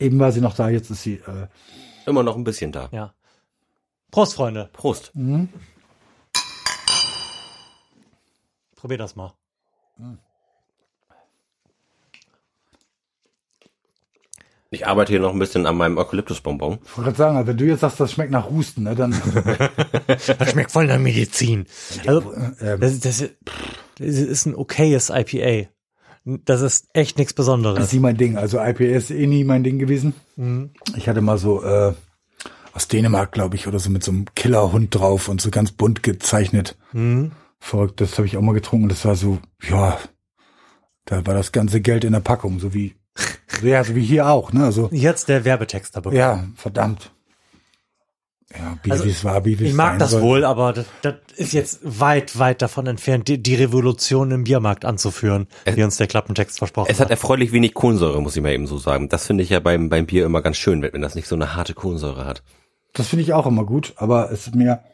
Eben 0.00 0.18
war 0.18 0.32
sie 0.32 0.40
noch 0.40 0.54
da, 0.54 0.68
jetzt 0.68 0.90
ist 0.90 1.02
sie. 1.02 1.14
Äh, 1.14 1.46
Immer 2.06 2.22
noch 2.22 2.36
ein 2.36 2.44
bisschen 2.44 2.72
da. 2.72 2.88
ja. 2.92 3.12
Prost, 4.10 4.34
Freunde. 4.34 4.70
Prost. 4.72 5.12
Probier 8.84 8.98
das 8.98 9.16
mal. 9.16 9.32
Ich 14.68 14.86
arbeite 14.86 15.10
hier 15.10 15.20
noch 15.20 15.32
ein 15.32 15.38
bisschen 15.38 15.64
an 15.64 15.74
meinem 15.78 15.96
Eukalyptusbonbon. 15.96 16.80
ich 16.84 16.90
wollte 16.98 17.02
gerade 17.04 17.16
sagen, 17.16 17.36
also 17.38 17.48
wenn 17.48 17.56
du 17.56 17.64
jetzt 17.64 17.80
sagst, 17.80 17.98
das 17.98 18.12
schmeckt 18.12 18.30
nach 18.30 18.50
Husten, 18.50 18.82
ne, 18.82 18.94
dann 18.94 19.12
Das 20.06 20.50
schmeckt 20.50 20.70
voll 20.70 20.86
nach 20.86 20.98
Medizin. 20.98 21.64
Also, 22.06 22.34
ähm, 22.60 22.78
das, 22.78 23.00
das, 23.00 23.20
das 23.20 24.06
ist 24.06 24.44
ein 24.44 24.54
okayes 24.54 25.08
IPA. 25.08 25.70
Das 26.26 26.60
ist 26.60 26.88
echt 26.92 27.16
nichts 27.16 27.32
das 27.32 27.36
Besonderes. 27.36 27.84
ist 27.84 27.94
nie 27.94 28.00
mein 28.00 28.18
Ding. 28.18 28.36
Also 28.36 28.58
IPA 28.58 28.84
ist 28.84 29.10
eh 29.10 29.26
nie 29.26 29.44
mein 29.44 29.64
Ding 29.64 29.78
gewesen. 29.78 30.12
Ich 30.94 31.08
hatte 31.08 31.22
mal 31.22 31.38
so 31.38 31.64
äh, 31.64 31.94
aus 32.74 32.86
Dänemark, 32.88 33.32
glaube 33.32 33.56
ich, 33.56 33.66
oder 33.66 33.78
so 33.78 33.88
mit 33.88 34.04
so 34.04 34.12
einem 34.12 34.26
Killerhund 34.34 34.94
drauf 34.94 35.30
und 35.30 35.40
so 35.40 35.48
ganz 35.50 35.72
bunt 35.72 36.02
gezeichnet. 36.02 36.76
Verrückt, 37.64 37.98
das 38.02 38.18
habe 38.18 38.26
ich 38.26 38.36
auch 38.36 38.42
mal 38.42 38.52
getrunken. 38.52 38.90
Das 38.90 39.06
war 39.06 39.16
so, 39.16 39.38
ja, 39.66 39.98
da 41.06 41.26
war 41.26 41.32
das 41.32 41.50
ganze 41.50 41.80
Geld 41.80 42.04
in 42.04 42.12
der 42.12 42.20
Packung, 42.20 42.58
so 42.60 42.74
wie, 42.74 42.94
so, 43.58 43.66
ja, 43.66 43.82
so 43.82 43.94
wie 43.96 44.02
hier 44.04 44.28
auch, 44.28 44.52
ne? 44.52 44.64
Also 44.64 44.90
Jetzt 44.92 45.30
der 45.30 45.46
Werbetext 45.46 45.96
da 45.96 46.00
bekommen. 46.00 46.18
Ja, 46.18 46.44
verdammt. 46.56 47.10
Ja, 48.52 48.76
Bier, 48.82 48.92
Also, 48.92 49.06
wie 49.06 49.10
es 49.10 49.24
war, 49.24 49.40
Bier, 49.40 49.54
es 49.56 49.62
Ich 49.62 49.72
mag 49.72 49.98
das 49.98 50.10
soll. 50.10 50.20
wohl, 50.20 50.44
aber 50.44 50.74
das, 50.74 50.84
das 51.00 51.14
ist 51.36 51.54
jetzt 51.54 51.80
weit, 51.82 52.38
weit 52.38 52.60
davon 52.60 52.86
entfernt, 52.86 53.28
die, 53.28 53.42
die 53.42 53.54
Revolution 53.54 54.30
im 54.30 54.44
Biermarkt 54.44 54.84
anzuführen, 54.84 55.48
wie 55.64 55.82
uns 55.82 55.96
der 55.96 56.06
Klappentext 56.06 56.58
versprochen 56.58 56.90
Es 56.90 57.00
hat 57.00 57.10
erfreulich 57.10 57.50
wenig 57.52 57.72
Kohlensäure, 57.72 58.20
muss 58.20 58.36
ich 58.36 58.42
mal 58.42 58.52
eben 58.52 58.66
so 58.66 58.76
sagen. 58.76 59.08
Das 59.08 59.26
finde 59.26 59.42
ich 59.42 59.48
ja 59.48 59.60
beim, 59.60 59.88
beim 59.88 60.04
Bier 60.04 60.26
immer 60.26 60.42
ganz 60.42 60.58
schön, 60.58 60.82
wenn 60.82 60.92
wenn 60.92 61.00
das 61.00 61.14
nicht 61.14 61.28
so 61.28 61.34
eine 61.34 61.56
harte 61.56 61.72
Kohlensäure 61.72 62.26
hat. 62.26 62.42
Das 62.92 63.08
finde 63.08 63.22
ich 63.22 63.32
auch 63.32 63.46
immer 63.46 63.64
gut, 63.64 63.94
aber 63.96 64.30
es 64.30 64.46
ist 64.48 64.54
mir, 64.54 64.80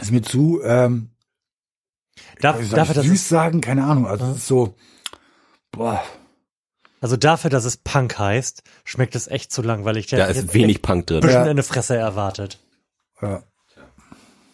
ist 0.00 0.10
mir 0.10 0.22
zu, 0.22 0.60
ähm, 0.62 1.10
Darf, 2.40 2.60
ich 2.60 2.70
dass 2.70 2.88
süß 2.94 3.12
es, 3.12 3.28
sagen, 3.28 3.60
keine 3.60 3.84
Ahnung, 3.84 4.06
also 4.06 4.26
es 4.26 4.38
ist 4.38 4.46
so, 4.48 4.74
boah, 5.70 6.02
also 7.00 7.16
dafür, 7.16 7.50
dass 7.50 7.64
es 7.64 7.76
Punk 7.76 8.18
heißt, 8.18 8.62
schmeckt 8.84 9.14
es 9.14 9.28
echt 9.28 9.52
zu 9.52 9.62
langweilig. 9.62 10.08
Der 10.08 10.18
Da 10.18 10.24
ist 10.26 10.52
wenig 10.52 10.82
Punk 10.82 11.06
drin. 11.06 11.18
ein 11.18 11.20
bisschen 11.22 11.36
Ja. 11.36 11.44
in 11.44 11.50
eine 11.50 11.62
Fresse 11.62 11.96
erwartet. 11.96 12.58
ja. 13.22 13.42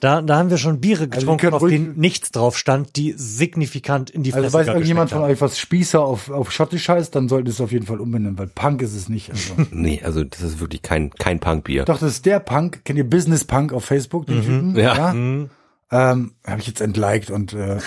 Da, 0.05 0.21
da 0.21 0.37
haben 0.37 0.51
wir 0.51 0.59
schon 0.59 0.81
Biere 0.81 1.09
getrunken, 1.09 1.41
können 1.41 1.55
auf 1.55 1.67
denen 1.67 1.99
nichts 1.99 2.31
drauf 2.31 2.59
stand, 2.59 2.97
die 2.97 3.15
signifikant 3.17 4.11
in 4.11 4.23
die 4.23 4.33
Fresse 4.33 4.45
Also 4.45 4.59
weiß 4.59 4.67
irgendjemand 4.67 5.11
von 5.11 5.23
euch, 5.23 5.41
was 5.41 5.59
Spießer 5.59 6.05
auf, 6.05 6.29
auf 6.29 6.53
Schottisch 6.53 6.91
heißt, 6.91 7.15
dann 7.15 7.31
sollte 7.31 7.51
es 7.51 7.59
auf 7.59 7.73
jeden 7.73 7.87
Fall 7.87 8.01
umbenennen, 8.01 8.37
weil 8.37 8.49
Punk 8.49 8.83
ist 8.83 8.95
es 8.95 9.09
nicht. 9.09 9.31
Also. 9.31 9.55
Nee, 9.71 10.03
also 10.05 10.23
das 10.23 10.43
ist 10.43 10.61
wirklich 10.61 10.83
kein, 10.83 11.09
kein 11.11 11.41
Punkbier. 11.41 11.87
Doch, 11.87 11.99
das 11.99 12.13
ist 12.13 12.27
der 12.27 12.39
Punk, 12.39 12.85
kennt 12.85 12.99
ihr 12.99 13.09
Business 13.09 13.47
Punk 13.47 13.73
auf 13.73 13.87
Facebook, 13.87 14.27
den 14.27 14.43
Typen? 14.43 14.77
Ja. 14.77 15.15
Mhm. 15.15 15.49
Ähm, 15.91 16.33
habe 16.47 16.61
ich 16.61 16.67
jetzt 16.67 16.83
entliked 16.83 17.31
und 17.31 17.55
äh, 17.55 17.79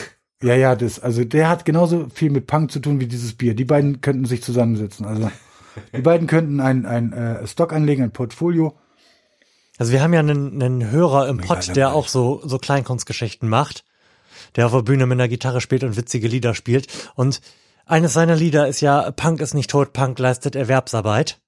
ja, 0.41 0.55
ja, 0.55 0.75
das, 0.75 0.99
also 0.99 1.23
der 1.23 1.49
hat 1.49 1.65
genauso 1.65 2.07
viel 2.11 2.31
mit 2.31 2.47
Punk 2.47 2.71
zu 2.71 2.79
tun 2.79 2.99
wie 2.99 3.05
dieses 3.05 3.35
Bier. 3.35 3.53
Die 3.53 3.65
beiden 3.65 4.01
könnten 4.01 4.25
sich 4.25 4.41
zusammensetzen. 4.41 5.05
Also 5.05 5.29
die 5.95 6.01
beiden 6.01 6.25
könnten 6.25 6.61
ein, 6.61 6.87
ein 6.87 7.13
äh, 7.13 7.45
Stock 7.45 7.73
anlegen, 7.73 8.01
ein 8.01 8.11
Portfolio. 8.11 8.75
Also 9.77 9.91
wir 9.91 10.01
haben 10.01 10.13
ja 10.13 10.19
einen, 10.19 10.61
einen 10.61 10.89
Hörer 10.89 11.27
im 11.27 11.37
Pod, 11.37 11.75
der 11.75 11.93
auch 11.93 12.07
so, 12.07 12.41
so 12.43 12.57
Kleinkunstgeschichten 12.57 13.47
macht, 13.47 13.83
der 14.55 14.65
auf 14.65 14.71
der 14.71 14.81
Bühne 14.81 15.05
mit 15.05 15.17
einer 15.17 15.27
Gitarre 15.27 15.61
spielt 15.61 15.83
und 15.83 15.97
witzige 15.97 16.27
Lieder 16.27 16.55
spielt. 16.55 16.87
Und 17.15 17.41
eines 17.85 18.13
seiner 18.13 18.35
Lieder 18.35 18.67
ist 18.67 18.81
ja, 18.81 19.11
Punk 19.11 19.39
ist 19.39 19.53
nicht 19.53 19.69
tot, 19.69 19.93
Punk 19.93 20.19
leistet 20.19 20.55
Erwerbsarbeit. 20.55 21.39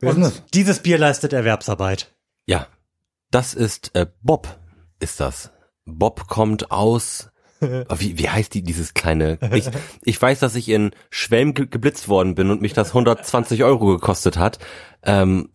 Und 0.00 0.42
dieses 0.54 0.80
Bier 0.80 0.98
leistet 0.98 1.32
Erwerbsarbeit. 1.32 2.12
Ja, 2.46 2.66
das 3.30 3.54
ist 3.54 3.94
äh, 3.94 4.06
Bob, 4.22 4.58
ist 4.98 5.20
das. 5.20 5.50
Bob 5.84 6.28
kommt 6.28 6.70
aus. 6.70 7.28
Wie, 7.60 8.18
wie 8.18 8.28
heißt 8.28 8.54
die, 8.54 8.64
dieses 8.64 8.92
kleine? 8.92 9.38
Ich, 9.54 9.70
ich 10.02 10.20
weiß, 10.20 10.40
dass 10.40 10.56
ich 10.56 10.68
in 10.68 10.90
Schwelm 11.10 11.54
ge 11.54 11.66
geblitzt 11.66 12.08
worden 12.08 12.34
bin 12.34 12.50
und 12.50 12.60
mich 12.60 12.72
das 12.72 12.88
120 12.88 13.62
Euro 13.62 13.86
gekostet 13.86 14.36
hat. 14.36 14.58
Ähm, 15.04 15.48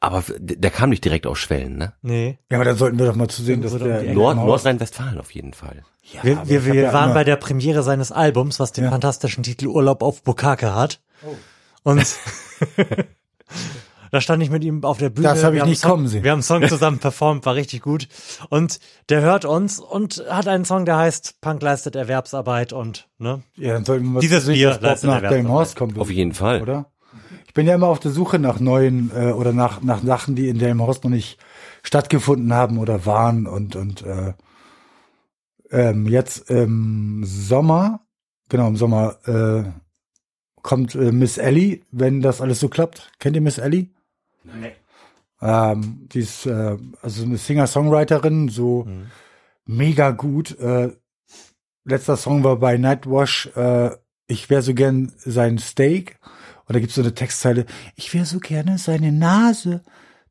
aber 0.00 0.22
der 0.38 0.70
kam 0.70 0.90
nicht 0.90 1.04
direkt 1.04 1.26
aus 1.26 1.38
Schwellen, 1.38 1.76
ne? 1.78 1.94
Nee. 2.02 2.38
Ja, 2.50 2.58
aber 2.58 2.64
da 2.64 2.74
sollten 2.74 2.98
wir 2.98 3.06
doch 3.06 3.16
mal 3.16 3.28
zu 3.28 3.42
sehen, 3.42 3.62
dass 3.62 3.76
der. 3.78 4.02
Nord 4.14 4.36
Nordrhein-Westfalen 4.36 5.18
auf 5.18 5.30
jeden 5.32 5.52
Fall. 5.54 5.84
Ja, 6.12 6.22
Wir, 6.22 6.48
wir, 6.48 6.66
wir 6.66 6.74
ja 6.74 6.92
waren 6.92 7.14
bei 7.14 7.24
der 7.24 7.36
Premiere 7.36 7.82
seines 7.82 8.12
Albums, 8.12 8.60
was 8.60 8.72
den 8.72 8.84
Ja. 8.84 8.90
fantastischen 8.90 9.42
Titel 9.42 9.66
Urlaub 9.66 10.02
auf 10.02 10.22
Bukake 10.22 10.74
hat. 10.74 11.00
Und 11.82 12.04
da 14.12 14.20
stand 14.20 14.42
ich 14.42 14.50
mit 14.50 14.62
ihm 14.64 14.84
auf 14.84 14.98
der 14.98 15.10
Bühne. 15.10 15.28
Das 15.28 15.42
hab 15.42 15.50
ich 15.52 15.56
Wir 15.56 15.62
haben 15.62 15.68
nicht 15.68 15.80
Song, 15.80 15.90
kommen 15.90 16.08
sehen. 16.08 16.24
Wir 16.24 16.30
haben 16.30 16.36
einen 16.38 16.42
Song 16.42 16.62
zusammen 16.68 16.98
performt, 16.98 17.44
war 17.46 17.54
richtig 17.54 17.82
gut. 17.82 18.08
Und 18.50 18.78
der 19.08 19.20
hört 19.22 19.44
uns 19.44 19.80
und 19.80 20.24
hat 20.28 20.46
einen 20.46 20.64
Song, 20.64 20.84
der 20.84 20.96
heißt 20.98 21.40
Punk 21.40 21.62
leistet 21.62 21.96
Erwerbsarbeit 21.96 22.72
und, 22.72 23.08
ne? 23.18 23.42
Ja, 23.56 23.72
dann 23.74 23.84
sollten 23.84 24.04
wir 24.04 24.10
mal 24.12 24.20
Dieses 24.20 24.40
zu 24.40 24.46
sehen, 24.46 24.54
Bier 24.54 24.68
leistet 24.80 25.08
nach 25.08 25.16
Erwerbsarbeit. 25.16 25.30
Delmhorst 25.32 25.76
kommt. 25.76 25.98
Auf 25.98 26.10
jeden 26.10 26.34
Fall. 26.34 26.62
Oder? 26.62 26.86
Ich 27.56 27.58
bin 27.58 27.68
ja 27.68 27.74
immer 27.74 27.86
auf 27.86 28.00
der 28.00 28.10
Suche 28.10 28.38
nach 28.38 28.60
neuen 28.60 29.10
äh, 29.16 29.32
oder 29.32 29.54
nach 29.54 29.80
nach 29.80 30.02
Sachen, 30.02 30.34
die 30.34 30.50
in 30.50 30.58
Delmhorst 30.58 31.04
noch 31.04 31.10
nicht 31.10 31.38
stattgefunden 31.82 32.52
haben 32.52 32.76
oder 32.76 33.06
waren 33.06 33.46
und 33.46 33.76
und 33.76 34.02
äh, 34.02 34.34
ähm, 35.70 36.06
jetzt 36.06 36.50
im 36.50 37.22
Sommer, 37.24 38.00
genau 38.50 38.68
im 38.68 38.76
Sommer 38.76 39.16
äh, 39.26 39.70
kommt 40.60 40.96
äh, 40.96 41.12
Miss 41.12 41.38
Ellie, 41.38 41.80
wenn 41.90 42.20
das 42.20 42.42
alles 42.42 42.60
so 42.60 42.68
klappt. 42.68 43.10
Kennt 43.20 43.36
ihr 43.36 43.40
Miss 43.42 43.56
Ellie? 43.56 43.88
Nee. 44.44 44.72
Ähm, 45.40 46.08
die 46.12 46.20
ist 46.20 46.44
äh, 46.44 46.76
also 47.00 47.22
eine 47.24 47.38
Singer-Songwriterin, 47.38 48.50
so 48.50 48.84
Mhm. 48.84 49.06
mega 49.64 50.10
gut. 50.10 50.58
Äh, 50.60 50.90
letzter 51.84 52.18
Song 52.18 52.44
war 52.44 52.56
bei 52.56 52.76
Nightwash, 52.76 53.46
äh, 53.56 53.92
ich 54.26 54.50
wäre 54.50 54.60
so 54.60 54.74
gern 54.74 55.10
sein 55.16 55.56
Steak. 55.56 56.18
Und 56.66 56.74
da 56.74 56.80
gibt's 56.80 56.94
so 56.96 57.02
eine 57.02 57.14
Textzeile, 57.14 57.64
ich 57.94 58.12
wäre 58.14 58.24
so 58.26 58.38
gerne 58.40 58.78
seine 58.78 59.12
Nase, 59.12 59.82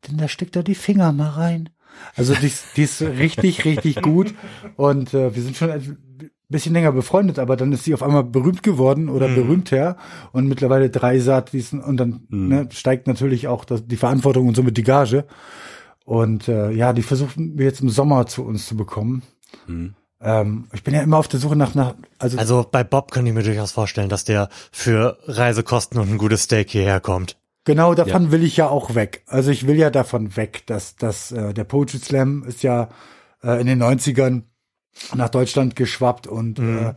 denn 0.08 0.18
da 0.18 0.28
steckt 0.28 0.56
er 0.56 0.64
die 0.64 0.76
Finger 0.76 1.12
mal 1.14 1.30
rein. 1.30 1.70
Also 2.16 2.34
die, 2.36 2.48
ist- 2.48 2.66
die 2.76 2.84
ist 2.84 3.02
richtig, 3.02 3.64
richtig 3.66 4.02
gut. 4.02 4.36
Und 4.76 5.14
äh, 5.14 5.34
wir 5.34 5.42
sind 5.42 5.56
schon 5.56 5.72
ein 5.72 5.98
bisschen 6.50 6.74
länger 6.74 6.92
befreundet, 6.92 7.40
aber 7.40 7.56
dann 7.56 7.72
ist 7.72 7.86
sie 7.86 7.94
auf 7.94 8.04
einmal 8.04 8.24
berühmt 8.26 8.64
geworden 8.64 9.08
oder 9.10 9.28
berühmter 9.36 9.96
und 10.34 10.48
mittlerweile 10.48 10.90
Dreisat 10.90 11.54
diesen 11.54 11.82
und 11.82 11.98
dann 11.98 12.26
ne, 12.30 12.68
steigt 12.72 13.08
natürlich 13.08 13.48
auch 13.48 13.64
das, 13.64 13.88
die 13.88 13.96
Verantwortung 13.98 14.48
und 14.50 14.56
somit 14.56 14.76
die 14.78 14.84
Gage. 14.84 15.26
Und 16.04 16.48
äh, 16.50 16.70
ja, 16.72 16.92
die 16.94 17.02
versuchen 17.02 17.58
wir 17.58 17.66
jetzt 17.66 17.82
im 17.82 17.90
Sommer 17.90 18.28
zu 18.28 18.44
uns 18.44 18.68
zu 18.68 18.76
bekommen. 18.78 19.24
Ähm, 20.22 20.68
ich 20.74 20.84
bin 20.84 20.94
ja 20.94 21.02
immer 21.02 21.18
auf 21.18 21.28
der 21.28 21.40
Suche 21.40 21.56
nach, 21.56 21.76
nach 21.76 21.94
also, 22.20 22.38
Also 22.38 22.66
bei 22.72 22.84
Bob 22.84 23.12
kann 23.12 23.26
ich 23.26 23.34
mir 23.34 23.44
durchaus 23.44 23.72
vorstellen, 23.72 24.10
dass 24.10 24.24
der 24.24 24.50
für 24.72 25.18
Reisekosten 25.26 26.00
und 26.00 26.10
ein 26.10 26.18
gutes 26.18 26.44
Steak 26.44 26.70
hierher 26.70 27.00
kommt. 27.02 27.38
genau 27.66 27.94
davon 27.96 28.32
will 28.32 28.44
ich 28.44 28.58
ja 28.58 28.68
auch 28.70 28.96
weg. 28.96 29.24
Also 29.28 29.52
ich 29.52 29.68
will 29.68 29.76
ja 29.76 29.90
davon 29.90 30.36
weg, 30.38 30.64
dass, 30.68 30.96
dass 30.96 31.32
äh, 31.32 31.54
der 31.54 31.64
Poetry 31.66 31.98
Slam 31.98 32.44
ist 32.48 32.64
ja 32.64 32.90
äh, 33.44 33.60
in 33.60 33.68
den 33.68 33.82
90ern 33.84 34.44
nach 35.14 35.30
Deutschland 35.30 35.76
geschwappt 35.76 36.28
und 36.28 36.60
äh, 36.60 36.94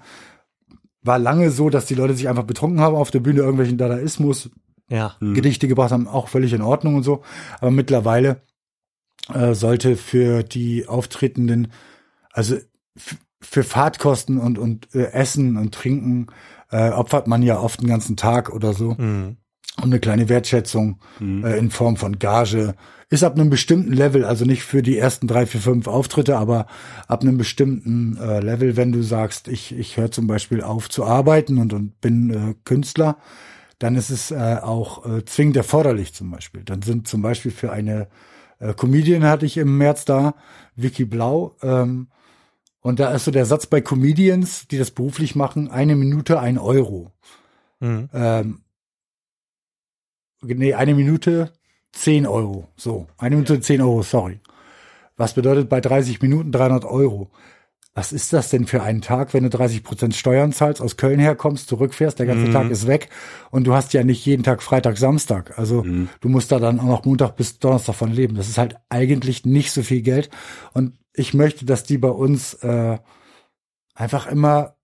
war 1.02 1.18
lange 1.18 1.50
so, 1.50 1.70
dass 1.70 1.86
die 1.86 1.94
Leute 1.94 2.14
sich 2.14 2.28
einfach 2.28 2.44
betrunken 2.44 2.80
haben 2.80 2.94
auf 2.94 3.10
der 3.10 3.20
Bühne, 3.20 3.40
irgendwelchen 3.40 3.78
Dadaismus 3.78 4.50
Ja. 4.88 5.16
Gedichte 5.20 5.66
gebracht 5.68 5.90
haben, 5.90 6.06
auch 6.06 6.28
völlig 6.28 6.52
in 6.52 6.62
Ordnung 6.62 6.94
und 6.96 7.02
so. 7.02 7.22
Aber 7.60 7.70
mittlerweile 7.72 8.42
äh, 9.34 9.54
sollte 9.54 9.96
für 9.96 10.42
die 10.44 10.86
Auftretenden, 10.86 11.72
also 12.32 12.56
für 13.40 13.62
Fahrtkosten 13.62 14.38
und, 14.38 14.58
und 14.58 14.94
äh, 14.94 15.12
Essen 15.12 15.56
und 15.56 15.74
Trinken 15.74 16.28
äh, 16.70 16.90
opfert 16.90 17.26
man 17.26 17.42
ja 17.42 17.58
oft 17.58 17.80
den 17.80 17.88
ganzen 17.88 18.16
Tag 18.16 18.50
oder 18.50 18.72
so. 18.72 18.94
Mhm. 18.98 19.36
Und 19.76 19.84
eine 19.84 20.00
kleine 20.00 20.28
Wertschätzung 20.28 21.00
äh, 21.20 21.56
in 21.56 21.70
Form 21.70 21.96
von 21.96 22.18
Gage 22.18 22.74
ist 23.10 23.22
ab 23.22 23.34
einem 23.34 23.48
bestimmten 23.48 23.92
Level, 23.92 24.24
also 24.24 24.44
nicht 24.44 24.64
für 24.64 24.82
die 24.82 24.98
ersten 24.98 25.28
drei, 25.28 25.46
vier, 25.46 25.60
fünf 25.60 25.86
Auftritte, 25.86 26.36
aber 26.36 26.66
ab 27.06 27.22
einem 27.22 27.38
bestimmten 27.38 28.18
äh, 28.18 28.40
Level, 28.40 28.76
wenn 28.76 28.92
du 28.92 29.02
sagst, 29.02 29.48
ich, 29.48 29.76
ich 29.78 29.96
höre 29.96 30.10
zum 30.10 30.26
Beispiel 30.26 30.62
auf 30.62 30.90
zu 30.90 31.04
arbeiten 31.04 31.58
und, 31.58 31.72
und 31.72 32.00
bin 32.00 32.30
äh, 32.30 32.54
Künstler, 32.64 33.18
dann 33.78 33.94
ist 33.94 34.10
es 34.10 34.30
äh, 34.32 34.58
auch 34.60 35.06
äh, 35.06 35.24
zwingend 35.24 35.56
erforderlich 35.56 36.12
zum 36.12 36.30
Beispiel. 36.30 36.64
Dann 36.64 36.82
sind 36.82 37.06
zum 37.06 37.22
Beispiel 37.22 37.52
für 37.52 37.72
eine 37.72 38.08
äh, 38.58 38.74
Comedian 38.74 39.24
hatte 39.24 39.46
ich 39.46 39.56
im 39.56 39.78
März 39.78 40.04
da, 40.04 40.34
Vicky 40.74 41.04
Blau, 41.04 41.56
ähm, 41.62 42.08
und 42.80 43.00
da 43.00 43.12
ist 43.12 43.24
so 43.24 43.30
der 43.30 43.46
Satz 43.46 43.66
bei 43.66 43.80
Comedians, 43.80 44.68
die 44.68 44.78
das 44.78 44.90
beruflich 44.90 45.34
machen, 45.34 45.70
eine 45.70 45.96
Minute, 45.96 46.38
ein 46.40 46.58
Euro. 46.58 47.12
Mhm. 47.80 48.08
Ähm, 48.12 48.62
nee, 50.42 50.74
eine 50.74 50.94
Minute, 50.94 51.52
zehn 51.92 52.26
Euro. 52.26 52.68
So, 52.76 53.08
eine 53.16 53.36
Minute, 53.36 53.60
zehn 53.60 53.80
Euro, 53.80 54.02
sorry. 54.02 54.40
Was 55.16 55.34
bedeutet 55.34 55.68
bei 55.68 55.80
30 55.80 56.22
Minuten 56.22 56.52
300 56.52 56.84
Euro? 56.84 57.30
Was 57.94 58.12
ist 58.12 58.32
das 58.32 58.50
denn 58.50 58.66
für 58.66 58.82
einen 58.82 59.00
Tag, 59.00 59.34
wenn 59.34 59.42
du 59.42 59.50
30 59.50 59.82
Prozent 59.82 60.14
Steuern 60.14 60.52
zahlst, 60.52 60.80
aus 60.80 60.96
Köln 60.96 61.18
herkommst, 61.18 61.68
zurückfährst, 61.68 62.18
der 62.20 62.26
ganze 62.26 62.52
Tag 62.52 62.70
ist 62.70 62.86
weg 62.86 63.08
und 63.50 63.66
du 63.66 63.74
hast 63.74 63.92
ja 63.92 64.04
nicht 64.04 64.24
jeden 64.24 64.44
Tag 64.44 64.62
Freitag, 64.62 64.98
Samstag. 64.98 65.58
Also 65.58 65.82
du 66.20 66.28
musst 66.28 66.52
da 66.52 66.60
dann 66.60 66.78
auch 66.78 66.84
noch 66.84 67.04
Montag 67.04 67.34
bis 67.34 67.58
Donnerstag 67.58 67.96
von 67.96 68.12
leben. 68.12 68.36
Das 68.36 68.48
ist 68.48 68.56
halt 68.56 68.76
eigentlich 68.88 69.44
nicht 69.44 69.72
so 69.72 69.82
viel 69.82 70.02
Geld. 70.02 70.30
Und 70.74 70.96
ich 71.12 71.34
möchte, 71.34 71.64
dass 71.64 71.82
die 71.82 71.98
bei 71.98 72.10
uns 72.10 72.54
äh, 72.54 72.98
einfach 73.96 74.28
immer 74.28 74.76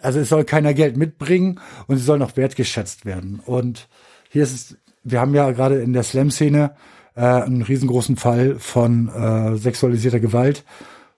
also 0.00 0.20
es 0.20 0.28
soll 0.28 0.44
keiner 0.44 0.74
Geld 0.74 0.96
mitbringen 0.96 1.60
und 1.86 1.96
es 1.96 2.04
soll 2.04 2.18
noch 2.18 2.36
wertgeschätzt 2.36 3.04
werden. 3.04 3.40
Und 3.44 3.88
hier 4.30 4.42
ist 4.42 4.54
es, 4.54 4.76
wir 5.02 5.20
haben 5.20 5.34
ja 5.34 5.50
gerade 5.50 5.80
in 5.80 5.92
der 5.92 6.02
Slam-Szene 6.02 6.74
äh, 7.14 7.20
einen 7.20 7.62
riesengroßen 7.62 8.16
Fall 8.16 8.56
von 8.58 9.08
äh, 9.08 9.56
sexualisierter 9.56 10.20
Gewalt 10.20 10.64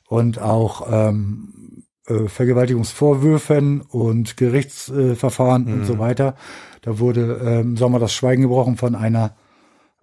und 0.09 0.40
auch 0.40 0.88
ähm, 0.90 1.84
äh, 2.06 2.28
Vergewaltigungsvorwürfen 2.28 3.82
und 3.82 4.36
Gerichtsverfahren 4.36 5.72
und 5.72 5.84
so 5.84 5.98
weiter. 5.98 6.34
Da 6.82 6.98
wurde 6.98 7.40
äh, 7.42 7.61
im 7.61 7.76
Sommer 7.76 7.98
das 7.98 8.12
Schweigen 8.14 8.42
gebrochen 8.42 8.76
von 8.76 8.94
einer 8.94 9.36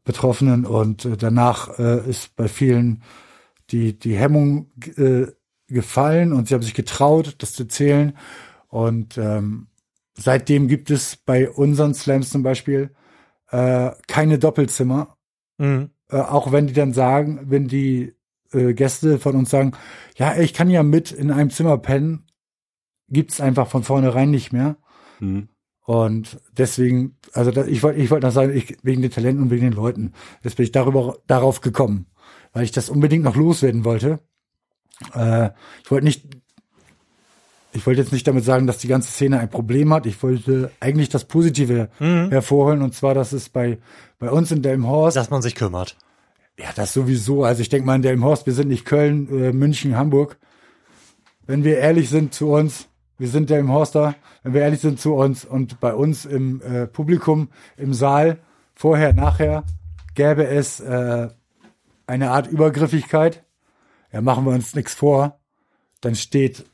Betroffenen 0.04 0.66
und 0.66 1.06
äh, 1.06 1.18
danach 1.18 1.80
äh, 1.80 2.08
ist 2.08 2.36
bei 2.36 2.48
vielen 2.48 3.02
die, 3.72 3.98
die 3.98 4.16
Hemmung 4.16 4.72
äh, 4.98 5.26
gefallen 5.68 6.32
und 6.32 6.48
sie 6.48 6.54
haben 6.54 6.62
sich 6.62 6.76
getraut, 6.76 7.36
das 7.40 7.54
zu 7.54 7.64
erzählen. 7.64 8.16
Und 8.68 9.18
ähm, 9.18 9.68
seitdem 10.16 10.68
gibt 10.68 10.92
es 10.92 11.16
bei 11.16 11.50
unseren 11.50 11.96
Slams 11.96 12.30
zum 12.30 12.44
Beispiel 12.44 12.92
äh, 13.50 13.92
keine 14.08 14.38
Doppelzimmer. 14.38 15.18
Mhm. 15.58 15.90
Äh, 16.10 16.18
auch 16.18 16.52
wenn 16.52 16.68
die 16.68 16.74
dann 16.74 16.94
sagen, 16.94 17.40
wenn 17.46 17.68
die 17.68 18.14
äh, 18.56 18.74
Gäste 18.74 19.20
von 19.20 19.36
uns 19.36 19.50
sagen, 19.50 19.74
ja, 20.18 20.38
ich 20.38 20.54
kann 20.54 20.70
ja 20.70 20.84
mit 20.84 21.12
in 21.12 21.32
einem 21.32 21.50
Zimmer 21.50 21.78
pennen, 21.78 22.26
gibt's 23.10 23.42
einfach 23.42 23.68
von 23.68 23.84
vornherein 23.84 24.32
nicht 24.32 24.54
mehr. 24.54 24.78
Mhm. 25.20 25.50
Und 25.86 26.40
deswegen, 26.58 27.18
also 27.34 27.52
da, 27.52 27.66
ich 27.66 27.84
wollte 27.84 28.00
ich 28.00 28.10
wollte 28.10 28.26
noch 28.26 28.34
sagen, 28.34 28.56
ich, 28.56 28.78
wegen 28.82 29.04
den 29.04 29.12
Talenten 29.12 29.44
und 29.44 29.52
wegen 29.52 29.66
den 29.66 29.74
Leuten. 29.74 30.14
Jetzt 30.44 30.56
bin 30.56 30.64
ich 30.64 30.72
darüber 30.72 31.18
darauf 31.28 31.62
gekommen, 31.62 32.08
weil 32.54 32.64
ich 32.64 32.72
das 32.72 32.90
unbedingt 32.90 33.24
noch 33.24 33.36
loswerden 33.36 33.86
wollte. 33.86 34.20
Äh, 35.14 35.52
ich 35.84 35.92
wollte 35.92 36.06
nicht, 36.06 36.26
ich 37.74 37.86
wollte 37.86 38.02
jetzt 38.02 38.14
nicht 38.14 38.28
damit 38.28 38.44
sagen, 38.44 38.66
dass 38.66 38.80
die 38.80 38.88
ganze 38.88 39.12
Szene 39.12 39.40
ein 39.40 39.50
Problem 39.50 39.94
hat. 39.94 40.08
Ich 40.08 40.24
wollte 40.24 40.72
eigentlich 40.80 41.10
das 41.10 41.26
Positive 41.26 41.90
hervorholen 42.00 42.82
und 42.82 42.96
zwar, 42.96 43.14
dass 43.14 43.32
es 43.32 43.50
bei 43.50 43.78
bei 44.18 44.32
uns 44.32 44.52
in 44.52 44.62
Delmenhorst 44.62 45.18
Dass 45.18 45.30
man 45.30 45.42
sich 45.42 45.56
kümmert. 45.56 45.98
Ja, 46.60 46.68
das 46.76 46.94
sowieso. 46.94 47.44
Also 47.44 47.62
ich 47.62 47.70
denke 47.70 47.86
mal 47.86 47.96
in 47.96 48.02
Delmenhorst, 48.02 48.46
wir 48.46 48.54
sind 48.54 48.70
nicht 48.70 48.86
Köln, 48.86 49.28
äh, 49.30 49.52
München, 49.52 49.98
Hamburg. 49.98 50.38
Wenn 51.46 51.64
wir 51.64 51.78
ehrlich 51.78 52.10
sind 52.10 52.34
zu 52.34 52.50
uns, 52.52 52.88
wir 53.18 53.28
sind 53.28 53.50
Delmenhorster, 53.50 54.16
wenn 54.44 54.54
wir 54.54 54.62
ehrlich 54.62 54.80
sind 54.80 55.00
zu 55.00 55.14
uns 55.16 55.46
und 55.46 55.80
bei 55.80 55.94
uns 55.94 56.26
im 56.26 56.62
äh, 56.62 56.88
Publikum, 56.88 57.50
im 57.78 57.94
Saal, 57.94 58.40
vorher, 58.74 59.14
nachher, 59.14 59.64
gäbe 60.16 60.48
es 60.48 60.80
äh, 60.80 61.30
eine 62.08 62.32
Art 62.32 62.48
Übergriffigkeit. 62.48 63.44
Ja, 64.12 64.22
machen 64.22 64.46
wir 64.46 64.54
uns 64.54 64.76
nichts 64.76 64.94
vor. 64.94 65.40
Dann 66.02 66.16
steht 66.16 66.66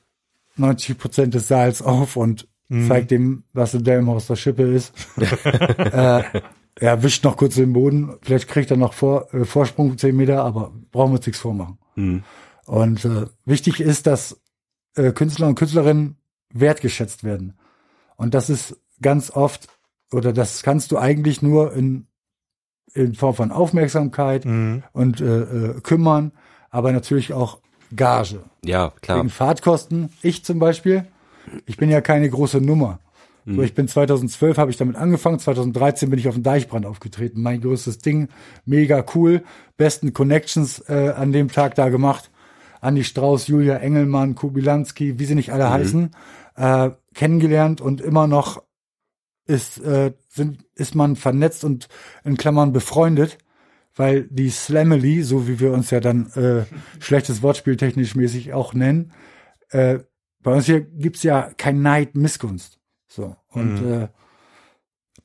90 0.58 0.98
Prozent 0.98 1.34
des 1.34 1.48
Saals 1.48 1.82
auf 1.82 2.16
und 2.16 2.48
zeigt 2.88 3.12
dem, 3.12 3.44
was 3.52 3.74
in 3.74 3.84
Delmenhorster 3.84 4.38
Schippe 4.38 4.64
ist. 4.64 4.94
äh, 5.78 6.24
er 6.82 7.04
wischt 7.04 7.24
noch 7.24 7.38
kurz 7.38 7.56
den 7.56 7.74
Boden. 7.74 8.18
Vielleicht 8.24 8.48
kriegt 8.48 8.72
er 8.72 8.78
noch 8.78 8.94
vor, 8.94 9.32
äh, 9.34 9.46
Vorsprung 9.46 9.98
10 9.98 10.16
Meter, 10.16 10.44
aber 10.44 10.74
brauchen 10.92 11.12
wir 11.12 11.18
uns 11.18 11.28
nichts 11.28 11.40
vormachen. 11.42 11.78
Und 12.66 13.06
äh, 13.06 13.28
wichtig 13.46 13.80
ist, 13.80 14.08
dass 14.08 14.42
äh, 14.96 15.12
Künstler 15.12 15.48
und 15.48 15.56
Künstlerinnen 15.56 16.18
wertgeschätzt 16.52 17.24
werden. 17.24 17.54
Und 18.18 18.34
das 18.34 18.50
ist 18.50 18.78
ganz 19.00 19.30
oft, 19.30 19.68
oder 20.12 20.34
das 20.34 20.64
kannst 20.64 20.92
du 20.92 20.98
eigentlich 20.98 21.44
nur 21.44 21.74
in, 21.74 22.08
in 22.94 23.14
Form 23.14 23.36
von 23.36 23.52
Aufmerksamkeit 23.52 24.46
und 24.94 25.22
äh, 25.22 25.42
äh, 25.42 25.82
kümmern, 25.82 26.32
aber 26.72 26.92
natürlich 26.92 27.32
auch 27.32 27.60
Gage. 27.96 28.42
Ja, 28.66 28.92
klar. 29.02 29.20
Wegen 29.20 29.30
Fahrtkosten. 29.30 30.10
Ich 30.24 30.44
zum 30.44 30.58
Beispiel, 30.58 31.06
ich 31.66 31.78
bin 31.78 31.90
ja 31.90 32.02
keine 32.02 32.30
große 32.30 32.60
Nummer. 32.60 33.00
So, 33.46 33.62
ich 33.64 33.74
bin 33.74 33.88
2012 33.88 34.58
habe 34.58 34.70
ich 34.72 34.78
damit 34.78 34.96
angefangen, 34.96 35.40
2013 35.40 36.10
bin 36.10 36.20
ich 36.20 36.28
auf 36.28 36.36
dem 36.36 36.44
Deichbrand 36.44 36.86
aufgetreten. 36.86 37.42
Mein 37.42 37.62
größtes 37.62 37.98
Ding, 37.98 38.30
mega 38.66 39.04
cool, 39.16 39.44
besten 39.78 40.14
Connections 40.14 40.80
äh, 40.88 41.14
an 41.16 41.32
dem 41.32 41.50
Tag 41.50 41.76
da 41.76 41.90
gemacht. 41.90 42.30
Andi 42.82 43.04
Strauß, 43.04 43.48
Julia 43.48 43.78
Engelmann, 43.78 44.36
Kubilanski, 44.36 45.20
wie 45.20 45.26
sie 45.26 45.36
nicht 45.36 45.54
alle 45.54 45.70
heißen, 45.70 46.12
äh, 46.56 46.92
kennengelernt 47.14 47.82
und 47.82 48.02
immer 48.02 48.28
noch 48.28 48.64
ist, 49.46 49.80
äh, 49.80 50.14
sind, 50.30 50.66
ist 50.76 50.96
man 50.96 51.16
vernetzt 51.16 51.64
und 51.64 51.88
in 52.24 52.38
Klammern 52.38 52.74
befreundet, 52.74 53.38
weil 53.96 54.24
die 54.30 54.50
Slamily, 54.50 55.24
so 55.24 55.48
wie 55.48 55.60
wir 55.60 55.72
uns 55.72 55.92
ja 55.92 56.00
dann 56.00 56.32
äh, 56.32 56.66
schlechtes 57.00 57.42
Wortspiel 57.42 57.78
technisch 57.78 58.16
mäßig 58.16 58.54
auch 58.54 58.74
nennen, 58.74 59.12
äh, 59.70 60.00
bei 60.44 60.54
uns 60.54 60.66
hier 60.66 60.82
gibt's 60.82 61.24
ja 61.24 61.52
kein 61.58 61.82
Neid, 61.82 62.16
Missgunst. 62.16 62.81
So. 63.12 63.36
Und 63.50 63.78
äh, 63.84 64.08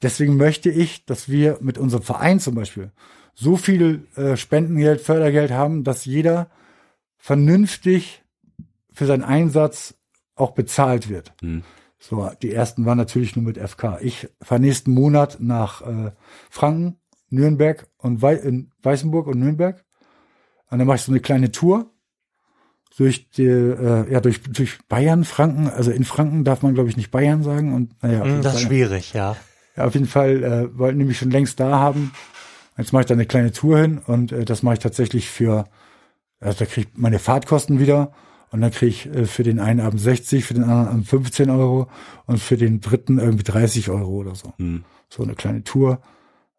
deswegen 0.02 0.36
möchte 0.36 0.70
ich, 0.70 1.06
dass 1.06 1.28
wir 1.28 1.58
mit 1.60 1.78
unserem 1.78 2.02
Verein 2.02 2.40
zum 2.40 2.56
Beispiel 2.56 2.90
so 3.32 3.56
viel 3.56 4.08
äh, 4.16 4.36
Spendengeld, 4.36 5.00
Fördergeld 5.00 5.52
haben, 5.52 5.84
dass 5.84 6.04
jeder 6.04 6.50
vernünftig 7.16 8.24
für 8.92 9.06
seinen 9.06 9.22
Einsatz 9.22 9.94
auch 10.34 10.50
bezahlt 10.50 11.08
wird. 11.08 11.32
So, 11.98 12.28
die 12.42 12.52
ersten 12.52 12.86
waren 12.86 12.98
natürlich 12.98 13.36
nur 13.36 13.44
mit 13.44 13.56
FK. 13.56 13.98
Ich 14.00 14.28
fahre 14.42 14.60
nächsten 14.60 14.92
Monat 14.92 15.38
nach 15.40 15.82
äh, 15.82 16.10
Franken, 16.50 16.98
Nürnberg 17.30 17.88
und 17.98 18.20
Wei 18.20 18.34
in 18.34 18.72
Weißenburg 18.82 19.28
und 19.28 19.38
Nürnberg. 19.38 19.84
Und 20.70 20.78
dann 20.78 20.86
mache 20.88 20.96
ich 20.96 21.02
so 21.02 21.12
eine 21.12 21.20
kleine 21.20 21.52
Tour 21.52 21.92
durch 22.96 23.30
die, 23.30 23.44
äh, 23.44 24.10
ja, 24.10 24.20
durch, 24.20 24.42
durch 24.42 24.78
Bayern, 24.88 25.24
Franken. 25.24 25.68
Also 25.68 25.90
in 25.90 26.04
Franken 26.04 26.44
darf 26.44 26.62
man, 26.62 26.74
glaube 26.74 26.88
ich, 26.88 26.96
nicht 26.96 27.10
Bayern 27.10 27.42
sagen. 27.42 27.74
Und 27.74 28.02
naja, 28.02 28.24
Mhm, 28.24 28.30
jeden 28.30 28.42
Das 28.42 28.54
ist 28.54 28.62
schwierig, 28.62 29.12
ja. 29.12 29.36
ja, 29.76 29.84
auf 29.84 29.94
jeden 29.94 30.06
Fall 30.06 30.42
äh, 30.42 30.78
wollten 30.78 30.98
die 30.98 31.04
mich 31.04 31.18
schon 31.18 31.30
längst 31.30 31.60
da 31.60 31.78
haben. 31.78 32.12
Jetzt 32.78 32.92
mache 32.92 33.02
ich 33.02 33.06
da 33.06 33.14
eine 33.14 33.26
kleine 33.26 33.52
Tour 33.52 33.78
hin 33.78 33.98
und 33.98 34.32
äh, 34.32 34.44
das 34.44 34.62
mache 34.62 34.74
ich 34.74 34.80
tatsächlich 34.80 35.28
für, 35.28 35.66
also 36.40 36.58
da 36.58 36.64
kriege 36.66 36.88
ich 36.88 36.98
meine 36.98 37.18
Fahrtkosten 37.18 37.78
wieder 37.78 38.12
und 38.50 38.60
dann 38.60 38.70
kriege 38.70 38.86
ich 38.86 39.06
äh, 39.06 39.26
für 39.26 39.42
den 39.42 39.60
einen 39.60 39.80
Abend 39.80 40.00
60, 40.00 40.44
für 40.44 40.54
den 40.54 40.64
anderen 40.64 40.88
Abend 40.88 41.08
15 41.08 41.50
Euro 41.50 41.90
und 42.26 42.38
für 42.38 42.56
den 42.56 42.80
dritten 42.80 43.18
irgendwie 43.18 43.44
30 43.44 43.90
Euro 43.90 44.12
oder 44.12 44.34
so. 44.34 44.52
So 45.08 45.22
eine 45.22 45.34
kleine 45.34 45.64
Tour. 45.64 46.00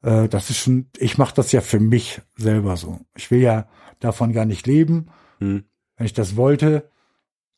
Äh, 0.04 0.28
das 0.28 0.50
ist 0.50 0.58
schon, 0.58 0.88
ich 0.98 1.18
mache 1.18 1.36
das 1.36 1.52
ja 1.52 1.62
für 1.62 1.80
mich 1.80 2.22
selber 2.36 2.78
so. 2.78 3.00
Ich 3.16 3.32
will 3.32 3.42
ja 3.42 3.68
davon 4.00 4.34
gar 4.34 4.46
nicht 4.46 4.68
leben. 4.68 5.08
Hm. 5.40 5.66
Wenn 5.98 6.06
ich 6.06 6.14
das 6.14 6.36
wollte, 6.36 6.90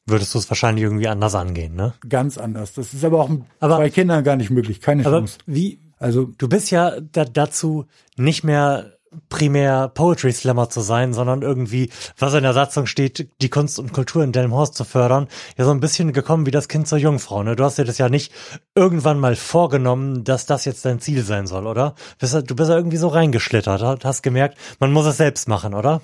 Würdest 0.06 0.34
du 0.34 0.40
es 0.40 0.50
wahrscheinlich 0.50 0.84
irgendwie 0.86 1.08
anders 1.08 1.36
angehen, 1.36 1.76
ne? 1.76 1.94
ganz 2.08 2.40
anders. 2.40 2.74
Das 2.74 2.96
ist 2.96 3.04
aber 3.06 3.22
auch 3.22 3.30
Aber- 3.60 3.76
zwei 3.78 3.92
Kindern 3.92 4.24
gar 4.24 4.38
nicht 4.38 4.50
möglich. 4.50 4.82
Keine 4.82 5.06
Aber 5.06 5.18
Chance. 5.20 5.38
wie, 5.46 5.82
Also 6.00 6.32
du 6.38 6.50
bist 6.50 6.72
ja 6.72 7.00
da, 7.00 7.26
dazu 7.26 7.86
nicht 8.18 8.44
mehr 8.44 8.94
primär 9.28 9.88
Poetry 9.90 10.32
Slammer 10.32 10.70
zu 10.70 10.82
sein, 10.82 11.14
sondern 11.14 11.42
irgendwie, 11.44 11.92
was 12.18 12.34
in 12.34 12.42
der 12.44 12.54
Satzung 12.54 12.86
steht, 12.88 13.30
die 13.42 13.50
Kunst 13.50 13.78
und 13.78 13.92
Kultur 13.94 14.24
in 14.24 14.32
Delmenhorst 14.32 14.74
zu 14.76 14.84
fördern, 14.84 15.28
ja 15.58 15.66
so 15.66 15.72
ein 15.72 15.80
bisschen 15.80 16.12
gekommen 16.14 16.46
wie 16.48 16.52
das 16.52 16.68
Kind 16.68 16.88
zur 16.88 16.98
Jungfrau. 16.98 17.44
Ne? 17.44 17.56
Du 17.56 17.64
hast 17.64 17.78
dir 17.78 17.86
das 17.86 17.98
ja 18.00 18.10
nicht 18.10 18.32
irgendwann 18.76 19.20
mal 19.20 19.36
vorgenommen, 19.36 20.24
dass 20.24 20.46
das 20.48 20.66
jetzt 20.66 20.86
dein 20.86 21.00
Ziel 21.00 21.24
sein 21.24 21.46
soll, 21.46 21.68
oder? 21.68 21.94
Du 22.20 22.56
bist 22.56 22.70
ja 22.70 22.76
irgendwie 22.78 22.98
so 22.98 23.10
reingeschlittert, 23.10 24.06
hast 24.06 24.24
gemerkt, 24.24 24.58
man 24.80 24.92
muss 24.92 25.06
es 25.06 25.18
selbst 25.18 25.48
machen, 25.48 25.74
oder? 25.76 26.02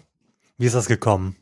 Wie 0.57 0.65
ist 0.67 0.75
das 0.75 0.87
gekommen? 0.87 1.35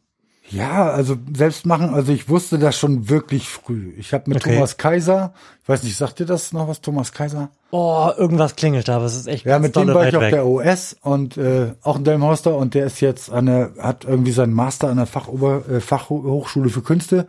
Ja, 0.50 0.90
also 0.90 1.16
selbst 1.36 1.66
machen, 1.66 1.94
also 1.94 2.12
ich 2.12 2.28
wusste 2.28 2.60
das 2.60 2.78
schon 2.78 3.10
wirklich 3.10 3.48
früh. 3.48 3.94
Ich 3.98 4.14
habe 4.14 4.30
mit 4.30 4.38
okay. 4.38 4.56
Thomas 4.56 4.78
Kaiser, 4.78 5.34
ich 5.62 5.70
weiß 5.70 5.84
nicht, 5.84 5.98
sagt 5.98 6.20
dir 6.20 6.26
das 6.26 6.52
noch 6.52 6.68
was, 6.68 6.82
Thomas 6.82 7.12
Kaiser? 7.12 7.50
Oh, 7.72 8.10
irgendwas 8.18 8.56
klingelt 8.56 8.88
da, 8.88 8.98
aber 8.98 9.06
es 9.06 9.16
ist 9.16 9.28
echt 9.28 9.46
Ja, 9.46 9.60
mit 9.60 9.76
dem 9.76 9.88
war 9.88 10.08
ich 10.08 10.16
auf 10.16 10.30
der 10.30 10.46
OS 10.46 10.98
und 11.02 11.38
äh, 11.38 11.74
auch 11.82 11.98
in 11.98 12.04
Delmhorster 12.04 12.56
und 12.56 12.74
der 12.74 12.86
ist 12.86 13.00
jetzt 13.00 13.32
an 13.32 13.46
der, 13.46 13.72
hat 13.80 14.04
irgendwie 14.04 14.32
seinen 14.32 14.54
Master 14.54 14.90
an 14.90 14.98
der 14.98 15.06
Fachober, 15.06 15.64
äh, 15.70 15.80
Fachhochschule 15.80 16.70
für 16.70 16.82
Künste 16.82 17.28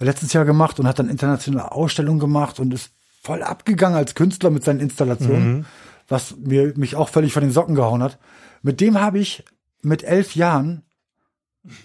letztes 0.00 0.32
Jahr 0.32 0.44
gemacht 0.44 0.80
und 0.80 0.88
hat 0.88 0.98
dann 0.98 1.08
internationale 1.08 1.70
Ausstellungen 1.70 2.18
gemacht 2.18 2.58
und 2.60 2.74
ist 2.74 2.90
voll 3.22 3.42
abgegangen 3.42 3.96
als 3.96 4.14
Künstler 4.14 4.50
mit 4.50 4.64
seinen 4.64 4.80
Installationen, 4.80 5.52
mhm. 5.52 5.64
was 6.08 6.36
mir 6.36 6.72
mich 6.76 6.96
auch 6.96 7.08
völlig 7.08 7.32
von 7.32 7.42
den 7.42 7.52
Socken 7.52 7.74
gehauen 7.74 8.02
hat. 8.02 8.18
Mit 8.62 8.80
dem 8.80 9.00
habe 9.00 9.18
ich 9.18 9.44
mit 9.82 10.02
elf 10.02 10.34
Jahren 10.34 10.82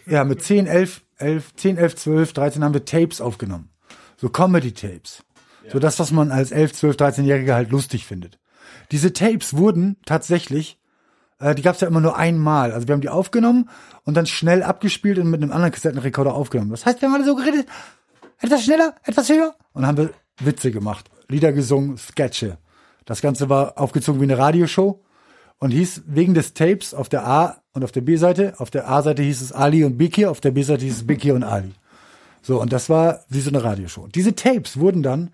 ja, 0.06 0.24
mit 0.24 0.44
10, 0.44 0.68
11, 0.68 1.02
11, 1.18 1.56
10, 1.56 1.78
11, 1.78 1.96
12, 1.96 2.34
13 2.34 2.64
haben 2.64 2.74
wir 2.74 2.86
Tapes 2.86 3.22
aufgenommen. 3.22 3.70
So 4.18 4.30
Comedy-Tapes. 4.30 5.24
Ja. 5.64 5.72
So 5.72 5.80
das, 5.80 6.00
was 6.00 6.12
man 6.12 6.32
als 6.32 6.52
11, 6.52 6.74
12, 6.74 6.96
13-Jähriger 6.98 7.54
halt 7.54 7.72
lustig 7.72 8.06
findet. 8.06 8.40
Diese 8.92 9.14
Tapes 9.14 9.56
wurden 9.56 9.98
tatsächlich, 10.06 10.80
äh, 11.40 11.56
die 11.56 11.62
gab's 11.62 11.82
ja 11.82 11.88
immer 11.88 12.02
nur 12.02 12.18
einmal. 12.18 12.72
Also 12.72 12.88
wir 12.88 12.94
haben 12.94 13.02
die 13.02 13.10
aufgenommen 13.10 13.70
und 14.04 14.16
dann 14.16 14.26
schnell 14.26 14.64
abgespielt 14.64 15.20
und 15.20 15.30
mit 15.30 15.42
einem 15.42 15.52
anderen 15.52 15.72
Kassettenrekorder 15.72 16.34
aufgenommen. 16.34 16.72
Das 16.72 16.86
heißt, 16.86 17.02
wir 17.02 17.08
haben 17.08 17.16
alle 17.16 17.26
so 17.26 17.36
geredet, 17.36 17.68
etwas 18.40 18.64
schneller, 18.64 18.96
etwas 19.04 19.30
höher. 19.30 19.56
Und 19.74 19.84
dann 19.84 19.88
haben 19.88 19.98
wir 19.98 20.10
Witze 20.40 20.72
gemacht, 20.72 21.10
Lieder 21.28 21.52
gesungen, 21.52 21.98
Sketche. 21.98 22.58
Das 23.06 23.22
Ganze 23.22 23.50
war 23.50 23.78
aufgezogen 23.78 24.22
wie 24.22 24.26
eine 24.26 24.38
Radioshow 24.38 25.04
und 25.60 25.72
hieß 25.72 26.04
wegen 26.08 26.34
des 26.34 26.54
Tapes 26.54 26.94
auf 26.94 27.10
der 27.10 27.28
A 27.28 27.62
und 27.74 27.84
auf 27.84 27.92
der 27.92 28.02
B-Seite. 28.02 28.56
Auf 28.58 28.72
der 28.72 28.90
A-Seite 28.90 29.22
hieß 29.22 29.42
es 29.42 29.52
Ali 29.52 29.84
und 29.84 29.98
Biki, 29.98 30.26
auf 30.26 30.42
der 30.42 30.52
B-Seite 30.52 30.86
hieß 30.86 30.98
es 30.98 31.08
Biki 31.08 31.32
und 31.32 31.44
Ali. 31.44 31.74
So, 32.42 32.62
und 32.62 32.72
das 32.72 32.90
war 32.90 33.26
wie 33.30 33.42
so 33.42 33.50
eine 33.50 33.64
Radioshow. 33.64 34.08
Diese 34.08 34.36
Tapes 34.36 34.80
wurden 34.80 35.04
dann 35.04 35.34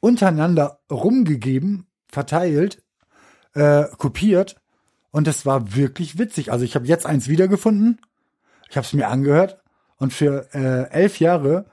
untereinander 0.00 0.80
rumgegeben, 0.90 1.86
verteilt, 2.08 2.82
äh, 3.54 3.84
kopiert 3.96 4.56
und 5.10 5.26
das 5.26 5.46
war 5.46 5.74
wirklich 5.74 6.18
witzig. 6.18 6.52
Also 6.52 6.64
ich 6.64 6.74
habe 6.74 6.86
jetzt 6.86 7.06
eins 7.06 7.28
wiedergefunden, 7.28 8.00
ich 8.68 8.76
habe 8.76 8.86
es 8.86 8.92
mir 8.92 9.08
angehört 9.08 9.62
und 9.96 10.12
für 10.12 10.48
äh, 10.52 10.90
elf 10.90 11.18
Jahre 11.20 11.66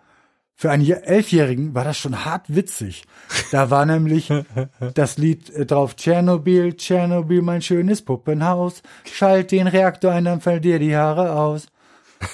für 0.56 0.72
einen 0.72 0.89
Elfjährigen 0.89 1.74
war 1.74 1.84
das 1.84 1.97
schon 1.97 2.26
hart 2.26 2.54
witzig. 2.54 3.04
Da 3.51 3.70
war 3.70 3.86
nämlich 3.86 4.30
das 4.93 5.18
Lied 5.18 5.49
äh, 5.49 5.66
drauf 5.66 5.95
Tschernobyl, 5.95 6.76
Tschernobyl, 6.76 7.41
mein 7.41 7.62
schönes 7.62 8.01
Puppenhaus. 8.01 8.82
Schalt 9.12 9.51
den 9.51 9.68
Reaktor 9.68 10.12
ein, 10.12 10.26
dann 10.26 10.41
fällt 10.41 10.64
dir 10.64 10.80
die 10.80 10.95
Haare 10.95 11.34
aus. 11.34 11.68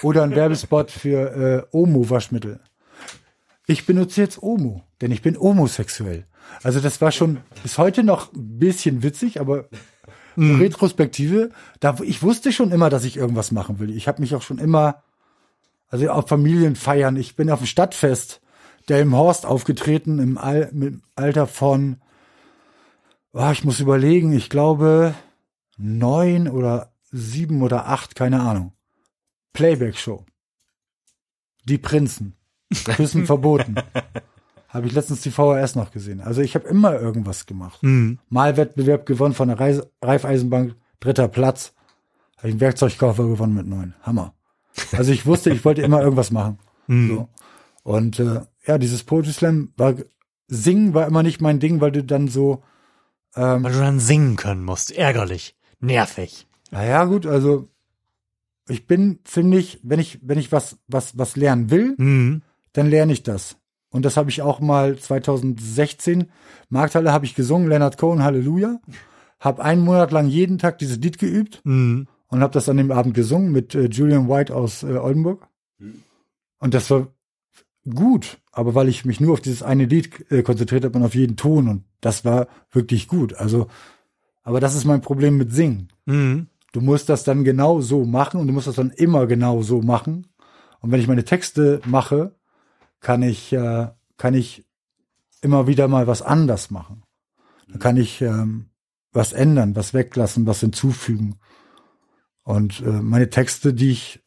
Oder 0.03 0.23
ein 0.23 0.35
Werbespot 0.35 0.91
für 0.91 1.67
äh, 1.71 1.75
Omo-Waschmittel. 1.75 2.59
Ich 3.65 3.85
benutze 3.85 4.21
jetzt 4.21 4.41
Omo, 4.41 4.83
denn 5.01 5.11
ich 5.11 5.21
bin 5.21 5.39
homosexuell. 5.39 6.25
Also 6.63 6.79
das 6.79 7.01
war 7.01 7.11
schon 7.11 7.39
bis 7.63 7.77
heute 7.77 8.03
noch 8.03 8.33
ein 8.33 8.59
bisschen 8.59 9.03
witzig, 9.03 9.39
aber 9.39 9.65
mm. 10.35 10.59
Retrospektive, 10.59 11.51
da 11.79 11.95
ich 12.03 12.23
wusste 12.23 12.51
schon 12.51 12.71
immer, 12.71 12.89
dass 12.89 13.03
ich 13.03 13.17
irgendwas 13.17 13.51
machen 13.51 13.79
will. 13.79 13.95
Ich 13.95 14.07
habe 14.07 14.21
mich 14.21 14.35
auch 14.35 14.41
schon 14.41 14.57
immer 14.57 15.03
also 15.89 16.09
auf 16.09 16.27
Familienfeiern. 16.27 17.15
Ich 17.17 17.35
bin 17.35 17.49
auf 17.49 17.59
dem 17.59 17.67
Stadtfest 17.67 18.41
Delmenhorst 18.87 19.45
aufgetreten 19.45 20.19
im, 20.19 20.37
Al 20.37 20.69
im 20.71 21.03
Alter 21.15 21.45
von, 21.45 21.97
oh, 23.33 23.49
ich 23.51 23.63
muss 23.63 23.79
überlegen, 23.79 24.33
ich 24.33 24.49
glaube 24.49 25.13
neun 25.77 26.47
oder 26.47 26.91
sieben 27.11 27.61
oder 27.61 27.87
acht, 27.87 28.15
keine 28.15 28.41
Ahnung. 28.41 28.73
Playback-Show. 29.53 30.25
Die 31.65 31.77
Prinzen. 31.77 32.35
Küssen 32.85 33.25
verboten. 33.27 33.75
Habe 34.67 34.87
ich 34.87 34.93
letztens 34.93 35.21
die 35.21 35.31
VHS 35.31 35.75
noch 35.75 35.91
gesehen. 35.91 36.21
Also 36.21 36.41
ich 36.41 36.55
habe 36.55 36.67
immer 36.67 36.99
irgendwas 36.99 37.45
gemacht. 37.45 37.81
Mhm. 37.81 38.19
Mal 38.29 38.57
Wettbewerb 38.57 39.05
gewonnen 39.05 39.33
von 39.33 39.47
der 39.47 39.59
Reis 39.59 39.81
Reifeisenbank, 40.01 40.75
dritter 40.99 41.27
Platz. 41.27 41.73
Habe 42.37 42.49
ich 42.49 42.53
einen 42.53 42.61
Werkzeugkoffer 42.61 43.27
gewonnen 43.27 43.55
mit 43.55 43.67
neun. 43.67 43.95
Hammer. 44.01 44.33
Also 44.93 45.11
ich 45.11 45.25
wusste, 45.25 45.51
ich 45.51 45.63
wollte 45.65 45.81
immer 45.81 46.01
irgendwas 46.01 46.31
machen. 46.31 46.59
Mhm. 46.87 47.07
So. 47.07 47.29
Und 47.83 48.19
äh, 48.19 48.41
ja, 48.65 48.77
dieses 48.77 49.03
Poetry 49.03 49.31
Slam 49.31 49.73
war 49.77 49.95
singen 50.47 50.93
war 50.93 51.07
immer 51.07 51.23
nicht 51.23 51.41
mein 51.41 51.59
Ding, 51.59 51.81
weil 51.81 51.91
du 51.91 52.03
dann 52.03 52.27
so 52.27 52.63
ähm, 53.35 53.63
weil 53.63 53.71
du 53.71 53.79
dann 53.79 53.99
singen 53.99 54.35
können 54.35 54.63
musst, 54.63 54.91
ärgerlich, 54.91 55.55
nervig. 55.79 56.47
Naja, 56.71 57.05
gut, 57.05 57.25
also 57.25 57.67
ich 58.67 58.87
bin 58.87 59.19
ziemlich, 59.23 59.79
wenn 59.83 59.99
ich 59.99 60.19
wenn 60.23 60.39
ich 60.39 60.51
was 60.51 60.77
was 60.87 61.17
was 61.17 61.35
lernen 61.35 61.69
will, 61.69 61.95
mhm. 61.97 62.41
dann 62.73 62.89
lerne 62.89 63.13
ich 63.13 63.23
das. 63.23 63.57
Und 63.91 64.05
das 64.05 64.17
habe 64.17 64.29
ich 64.29 64.41
auch 64.41 64.59
mal 64.59 64.97
2016 64.97 66.29
Markthalle 66.69 67.11
habe 67.11 67.25
ich 67.25 67.33
gesungen, 67.33 67.67
Leonard 67.67 67.97
Cohen 67.97 68.23
Halleluja, 68.23 68.79
habe 69.39 69.63
einen 69.63 69.81
Monat 69.81 70.11
lang 70.11 70.27
jeden 70.27 70.59
Tag 70.59 70.77
dieses 70.77 70.97
Lied 70.97 71.17
geübt. 71.17 71.61
Mhm 71.63 72.07
und 72.29 72.41
habe 72.41 72.53
das 72.53 72.69
an 72.69 72.77
dem 72.77 72.91
Abend 72.91 73.13
gesungen 73.13 73.51
mit 73.51 73.75
äh, 73.75 73.85
Julian 73.85 74.29
White 74.29 74.55
aus 74.55 74.83
äh, 74.83 74.97
Oldenburg. 74.97 75.47
Mhm. 75.77 76.03
Und 76.59 76.73
das 76.73 76.89
war 76.89 77.07
gut, 77.93 78.39
aber 78.51 78.75
weil 78.75 78.87
ich 78.87 79.05
mich 79.05 79.19
nur 79.19 79.33
auf 79.33 79.41
dieses 79.41 79.63
eine 79.63 79.85
Lied 79.85 80.31
äh, 80.31 80.43
konzentriert 80.43 80.85
habe 80.85 80.97
und 80.97 81.05
auf 81.05 81.15
jeden 81.15 81.37
Ton 81.37 81.67
und 81.67 81.83
das 82.01 82.25
war 82.25 82.47
wirklich 82.71 83.07
gut. 83.07 83.33
Also, 83.33 83.67
aber 84.43 84.59
das 84.59 84.75
ist 84.75 84.85
mein 84.85 85.01
Problem 85.01 85.37
mit 85.37 85.51
Singen. 85.51 85.89
Mhm. 86.05 86.47
Du 86.71 86.81
musst 86.81 87.09
das 87.09 87.23
dann 87.23 87.43
genau 87.43 87.81
so 87.81 88.05
machen 88.05 88.39
und 88.39 88.47
du 88.47 88.53
musst 88.53 88.67
das 88.67 88.75
dann 88.75 88.91
immer 88.91 89.25
genau 89.25 89.61
so 89.61 89.81
machen. 89.81 90.27
Und 90.81 90.91
wenn 90.91 91.01
ich 91.01 91.07
meine 91.07 91.25
Texte 91.25 91.81
mache, 91.85 92.35
kann 92.99 93.23
ich, 93.23 93.51
äh, 93.53 93.87
kann 94.17 94.33
ich 94.33 94.65
immer 95.41 95.67
wieder 95.67 95.87
mal 95.87 96.05
was 96.05 96.21
anders 96.21 96.69
machen. 96.69 97.03
Dann 97.67 97.79
kann 97.79 97.97
ich 97.97 98.21
ähm, 98.21 98.69
was 99.11 99.33
ändern, 99.33 99.75
was 99.75 99.93
weglassen, 99.93 100.45
was 100.45 100.59
hinzufügen. 100.59 101.39
Und 102.43 102.81
äh, 102.81 102.89
meine 102.89 103.29
Texte, 103.29 103.73
die 103.73 103.91
ich, 103.91 104.21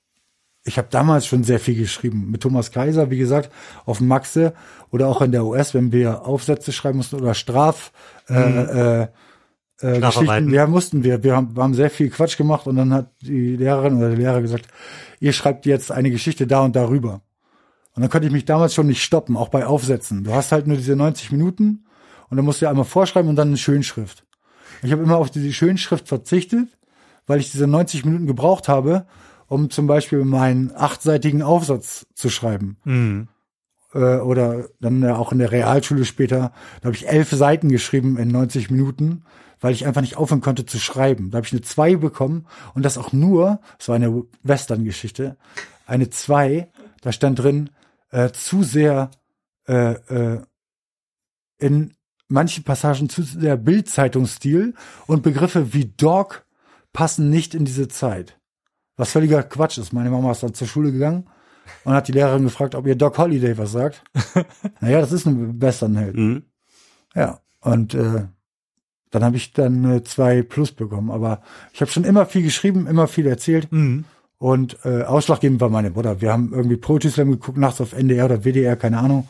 ich 0.65 0.79
habe 0.79 0.89
damals 0.91 1.27
schon 1.27 1.45
sehr 1.45 1.59
viel 1.59 1.77
geschrieben. 1.77 2.31
Mit 2.31 2.43
Thomas 2.43 2.71
Kaiser, 2.71 3.11
wie 3.11 3.19
gesagt, 3.19 3.51
auf 3.85 4.01
Maxe 4.01 4.55
oder 4.91 5.09
auch 5.09 5.21
in 5.23 5.33
der 5.33 5.45
US, 5.45 5.75
wenn 5.75 5.93
wir 5.93 6.27
Aufsätze 6.27 6.73
schreiben 6.73 6.99
mussten 6.99 7.17
oder 7.17 7.35
Straf, 7.35 7.93
äh, 8.29 8.49
mhm. 8.49 8.69
äh, 8.69 9.09
äh, 9.83 10.01
Geschichten, 10.01 10.51
ja, 10.51 10.67
mussten 10.67 11.03
wir. 11.03 11.25
Wir 11.25 11.35
haben, 11.35 11.57
wir 11.57 11.63
haben 11.63 11.75
sehr 11.75 11.91
viel 11.91 12.11
Quatsch 12.11 12.37
gemacht 12.37 12.67
und 12.67 12.77
dann 12.77 12.93
hat 12.93 13.11
die 13.21 13.57
Lehrerin 13.57 13.97
oder 13.97 14.11
der 14.11 14.19
Lehrer 14.19 14.41
gesagt, 14.41 14.69
ihr 15.19 15.33
schreibt 15.33 15.67
jetzt 15.67 15.91
eine 15.91 16.11
Geschichte 16.11 16.47
da 16.47 16.61
und 16.61 16.77
darüber. 16.77 17.23
Und 17.95 18.03
dann 18.03 18.11
konnte 18.11 18.27
ich 18.27 18.33
mich 18.33 18.45
damals 18.45 18.75
schon 18.75 18.87
nicht 18.87 19.03
stoppen, 19.03 19.37
auch 19.37 19.49
bei 19.49 19.67
Aufsätzen. 19.67 20.25
Du 20.25 20.33
hast 20.33 20.53
halt 20.53 20.67
nur 20.67 20.77
diese 20.77 20.97
90 20.97 21.33
Minuten 21.33 21.85
und 22.31 22.37
dann 22.37 22.45
musst 22.45 22.61
du 22.61 22.67
ja 22.67 22.71
einmal 22.71 22.85
vorschreiben 22.85 23.29
und 23.29 23.37
dann 23.37 23.49
eine 23.49 23.57
Schönschrift. 23.57 24.25
Ich 24.83 24.93
habe 24.93 25.03
immer 25.03 25.19
auf 25.19 25.31
diese 25.31 25.53
Schönschrift 25.53 26.09
verzichtet 26.09 26.69
weil 27.27 27.41
ich 27.41 27.51
diese 27.51 27.67
90 27.67 28.05
Minuten 28.05 28.27
gebraucht 28.27 28.69
habe, 28.69 29.07
um 29.49 29.71
zum 29.71 29.87
Beispiel 29.87 30.25
meinen 30.25 30.73
achtseitigen 30.75 31.43
Aufsatz 31.43 32.07
zu 32.15 32.31
schreiben. 32.31 32.79
Mhm. 32.85 33.29
Äh, 33.95 34.17
oder 34.17 34.69
dann 34.81 35.03
ja 35.03 35.17
auch 35.17 35.33
in 35.33 35.39
der 35.39 35.53
Realschule 35.53 36.05
später, 36.05 36.53
da 36.81 36.87
habe 36.87 36.97
ich 36.97 37.09
elf 37.09 37.31
Seiten 37.31 37.69
geschrieben 37.69 38.17
in 38.17 38.29
90 38.29 38.71
Minuten, 38.71 39.25
weil 39.61 39.75
ich 39.75 39.87
einfach 39.87 40.01
nicht 40.01 40.17
aufhören 40.17 40.41
konnte 40.41 40.67
zu 40.67 40.79
schreiben. 40.79 41.31
Da 41.31 41.37
habe 41.37 41.47
ich 41.47 41.53
eine 41.53 41.63
zwei 41.63 41.97
bekommen 41.97 42.47
und 42.75 42.85
das 42.85 42.99
auch 42.99 43.13
nur, 43.13 43.61
das 43.79 43.89
war 43.89 43.97
eine 43.97 44.25
Western-Geschichte, 44.43 45.37
eine 45.87 46.11
zwei, 46.11 46.71
da 47.03 47.13
stand 47.13 47.39
drin, 47.39 47.71
äh, 48.11 48.31
zu 48.31 48.63
sehr 48.63 49.11
äh, 49.69 49.93
äh, 49.93 50.43
in 51.59 51.95
manchen 52.29 52.65
Passagen 52.65 53.09
zu 53.09 53.23
sehr 53.23 53.57
Bildzeitungsstil 53.57 54.75
und 55.07 55.23
Begriffe 55.23 55.75
wie 55.75 55.93
Dog 55.97 56.42
passen 56.93 57.31
nicht 57.31 57.55
in 57.55 57.65
diese 57.65 57.89
Zeit. 57.89 58.39
Was 58.97 59.13
völliger 59.13 59.43
Quatsch 59.43 59.79
ist. 59.79 59.93
Meine 59.93 60.11
Mama 60.11 60.31
ist 60.33 60.43
dann 60.43 60.55
zur 60.55 60.67
Schule 60.67 60.93
gegangen 60.93 61.29
und 61.85 61.95
hat 61.95 62.09
die 62.09 62.13
Lehrerin 62.13 62.45
gefragt, 62.45 62.75
ob 62.75 62.87
ihr 62.87 62.97
Doc 62.97 63.19
Holiday 63.19 63.57
was 63.57 63.73
sagt. 63.73 64.05
naja, 64.81 65.01
das 65.01 65.13
ist 65.13 65.27
ein 65.27 65.61
Westernheld. 65.61 66.17
Mhm. 66.17 66.45
Ja, 67.15 67.41
und 67.61 67.95
äh, 67.95 68.27
dann 69.11 69.25
habe 69.25 69.37
ich 69.37 69.53
dann 69.53 69.85
äh, 69.85 70.03
zwei 70.03 70.43
Plus 70.43 70.73
bekommen. 70.73 71.11
Aber 71.11 71.43
ich 71.73 71.81
habe 71.81 71.91
schon 71.91 72.05
immer 72.05 72.27
viel 72.27 72.43
geschrieben, 72.43 72.87
immer 72.87 73.09
viel 73.09 73.27
erzählt. 73.27 73.71
Mhm. 73.71 74.05
Und 74.39 74.79
äh, 74.85 75.03
ausschlaggebend 75.03 75.61
war 75.61 75.69
meine 75.69 75.91
Mutter. 75.91 76.21
Wir 76.21 76.33
haben 76.33 76.53
irgendwie 76.53 76.77
Poetry 76.77 77.11
Slam 77.11 77.31
geguckt, 77.31 77.59
nachts 77.59 77.81
auf 77.81 77.93
NDR 77.93 78.25
oder 78.25 78.45
WDR, 78.45 78.77
keine 78.77 78.99
Ahnung. 78.99 79.29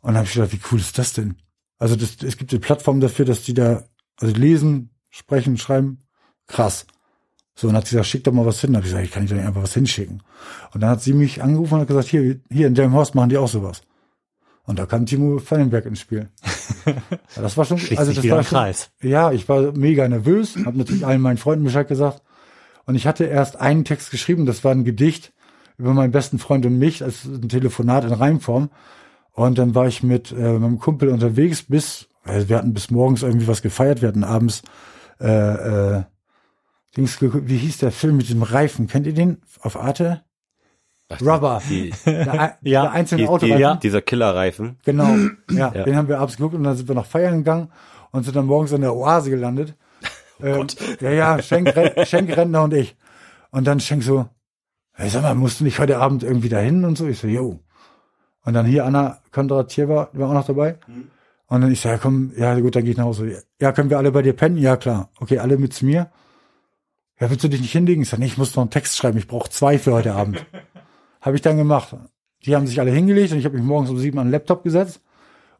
Und 0.00 0.08
dann 0.08 0.16
habe 0.16 0.26
ich 0.26 0.34
gedacht, 0.34 0.52
wie 0.52 0.60
cool 0.70 0.80
ist 0.80 0.98
das 0.98 1.12
denn? 1.12 1.36
Also 1.78 1.96
das, 1.96 2.16
es 2.22 2.36
gibt 2.38 2.52
eine 2.52 2.60
Plattform 2.60 3.00
dafür, 3.00 3.24
dass 3.24 3.42
die 3.42 3.54
da 3.54 3.84
also 4.16 4.34
lesen, 4.34 4.90
sprechen, 5.10 5.58
schreiben 5.58 5.98
krass. 6.52 6.86
So, 7.54 7.68
und 7.68 7.76
hat 7.76 7.86
sie 7.86 7.92
gesagt, 7.92 8.08
schick 8.08 8.24
doch 8.24 8.32
mal 8.32 8.46
was 8.46 8.60
hin. 8.60 8.72
Da 8.72 8.78
hab 8.78 8.84
ich 8.84 8.90
gesagt, 8.90 9.04
ich 9.06 9.10
kann 9.10 9.24
nicht 9.24 9.34
einfach 9.34 9.62
was 9.62 9.74
hinschicken. 9.74 10.22
Und 10.72 10.80
dann 10.80 10.90
hat 10.90 11.02
sie 11.02 11.12
mich 11.12 11.42
angerufen 11.42 11.74
und 11.74 11.80
hat 11.80 11.88
gesagt, 11.88 12.08
hier, 12.08 12.40
hier 12.50 12.66
in 12.66 12.74
Delmenhorst 12.74 13.14
machen 13.14 13.28
die 13.28 13.36
auch 13.36 13.48
sowas. 13.48 13.82
Und 14.64 14.78
da 14.78 14.86
kam 14.86 15.06
Timo 15.06 15.38
Fallenberg 15.38 15.86
ins 15.86 16.00
Spiel. 16.00 16.28
das 17.34 17.56
war 17.56 17.64
schon, 17.64 17.78
Schließt 17.78 17.98
also 17.98 18.12
das 18.12 18.28
war 18.30 18.42
schon, 18.44 18.58
Kreis. 18.58 18.90
ja, 19.02 19.32
ich 19.32 19.48
war 19.48 19.72
mega 19.72 20.06
nervös, 20.08 20.56
habe 20.64 20.78
natürlich 20.78 21.04
allen 21.04 21.20
meinen 21.20 21.36
Freunden 21.36 21.64
Bescheid 21.64 21.88
gesagt. 21.88 22.22
Und 22.86 22.94
ich 22.94 23.06
hatte 23.06 23.24
erst 23.24 23.60
einen 23.60 23.84
Text 23.84 24.10
geschrieben, 24.10 24.46
das 24.46 24.64
war 24.64 24.72
ein 24.72 24.84
Gedicht 24.84 25.32
über 25.78 25.94
meinen 25.94 26.12
besten 26.12 26.38
Freund 26.38 26.64
und 26.64 26.78
mich, 26.78 27.02
als 27.02 27.24
ein 27.24 27.48
Telefonat 27.48 28.04
in 28.04 28.12
Reimform. 28.12 28.70
Und 29.32 29.58
dann 29.58 29.74
war 29.74 29.88
ich 29.88 30.02
mit 30.02 30.30
äh, 30.32 30.58
meinem 30.58 30.78
Kumpel 30.78 31.08
unterwegs 31.08 31.62
bis, 31.62 32.08
also 32.22 32.48
wir 32.48 32.56
hatten 32.56 32.72
bis 32.72 32.90
morgens 32.90 33.22
irgendwie 33.22 33.48
was 33.48 33.62
gefeiert, 33.62 34.00
wir 34.00 34.08
hatten 34.08 34.24
abends 34.24 34.62
äh, 35.20 35.26
äh, 35.26 36.02
Dings, 36.96 37.18
geguckt. 37.18 37.48
wie 37.48 37.56
hieß 37.56 37.78
der 37.78 37.90
Film 37.92 38.16
mit 38.18 38.28
dem 38.28 38.42
Reifen? 38.42 38.86
Kennt 38.86 39.06
ihr 39.06 39.14
den 39.14 39.38
auf 39.62 39.76
Arte? 39.80 40.22
Rubber. 41.20 41.60
Die, 41.68 41.92
Der, 42.06 42.56
Ja, 42.62 42.82
der 42.84 42.92
einzelne 42.92 43.22
die, 43.22 43.28
Autoreifen. 43.28 43.74
die, 43.74 43.80
dieser 43.88 44.00
Killerreifen. 44.02 44.78
Genau, 44.84 45.08
ja, 45.50 45.72
Ja. 45.74 45.84
den 45.84 45.96
haben 45.96 46.08
wir 46.08 46.18
abends 46.18 46.36
geguckt 46.36 46.54
und 46.54 46.64
dann 46.64 46.76
sind 46.76 46.88
wir 46.88 46.94
noch 46.94 47.06
feiern 47.06 47.38
gegangen 47.38 47.70
und 48.12 48.24
sind 48.24 48.34
dann 48.36 48.46
morgens 48.46 48.72
in 48.72 48.80
der 48.80 48.94
Oase 48.94 49.30
gelandet. 49.30 49.74
ähm, 50.42 50.66
ja, 51.00 51.10
ja, 51.10 51.42
Schenk, 51.42 51.72
Schenk 52.06 52.34
Rentner 52.36 52.62
und 52.62 52.72
ich. 52.74 52.96
Und 53.50 53.66
dann 53.66 53.80
Schenk 53.80 54.02
so, 54.02 54.26
hey, 54.92 55.08
sag 55.10 55.22
mal, 55.22 55.34
musst 55.34 55.60
du 55.60 55.64
nicht 55.64 55.78
heute 55.78 55.98
Abend 55.98 56.22
irgendwie 56.22 56.48
dahin 56.48 56.84
und 56.84 56.96
so? 56.96 57.06
Ich 57.06 57.18
so, 57.18 57.26
jo. 57.26 57.60
Und 58.44 58.54
dann 58.54 58.66
hier 58.66 58.84
Anna 58.86 59.18
Kondratjewa 59.32 60.08
war 60.14 60.28
auch 60.30 60.34
noch 60.34 60.46
dabei. 60.46 60.78
Und 61.46 61.60
dann 61.60 61.70
ich 61.70 61.80
so, 61.80 61.90
ja 61.90 61.98
komm, 61.98 62.32
ja 62.36 62.58
gut, 62.58 62.74
dann 62.74 62.84
geh 62.84 62.90
ich 62.92 62.96
nach 62.96 63.04
Hause. 63.04 63.42
Ja, 63.60 63.72
können 63.72 63.90
wir 63.90 63.98
alle 63.98 64.10
bei 64.12 64.22
dir 64.22 64.32
pennen? 64.32 64.56
Ja, 64.56 64.76
klar. 64.76 65.10
Okay, 65.20 65.38
alle 65.38 65.58
mit 65.58 65.74
zu 65.74 65.84
mir. 65.84 66.10
Ja, 67.22 67.30
willst 67.30 67.44
du 67.44 67.48
dich 67.48 67.60
nicht 67.60 67.70
hinlegen? 67.70 68.02
Ich 68.02 68.08
sag, 68.08 68.18
nee, 68.18 68.26
ich 68.26 68.36
muss 68.36 68.56
noch 68.56 68.64
einen 68.64 68.70
Text 68.70 68.96
schreiben. 68.96 69.16
Ich 69.16 69.28
brauche 69.28 69.48
zwei 69.48 69.78
für 69.78 69.92
heute 69.92 70.12
Abend. 70.12 70.44
Habe 71.20 71.36
ich 71.36 71.42
dann 71.42 71.56
gemacht. 71.56 71.94
Die 72.44 72.56
haben 72.56 72.66
sich 72.66 72.80
alle 72.80 72.90
hingelegt 72.90 73.30
und 73.30 73.38
ich 73.38 73.44
habe 73.44 73.54
mich 73.54 73.64
morgens 73.64 73.90
um 73.90 73.98
sieben 73.98 74.18
an 74.18 74.26
den 74.26 74.32
Laptop 74.32 74.64
gesetzt 74.64 75.00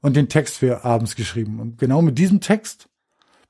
und 0.01 0.17
den 0.17 0.29
Text 0.29 0.57
für 0.57 0.85
abends 0.85 1.15
geschrieben. 1.15 1.61
Und 1.61 1.79
genau 1.79 2.03
mit 2.03 2.19
diesem 2.19 2.41
Text 2.41 2.89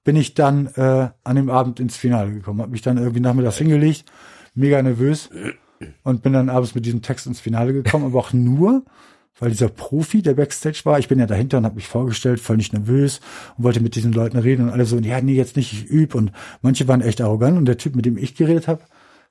bin 0.05 0.15
ich 0.17 0.35
dann 0.35 0.67
äh, 0.75 1.09
an 1.25 1.37
dem 1.37 1.49
Abend 1.49 1.81
ins 1.81 1.97
Finale 1.97 2.35
gekommen. 2.35 2.61
Habe 2.61 2.73
mich 2.73 2.83
dann 2.83 2.99
irgendwie 2.99 3.21
nachmittags 3.21 3.57
hingelegt, 3.57 4.05
mega 4.55 4.83
nervös 4.83 5.31
und 6.03 6.23
bin 6.23 6.35
dann 6.35 6.51
abends 6.51 6.75
mit 6.75 6.85
diesem 6.85 7.01
Text 7.01 7.27
ins 7.27 7.41
Finale 7.41 7.73
gekommen, 7.73 8.05
aber 8.05 8.19
auch 8.19 8.35
nur, 8.35 8.85
weil 9.39 9.51
dieser 9.51 9.69
Profi, 9.69 10.23
der 10.23 10.35
Backstage 10.35 10.81
war, 10.85 10.99
ich 10.99 11.09
bin 11.09 11.19
ja 11.19 11.27
dahinter 11.27 11.59
und 11.59 11.65
habe 11.65 11.77
mich 11.77 11.89
vorgestellt, 11.89 12.43
nicht 12.51 12.73
nervös 12.73 13.21
und 13.57 13.65
wollte 13.65 13.81
mit 13.81 13.95
diesen 13.95 14.13
Leuten 14.13 14.39
reden 14.39 14.67
und 14.67 14.71
alle 14.71 14.85
so, 14.85 14.99
ja, 14.99 15.21
nee, 15.21 15.35
jetzt 15.35 15.57
nicht, 15.57 15.73
ich 15.73 15.91
üb 15.91 16.15
und 16.15 16.33
manche 16.61 16.87
waren 16.89 17.01
echt 17.01 17.21
arrogant 17.21 17.57
und 17.57 17.65
der 17.65 17.79
Typ, 17.79 17.97
mit 17.97 18.05
dem 18.05 18.19
ich 18.19 18.35
geredet 18.35 18.69
habe, 18.69 18.83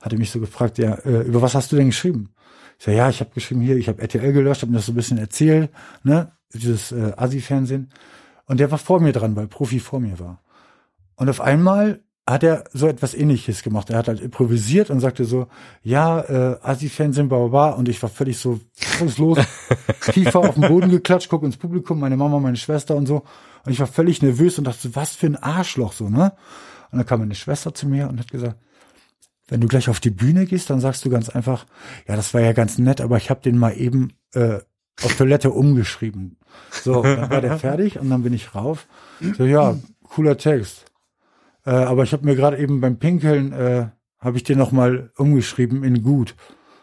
hatte 0.02 0.18
mich 0.18 0.32
so 0.32 0.40
gefragt, 0.40 0.78
ja, 0.80 0.96
äh, 1.06 1.22
über 1.22 1.42
was 1.42 1.56
hast 1.56 1.72
du 1.72 1.76
denn 1.76 1.88
geschrieben? 1.88 2.34
Ich 2.80 2.86
sag, 2.86 2.96
ja, 2.96 3.10
ich 3.10 3.20
habe 3.20 3.30
geschrieben 3.34 3.62
hier, 3.62 3.78
ich 3.78 3.88
habe 3.88 4.02
RTL 4.02 4.34
gelöscht, 4.34 4.64
habe 4.64 4.72
mir 4.72 4.80
das 4.80 4.88
so 4.88 4.92
ein 4.92 4.96
bisschen 4.96 5.20
erzählt, 5.20 5.70
ne, 6.04 6.32
dieses 6.54 6.92
äh, 6.92 7.14
Asi-Fernsehen. 7.16 7.90
Und 8.46 8.60
der 8.60 8.72
war 8.72 8.80
vor 8.80 9.00
mir 9.00 9.14
dran, 9.14 9.36
weil 9.36 9.48
Profi 9.48 9.80
vor 9.80 10.00
mir 10.00 10.20
war. 10.20 10.42
Und 11.16 11.30
auf 11.30 11.40
einmal 11.40 12.02
hat 12.32 12.44
er 12.44 12.64
so 12.72 12.88
etwas 12.88 13.14
ähnliches 13.14 13.64
gemacht. 13.64 13.90
Er 13.90 13.98
hat 13.98 14.08
halt 14.08 14.22
improvisiert 14.22 14.90
und 14.90 15.00
sagte 15.00 15.26
so, 15.26 15.48
ja, 15.84 16.22
äh, 16.22 16.58
Asi-Fernsehen, 16.62 17.30
bla, 17.30 17.38
bla, 17.40 17.48
bla. 17.48 17.70
Und 17.72 17.90
ich 17.90 18.02
war 18.02 18.10
völlig 18.10 18.38
so 18.38 18.60
los, 19.18 19.40
Kiefer 20.02 20.40
auf 20.40 20.56
den 20.56 20.68
Boden 20.68 20.90
geklatscht, 20.90 21.30
guck 21.30 21.44
ins 21.44 21.58
Publikum, 21.58 22.00
meine 22.00 22.18
Mama, 22.18 22.40
meine 22.40 22.58
Schwester 22.58 22.96
und 22.96 23.08
so. 23.08 23.24
Und 23.66 23.72
ich 23.72 23.80
war 23.80 23.88
völlig 23.88 24.22
nervös 24.22 24.58
und 24.58 24.66
dachte, 24.66 24.96
was 24.96 25.16
für 25.16 25.28
ein 25.28 25.36
Arschloch, 25.36 25.94
so, 25.94 26.10
ne? 26.10 26.34
Und 26.92 26.98
dann 27.00 27.06
kam 27.06 27.20
meine 27.20 27.36
Schwester 27.36 27.74
zu 27.74 27.88
mir 27.88 28.10
und 28.10 28.20
hat 28.20 28.30
gesagt, 28.32 28.58
wenn 29.48 29.62
du 29.62 29.68
gleich 29.68 29.90
auf 29.90 30.00
die 30.00 30.10
Bühne 30.10 30.46
gehst, 30.46 30.70
dann 30.70 30.80
sagst 30.80 31.04
du 31.04 31.10
ganz 31.10 31.30
einfach, 31.30 31.66
ja, 32.08 32.16
das 32.16 32.34
war 32.34 32.42
ja 32.42 32.54
ganz 32.54 32.78
nett, 32.78 33.02
aber 33.02 33.18
ich 33.18 33.30
habe 33.30 33.42
den 33.42 33.58
mal 33.58 33.78
eben 33.78 34.14
äh, 34.34 34.60
auf 35.04 35.16
Toilette 35.16 35.52
umgeschrieben. 35.52 36.38
So, 36.72 37.02
dann 37.02 37.30
war 37.30 37.42
der 37.42 37.58
fertig 37.60 38.00
und 38.00 38.10
dann 38.10 38.24
bin 38.24 38.34
ich 38.34 38.56
rauf. 38.56 38.88
So, 39.38 39.46
ja, 39.46 39.78
cooler 40.04 40.38
Text. 40.38 40.91
Äh, 41.66 41.72
aber 41.72 42.04
ich 42.04 42.14
habe 42.14 42.26
mir 42.26 42.36
gerade 42.36 42.58
eben 42.58 42.82
beim 42.82 42.98
Pinkeln, 42.98 43.52
äh, 43.54 43.88
habe 44.20 44.38
ich 44.38 44.44
den 44.44 44.58
noch 44.58 44.72
mal 44.72 45.12
umgeschrieben 45.18 45.84
in 45.84 46.04
gut. 46.04 46.36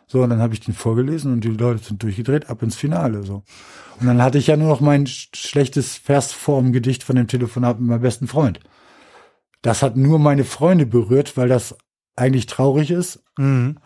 So, 0.06 0.22
und 0.22 0.30
dann 0.30 0.40
habe 0.40 0.54
ich 0.54 0.60
den 0.60 0.74
vorgelesen 0.74 1.32
und 1.32 1.44
die 1.44 1.48
Leute 1.48 1.84
sind 1.84 2.02
durchgedreht, 2.02 2.48
ab 2.48 2.62
ins 2.62 2.76
Finale. 2.76 3.22
So. 3.24 3.42
Und 4.00 4.06
dann 4.06 4.22
hatte 4.22 4.38
ich 4.38 4.46
ja 4.46 4.56
nur 4.56 4.68
noch 4.68 4.80
mein 4.80 5.06
sch 5.06 5.28
schlechtes 5.34 5.96
Versform-Gedicht 5.98 7.02
von 7.04 7.16
dem 7.16 7.28
Telefonat 7.28 7.78
mit 7.78 7.88
meinem 7.88 8.00
besten 8.02 8.26
Freund. 8.26 8.60
Das 9.62 9.82
hat 9.82 9.96
nur 9.96 10.18
meine 10.18 10.44
Freunde 10.44 10.86
berührt, 10.86 11.36
weil 11.36 11.48
das 11.48 11.76
eigentlich 12.16 12.46
traurig 12.46 12.90
ist, 12.90 13.22
Mhm. 13.38 13.78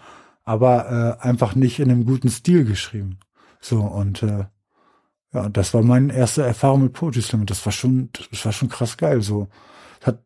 aber 0.45 1.19
äh, 1.23 1.27
einfach 1.27 1.55
nicht 1.55 1.79
in 1.81 1.91
einem 1.91 2.05
guten 2.05 2.29
Stil 2.29 2.65
geschrieben. 2.65 3.19
So 3.61 3.81
und 3.81 4.23
äh, 4.23 4.45
ja, 5.35 5.49
das 5.49 5.75
war 5.75 5.83
meine 5.83 6.15
erste 6.15 6.43
Erfahrung 6.43 6.83
mit 6.85 6.93
Poetry 6.93 7.23
Slam 7.23 7.43
und 7.43 7.51
das 7.51 7.65
war 7.65 7.73
schon, 7.73 8.11
das 8.31 8.45
war 8.45 8.53
schon 8.53 8.69
krass 8.69 8.97
geil. 8.97 9.23
So 9.23 9.49
hat 10.03 10.23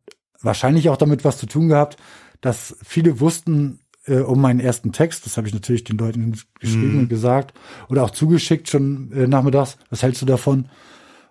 wahrscheinlich 0.46 0.88
auch 0.88 0.96
damit 0.96 1.24
was 1.24 1.38
zu 1.38 1.46
tun 1.46 1.68
gehabt, 1.68 1.96
dass 2.40 2.76
viele 2.82 3.20
wussten 3.20 3.80
äh, 4.06 4.20
um 4.20 4.40
meinen 4.40 4.60
ersten 4.60 4.92
Text. 4.92 5.26
Das 5.26 5.36
habe 5.36 5.46
ich 5.46 5.54
natürlich 5.54 5.84
den 5.84 5.98
Leuten 5.98 6.38
geschrieben 6.60 7.00
und 7.00 7.08
gesagt 7.08 7.52
oder 7.88 8.04
auch 8.04 8.10
zugeschickt 8.10 8.68
schon 8.68 9.12
äh, 9.12 9.26
nachmittags. 9.26 9.76
Was 9.90 10.02
hältst 10.02 10.22
du 10.22 10.26
davon? 10.26 10.68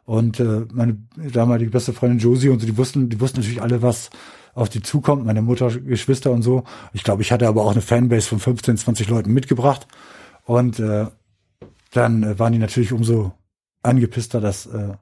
Und 0.04 0.40
äh, 0.40 0.66
meine 0.72 0.98
damalige 1.16 1.72
beste 1.72 1.94
Freundin 1.94 2.20
Josie 2.20 2.50
und 2.50 2.60
so, 2.60 2.68
die 2.68 2.78
wussten, 2.78 3.10
die 3.10 3.20
wussten 3.20 3.40
natürlich 3.40 3.64
alle, 3.64 3.82
was 3.82 4.12
auf 4.54 4.70
die 4.70 4.84
zukommt, 4.84 5.26
meine 5.26 5.42
Mutter, 5.42 5.72
Geschwister 5.72 6.32
und 6.32 6.44
so. 6.44 6.64
Ich 6.94 7.04
glaube, 7.04 7.24
ich 7.24 7.32
hatte 7.32 7.48
aber 7.48 7.64
auch 7.64 7.72
eine 7.72 7.82
Fanbase 7.82 8.28
von 8.30 8.40
15, 8.40 8.78
20 8.78 9.10
Leuten 9.10 9.34
mitgebracht. 9.34 9.88
Und 10.44 10.80
äh, 10.80 11.08
dann 11.92 12.24
äh, 12.24 12.38
waren 12.38 12.54
die 12.54 12.60
natürlich 12.60 12.94
umso 12.94 13.34
angepisster, 13.82 14.40
dass 14.40 14.68
äh, 14.68 14.94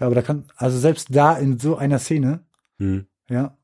ja, 0.00 0.06
aber 0.06 0.14
da 0.14 0.22
kann, 0.22 0.44
also 0.56 0.78
selbst 0.78 1.14
da 1.14 1.36
in 1.36 1.58
so 1.58 1.76
einer 1.76 1.98
Szene, 1.98 2.40
Hm. 2.78 3.06
Ja, 3.30 3.56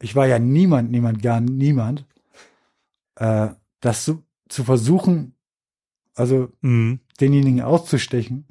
ich 0.00 0.14
war 0.14 0.26
ja 0.26 0.38
niemand, 0.38 0.90
niemand, 0.90 1.22
gar 1.22 1.40
niemand, 1.40 2.06
äh, 3.16 3.48
das 3.80 4.04
zu, 4.04 4.24
zu 4.48 4.64
versuchen, 4.64 5.34
also 6.14 6.52
Mhm. 6.60 7.00
denjenigen 7.20 7.62
auszustechen. 7.62 8.46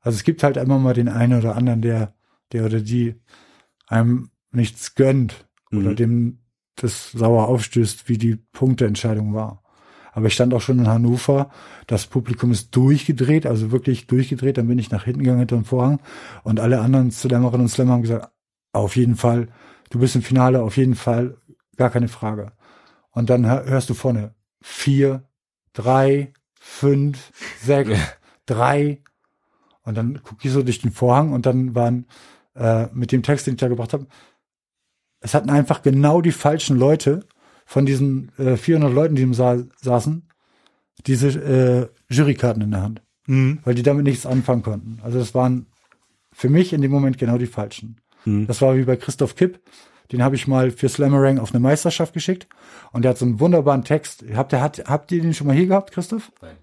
Also 0.00 0.16
es 0.16 0.24
gibt 0.24 0.42
halt 0.42 0.56
immer 0.56 0.78
mal 0.78 0.94
den 0.94 1.08
einen 1.08 1.38
oder 1.38 1.56
anderen, 1.56 1.82
der, 1.82 2.14
der 2.52 2.64
oder 2.64 2.80
die 2.80 3.16
einem 3.86 4.30
nichts 4.50 4.94
gönnt 4.94 5.46
oder 5.72 5.90
Mhm. 5.90 5.96
dem 5.96 6.38
das 6.76 7.10
sauer 7.12 7.48
aufstößt, 7.48 8.08
wie 8.08 8.18
die 8.18 8.36
Punkteentscheidung 8.36 9.34
war. 9.34 9.62
Aber 10.12 10.26
ich 10.26 10.34
stand 10.34 10.54
auch 10.54 10.60
schon 10.60 10.78
in 10.78 10.88
Hannover, 10.88 11.50
das 11.86 12.06
Publikum 12.06 12.50
ist 12.52 12.74
durchgedreht, 12.74 13.46
also 13.46 13.70
wirklich 13.70 14.06
durchgedreht, 14.06 14.56
dann 14.58 14.68
bin 14.68 14.78
ich 14.78 14.90
nach 14.90 15.04
hinten 15.04 15.20
gegangen 15.20 15.40
hinter 15.40 15.56
dem 15.56 15.64
Vorhang 15.64 16.00
und 16.44 16.60
alle 16.60 16.80
anderen 16.80 17.10
Slammerinnen 17.10 17.62
und 17.62 17.68
Slammer 17.68 17.92
haben 17.92 18.02
gesagt, 18.02 18.30
auf 18.78 18.96
jeden 18.96 19.16
Fall, 19.16 19.48
du 19.90 19.98
bist 19.98 20.14
im 20.16 20.22
Finale, 20.22 20.62
auf 20.62 20.76
jeden 20.76 20.94
Fall, 20.94 21.36
gar 21.76 21.90
keine 21.90 22.08
Frage. 22.08 22.52
Und 23.10 23.30
dann 23.30 23.46
hör- 23.46 23.64
hörst 23.64 23.90
du 23.90 23.94
vorne 23.94 24.34
vier, 24.60 25.24
drei, 25.72 26.32
fünf, 26.54 27.32
sechs, 27.62 27.98
drei. 28.46 29.02
Und 29.82 29.96
dann 29.96 30.20
guck 30.22 30.44
ich 30.44 30.50
so 30.52 30.62
durch 30.62 30.80
den 30.80 30.92
Vorhang 30.92 31.32
und 31.32 31.46
dann 31.46 31.74
waren 31.74 32.06
äh, 32.54 32.86
mit 32.92 33.12
dem 33.12 33.22
Text, 33.22 33.46
den 33.46 33.54
ich 33.54 33.60
da 33.60 33.68
gebracht 33.68 33.92
habe, 33.92 34.06
es 35.20 35.34
hatten 35.34 35.50
einfach 35.50 35.82
genau 35.82 36.20
die 36.20 36.32
falschen 36.32 36.76
Leute 36.76 37.24
von 37.64 37.86
diesen 37.86 38.30
äh, 38.38 38.56
400 38.56 38.92
Leuten, 38.92 39.14
die 39.16 39.22
im 39.22 39.34
Saal 39.34 39.68
saßen, 39.80 40.28
diese 41.06 41.28
äh, 41.28 41.88
Jurykarten 42.12 42.62
in 42.62 42.70
der 42.72 42.82
Hand, 42.82 43.02
Mhm. 43.26 43.60
weil 43.64 43.74
die 43.74 43.82
damit 43.82 44.04
nichts 44.04 44.26
anfangen 44.26 44.62
konnten. 44.62 45.00
Also 45.02 45.18
das 45.18 45.34
waren 45.34 45.66
für 46.32 46.48
mich 46.48 46.72
in 46.72 46.82
dem 46.82 46.90
Moment 46.90 47.18
genau 47.18 47.36
die 47.38 47.46
falschen. 47.46 48.00
Mhm. 48.28 48.46
Das 48.46 48.60
war 48.62 48.76
wie 48.76 48.84
bei 48.84 48.96
Christoph 48.96 49.36
Kipp. 49.36 49.60
Den 50.12 50.22
habe 50.22 50.36
ich 50.36 50.46
mal 50.46 50.70
für 50.70 50.88
Slammerang 50.88 51.38
auf 51.38 51.50
eine 51.50 51.60
Meisterschaft 51.60 52.14
geschickt 52.14 52.48
und 52.92 53.02
der 53.02 53.10
hat 53.10 53.18
so 53.18 53.26
einen 53.26 53.40
wunderbaren 53.40 53.84
Text. 53.84 54.24
Habt 54.34 54.52
ihr, 54.52 54.60
hat, 54.60 54.88
habt 54.88 55.12
ihr 55.12 55.20
den 55.20 55.34
schon 55.34 55.46
mal 55.46 55.56
hier 55.56 55.66
gehabt, 55.66 55.92
Christoph? 55.92 56.32
Nein. 56.40 56.56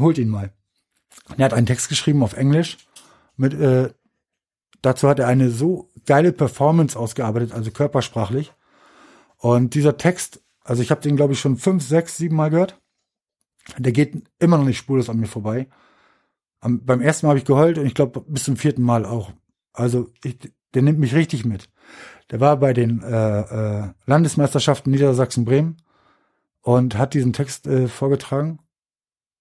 Holt 0.00 0.18
ihn 0.18 0.28
mal. 0.28 0.52
Er 1.36 1.44
hat 1.44 1.54
einen 1.54 1.66
Text 1.66 1.88
geschrieben 1.88 2.22
auf 2.22 2.34
Englisch. 2.34 2.76
Mit, 3.36 3.54
äh, 3.54 3.90
dazu 4.82 5.08
hat 5.08 5.18
er 5.18 5.26
eine 5.26 5.50
so 5.50 5.90
geile 6.04 6.32
Performance 6.32 6.98
ausgearbeitet, 6.98 7.52
also 7.52 7.70
körpersprachlich. 7.70 8.52
Und 9.38 9.74
dieser 9.74 9.96
Text, 9.96 10.42
also 10.62 10.82
ich 10.82 10.90
habe 10.90 11.00
den, 11.00 11.16
glaube 11.16 11.32
ich, 11.32 11.40
schon 11.40 11.56
fünf, 11.56 11.82
sechs, 11.82 12.16
sieben 12.16 12.36
Mal 12.36 12.50
gehört. 12.50 12.80
Der 13.78 13.92
geht 13.92 14.22
immer 14.38 14.58
noch 14.58 14.64
nicht 14.64 14.78
spurlos 14.78 15.08
an 15.08 15.18
mir 15.18 15.26
vorbei. 15.26 15.68
Am, 16.60 16.84
beim 16.84 17.00
ersten 17.00 17.26
Mal 17.26 17.30
habe 17.30 17.38
ich 17.38 17.44
geheult 17.44 17.78
und 17.78 17.86
ich 17.86 17.94
glaube 17.94 18.24
bis 18.28 18.44
zum 18.44 18.56
vierten 18.56 18.82
Mal 18.82 19.04
auch. 19.04 19.32
Also 19.72 20.10
ich, 20.24 20.38
der 20.74 20.82
nimmt 20.82 20.98
mich 20.98 21.14
richtig 21.14 21.44
mit. 21.44 21.68
Der 22.30 22.40
war 22.40 22.56
bei 22.56 22.72
den 22.72 23.02
äh, 23.02 23.40
äh, 23.40 23.88
Landesmeisterschaften 24.06 24.90
Niedersachsen-Bremen 24.90 25.76
und 26.62 26.98
hat 26.98 27.14
diesen 27.14 27.32
Text 27.32 27.66
äh, 27.66 27.86
vorgetragen. 27.88 28.58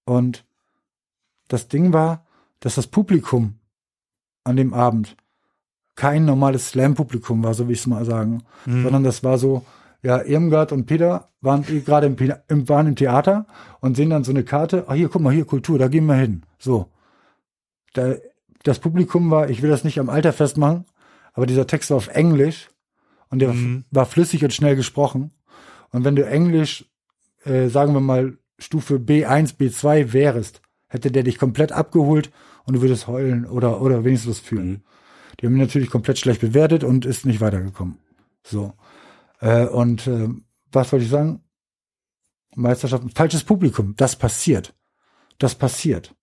Und 0.05 0.45
das 1.47 1.67
Ding 1.67 1.93
war, 1.93 2.26
dass 2.59 2.76
das 2.76 2.88
Publikum 2.88 3.55
an 4.43 4.55
dem 4.55 4.73
Abend 4.73 5.17
kein 5.95 6.26
normales 6.26 6.69
Slam-Publikum 6.69 7.43
war, 7.43 7.53
so 7.53 7.67
will 7.67 7.73
ich 7.73 7.80
es 7.80 7.88
mal 7.88 8.05
sagen, 8.05 8.43
Mhm. 8.65 8.84
sondern 8.84 9.03
das 9.03 9.23
war 9.23 9.38
so, 9.38 9.65
ja, 10.03 10.21
Irmgard 10.21 10.71
und 10.71 10.86
Peter 10.86 11.30
waren 11.41 11.65
eh 11.67 11.80
gerade 11.80 12.05
im, 12.07 12.15
im, 12.49 12.69
waren 12.69 12.88
im 12.88 12.95
Theater 12.95 13.47
und 13.80 13.95
sehen 13.95 14.09
dann 14.11 14.23
so 14.23 14.32
eine 14.32 14.43
Karte, 14.43 14.86
ah, 14.88 14.93
hier, 14.93 15.09
guck 15.09 15.21
mal, 15.21 15.34
hier, 15.34 15.45
Kultur, 15.45 15.80
da 15.80 15.88
gehen 15.88 16.05
wir 16.05 16.15
hin. 16.15 16.43
So. 16.59 16.91
Da, 17.93 18.15
das 18.63 18.80
Publikum 18.80 19.32
war, 19.32 19.49
ich 19.49 19.61
will 19.61 19.69
das 19.69 19.84
nicht 19.84 19.99
am 19.99 20.09
Alter 20.09 20.34
festmachen, 20.34 20.86
aber 21.36 21.45
dieser 21.45 21.67
Text 21.67 21.91
war 21.91 21.97
auf 21.97 22.07
Englisch 22.07 22.69
und 23.29 23.39
der 23.39 23.53
Mhm. 23.53 23.86
war 23.91 24.05
flüssig 24.05 24.43
und 24.43 24.53
schnell 24.53 24.75
gesprochen. 24.75 25.31
Und 25.91 26.03
wenn 26.03 26.15
du 26.15 26.25
Englisch, 26.25 26.86
äh, 27.43 27.67
sagen 27.67 27.93
wir 27.93 27.99
mal, 28.01 28.38
Stufe 28.57 28.95
B1, 28.95 29.57
B2 29.57 30.13
wärst, 30.13 30.61
hätte 30.88 31.11
der 31.11 31.23
dich 31.23 31.38
komplett 31.38 31.71
abgeholt 31.71 32.31
und 32.63 32.75
du 32.75 32.81
würdest 32.81 33.07
heulen 33.07 33.45
oder, 33.45 33.81
oder 33.81 34.03
wenigstens 34.05 34.31
was 34.31 34.39
fühlen. 34.39 34.83
Die 35.39 35.45
haben 35.45 35.53
ihn 35.55 35.59
natürlich 35.61 35.89
komplett 35.89 36.17
schlecht 36.17 36.41
bewertet 36.41 36.83
und 36.86 37.05
ist 37.05 37.25
nicht 37.25 37.41
weitergekommen. 37.41 37.97
So. 38.43 38.73
Äh, 39.41 39.65
und 39.65 40.07
äh, 40.07 40.29
was 40.71 40.91
wollte 40.91 41.03
ich 41.05 41.11
sagen? 41.11 41.41
Meisterschaften, 42.55 43.09
falsches 43.09 43.43
Publikum, 43.43 43.95
das 43.97 44.15
passiert. 44.15 44.73
Das 45.38 45.55
passiert. 45.55 46.15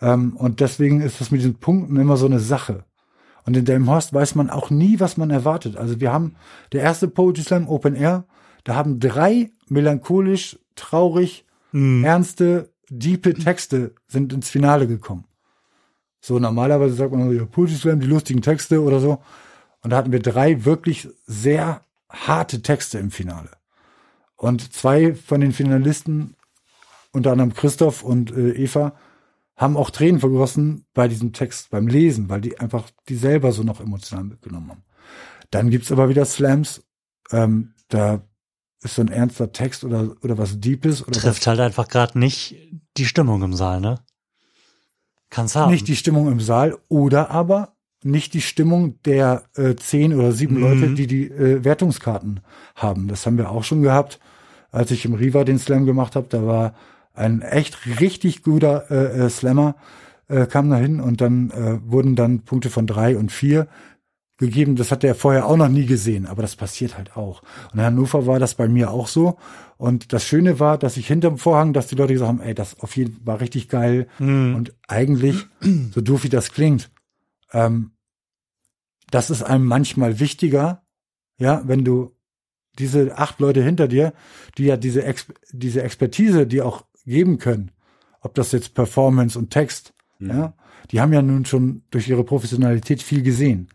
Ähm, 0.00 0.36
und 0.36 0.58
deswegen 0.60 1.00
ist 1.00 1.20
das 1.20 1.30
mit 1.30 1.40
diesen 1.40 1.60
Punkten 1.60 1.96
immer 1.96 2.16
so 2.16 2.26
eine 2.26 2.40
Sache. 2.40 2.84
Und 3.46 3.56
in 3.56 3.64
Delmenhorst 3.64 4.12
weiß 4.12 4.34
man 4.34 4.50
auch 4.50 4.70
nie, 4.70 5.00
was 5.00 5.16
man 5.16 5.30
erwartet. 5.30 5.76
Also 5.76 6.00
wir 6.00 6.12
haben 6.12 6.34
der 6.72 6.82
erste 6.82 7.08
Poetry 7.08 7.42
Slam 7.42 7.68
Open 7.68 7.94
Air, 7.94 8.24
da 8.64 8.74
haben 8.74 8.98
drei 8.98 9.50
melancholisch, 9.68 10.58
traurig, 10.74 11.44
ernste, 11.72 12.70
diepe 12.88 13.34
Texte 13.34 13.94
sind 14.08 14.32
ins 14.32 14.50
Finale 14.50 14.86
gekommen. 14.86 15.24
So 16.20 16.38
normalerweise 16.38 16.94
sagt 16.94 17.12
man 17.12 17.34
ja 17.34 17.44
Poetry 17.44 17.76
Slam, 17.76 18.00
die 18.00 18.06
lustigen 18.06 18.42
Texte 18.42 18.82
oder 18.82 18.98
so. 18.98 19.22
Und 19.82 19.90
da 19.90 19.96
hatten 19.96 20.10
wir 20.10 20.20
drei 20.20 20.64
wirklich 20.64 21.08
sehr 21.26 21.82
harte 22.10 22.62
Texte 22.62 22.98
im 22.98 23.12
Finale. 23.12 23.50
Und 24.36 24.72
zwei 24.72 25.14
von 25.14 25.40
den 25.40 25.52
Finalisten, 25.52 26.34
unter 27.12 27.32
anderem 27.32 27.54
Christoph 27.54 28.02
und 28.02 28.32
äh, 28.32 28.50
Eva, 28.52 28.92
haben 29.56 29.76
auch 29.76 29.90
Tränen 29.90 30.20
vergossen 30.20 30.84
bei 30.92 31.08
diesem 31.08 31.32
Text, 31.32 31.70
beim 31.70 31.86
Lesen, 31.86 32.28
weil 32.28 32.40
die 32.40 32.58
einfach 32.60 32.84
die 33.08 33.16
selber 33.16 33.52
so 33.52 33.62
noch 33.62 33.80
emotional 33.80 34.24
mitgenommen 34.24 34.70
haben. 34.70 34.84
Dann 35.50 35.70
gibt's 35.70 35.90
aber 35.92 36.08
wieder 36.08 36.24
Slams, 36.24 36.82
ähm, 37.30 37.74
da 37.88 38.22
ist 38.82 38.96
so 38.96 39.02
ein 39.02 39.08
ernster 39.08 39.52
Text 39.52 39.84
oder, 39.84 40.14
oder 40.22 40.36
was 40.38 40.60
Deepes 40.60 41.02
oder 41.02 41.18
Trifft 41.18 41.46
halt 41.46 41.60
einfach 41.60 41.88
gerade 41.88 42.18
nicht 42.18 42.54
die 42.96 43.06
Stimmung 43.06 43.42
im 43.42 43.54
Saal, 43.54 43.80
ne? 43.80 44.00
Kann's 45.30 45.54
was, 45.54 45.62
haben. 45.62 45.72
nicht 45.72 45.88
die 45.88 45.96
Stimmung 45.96 46.30
im 46.30 46.40
Saal 46.40 46.76
oder 46.88 47.30
aber 47.30 47.74
nicht 48.04 48.34
die 48.34 48.40
Stimmung 48.42 49.00
der 49.02 49.44
äh, 49.56 49.74
zehn 49.74 50.14
oder 50.14 50.32
sieben 50.32 50.56
Mhm. 50.56 50.60
Leute, 50.60 50.94
die 50.94 51.06
die 51.06 51.24
äh, 51.28 51.64
Wertungskarten 51.64 52.40
haben. 52.76 53.08
Das 53.08 53.26
haben 53.26 53.38
wir 53.38 53.50
auch 53.50 53.64
schon 53.64 53.82
gehabt, 53.82 54.20
als 54.70 54.90
ich 54.90 55.04
im 55.04 55.14
Riva 55.14 55.44
den 55.44 55.58
Slam 55.58 55.86
gemacht 55.86 56.14
habe. 56.14 56.26
Da 56.28 56.46
war 56.46 56.74
ein 57.16 57.42
echt 57.42 58.00
richtig 58.00 58.42
guter 58.42 58.90
äh, 58.90 59.26
äh, 59.26 59.30
Slammer, 59.30 59.76
äh, 60.28 60.46
kam 60.46 60.70
da 60.70 60.76
hin 60.76 61.00
und 61.00 61.20
dann 61.20 61.50
äh, 61.50 61.78
wurden 61.84 62.16
dann 62.16 62.44
Punkte 62.44 62.70
von 62.70 62.86
drei 62.86 63.16
und 63.16 63.32
vier 63.32 63.68
gegeben. 64.38 64.76
Das 64.76 64.92
hat 64.92 65.02
er 65.02 65.14
vorher 65.14 65.46
auch 65.46 65.56
noch 65.56 65.68
nie 65.68 65.86
gesehen, 65.86 66.26
aber 66.26 66.42
das 66.42 66.56
passiert 66.56 66.96
halt 66.98 67.16
auch. 67.16 67.42
Und 67.72 67.78
in 67.78 67.84
Hannover 67.84 68.26
war 68.26 68.38
das 68.38 68.54
bei 68.54 68.68
mir 68.68 68.90
auch 68.90 69.08
so. 69.08 69.38
Und 69.78 70.12
das 70.12 70.24
Schöne 70.24 70.60
war, 70.60 70.78
dass 70.78 70.96
ich 70.96 71.06
hinterm 71.06 71.38
Vorhang, 71.38 71.72
dass 71.72 71.86
die 71.86 71.94
Leute 71.94 72.12
gesagt 72.12 72.28
haben, 72.28 72.40
ey, 72.40 72.54
das 72.54 72.80
auf 72.80 72.96
jeden 72.96 73.26
war 73.26 73.40
richtig 73.40 73.68
geil. 73.68 74.08
Und 74.54 74.74
eigentlich, 74.88 75.46
so 75.92 76.00
doof 76.00 76.24
wie 76.24 76.28
das 76.28 76.52
klingt, 76.52 76.90
ähm, 77.52 77.92
das 79.10 79.30
ist 79.30 79.42
einem 79.42 79.64
manchmal 79.64 80.18
wichtiger, 80.18 80.82
ja, 81.38 81.62
wenn 81.66 81.84
du 81.84 82.16
diese 82.78 83.16
acht 83.16 83.40
Leute 83.40 83.62
hinter 83.62 83.88
dir, 83.88 84.12
die 84.58 84.64
ja 84.64 84.76
diese, 84.76 85.04
Ex 85.04 85.26
diese 85.52 85.82
Expertise, 85.82 86.46
die 86.46 86.62
auch 86.62 86.85
geben 87.06 87.38
können, 87.38 87.70
ob 88.20 88.34
das 88.34 88.52
jetzt 88.52 88.74
Performance 88.74 89.38
und 89.38 89.50
Text, 89.50 89.94
ja, 90.18 90.54
die 90.90 91.00
haben 91.00 91.12
ja 91.12 91.22
nun 91.22 91.44
schon 91.44 91.82
durch 91.90 92.08
ihre 92.08 92.24
Professionalität 92.24 93.02
viel 93.02 93.22
gesehen. 93.22 93.68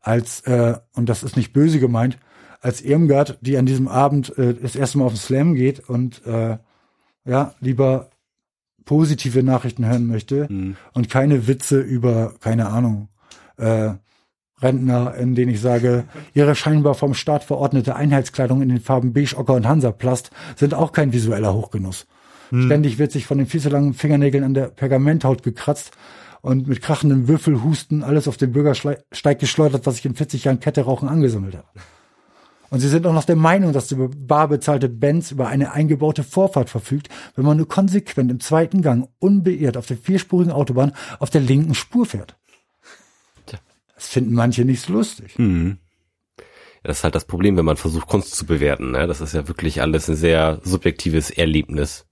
Als, 0.00 0.40
äh, 0.42 0.76
und 0.94 1.08
das 1.08 1.22
ist 1.22 1.36
nicht 1.36 1.52
böse 1.52 1.80
gemeint, 1.80 2.18
als 2.60 2.80
Irmgard, 2.82 3.38
die 3.40 3.56
an 3.56 3.66
diesem 3.66 3.88
Abend 3.88 4.36
äh, 4.38 4.54
das 4.54 4.76
erste 4.76 4.98
Mal 4.98 5.06
auf 5.06 5.12
den 5.12 5.18
Slam 5.18 5.54
geht 5.54 5.88
und 5.88 6.24
äh, 6.26 6.58
ja, 7.24 7.54
lieber 7.60 8.10
positive 8.84 9.42
Nachrichten 9.42 9.86
hören 9.86 10.06
möchte 10.06 10.46
und 10.92 11.08
keine 11.08 11.46
Witze 11.46 11.80
über, 11.80 12.34
keine 12.40 12.68
Ahnung, 12.68 13.08
äh, 13.56 13.94
Rentner, 14.60 15.14
in 15.16 15.34
denen 15.34 15.52
ich 15.52 15.60
sage, 15.60 16.04
ihre 16.32 16.54
scheinbar 16.54 16.94
vom 16.94 17.14
Staat 17.14 17.44
verordnete 17.44 17.96
Einheitskleidung 17.96 18.62
in 18.62 18.68
den 18.68 18.80
Farben 18.80 19.12
Beige, 19.12 19.36
Ocker 19.36 19.54
und 19.54 19.66
Hansaplast 19.66 20.30
sind 20.56 20.74
auch 20.74 20.92
kein 20.92 21.12
visueller 21.12 21.54
Hochgenuss. 21.54 22.06
Ständig 22.62 22.98
wird 22.98 23.12
sich 23.12 23.26
von 23.26 23.38
den 23.38 23.46
viel 23.46 23.60
zu 23.60 23.68
langen 23.68 23.94
Fingernägeln 23.94 24.44
an 24.44 24.54
der 24.54 24.68
Pergamenthaut 24.68 25.42
gekratzt 25.42 25.92
und 26.42 26.68
mit 26.68 26.82
krachendem 26.82 27.26
Würfelhusten 27.26 28.02
alles 28.02 28.28
auf 28.28 28.36
den 28.36 28.52
Bürgersteig 28.52 29.38
geschleudert, 29.38 29.86
was 29.86 29.98
ich 29.98 30.04
in 30.04 30.14
40 30.14 30.44
Jahren 30.44 30.60
Ketterauchen 30.60 31.08
angesammelt 31.08 31.56
habe. 31.56 31.68
Und 32.70 32.80
sie 32.80 32.88
sind 32.88 33.06
auch 33.06 33.12
noch 33.12 33.24
der 33.24 33.36
Meinung, 33.36 33.72
dass 33.72 33.88
die 33.88 33.94
bar 33.94 34.48
bezahlte 34.48 34.88
Benz 34.88 35.30
über 35.30 35.48
eine 35.48 35.72
eingebaute 35.72 36.24
Vorfahrt 36.24 36.70
verfügt, 36.70 37.08
wenn 37.36 37.44
man 37.44 37.56
nur 37.56 37.68
konsequent 37.68 38.30
im 38.30 38.40
zweiten 38.40 38.82
Gang 38.82 39.08
unbeirrt 39.20 39.76
auf 39.76 39.86
der 39.86 39.96
vierspurigen 39.96 40.52
Autobahn 40.52 40.92
auf 41.20 41.30
der 41.30 41.40
linken 41.40 41.74
Spur 41.74 42.04
fährt. 42.04 42.36
Das 43.94 44.08
finden 44.08 44.34
manche 44.34 44.64
nicht 44.64 44.82
so 44.82 44.92
lustig. 44.92 45.38
Mhm. 45.38 45.78
Das 46.82 46.98
ist 46.98 47.04
halt 47.04 47.14
das 47.14 47.24
Problem, 47.24 47.56
wenn 47.56 47.64
man 47.64 47.76
versucht, 47.76 48.08
Kunst 48.08 48.34
zu 48.34 48.44
bewerten. 48.44 48.90
Ne? 48.90 49.06
Das 49.06 49.22
ist 49.22 49.32
ja 49.32 49.48
wirklich 49.48 49.80
alles 49.80 50.08
ein 50.10 50.16
sehr 50.16 50.60
subjektives 50.62 51.30
Erlebnis. 51.30 52.06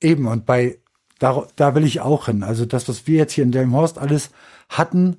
Eben, 0.00 0.26
und 0.26 0.46
bei, 0.46 0.78
da, 1.18 1.46
da 1.56 1.74
will 1.74 1.84
ich 1.84 2.00
auch 2.00 2.26
hin. 2.26 2.42
Also 2.42 2.64
das, 2.66 2.88
was 2.88 3.06
wir 3.06 3.16
jetzt 3.18 3.32
hier 3.32 3.44
in 3.44 3.52
Delmhorst 3.52 3.98
alles 3.98 4.30
hatten, 4.68 5.16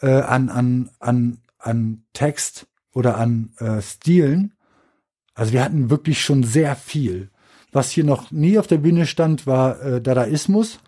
äh, 0.00 0.10
an, 0.10 0.48
an, 0.48 0.90
an, 1.00 1.38
an 1.58 2.02
Text 2.12 2.66
oder 2.92 3.16
an 3.18 3.52
äh, 3.58 3.80
Stilen, 3.82 4.54
also 5.34 5.52
wir 5.52 5.64
hatten 5.64 5.90
wirklich 5.90 6.22
schon 6.22 6.44
sehr 6.44 6.76
viel. 6.76 7.30
Was 7.72 7.90
hier 7.90 8.04
noch 8.04 8.30
nie 8.30 8.58
auf 8.58 8.68
der 8.68 8.78
Bühne 8.78 9.04
stand, 9.04 9.46
war 9.48 9.80
äh, 9.82 10.00
Dadaismus 10.00 10.78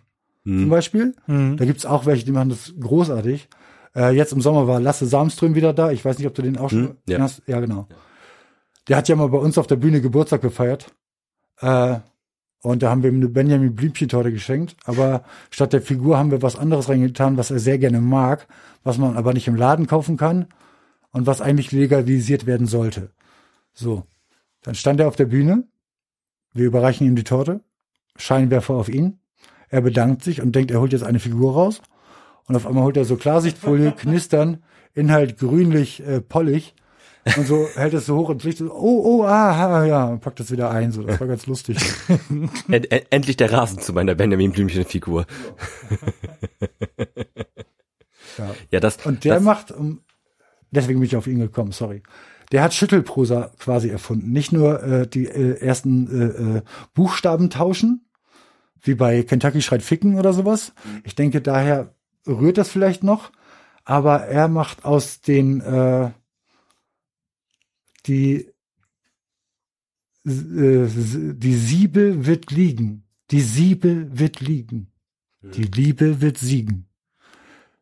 zum 0.44 0.68
Beispiel. 0.68 1.16
Da 1.26 1.64
gibt's 1.64 1.84
auch 1.84 2.06
welche, 2.06 2.24
die 2.24 2.30
machen 2.30 2.50
das 2.50 2.72
großartig. 2.78 3.48
Äh, 3.96 4.14
jetzt 4.14 4.32
im 4.32 4.40
Sommer 4.40 4.68
war 4.68 4.78
Lasse 4.78 5.04
Samström 5.04 5.56
wieder 5.56 5.72
da. 5.72 5.90
Ich 5.90 6.04
weiß 6.04 6.18
nicht, 6.18 6.28
ob 6.28 6.34
du 6.34 6.42
den 6.42 6.56
auch 6.56 6.70
schon 6.70 6.90
Hm, 6.90 6.96
ja. 7.08 7.18
hast. 7.18 7.42
Ja, 7.48 7.58
genau. 7.58 7.88
Der 8.86 8.96
hat 8.98 9.08
ja 9.08 9.16
mal 9.16 9.28
bei 9.28 9.38
uns 9.38 9.58
auf 9.58 9.66
der 9.66 9.74
Bühne 9.74 10.00
Geburtstag 10.00 10.42
gefeiert. 10.42 10.94
Äh, 11.60 11.96
und 12.62 12.82
da 12.82 12.90
haben 12.90 13.02
wir 13.02 13.10
ihm 13.10 13.16
eine 13.16 13.28
Benjamin 13.28 13.74
Blümchen-Torte 13.74 14.32
geschenkt. 14.32 14.76
Aber 14.84 15.22
statt 15.50 15.72
der 15.72 15.82
Figur 15.82 16.18
haben 16.18 16.30
wir 16.30 16.42
was 16.42 16.56
anderes 16.56 16.88
reingetan, 16.88 17.36
was 17.36 17.50
er 17.50 17.58
sehr 17.58 17.78
gerne 17.78 18.00
mag, 18.00 18.48
was 18.82 18.98
man 18.98 19.16
aber 19.16 19.32
nicht 19.34 19.48
im 19.48 19.56
Laden 19.56 19.86
kaufen 19.86 20.16
kann 20.16 20.46
und 21.12 21.26
was 21.26 21.40
eigentlich 21.40 21.72
legalisiert 21.72 22.46
werden 22.46 22.66
sollte. 22.66 23.10
So. 23.72 24.04
Dann 24.62 24.74
stand 24.74 24.98
er 24.98 25.06
auf 25.06 25.16
der 25.16 25.26
Bühne. 25.26 25.64
Wir 26.52 26.66
überreichen 26.66 27.06
ihm 27.06 27.14
die 27.14 27.24
Torte. 27.24 27.60
Scheinwerfer 28.16 28.74
auf 28.74 28.88
ihn. 28.88 29.20
Er 29.68 29.82
bedankt 29.82 30.24
sich 30.24 30.42
und 30.42 30.56
denkt, 30.56 30.70
er 30.70 30.80
holt 30.80 30.92
jetzt 30.92 31.04
eine 31.04 31.20
Figur 31.20 31.52
raus. 31.52 31.82
Und 32.48 32.56
auf 32.56 32.66
einmal 32.66 32.84
holt 32.84 32.96
er 32.96 33.04
so 33.04 33.16
Klarsichtfolie, 33.16 33.92
knistern, 33.92 34.62
Inhalt 34.94 35.38
grünlich, 35.38 36.04
äh, 36.04 36.20
pollig. 36.20 36.74
Und 37.36 37.46
so 37.46 37.68
hält 37.74 37.94
es 37.94 38.06
so 38.06 38.16
hoch 38.16 38.28
und 38.28 38.44
Licht 38.44 38.58
so, 38.58 38.72
oh, 38.72 39.02
oh, 39.04 39.24
ah, 39.24 39.84
ja, 39.84 40.04
und 40.04 40.20
packt 40.20 40.38
das 40.38 40.50
wieder 40.50 40.70
ein. 40.70 40.92
So, 40.92 41.02
das 41.02 41.18
war 41.18 41.26
ganz 41.26 41.46
lustig. 41.46 41.76
End, 42.68 42.92
end, 42.92 43.06
endlich 43.10 43.36
der 43.36 43.52
Rasen 43.52 43.80
zu 43.80 43.92
meiner 43.92 44.14
Benjamin 44.14 44.52
Blümchen-Figur. 44.52 45.26
Ja. 48.38 48.54
Ja, 48.70 48.80
das. 48.80 49.04
Und 49.04 49.24
der 49.24 49.36
das, 49.36 49.42
macht, 49.42 49.72
um, 49.72 50.00
deswegen 50.70 51.00
bin 51.00 51.06
ich 51.06 51.16
auf 51.16 51.26
ihn 51.26 51.38
gekommen, 51.38 51.72
sorry. 51.72 52.02
Der 52.52 52.62
hat 52.62 52.74
Schüttelprosa 52.74 53.50
quasi 53.58 53.88
erfunden. 53.88 54.30
Nicht 54.30 54.52
nur 54.52 54.82
äh, 54.82 55.06
die 55.06 55.26
äh, 55.26 55.58
ersten 55.58 56.08
äh, 56.08 56.58
äh, 56.58 56.62
Buchstaben 56.94 57.50
tauschen, 57.50 58.06
wie 58.80 58.94
bei 58.94 59.22
Kentucky 59.22 59.62
schreit 59.62 59.82
Ficken 59.82 60.18
oder 60.18 60.32
sowas. 60.32 60.72
Ich 61.02 61.16
denke, 61.16 61.40
daher 61.40 61.94
rührt 62.26 62.58
das 62.58 62.68
vielleicht 62.68 63.02
noch. 63.02 63.32
Aber 63.84 64.26
er 64.26 64.48
macht 64.48 64.84
aus 64.84 65.20
den 65.20 65.60
äh, 65.60 66.10
die 68.06 68.48
äh, 70.24 70.86
die 71.34 71.54
Siebe 71.54 72.26
wird 72.26 72.50
liegen. 72.50 73.04
Die 73.30 73.40
Siebe 73.40 74.18
wird 74.18 74.40
liegen. 74.40 74.92
Die 75.42 75.62
Liebe 75.62 76.20
wird 76.20 76.38
siegen. 76.38 76.88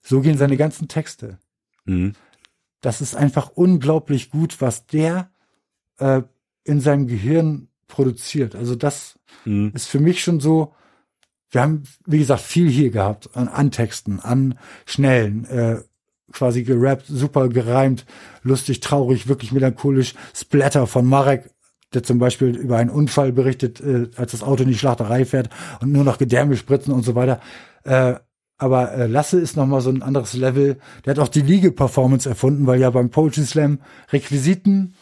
So 0.03 0.21
gehen 0.21 0.37
seine 0.37 0.57
ganzen 0.59 0.87
Texte. 0.89 1.39
Mhm. 1.87 2.13
Das 2.83 3.01
ist 3.01 3.15
einfach 3.17 3.51
unglaublich 3.51 4.31
gut, 4.31 4.61
was 4.61 4.87
der 4.87 5.31
äh, 5.99 6.23
in 6.65 6.81
seinem 6.81 7.07
Gehirn 7.07 7.69
produziert. 7.87 8.55
Also 8.55 8.75
das 8.75 9.19
Mhm. 9.45 9.73
ist 9.75 9.87
für 9.87 10.01
mich 10.01 10.23
schon 10.23 10.41
so, 10.41 10.75
wir 11.51 11.63
haben, 11.63 11.85
wie 12.07 12.19
gesagt, 12.19 12.43
viel 12.43 12.69
hier 12.69 12.91
gehabt 12.91 13.37
an, 13.37 13.49
an 13.49 13.71
Texten, 13.71 14.21
an 14.21 14.59
schnellen, 14.87 15.45
äh, 15.47 15.83
quasi 16.35 16.65
gerappt, 16.65 17.07
super 17.07 17.49
gereimt, 17.49 18.05
lustig, 18.43 18.81
traurig, 18.81 19.29
wirklich 19.29 19.53
melancholisch. 19.53 20.15
Splatter 20.35 20.87
von 20.87 21.07
Marek, 21.07 21.51
der 21.95 22.03
zum 22.03 22.19
Beispiel 22.19 22.57
über 22.57 22.77
einen 22.77 22.91
Unfall 22.91 23.33
berichtet, 23.33 23.81
äh, 23.81 24.09
als 24.17 24.33
das 24.33 24.43
Auto 24.43 24.65
in 24.65 24.69
die 24.69 24.79
Schlachterei 24.79 25.25
fährt 25.25 25.49
und 25.81 25.93
nur 25.93 26.05
noch 26.05 26.19
Gedärme 26.19 26.57
spritzen 26.57 26.93
und 26.93 27.05
so 27.05 27.15
weiter. 27.15 27.41
Äh, 27.85 28.17
aber 28.59 28.93
äh, 28.93 29.07
Lasse 29.07 29.41
ist 29.41 29.57
noch 29.57 29.67
mal 29.67 29.81
so 29.81 29.91
ein 29.91 30.03
anderes 30.03 30.35
Level. 30.35 30.79
Der 31.05 31.13
hat 31.13 31.19
auch 31.19 31.29
die 31.29 31.43
Liege-Performance 31.43 32.29
erfunden, 32.29 32.67
weil 32.67 32.81
ja 32.81 32.91
beim 32.91 33.11
Poetry 33.11 33.45
Slam 33.45 33.81
Requisiten 34.13 34.95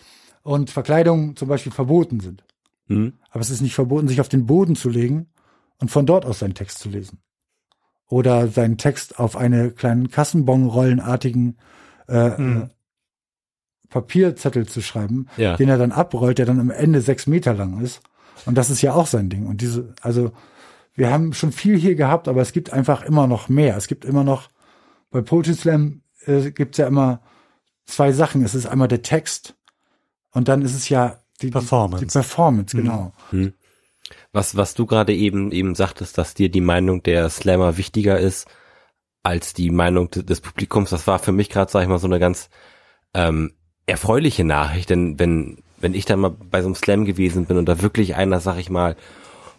und 0.43 0.71
Verkleidung 0.71 1.37
zum 1.37 1.49
Beispiel 1.49 1.73
verboten 1.73 2.21
sind. 2.21 2.45
Mhm. 2.89 3.15
Aber 3.31 3.41
es 3.41 3.51
ist 3.51 3.61
nicht 3.61 3.75
verboten, 3.75 4.09
sich 4.09 4.21
auf 4.21 4.29
den 4.29 4.47
Boden 4.47 4.77
zu 4.77 4.89
legen 4.89 5.27
und 5.79 5.91
von 5.91 6.07
dort 6.07 6.25
aus 6.25 6.39
seinen 6.39 6.55
Text 6.55 6.79
zu 6.79 6.89
lesen. 6.89 7.19
Oder 8.13 8.49
seinen 8.49 8.77
Text 8.77 9.19
auf 9.19 9.37
eine 9.37 9.71
kleinen 9.71 10.11
Kassenbon-rollenartigen 10.11 11.57
äh, 12.09 12.29
Mhm. 12.39 12.63
äh, 12.65 12.69
Papierzettel 13.89 14.67
zu 14.67 14.81
schreiben, 14.83 15.29
Ja. 15.37 15.57
den 15.57 15.69
er 15.71 15.79
dann 15.79 15.93
abrollt, 15.93 16.37
der 16.39 16.45
dann 16.47 16.61
am 16.61 16.71
Ende 16.71 17.01
sechs 17.01 17.27
Meter 17.27 17.55
lang 17.55 17.81
ist. 17.81 18.01
Und 18.47 18.57
das 18.57 18.69
ist 18.71 18.83
ja 18.83 18.93
auch 18.93 19.07
sein 19.07 19.29
Ding. 19.31 19.47
Und 19.47 19.61
diese, 19.63 19.95
also 20.03 20.33
wir 20.95 21.11
haben 21.11 21.33
schon 21.33 21.53
viel 21.53 21.79
hier 21.79 21.95
gehabt, 21.95 22.29
aber 22.29 22.43
es 22.43 22.53
gibt 22.53 22.73
einfach 22.73 23.03
immer 23.03 23.27
noch 23.27 23.49
mehr. 23.49 23.77
Es 23.79 23.87
gibt 23.87 24.05
immer 24.05 24.25
noch, 24.25 24.49
bei 25.11 25.23
Poetry 25.23 25.55
Slam 25.55 26.03
äh, 26.27 26.51
gibt's 26.51 26.79
ja 26.79 26.87
immer 26.87 27.21
zwei 27.87 28.13
Sachen. 28.13 28.45
Es 28.45 28.55
ist 28.55 28.67
einmal 28.67 28.89
der 28.89 29.03
Text 29.03 29.55
und 30.33 30.49
dann 30.49 30.61
ist 30.63 30.75
es 30.75 30.89
ja 30.91 31.19
die 31.41 31.51
Performance. 31.51 32.05
Die, 32.05 32.09
die 32.09 32.13
Performance, 32.13 32.77
genau. 32.77 33.13
Was, 34.33 34.57
was 34.57 34.75
du 34.75 34.87
gerade 34.87 35.15
eben, 35.15 35.53
eben 35.53 35.75
sagtest, 35.75 36.19
dass 36.19 36.35
dir 36.35 36.49
die 36.49 36.61
Meinung 36.61 37.03
der 37.03 37.29
Slammer 37.31 37.77
wichtiger 37.77 38.19
ist 38.19 38.47
als 39.23 39.55
die 39.55 39.71
Meinung 39.71 40.11
de- 40.11 40.23
des 40.25 40.41
Publikums, 40.41 40.91
das 40.91 41.07
war 41.07 41.19
für 41.19 41.33
mich 41.33 41.49
gerade, 41.49 41.71
sag 41.71 41.83
ich 41.83 41.89
mal, 41.89 41.99
so 41.99 42.09
eine 42.09 42.19
ganz 42.19 42.51
ähm, 43.15 43.53
erfreuliche 43.87 44.45
Nachricht, 44.45 44.91
denn 44.91 45.19
wenn, 45.19 45.59
wenn 45.81 45.95
ich 45.95 46.05
dann 46.05 46.21
mal 46.21 46.31
bei 46.31 46.61
so 46.63 46.67
einem 46.69 46.75
Slam 46.75 47.05
gewesen 47.05 47.47
bin 47.47 47.57
und 47.57 47.67
da 47.69 47.83
wirklich 47.83 48.17
einer, 48.17 48.41
sag 48.41 48.59
ich 48.59 48.71
mal, 48.71 48.97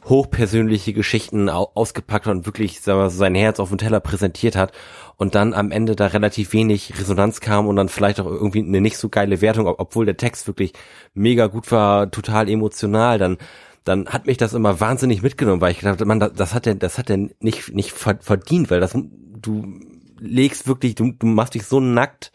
hochpersönliche 0.05 0.91
Geschichten 0.91 1.49
au 1.49 1.71
ausgepackt 1.75 2.25
hat 2.25 2.35
und 2.35 2.45
wirklich 2.45 2.81
sagen 2.81 2.99
wir, 2.99 3.09
sein 3.09 3.35
Herz 3.35 3.59
auf 3.61 3.69
dem 3.69 3.77
Teller 3.77 4.01
präsentiert 4.01 4.57
hat 4.57 4.73
und 5.15 5.33
dann 5.33 5.53
am 5.53 5.71
Ende 5.71 5.95
da 5.95 6.07
relativ 6.07 6.51
wenig 6.51 6.99
Resonanz 6.99 7.39
kam 7.39 7.67
und 7.67 7.77
dann 7.77 7.87
vielleicht 7.87 8.19
auch 8.19 8.25
irgendwie 8.25 8.59
eine 8.59 8.81
nicht 8.81 8.97
so 8.97 9.07
geile 9.07 9.39
Wertung, 9.39 9.65
ob- 9.67 9.79
obwohl 9.79 10.05
der 10.05 10.17
Text 10.17 10.45
wirklich 10.47 10.73
mega 11.13 11.47
gut 11.47 11.71
war, 11.71 12.11
total 12.11 12.49
emotional, 12.49 13.17
dann 13.17 13.37
dann 13.84 14.07
hat 14.07 14.27
mich 14.27 14.38
das 14.38 14.53
immer 14.53 14.79
wahnsinnig 14.79 15.21
mitgenommen, 15.21 15.61
weil 15.61 15.71
ich 15.71 15.79
gedacht 15.79 15.99
habe, 15.99 16.05
man, 16.05 16.19
das, 16.19 16.53
hat 16.53 16.67
er, 16.67 16.75
das 16.75 16.97
hat 16.97 17.09
er 17.09 17.17
nicht 17.39 17.73
nicht 17.73 17.91
ver- 17.91 18.19
verdient, 18.21 18.71
weil 18.71 18.79
das 18.79 18.93
du 18.93 19.79
legst 20.19 20.67
wirklich, 20.67 20.95
du, 20.95 21.11
du 21.11 21.25
machst 21.25 21.53
dich 21.53 21.65
so 21.65 21.79
nackt 21.79 22.31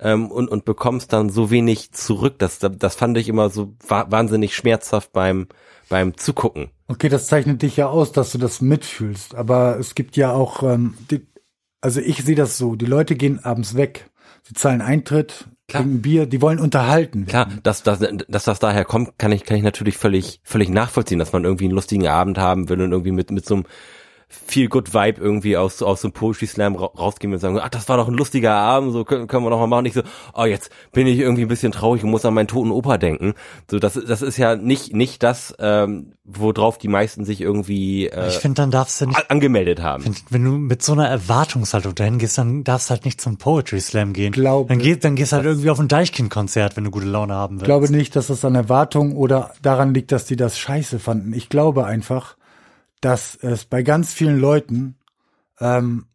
ähm, 0.00 0.30
und 0.30 0.48
und 0.48 0.64
bekommst 0.64 1.12
dann 1.12 1.28
so 1.30 1.50
wenig 1.50 1.92
zurück. 1.92 2.38
Das 2.38 2.58
das 2.58 2.94
fand 2.94 3.18
ich 3.18 3.28
immer 3.28 3.50
so 3.50 3.74
wa 3.86 4.06
wahnsinnig 4.10 4.54
schmerzhaft 4.54 5.12
beim 5.12 5.48
beim 5.88 6.16
Zugucken. 6.16 6.70
Okay, 6.86 7.08
das 7.08 7.26
zeichnet 7.26 7.62
dich 7.62 7.76
ja 7.76 7.88
aus, 7.88 8.12
dass 8.12 8.32
du 8.32 8.38
das 8.38 8.60
mitfühlst. 8.60 9.34
Aber 9.34 9.78
es 9.78 9.94
gibt 9.94 10.16
ja 10.16 10.32
auch, 10.32 10.62
ähm, 10.62 10.94
die, 11.10 11.26
also 11.80 12.00
ich 12.00 12.24
sehe 12.24 12.34
das 12.36 12.56
so, 12.58 12.76
die 12.76 12.86
Leute 12.86 13.14
gehen 13.14 13.44
abends 13.44 13.74
weg. 13.76 14.10
Sie 14.42 14.54
zahlen 14.54 14.80
Eintritt, 14.80 15.48
Klar. 15.70 15.82
trinken 15.82 16.00
Bier, 16.00 16.24
die 16.24 16.40
wollen 16.40 16.60
unterhalten 16.60 17.26
werden. 17.26 17.50
Klar, 17.50 17.60
dass, 17.62 17.82
dass, 17.82 18.00
dass 18.26 18.44
das 18.44 18.58
daher 18.58 18.86
kommt, 18.86 19.18
kann 19.18 19.32
ich, 19.32 19.44
kann 19.44 19.58
ich 19.58 19.62
natürlich 19.62 19.98
völlig, 19.98 20.40
völlig 20.42 20.70
nachvollziehen, 20.70 21.18
dass 21.18 21.32
man 21.32 21.44
irgendwie 21.44 21.66
einen 21.66 21.74
lustigen 21.74 22.08
Abend 22.08 22.38
haben 22.38 22.70
will 22.70 22.80
und 22.80 22.90
irgendwie 22.90 23.12
mit, 23.12 23.30
mit 23.30 23.44
so 23.44 23.56
einem 23.56 23.66
viel 24.28 24.68
good 24.68 24.92
Vibe 24.92 25.20
irgendwie 25.20 25.56
aus, 25.56 25.82
aus 25.82 26.02
so 26.02 26.08
einem 26.08 26.12
Poetry 26.12 26.46
Slam 26.46 26.76
ra 26.76 26.86
rausgehen 26.86 27.32
und 27.32 27.38
sagen, 27.38 27.58
ach, 27.58 27.70
das 27.70 27.88
war 27.88 27.96
doch 27.96 28.08
ein 28.08 28.14
lustiger 28.14 28.52
Abend, 28.52 28.92
so 28.92 29.04
können, 29.04 29.26
können 29.26 29.42
wir 29.44 29.50
noch 29.50 29.58
mal 29.58 29.66
machen. 29.66 29.84
Nicht 29.84 29.94
so, 29.94 30.02
oh, 30.34 30.44
jetzt 30.44 30.70
bin 30.92 31.06
ich 31.06 31.18
irgendwie 31.18 31.42
ein 31.42 31.48
bisschen 31.48 31.72
traurig 31.72 32.04
und 32.04 32.10
muss 32.10 32.24
an 32.26 32.34
meinen 32.34 32.46
toten 32.48 32.70
Opa 32.70 32.98
denken. 32.98 33.34
So, 33.70 33.78
das, 33.78 33.94
das 33.94 34.20
ist 34.20 34.36
ja 34.36 34.56
nicht, 34.56 34.92
nicht 34.94 35.22
das, 35.22 35.54
ähm, 35.58 36.12
worauf 36.24 36.76
die 36.76 36.88
meisten 36.88 37.24
sich 37.24 37.40
irgendwie 37.40 38.06
äh, 38.08 38.28
Ich 38.28 38.34
finde, 38.38 38.56
dann 38.62 38.70
darfst 38.70 39.00
du 39.00 39.06
nicht, 39.06 39.30
angemeldet 39.30 39.80
haben. 39.82 40.04
wenn, 40.04 40.14
wenn 40.30 40.44
du 40.44 40.50
mit 40.52 40.82
so 40.82 40.92
einer 40.92 41.08
Erwartungshaltung 41.08 41.94
dahin 41.94 42.18
gehst, 42.18 42.36
dann 42.36 42.64
darfst 42.64 42.88
du 42.90 42.94
halt 42.94 43.04
nicht 43.06 43.20
zum 43.20 43.38
Poetry 43.38 43.80
Slam 43.80 44.12
gehen. 44.12 44.32
Glaube- 44.32 44.68
dann, 44.68 44.78
geht, 44.78 45.04
dann 45.04 45.16
gehst 45.16 45.32
du 45.32 45.36
halt 45.36 45.46
irgendwie 45.46 45.70
auf 45.70 45.80
ein 45.80 45.88
Deichkind-Konzert, 45.88 46.76
wenn 46.76 46.84
du 46.84 46.90
gute 46.90 47.06
Laune 47.06 47.34
haben 47.34 47.54
willst. 47.56 47.62
Ich 47.62 47.66
glaube 47.66 47.90
nicht, 47.90 48.14
dass 48.14 48.26
das 48.26 48.44
an 48.44 48.54
Erwartung 48.54 49.16
oder 49.16 49.52
daran 49.62 49.94
liegt, 49.94 50.12
dass 50.12 50.26
die 50.26 50.36
das 50.36 50.58
scheiße 50.58 50.98
fanden. 50.98 51.32
Ich 51.32 51.48
glaube 51.48 51.86
einfach, 51.86 52.36
dass 53.00 53.36
es 53.36 53.64
bei 53.64 53.82
ganz 53.82 54.12
vielen 54.12 54.38
Leuten, 54.38 54.96
ähm, 55.60 56.06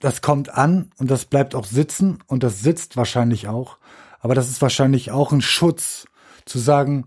das 0.00 0.22
kommt 0.22 0.50
an 0.50 0.90
und 0.98 1.10
das 1.10 1.24
bleibt 1.24 1.54
auch 1.54 1.64
sitzen 1.64 2.18
und 2.26 2.42
das 2.42 2.60
sitzt 2.60 2.96
wahrscheinlich 2.96 3.48
auch. 3.48 3.78
Aber 4.20 4.34
das 4.34 4.48
ist 4.48 4.62
wahrscheinlich 4.62 5.10
auch 5.10 5.32
ein 5.32 5.42
Schutz, 5.42 6.06
zu 6.48 6.58
sagen, 6.58 7.06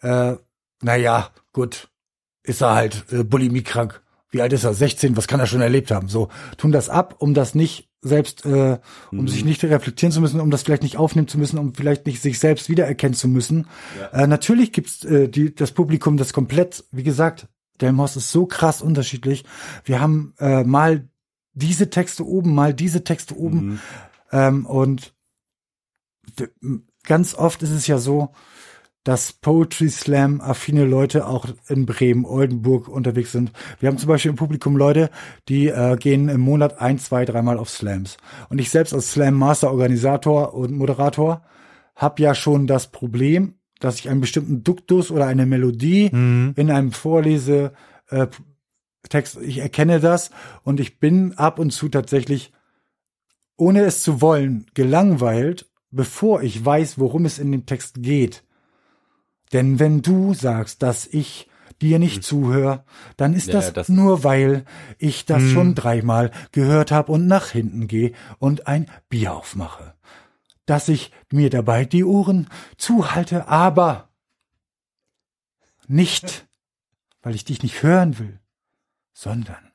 äh, 0.00 0.34
na 0.82 0.96
ja, 0.96 1.30
gut, 1.52 1.88
ist 2.42 2.60
er 2.60 2.74
halt 2.74 3.06
äh, 3.12 3.24
bulimiekrank. 3.24 4.02
Wie 4.30 4.40
alt 4.40 4.52
ist 4.52 4.64
er? 4.64 4.74
16, 4.74 5.16
was 5.16 5.28
kann 5.28 5.40
er 5.40 5.46
schon 5.46 5.60
erlebt 5.60 5.90
haben? 5.90 6.08
So, 6.08 6.28
tun 6.56 6.72
das 6.72 6.88
ab, 6.88 7.16
um 7.18 7.34
das 7.34 7.54
nicht 7.54 7.90
selbst, 8.00 8.44
äh, 8.44 8.78
um 9.12 9.28
sich 9.28 9.44
nicht 9.44 9.62
reflektieren 9.62 10.12
zu 10.12 10.20
müssen, 10.20 10.40
um 10.40 10.50
das 10.50 10.62
vielleicht 10.62 10.82
nicht 10.82 10.96
aufnehmen 10.96 11.28
zu 11.28 11.38
müssen, 11.38 11.58
um 11.58 11.72
vielleicht 11.72 12.06
nicht 12.06 12.20
sich 12.20 12.38
selbst 12.38 12.68
wiedererkennen 12.68 13.14
zu 13.14 13.28
müssen. 13.28 13.68
Äh, 14.12 14.26
natürlich 14.26 14.72
gibt's 14.72 15.04
äh, 15.04 15.28
die, 15.28 15.54
das 15.54 15.70
Publikum, 15.70 16.16
das 16.16 16.32
komplett, 16.32 16.84
wie 16.90 17.04
gesagt, 17.04 17.46
Delmhorst 17.82 18.16
ist 18.16 18.32
so 18.32 18.46
krass 18.46 18.80
unterschiedlich. 18.80 19.44
Wir 19.84 20.00
haben 20.00 20.34
äh, 20.38 20.64
mal 20.64 21.08
diese 21.54 21.90
Texte 21.90 22.26
oben, 22.26 22.54
mal 22.54 22.72
diese 22.72 23.04
Texte 23.04 23.36
oben. 23.36 23.80
Ähm, 24.30 24.66
und 24.66 25.14
ganz 27.04 27.34
oft 27.34 27.62
ist 27.62 27.70
es 27.70 27.86
ja 27.86 27.98
so, 27.98 28.30
dass 29.04 29.32
Poetry 29.32 29.90
Slam 29.90 30.40
affine 30.40 30.84
Leute 30.84 31.26
auch 31.26 31.46
in 31.68 31.86
Bremen, 31.86 32.24
Oldenburg 32.24 32.88
unterwegs 32.88 33.32
sind. 33.32 33.52
Wir 33.80 33.88
haben 33.88 33.98
zum 33.98 34.08
Beispiel 34.08 34.30
im 34.30 34.36
Publikum 34.36 34.76
Leute, 34.76 35.10
die 35.48 35.68
äh, 35.68 35.96
gehen 35.96 36.28
im 36.28 36.40
Monat 36.40 36.80
ein, 36.80 36.98
zwei, 36.98 37.24
dreimal 37.24 37.58
auf 37.58 37.68
Slams. 37.68 38.16
Und 38.48 38.60
ich 38.60 38.70
selbst 38.70 38.94
als 38.94 39.10
Slam 39.10 39.34
Master 39.34 39.72
Organisator 39.72 40.54
und 40.54 40.72
Moderator 40.72 41.42
habe 41.96 42.22
ja 42.22 42.34
schon 42.34 42.66
das 42.66 42.92
Problem, 42.92 43.54
dass 43.84 43.98
ich 43.98 44.08
einen 44.08 44.20
bestimmten 44.20 44.62
Duktus 44.64 45.10
oder 45.10 45.26
eine 45.26 45.46
Melodie 45.46 46.10
Mhm. 46.12 46.52
in 46.56 46.70
einem 46.70 46.92
Vorlese 46.92 47.72
äh, 48.08 48.26
Text, 49.08 49.38
ich 49.42 49.58
erkenne 49.58 49.98
das 50.00 50.30
und 50.62 50.78
ich 50.80 50.98
bin 51.00 51.32
ab 51.36 51.58
und 51.58 51.70
zu 51.72 51.88
tatsächlich, 51.88 52.52
ohne 53.56 53.82
es 53.82 54.02
zu 54.02 54.20
wollen, 54.20 54.66
gelangweilt, 54.74 55.66
bevor 55.90 56.42
ich 56.42 56.64
weiß, 56.64 56.98
worum 56.98 57.24
es 57.24 57.38
in 57.38 57.50
dem 57.52 57.66
Text 57.66 58.02
geht. 58.02 58.44
Denn 59.52 59.78
wenn 59.78 60.02
du 60.02 60.34
sagst, 60.34 60.82
dass 60.82 61.06
ich 61.06 61.48
dir 61.80 61.98
nicht 61.98 62.22
zuhöre, 62.22 62.84
dann 63.16 63.34
ist 63.34 63.48
Hm. 63.48 63.54
Ja, 63.54 63.60
das, 63.60 63.72
das- 63.72 63.88
nur, 63.88 64.22
weil 64.24 64.64
ich 64.98 65.26
das 65.26 65.42
schon 65.42 65.74
dreimal 65.74 66.30
gehört 66.52 66.92
habe 66.92 67.10
und 67.12 67.26
nach 67.26 67.48
hinten 67.50 67.88
gehe 67.88 68.12
und 68.38 68.66
ein 68.68 68.86
Bier 69.08 69.34
aufmache. 69.34 69.94
Dass 70.66 70.88
ich 70.88 71.10
mir 71.30 71.50
dabei 71.50 71.84
die 71.84 72.04
Ohren 72.04 72.48
zuhalte, 72.76 73.48
aber 73.48 74.08
nicht, 75.88 76.46
weil 77.22 77.34
ich 77.34 77.44
dich 77.44 77.62
nicht 77.62 77.82
hören 77.82 78.18
will, 78.18 78.40
sondern 79.12 79.72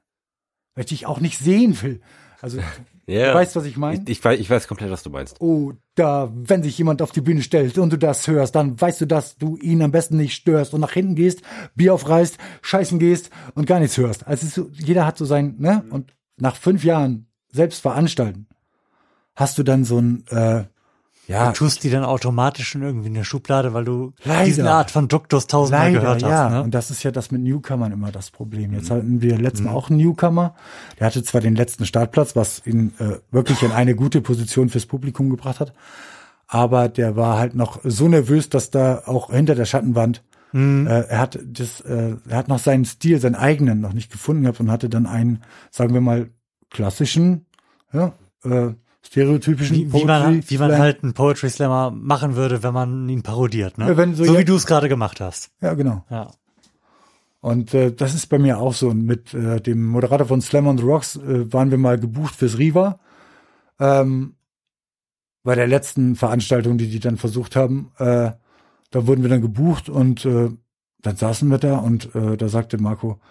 weil 0.73 0.83
ich 0.83 0.89
dich 0.89 1.05
auch 1.05 1.19
nicht 1.19 1.37
sehen 1.39 1.81
will. 1.81 2.01
Also, 2.41 2.59
Ja. 3.09 3.31
du 3.31 3.35
weißt, 3.35 3.55
was 3.55 3.63
ich 3.63 3.77
meine? 3.77 4.03
Ich, 4.03 4.09
ich, 4.09 4.23
weiß, 4.23 4.37
ich 4.37 4.49
weiß 4.49 4.67
komplett, 4.67 4.91
was 4.91 5.01
du 5.01 5.09
meinst. 5.09 5.39
Oder 5.39 6.29
wenn 6.33 6.61
sich 6.61 6.77
jemand 6.77 7.01
auf 7.01 7.13
die 7.13 7.21
Bühne 7.21 7.41
stellt 7.41 7.77
und 7.77 7.93
du 7.93 7.97
das 7.97 8.27
hörst, 8.27 8.53
dann 8.55 8.79
weißt 8.79 8.99
du, 8.99 9.05
dass 9.07 9.37
du 9.37 9.55
ihn 9.55 9.81
am 9.81 9.91
besten 9.91 10.17
nicht 10.17 10.35
störst 10.35 10.73
und 10.73 10.81
nach 10.81 10.91
hinten 10.91 11.15
gehst, 11.15 11.41
Bier 11.73 11.93
aufreißt, 11.93 12.37
scheißen 12.61 12.99
gehst 12.99 13.29
und 13.55 13.65
gar 13.65 13.79
nichts 13.79 13.97
hörst. 13.97 14.27
Also 14.27 14.45
es 14.45 14.57
ist 14.57 14.85
jeder 14.85 15.05
hat 15.05 15.17
so 15.17 15.23
sein, 15.23 15.55
ne? 15.57 15.85
Und 15.89 16.13
nach 16.35 16.57
fünf 16.57 16.83
Jahren 16.83 17.27
selbst 17.49 17.81
veranstalten, 17.81 18.45
hast 19.35 19.57
du 19.57 19.63
dann 19.63 19.85
so 19.85 19.99
ein, 19.99 20.27
äh, 20.27 20.65
ja, 21.27 21.47
Du 21.47 21.53
tust 21.57 21.83
die 21.83 21.89
dann 21.89 22.03
automatisch 22.03 22.73
in 22.75 22.81
irgendwie 22.81 23.09
eine 23.09 23.25
Schublade, 23.25 23.73
weil 23.73 23.85
du 23.85 24.13
Leider. 24.23 24.45
diese 24.45 24.69
Art 24.69 24.91
von 24.91 25.07
Duktus 25.07 25.47
tausendmal 25.47 25.87
leider, 25.87 25.99
gehört 25.99 26.21
ja. 26.21 26.29
hast. 26.45 26.51
Ne? 26.51 26.63
Und 26.63 26.73
das 26.73 26.89
ist 26.89 27.03
ja 27.03 27.11
das 27.11 27.31
mit 27.31 27.41
Newcomern 27.41 27.91
immer 27.91 28.11
das 28.11 28.31
Problem. 28.31 28.71
Mhm. 28.71 28.77
Jetzt 28.77 28.89
hatten 28.89 29.21
wir 29.21 29.37
letztes 29.37 29.65
Mal 29.65 29.73
auch 29.73 29.89
einen 29.89 29.99
Newcomer. 29.99 30.55
Der 30.99 31.07
hatte 31.07 31.21
zwar 31.23 31.41
den 31.41 31.55
letzten 31.55 31.85
Startplatz, 31.85 32.35
was 32.35 32.65
ihn 32.65 32.93
äh, 32.99 33.17
wirklich 33.31 33.61
in 33.61 33.71
eine 33.71 33.95
gute 33.95 34.21
Position 34.21 34.69
fürs 34.69 34.85
Publikum 34.85 35.29
gebracht 35.29 35.59
hat, 35.59 35.73
aber 36.47 36.87
der 36.87 37.15
war 37.15 37.37
halt 37.37 37.55
noch 37.55 37.81
so 37.83 38.07
nervös, 38.07 38.49
dass 38.49 38.71
da 38.71 39.03
auch 39.05 39.31
hinter 39.31 39.55
der 39.55 39.65
Schattenwand 39.65 40.23
Mhm. 40.53 40.87
äh, 40.87 41.01
er 41.01 41.19
hat 41.19 41.37
das, 41.45 41.81
äh, 41.81 42.15
er 42.27 42.37
hat 42.37 42.47
noch 42.47 42.59
seinen 42.59 42.85
Stil, 42.85 43.19
seinen 43.19 43.35
eigenen 43.35 43.81
noch 43.81 43.91
nicht 43.91 44.09
gefunden 44.11 44.43
gehabt 44.43 44.61
und 44.61 44.71
hatte 44.71 44.87
dann 44.87 45.05
einen, 45.05 45.43
sagen 45.71 45.93
wir 45.93 45.99
mal, 45.99 46.29
klassischen, 46.69 47.45
ja, 47.91 48.13
äh, 48.45 48.69
stereotypischen 49.05 49.75
Wie, 49.77 49.93
wie, 49.93 50.05
man, 50.05 50.23
Poetry 50.23 50.49
wie 50.49 50.57
man 50.57 50.77
halt 50.77 51.03
einen 51.03 51.13
Poetry 51.13 51.49
Slammer 51.49 51.91
machen 51.91 52.35
würde, 52.35 52.63
wenn 52.63 52.73
man 52.73 53.07
ihn 53.09 53.23
parodiert. 53.23 53.77
Ne? 53.77 53.87
Ja, 53.87 53.95
so 54.13 54.25
so 54.25 54.33
ja- 54.33 54.39
wie 54.39 54.45
du 54.45 54.55
es 54.55 54.65
gerade 54.65 54.89
gemacht 54.89 55.21
hast. 55.21 55.51
Ja, 55.61 55.73
genau. 55.73 56.03
Ja. 56.09 56.31
Und 57.39 57.73
äh, 57.73 57.93
das 57.93 58.13
ist 58.13 58.27
bei 58.27 58.39
mir 58.39 58.57
auch 58.59 58.73
so. 58.73 58.89
Und 58.89 59.05
mit 59.05 59.33
äh, 59.33 59.61
dem 59.61 59.85
Moderator 59.85 60.27
von 60.27 60.41
Slam 60.41 60.67
on 60.67 60.77
the 60.77 60.83
Rocks 60.83 61.15
äh, 61.15 61.51
waren 61.53 61.71
wir 61.71 61.77
mal 61.77 61.97
gebucht 61.99 62.35
fürs 62.35 62.57
Riva. 62.57 62.99
ähm, 63.79 64.33
bei 65.43 65.55
der 65.55 65.67
letzten 65.67 66.17
Veranstaltung, 66.17 66.77
die 66.77 66.89
die 66.89 66.99
dann 66.99 67.15
versucht 67.15 67.55
haben, 67.55 67.91
äh, 67.99 68.31
da 68.91 69.07
wurden 69.07 69.21
wir 69.21 69.29
dann 69.29 69.41
gebucht 69.41 69.87
und 69.87 70.25
äh, 70.25 70.49
dann 71.01 71.15
saßen 71.15 71.47
wir 71.49 71.57
da 71.57 71.77
und 71.77 72.13
äh, 72.15 72.35
da 72.35 72.49
sagte 72.49 72.77
Marco, 72.81 73.21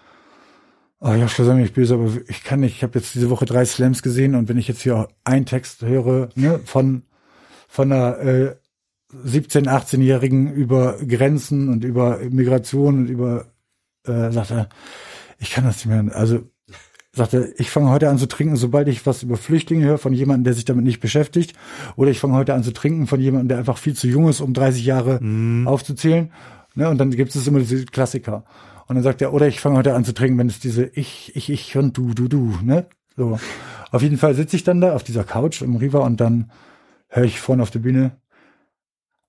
Ah 0.99 1.15
ja, 1.15 1.27
sei 1.27 1.43
mir 1.53 1.61
nicht 1.61 1.75
böse, 1.75 1.93
aber 1.93 2.09
ich 2.27 2.43
kann 2.43 2.61
nicht. 2.61 2.77
Ich 2.77 2.83
habe 2.83 2.97
jetzt 2.97 3.13
diese 3.13 3.29
Woche 3.29 3.45
drei 3.45 3.65
Slams 3.65 4.01
gesehen 4.01 4.33
und 4.33 4.49
wenn 4.49 4.57
ich 4.57 4.67
jetzt 4.67 4.81
hier 4.81 5.07
einen 5.23 5.45
Text 5.45 5.83
höre 5.83 6.29
ne, 6.35 6.59
von 6.65 7.03
von 7.67 7.91
einer 7.91 8.17
äh, 8.19 8.55
17, 9.11 9.67
18-Jährigen 9.67 10.51
über 10.51 10.97
Grenzen 11.05 11.69
und 11.69 11.83
über 11.83 12.19
Migration 12.29 12.99
und 12.99 13.07
über, 13.07 13.45
äh, 14.05 14.31
sagt 14.31 14.51
er, 14.51 14.69
ich 15.39 15.51
kann 15.51 15.63
das 15.63 15.77
nicht 15.77 15.87
mehr. 15.87 16.15
Also 16.15 16.41
sagt 17.13 17.33
er, 17.33 17.59
ich 17.59 17.69
fange 17.69 17.89
heute 17.89 18.09
an 18.09 18.17
zu 18.17 18.27
trinken, 18.27 18.57
sobald 18.57 18.87
ich 18.87 19.05
was 19.05 19.23
über 19.23 19.37
Flüchtlinge 19.37 19.85
höre 19.85 19.97
von 19.97 20.13
jemandem, 20.13 20.45
der 20.45 20.53
sich 20.53 20.65
damit 20.65 20.85
nicht 20.85 20.99
beschäftigt, 20.99 21.53
oder 21.95 22.11
ich 22.11 22.19
fange 22.19 22.35
heute 22.35 22.53
an 22.53 22.63
zu 22.63 22.73
trinken 22.73 23.07
von 23.07 23.19
jemandem, 23.19 23.49
der 23.49 23.57
einfach 23.59 23.77
viel 23.77 23.95
zu 23.95 24.07
jung 24.07 24.27
ist, 24.29 24.41
um 24.41 24.53
30 24.53 24.85
Jahre 24.85 25.23
mm. 25.23 25.67
aufzuzählen. 25.67 26.31
Ne, 26.75 26.89
und 26.89 26.99
dann 26.99 27.09
gibt 27.09 27.33
es 27.33 27.47
immer 27.47 27.59
diese 27.59 27.85
Klassiker. 27.85 28.43
Und 28.87 28.95
dann 28.95 29.03
sagt 29.03 29.21
er, 29.21 29.33
oder 29.33 29.47
ich 29.47 29.59
fange 29.59 29.77
heute 29.77 29.93
an 29.93 30.05
zu 30.05 30.13
trinken, 30.13 30.37
wenn 30.37 30.47
es 30.47 30.59
diese 30.59 30.85
Ich, 30.85 31.35
ich, 31.35 31.49
ich 31.49 31.75
und 31.77 31.97
du, 31.97 32.13
du, 32.13 32.27
du, 32.27 32.57
ne? 32.63 32.87
So. 33.15 33.39
Auf 33.91 34.01
jeden 34.01 34.17
Fall 34.17 34.33
sitze 34.33 34.55
ich 34.55 34.63
dann 34.63 34.81
da 34.81 34.95
auf 34.95 35.03
dieser 35.03 35.23
Couch 35.23 35.61
im 35.61 35.75
Riva 35.75 35.99
und 35.99 36.21
dann 36.21 36.51
höre 37.09 37.25
ich 37.25 37.39
vorne 37.39 37.63
auf 37.63 37.71
der 37.71 37.79
Bühne 37.79 38.17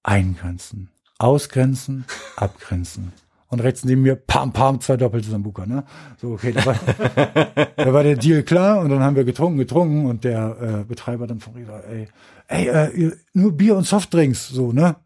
eingrenzen, 0.03 0.91
ausgrenzen, 1.19 2.05
abgrenzen. 2.37 3.13
Und 3.51 3.61
rechts 3.61 3.83
neben 3.83 4.03
mir, 4.03 4.15
pam, 4.15 4.53
pam, 4.53 4.79
zwei 4.81 4.99
doppelte 4.99 5.31
Sambuka, 5.31 5.65
ne? 5.65 5.85
So, 6.19 6.33
okay, 6.33 6.53
da 6.53 6.67
war, 6.67 6.75
da 7.77 7.93
war 7.95 8.03
der 8.03 8.17
Deal 8.17 8.43
klar 8.43 8.81
und 8.81 8.91
dann 8.91 9.01
haben 9.01 9.17
wir 9.17 9.25
getrunken, 9.25 9.57
getrunken 9.57 10.05
und 10.05 10.25
der 10.25 10.57
äh, 10.61 10.85
Betreiber 10.85 11.27
dann 11.27 11.41
von 11.41 11.55
Riva, 11.55 11.81
ey, 11.81 12.09
ey, 12.49 12.69
äh, 12.69 13.13
nur 13.33 13.53
Bier 13.53 13.77
und 13.77 13.85
Softdrinks, 13.85 14.49
so, 14.49 14.73
ne? 14.73 14.97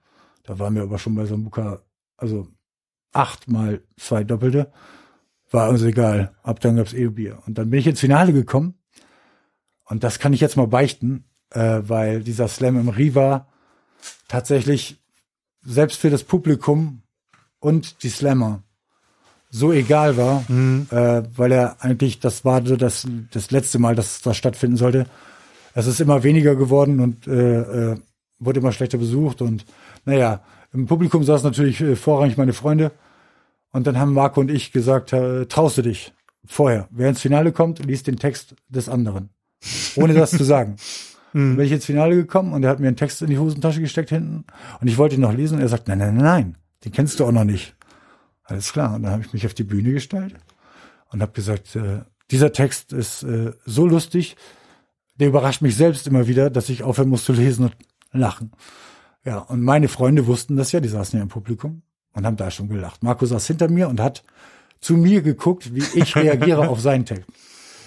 Da 0.42 0.58
waren 0.58 0.74
wir 0.74 0.82
aber 0.82 0.98
schon 0.98 1.14
bei 1.14 1.24
Sambuka, 1.24 1.82
also 2.16 2.48
acht 3.12 3.48
mal 3.48 3.82
zwei 3.96 4.24
Doppelte. 4.24 4.72
War 5.50 5.68
uns 5.68 5.82
egal. 5.82 6.34
Ab 6.42 6.60
dann 6.60 6.76
gab's 6.76 6.94
eh 6.94 7.08
Bier. 7.08 7.38
Und 7.46 7.58
dann 7.58 7.70
bin 7.70 7.80
ich 7.80 7.86
ins 7.86 8.00
Finale 8.00 8.32
gekommen. 8.32 8.74
Und 9.84 10.02
das 10.04 10.18
kann 10.18 10.32
ich 10.32 10.40
jetzt 10.40 10.56
mal 10.56 10.66
beichten, 10.66 11.24
äh, 11.50 11.80
weil 11.82 12.22
dieser 12.22 12.48
Slam 12.48 12.78
im 12.78 12.88
Riva 12.88 13.48
tatsächlich 14.28 15.02
selbst 15.64 15.98
für 16.00 16.10
das 16.10 16.24
Publikum 16.24 17.02
und 17.60 18.02
die 18.02 18.08
Slammer 18.08 18.62
so 19.50 19.70
egal 19.70 20.16
war, 20.16 20.44
mhm. 20.48 20.86
äh, 20.90 21.22
weil 21.36 21.52
er 21.52 21.84
eigentlich, 21.84 22.18
das 22.20 22.44
war 22.44 22.64
so 22.64 22.76
das, 22.76 23.06
das 23.30 23.50
letzte 23.50 23.78
Mal, 23.78 23.94
dass 23.94 24.22
das 24.22 24.36
stattfinden 24.36 24.78
sollte. 24.78 25.06
Es 25.74 25.86
ist 25.86 26.00
immer 26.00 26.22
weniger 26.22 26.56
geworden 26.56 27.00
und 27.00 27.26
äh, 27.26 27.92
äh, 27.92 27.96
wurde 28.38 28.60
immer 28.60 28.72
schlechter 28.72 28.98
besucht 28.98 29.42
und 29.42 29.66
naja, 30.04 30.42
im 30.72 30.86
Publikum 30.86 31.22
saß 31.24 31.42
natürlich 31.42 31.80
äh, 31.80 31.96
vorrangig 31.96 32.36
meine 32.36 32.52
Freunde. 32.52 32.92
Und 33.72 33.86
dann 33.86 33.98
haben 33.98 34.12
Marco 34.12 34.40
und 34.40 34.50
ich 34.50 34.72
gesagt, 34.72 35.12
äh, 35.12 35.46
traust 35.46 35.78
du 35.78 35.82
dich 35.82 36.12
vorher. 36.44 36.88
Wer 36.90 37.08
ins 37.08 37.20
Finale 37.20 37.52
kommt, 37.52 37.84
liest 37.84 38.06
den 38.06 38.16
Text 38.16 38.54
des 38.68 38.88
anderen. 38.88 39.30
Ohne 39.96 40.14
das 40.14 40.30
zu 40.30 40.44
sagen. 40.44 40.76
Dann 41.32 41.56
bin 41.56 41.64
ich 41.64 41.72
ins 41.72 41.86
Finale 41.86 42.14
gekommen 42.14 42.52
und 42.52 42.62
er 42.62 42.68
hat 42.68 42.78
mir 42.78 42.88
einen 42.88 42.96
Text 42.96 43.22
in 43.22 43.28
die 43.28 43.38
Hosentasche 43.38 43.80
gesteckt 43.80 44.10
hinten. 44.10 44.44
Und 44.82 44.88
ich 44.88 44.98
wollte 44.98 45.14
ihn 45.14 45.22
noch 45.22 45.32
lesen 45.32 45.54
und 45.54 45.62
er 45.62 45.68
sagt, 45.68 45.88
nein, 45.88 45.96
nein, 45.96 46.14
nein, 46.14 46.24
nein, 46.24 46.58
den 46.84 46.92
kennst 46.92 47.18
du 47.18 47.24
auch 47.24 47.32
noch 47.32 47.44
nicht. 47.44 47.74
Alles 48.44 48.72
klar. 48.72 48.94
Und 48.94 49.04
dann 49.04 49.12
habe 49.12 49.22
ich 49.22 49.32
mich 49.32 49.46
auf 49.46 49.54
die 49.54 49.64
Bühne 49.64 49.92
gestellt 49.92 50.34
und 51.10 51.22
habe 51.22 51.32
gesagt, 51.32 51.74
äh, 51.74 52.00
dieser 52.30 52.52
Text 52.52 52.92
ist 52.92 53.22
äh, 53.22 53.52
so 53.64 53.86
lustig, 53.86 54.36
der 55.14 55.28
überrascht 55.28 55.62
mich 55.62 55.76
selbst 55.76 56.06
immer 56.06 56.26
wieder, 56.26 56.50
dass 56.50 56.68
ich 56.68 56.82
aufhören 56.82 57.08
muss 57.08 57.24
zu 57.24 57.32
lesen 57.32 57.64
und 57.64 57.76
lachen. 58.12 58.52
Ja, 59.24 59.38
und 59.38 59.62
meine 59.62 59.88
Freunde 59.88 60.26
wussten 60.26 60.56
das 60.56 60.72
ja, 60.72 60.80
die 60.80 60.88
saßen 60.88 61.16
ja 61.16 61.22
im 61.22 61.28
Publikum 61.28 61.82
und 62.12 62.26
haben 62.26 62.36
da 62.36 62.50
schon 62.50 62.68
gelacht. 62.68 63.02
Marco 63.02 63.24
saß 63.24 63.46
hinter 63.46 63.68
mir 63.68 63.88
und 63.88 64.00
hat 64.00 64.24
zu 64.80 64.96
mir 64.96 65.22
geguckt, 65.22 65.74
wie 65.74 65.84
ich 65.94 66.16
reagiere 66.16 66.68
auf 66.68 66.80
seinen 66.80 67.06
Text. 67.06 67.28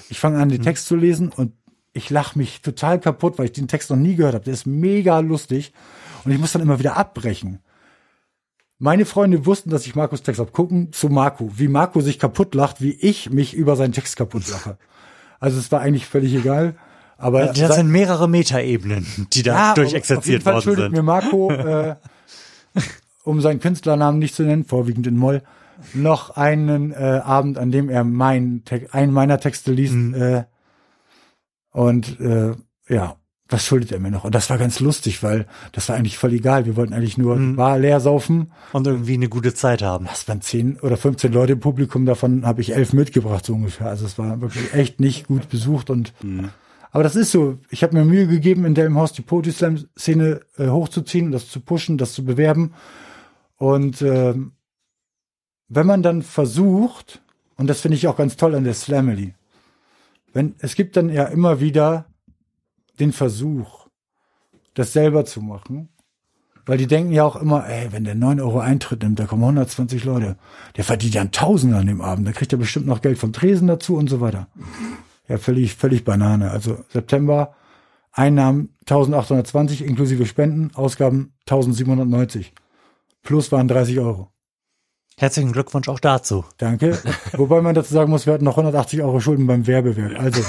Ich 0.09 0.19
fange 0.19 0.39
an, 0.39 0.49
den 0.49 0.61
Text 0.61 0.85
zu 0.87 0.95
lesen 0.95 1.29
und 1.29 1.53
ich 1.93 2.09
lache 2.09 2.37
mich 2.37 2.61
total 2.61 2.99
kaputt, 2.99 3.37
weil 3.37 3.45
ich 3.45 3.53
den 3.53 3.67
Text 3.67 3.89
noch 3.89 3.97
nie 3.97 4.15
gehört 4.15 4.35
habe. 4.35 4.45
Der 4.45 4.53
ist 4.53 4.65
mega 4.65 5.19
lustig 5.19 5.73
und 6.23 6.31
ich 6.31 6.39
muss 6.39 6.51
dann 6.51 6.61
immer 6.61 6.79
wieder 6.79 6.97
abbrechen. 6.97 7.59
Meine 8.77 9.05
Freunde 9.05 9.45
wussten, 9.45 9.69
dass 9.69 9.85
ich 9.85 9.95
Markus 9.95 10.21
Text 10.21 10.39
habe. 10.39 10.51
Gucken 10.51 10.91
zu 10.91 11.07
Marco, 11.07 11.49
wie 11.57 11.69
Marco 11.69 12.01
sich 12.01 12.19
kaputt 12.19 12.53
lacht, 12.55 12.81
wie 12.81 12.91
ich 12.91 13.29
mich 13.29 13.53
über 13.53 13.75
seinen 13.75 13.93
Text 13.93 14.17
kaputt 14.17 14.47
lache. 14.49 14.77
Also 15.39 15.57
es 15.59 15.71
war 15.71 15.79
eigentlich 15.79 16.05
völlig 16.05 16.33
egal. 16.35 16.75
Aber 17.17 17.47
das 17.47 17.75
sind 17.75 17.89
mehrere 17.89 18.27
Metaebenen, 18.27 19.05
die 19.33 19.43
da 19.43 19.53
ja, 19.53 19.73
durchexerziert 19.73 20.45
worden 20.45 20.75
sind. 20.75 20.91
mir 20.91 21.03
Marco, 21.03 21.51
äh, 21.51 21.95
um 23.23 23.41
seinen 23.41 23.59
Künstlernamen 23.59 24.19
nicht 24.19 24.35
zu 24.35 24.43
nennen, 24.43 24.65
vorwiegend 24.65 25.07
in 25.07 25.17
Moll, 25.17 25.41
noch 25.93 26.35
einen 26.35 26.91
äh, 26.91 27.21
Abend, 27.23 27.57
an 27.57 27.71
dem 27.71 27.89
er 27.89 28.03
mein 28.03 28.63
einen 28.91 29.13
meiner 29.13 29.39
Texte 29.39 29.71
liest. 29.71 29.93
Mhm. 29.93 30.13
Äh, 30.13 30.43
und 31.71 32.19
äh, 32.19 32.53
ja, 32.87 33.17
das 33.47 33.65
schuldet 33.65 33.91
er 33.91 33.99
mir 33.99 34.11
noch. 34.11 34.23
Und 34.23 34.33
das 34.33 34.49
war 34.49 34.57
ganz 34.57 34.79
lustig, 34.79 35.21
weil 35.21 35.45
das 35.71 35.87
war 35.89 35.95
eigentlich 35.95 36.17
voll 36.17 36.33
egal. 36.33 36.65
Wir 36.65 36.75
wollten 36.75 36.93
eigentlich 36.93 37.17
nur 37.17 37.35
mhm. 37.35 37.55
Bar 37.55 37.77
leer 37.77 37.99
saufen. 37.99 38.51
Und 38.73 38.87
irgendwie 38.87 39.13
eine 39.13 39.29
gute 39.29 39.53
Zeit 39.53 39.83
haben. 39.83 40.05
Das 40.05 40.27
waren 40.27 40.41
zehn 40.41 40.79
oder 40.79 40.97
15 40.97 41.31
Leute 41.31 41.53
im 41.53 41.59
Publikum, 41.59 42.05
davon 42.05 42.45
habe 42.45 42.61
ich 42.61 42.73
elf 42.73 42.93
mitgebracht, 42.93 43.45
so 43.45 43.53
ungefähr. 43.53 43.87
Also 43.87 44.05
es 44.05 44.17
war 44.17 44.41
wirklich 44.41 44.73
echt 44.73 44.99
nicht 44.99 45.27
gut 45.27 45.49
besucht 45.49 45.89
und 45.89 46.13
mhm. 46.23 46.49
Aber 46.95 47.03
das 47.03 47.17
ist 47.17 47.31
so. 47.31 47.57
Ich 47.69 47.83
habe 47.83 47.93
mir 47.93 48.05
Mühe 48.05 48.25
gegeben, 48.25 48.63
in 48.63 48.73
Delmenhorst 48.73 49.17
die 49.17 49.21
Poetry 49.21 49.51
Slam 49.51 49.85
Szene 49.99 50.39
äh, 50.57 50.69
hochzuziehen, 50.69 51.33
das 51.33 51.49
zu 51.49 51.59
pushen, 51.59 51.97
das 51.97 52.13
zu 52.13 52.23
bewerben. 52.23 52.73
Und 53.57 54.01
äh, 54.01 54.33
wenn 55.67 55.85
man 55.85 56.03
dann 56.03 56.21
versucht, 56.21 57.21
und 57.57 57.67
das 57.67 57.81
finde 57.81 57.97
ich 57.97 58.07
auch 58.07 58.15
ganz 58.15 58.37
toll 58.37 58.55
an 58.55 58.63
der 58.63 58.75
Slamily, 58.75 59.33
wenn 60.31 60.55
es 60.59 60.75
gibt 60.75 60.95
dann 60.95 61.09
ja 61.09 61.25
immer 61.25 61.59
wieder 61.59 62.05
den 62.97 63.11
Versuch, 63.11 63.89
das 64.73 64.93
selber 64.93 65.25
zu 65.25 65.41
machen. 65.41 65.89
Weil 66.65 66.77
die 66.77 66.87
denken 66.87 67.11
ja 67.11 67.25
auch 67.25 67.35
immer, 67.35 67.67
ey, 67.67 67.91
wenn 67.91 68.05
der 68.05 68.15
9 68.15 68.39
Euro 68.39 68.59
Eintritt 68.59 69.03
nimmt, 69.03 69.19
da 69.19 69.25
kommen 69.25 69.43
120 69.43 70.05
Leute. 70.05 70.37
Der 70.77 70.85
verdient 70.85 71.15
ja 71.15 71.19
einen 71.19 71.33
Tausender 71.33 71.79
an 71.79 71.87
dem 71.87 71.99
Abend. 71.99 72.25
Da 72.25 72.31
kriegt 72.31 72.53
er 72.53 72.57
bestimmt 72.57 72.87
noch 72.87 73.01
Geld 73.01 73.17
vom 73.17 73.33
Tresen 73.33 73.67
dazu 73.67 73.97
und 73.97 74.09
so 74.09 74.21
weiter 74.21 74.47
ja 75.27 75.37
völlig, 75.37 75.75
völlig 75.75 76.03
Banane. 76.03 76.51
Also 76.51 76.83
September 76.89 77.55
Einnahmen 78.11 78.69
1820 78.81 79.83
inklusive 79.83 80.25
Spenden, 80.25 80.71
Ausgaben 80.75 81.33
1790. 81.41 82.53
Plus 83.23 83.51
waren 83.51 83.67
30 83.67 83.99
Euro. 83.99 84.31
Herzlichen 85.17 85.51
Glückwunsch 85.51 85.89
auch 85.89 85.99
dazu. 85.99 86.45
Danke. 86.57 86.97
Wobei 87.33 87.61
man 87.61 87.75
dazu 87.75 87.93
sagen 87.93 88.09
muss, 88.09 88.25
wir 88.25 88.33
hatten 88.33 88.45
noch 88.45 88.57
180 88.57 89.01
Euro 89.01 89.19
Schulden 89.19 89.47
beim 89.47 89.67
Werbewerk. 89.67 90.17
Also, 90.19 90.41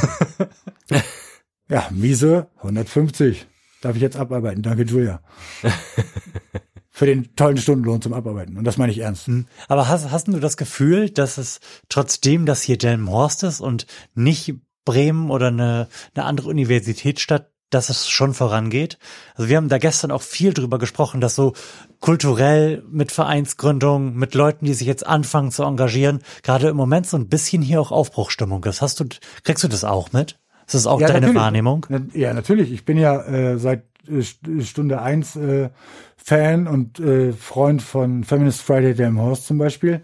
ja, 1.68 1.88
miese 1.90 2.48
150. 2.58 3.46
Darf 3.80 3.96
ich 3.96 4.02
jetzt 4.02 4.16
abarbeiten? 4.16 4.62
Danke, 4.62 4.82
Julia. 4.82 5.20
Für 6.96 7.04
den 7.04 7.36
tollen 7.36 7.58
Stundenlohn 7.58 8.00
zum 8.00 8.14
Abarbeiten. 8.14 8.56
Und 8.56 8.64
das 8.64 8.78
meine 8.78 8.90
ich 8.90 9.00
ernst. 9.00 9.26
Hm. 9.26 9.44
Aber 9.68 9.86
hast, 9.86 10.10
hast 10.10 10.28
du 10.28 10.40
das 10.40 10.56
Gefühl, 10.56 11.10
dass 11.10 11.36
es 11.36 11.60
trotzdem, 11.90 12.46
dass 12.46 12.62
hier 12.62 12.78
Delmenhorst 12.78 13.42
ist 13.42 13.60
und 13.60 13.86
nicht 14.14 14.54
Bremen 14.86 15.30
oder 15.30 15.48
eine, 15.48 15.88
eine 16.14 16.24
andere 16.24 16.48
Universitätsstadt, 16.48 17.50
dass 17.68 17.90
es 17.90 18.08
schon 18.08 18.32
vorangeht. 18.32 18.98
Also 19.34 19.50
wir 19.50 19.58
haben 19.58 19.68
da 19.68 19.76
gestern 19.76 20.10
auch 20.10 20.22
viel 20.22 20.54
drüber 20.54 20.78
gesprochen, 20.78 21.20
dass 21.20 21.34
so 21.34 21.52
kulturell 22.00 22.82
mit 22.88 23.12
Vereinsgründung, 23.12 24.14
mit 24.14 24.34
Leuten, 24.34 24.64
die 24.64 24.72
sich 24.72 24.86
jetzt 24.86 25.06
anfangen 25.06 25.50
zu 25.50 25.64
engagieren, 25.64 26.20
gerade 26.42 26.68
im 26.68 26.76
Moment 26.76 27.06
so 27.06 27.18
ein 27.18 27.28
bisschen 27.28 27.60
hier 27.60 27.78
auch 27.78 27.92
Aufbruchstimmung 27.92 28.64
ist. 28.64 28.80
Hast 28.80 29.00
du, 29.00 29.04
kriegst 29.44 29.62
du 29.62 29.68
das 29.68 29.84
auch 29.84 30.14
mit? 30.14 30.38
Ist 30.66 30.74
das 30.74 30.86
auch 30.86 31.00
ja, 31.02 31.08
deine 31.08 31.20
natürlich. 31.26 31.42
Wahrnehmung? 31.42 31.86
Ja, 32.14 32.32
natürlich. 32.32 32.72
Ich 32.72 32.86
bin 32.86 32.96
ja 32.96 33.20
äh, 33.22 33.58
seit 33.58 33.84
Stunde 34.22 35.02
eins 35.02 35.36
äh, 35.36 35.70
Fan 36.16 36.66
und 36.66 37.00
äh, 37.00 37.32
Freund 37.32 37.82
von 37.82 38.24
Feminist 38.24 38.62
Friday 38.62 38.94
Delmhorst 38.94 39.46
zum 39.46 39.58
Beispiel 39.58 40.02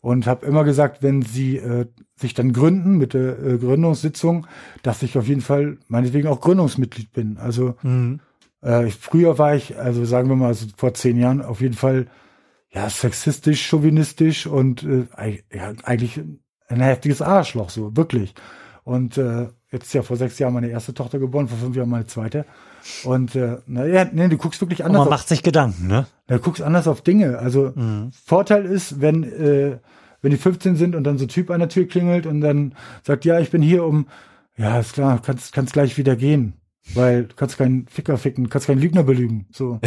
und 0.00 0.26
habe 0.26 0.46
immer 0.46 0.64
gesagt, 0.64 1.02
wenn 1.02 1.22
sie 1.22 1.56
äh, 1.56 1.86
sich 2.16 2.34
dann 2.34 2.52
gründen 2.52 2.98
mit 2.98 3.14
der 3.14 3.38
äh, 3.38 3.58
Gründungssitzung, 3.58 4.46
dass 4.82 5.02
ich 5.02 5.16
auf 5.16 5.26
jeden 5.26 5.40
Fall 5.40 5.78
meinetwegen 5.88 6.28
auch 6.28 6.40
Gründungsmitglied 6.40 7.12
bin. 7.12 7.38
Also 7.38 7.76
mhm. 7.82 8.20
äh, 8.62 8.86
ich, 8.86 8.96
früher 8.96 9.38
war 9.38 9.54
ich, 9.54 9.78
also 9.78 10.04
sagen 10.04 10.28
wir 10.28 10.36
mal, 10.36 10.48
also 10.48 10.66
vor 10.76 10.94
zehn 10.94 11.18
Jahren 11.18 11.42
auf 11.42 11.60
jeden 11.60 11.74
Fall 11.74 12.06
ja 12.70 12.88
sexistisch, 12.90 13.66
chauvinistisch 13.66 14.46
und 14.46 14.82
äh, 14.82 15.06
ja, 15.52 15.72
eigentlich 15.84 16.20
ein 16.68 16.80
heftiges 16.80 17.22
Arschloch, 17.22 17.70
so 17.70 17.96
wirklich. 17.96 18.34
Und 18.82 19.16
äh, 19.16 19.48
jetzt 19.74 19.86
ist 19.86 19.92
ja 19.92 20.02
vor 20.02 20.16
sechs 20.16 20.38
Jahren 20.38 20.54
meine 20.54 20.68
erste 20.68 20.94
Tochter 20.94 21.18
geboren, 21.18 21.48
vor 21.48 21.58
fünf 21.58 21.76
Jahren 21.76 21.90
meine 21.90 22.06
zweite. 22.06 22.46
Und 23.04 23.34
äh, 23.34 23.58
naja, 23.66 24.06
nee, 24.10 24.28
du 24.28 24.38
guckst 24.38 24.60
wirklich 24.60 24.84
anders. 24.84 25.02
Und 25.02 25.08
man 25.10 25.18
macht 25.18 25.28
sich 25.28 25.42
Gedanken, 25.42 25.86
ne? 25.86 26.06
Du 26.26 26.38
guckst 26.38 26.62
anders 26.62 26.88
auf 26.88 27.02
Dinge. 27.02 27.38
Also 27.38 27.72
mhm. 27.74 28.10
Vorteil 28.24 28.64
ist, 28.64 29.00
wenn 29.00 29.24
äh, 29.24 29.78
wenn 30.24 30.30
die 30.30 30.38
15 30.38 30.76
sind 30.76 30.96
und 30.96 31.04
dann 31.04 31.18
so 31.18 31.26
ein 31.26 31.28
Typ 31.28 31.50
an 31.50 31.60
der 31.60 31.68
Tür 31.68 31.86
klingelt 31.86 32.26
und 32.26 32.40
dann 32.40 32.74
sagt, 33.02 33.26
ja, 33.26 33.38
ich 33.40 33.50
bin 33.50 33.60
hier 33.60 33.84
um, 33.84 34.06
ja, 34.56 34.78
ist 34.78 34.94
klar, 34.94 35.20
kannst, 35.20 35.52
kannst 35.52 35.74
gleich 35.74 35.98
wieder 35.98 36.16
gehen. 36.16 36.54
Weil 36.94 37.24
du 37.24 37.34
kannst 37.34 37.58
keinen 37.58 37.86
Ficker 37.88 38.16
ficken, 38.16 38.44
du 38.44 38.50
kannst 38.50 38.66
keinen 38.66 38.80
Lügner 38.80 39.02
belügen. 39.02 39.46
So. 39.52 39.80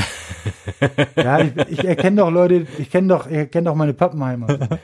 ja, 1.16 1.40
ich, 1.42 1.56
ich 1.70 1.86
erkenne 1.86 2.18
doch 2.18 2.30
Leute, 2.30 2.68
ich 2.78 2.92
kenne 2.92 3.08
doch, 3.08 3.28
ich 3.28 3.36
erkenne 3.36 3.66
doch 3.66 3.76
meine 3.76 3.94
Pappenheimer. 3.94 4.80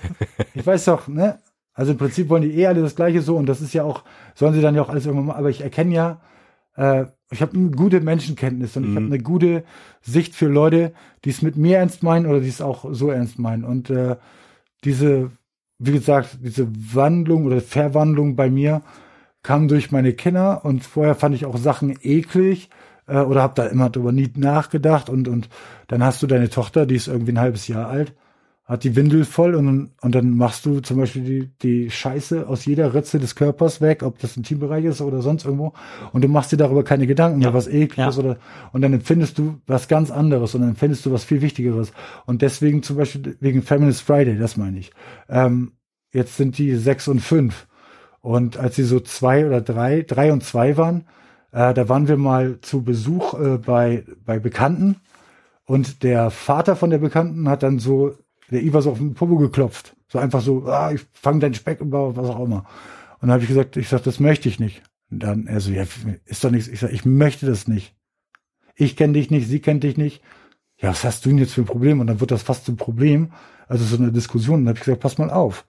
Ich 0.55 0.65
weiß 0.65 0.85
doch, 0.85 1.07
ne? 1.07 1.39
Also 1.73 1.93
im 1.93 1.97
Prinzip 1.97 2.29
wollen 2.29 2.43
die 2.43 2.59
eh 2.59 2.67
alle 2.67 2.81
das 2.81 2.95
Gleiche 2.95 3.21
so 3.21 3.35
und 3.35 3.47
das 3.47 3.61
ist 3.61 3.73
ja 3.73 3.83
auch, 3.83 4.03
sollen 4.35 4.53
sie 4.53 4.61
dann 4.61 4.75
ja 4.75 4.81
auch 4.81 4.89
alles 4.89 5.05
irgendwann 5.05 5.27
machen. 5.27 5.39
Aber 5.39 5.49
ich 5.49 5.61
erkenne 5.61 5.93
ja, 5.93 6.21
äh, 6.75 7.05
ich 7.31 7.41
habe 7.41 7.57
eine 7.57 7.71
gute 7.71 7.99
Menschenkenntnis 7.99 8.77
und 8.77 8.83
mhm. 8.83 8.89
ich 8.89 8.95
habe 8.95 9.05
eine 9.07 9.19
gute 9.19 9.63
Sicht 10.01 10.35
für 10.35 10.47
Leute, 10.47 10.93
die 11.25 11.31
es 11.31 11.41
mit 11.41 11.57
mir 11.57 11.77
ernst 11.77 12.03
meinen 12.03 12.27
oder 12.27 12.39
die 12.39 12.49
es 12.49 12.61
auch 12.61 12.85
so 12.91 13.09
ernst 13.09 13.39
meinen. 13.39 13.63
Und 13.63 13.89
äh, 13.89 14.17
diese, 14.83 15.31
wie 15.79 15.93
gesagt, 15.93 16.37
diese 16.41 16.67
Wandlung 16.93 17.45
oder 17.45 17.59
Verwandlung 17.61 18.35
bei 18.35 18.49
mir 18.49 18.83
kam 19.41 19.67
durch 19.67 19.91
meine 19.91 20.13
Kinder 20.13 20.63
und 20.63 20.83
vorher 20.83 21.15
fand 21.15 21.35
ich 21.35 21.45
auch 21.45 21.57
Sachen 21.57 21.97
eklig 22.01 22.69
äh, 23.07 23.19
oder 23.19 23.41
habe 23.41 23.55
da 23.55 23.65
immer 23.65 23.89
drüber 23.89 24.11
nie 24.11 24.31
nachgedacht 24.35 25.09
und 25.09 25.27
und 25.27 25.49
dann 25.87 26.03
hast 26.03 26.21
du 26.23 26.27
deine 26.27 26.49
Tochter, 26.49 26.85
die 26.85 26.95
ist 26.95 27.07
irgendwie 27.07 27.33
ein 27.33 27.39
halbes 27.39 27.67
Jahr 27.67 27.89
alt, 27.89 28.13
hat 28.65 28.83
die 28.85 28.95
Windel 28.95 29.25
voll 29.25 29.55
und 29.55 29.91
und 30.01 30.15
dann 30.15 30.37
machst 30.37 30.65
du 30.65 30.79
zum 30.79 30.97
Beispiel 30.97 31.23
die 31.23 31.51
die 31.61 31.91
Scheiße 31.91 32.47
aus 32.47 32.65
jeder 32.65 32.93
Ritze 32.93 33.19
des 33.19 33.35
Körpers 33.35 33.81
weg, 33.81 34.03
ob 34.03 34.19
das 34.19 34.37
ein 34.37 34.43
Teambereich 34.43 34.85
ist 34.85 35.01
oder 35.01 35.21
sonst 35.21 35.45
irgendwo 35.45 35.73
und 36.13 36.23
du 36.23 36.27
machst 36.27 36.51
dir 36.51 36.57
darüber 36.57 36.83
keine 36.83 37.05
Gedanken 37.07 37.41
ja. 37.41 37.53
was 37.53 37.67
eklig 37.67 37.97
ja. 37.97 38.09
ist 38.09 38.17
oder 38.17 38.37
und 38.71 38.81
dann 38.81 38.93
empfindest 38.93 39.37
du 39.37 39.59
was 39.67 39.87
ganz 39.87 40.11
anderes 40.11 40.55
und 40.55 40.61
dann 40.61 40.71
empfindest 40.71 41.05
du 41.05 41.11
was 41.11 41.23
viel 41.23 41.41
Wichtigeres 41.41 41.91
und 42.25 42.41
deswegen 42.41 42.83
zum 42.83 42.97
Beispiel 42.97 43.35
wegen 43.39 43.61
Feminist 43.61 44.01
Friday, 44.01 44.37
das 44.37 44.55
meine 44.57 44.79
ich. 44.79 44.91
Ähm, 45.27 45.73
jetzt 46.13 46.37
sind 46.37 46.57
die 46.57 46.75
sechs 46.75 47.07
und 47.07 47.19
fünf 47.19 47.67
und 48.23 48.55
als 48.55 48.77
sie 48.77 48.83
so 48.83 49.01
zwei 49.01 49.45
oder 49.45 49.59
drei, 49.59 50.01
drei 50.01 50.31
und 50.31 50.45
zwei 50.45 50.77
waren, 50.77 51.05
äh, 51.51 51.73
da 51.73 51.89
waren 51.89 52.07
wir 52.07 52.15
mal 52.15 52.59
zu 52.61 52.81
Besuch 52.81 53.33
äh, 53.33 53.57
bei, 53.57 54.05
bei 54.25 54.39
Bekannten. 54.39 55.01
Und 55.65 56.03
der 56.03 56.29
Vater 56.31 56.77
von 56.77 56.89
der 56.89 56.99
Bekannten 56.99 57.49
hat 57.49 57.63
dann 57.63 57.79
so, 57.79 58.15
der 58.53 58.63
Iva 58.63 58.81
so 58.81 58.91
auf 58.91 58.97
den 58.97 59.13
Popo 59.13 59.37
geklopft. 59.37 59.95
So 60.07 60.19
einfach 60.19 60.41
so, 60.41 60.65
ah, 60.67 60.91
ich 60.91 61.05
fange 61.13 61.39
deinen 61.39 61.53
Speck 61.53 61.79
Bauch, 61.81 62.15
was 62.15 62.29
auch 62.29 62.45
immer. 62.45 62.65
Und 63.19 63.27
dann 63.27 63.31
habe 63.31 63.43
ich 63.43 63.49
gesagt, 63.49 63.77
ich 63.77 63.89
sag, 63.89 64.03
das 64.03 64.19
möchte 64.19 64.49
ich 64.49 64.59
nicht. 64.59 64.83
Und 65.09 65.19
dann 65.19 65.47
er 65.47 65.59
so, 65.59 65.71
ja, 65.71 65.85
ist 66.25 66.43
doch 66.43 66.51
nichts. 66.51 66.67
Ich 66.67 66.79
sag, 66.79 66.91
ich 66.91 67.05
möchte 67.05 67.45
das 67.45 67.67
nicht. 67.67 67.95
Ich 68.75 68.95
kenne 68.95 69.13
dich 69.13 69.29
nicht, 69.29 69.47
sie 69.47 69.59
kennt 69.59 69.83
dich 69.83 69.97
nicht. 69.97 70.21
Ja, 70.77 70.89
was 70.89 71.03
hast 71.03 71.25
du 71.25 71.29
denn 71.29 71.37
jetzt 71.37 71.53
für 71.53 71.61
ein 71.61 71.65
Problem? 71.65 71.99
Und 71.99 72.07
dann 72.07 72.19
wird 72.19 72.31
das 72.31 72.43
fast 72.43 72.65
zum 72.65 72.77
Problem. 72.77 73.31
Also 73.67 73.85
so 73.85 73.97
eine 73.97 74.11
Diskussion. 74.11 74.59
Und 74.59 74.65
dann 74.65 74.69
habe 74.69 74.79
ich 74.79 74.85
gesagt, 74.85 75.01
pass 75.01 75.17
mal 75.17 75.29
auf. 75.29 75.65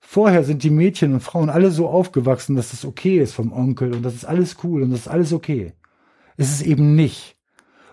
Vorher 0.00 0.44
sind 0.44 0.62
die 0.62 0.70
Mädchen 0.70 1.12
und 1.12 1.20
Frauen 1.20 1.50
alle 1.50 1.70
so 1.70 1.88
aufgewachsen, 1.88 2.56
dass 2.56 2.70
das 2.70 2.84
okay 2.84 3.18
ist 3.18 3.34
vom 3.34 3.52
Onkel 3.52 3.92
und 3.92 4.02
das 4.02 4.14
ist 4.14 4.24
alles 4.24 4.56
cool 4.62 4.82
und 4.82 4.90
das 4.90 5.00
ist 5.00 5.08
alles 5.08 5.32
okay. 5.32 5.74
Es 6.36 6.50
ist 6.50 6.62
eben 6.62 6.94
nicht. 6.94 7.37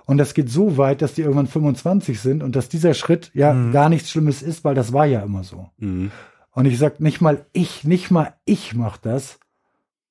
Und 0.06 0.18
das 0.18 0.34
geht 0.34 0.50
so 0.50 0.78
weit, 0.78 1.02
dass 1.02 1.14
die 1.14 1.22
irgendwann 1.22 1.48
25 1.48 2.20
sind 2.20 2.44
und 2.44 2.56
dass 2.56 2.70
dieser 2.70 2.94
Schritt 2.94 3.32
ja 3.34 3.54
mhm. 3.54 3.72
gar 3.72 3.90
nichts 3.90 4.12
Schlimmes 4.12 4.42
ist, 4.42 4.64
weil 4.64 4.76
das 4.76 4.94
war 4.94 5.06
ja 5.06 5.22
immer 5.22 5.44
so. 5.44 5.70
Mhm. 5.78 6.12
Und 6.52 6.66
ich 6.66 6.78
sag 6.78 7.00
nicht 7.00 7.22
mal 7.22 7.46
ich, 7.54 7.84
nicht 7.84 8.12
mal 8.12 8.36
ich 8.46 8.76
mach 8.76 8.98
das, 8.98 9.40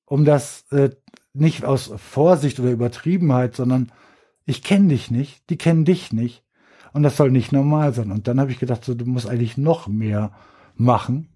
um 0.05 0.25
das 0.25 0.65
äh, 0.71 0.91
nicht 1.33 1.65
aus 1.65 1.91
Vorsicht 1.97 2.59
oder 2.59 2.71
Übertriebenheit, 2.71 3.55
sondern 3.55 3.91
ich 4.45 4.63
kenne 4.63 4.89
dich 4.89 5.09
nicht, 5.09 5.49
die 5.49 5.57
kennen 5.57 5.85
dich 5.85 6.13
nicht 6.13 6.43
und 6.93 7.03
das 7.03 7.17
soll 7.17 7.31
nicht 7.31 7.51
normal 7.51 7.93
sein. 7.93 8.11
Und 8.11 8.27
dann 8.27 8.39
habe 8.39 8.51
ich 8.51 8.59
gedacht, 8.59 8.85
so, 8.85 8.93
du 8.93 9.05
musst 9.05 9.27
eigentlich 9.27 9.57
noch 9.57 9.87
mehr 9.87 10.31
machen 10.75 11.29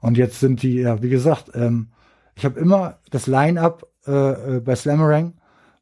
und 0.00 0.16
jetzt 0.16 0.40
sind 0.40 0.62
die, 0.62 0.76
ja, 0.76 1.02
wie 1.02 1.10
gesagt, 1.10 1.50
ähm, 1.54 1.90
ich 2.34 2.44
habe 2.44 2.58
immer 2.58 2.98
das 3.10 3.26
Line-up 3.26 3.86
äh, 4.06 4.56
äh, 4.56 4.60
bei 4.60 4.74
Slammerang 4.74 5.34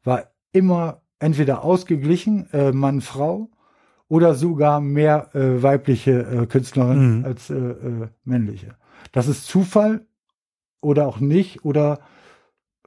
war 0.03 0.25
immer 0.51 1.01
entweder 1.19 1.63
ausgeglichen, 1.63 2.51
äh, 2.53 2.71
Mann, 2.71 3.01
Frau, 3.01 3.49
oder 4.07 4.33
sogar 4.33 4.81
mehr 4.81 5.33
äh, 5.35 5.61
weibliche 5.61 6.11
äh, 6.11 6.45
Künstlerinnen 6.47 7.19
mhm. 7.19 7.25
als 7.25 7.49
äh, 7.49 7.55
äh, 7.55 8.07
männliche. 8.23 8.75
Das 9.11 9.27
ist 9.27 9.45
Zufall 9.45 10.05
oder 10.81 11.07
auch 11.07 11.19
nicht 11.19 11.63
oder 11.63 11.99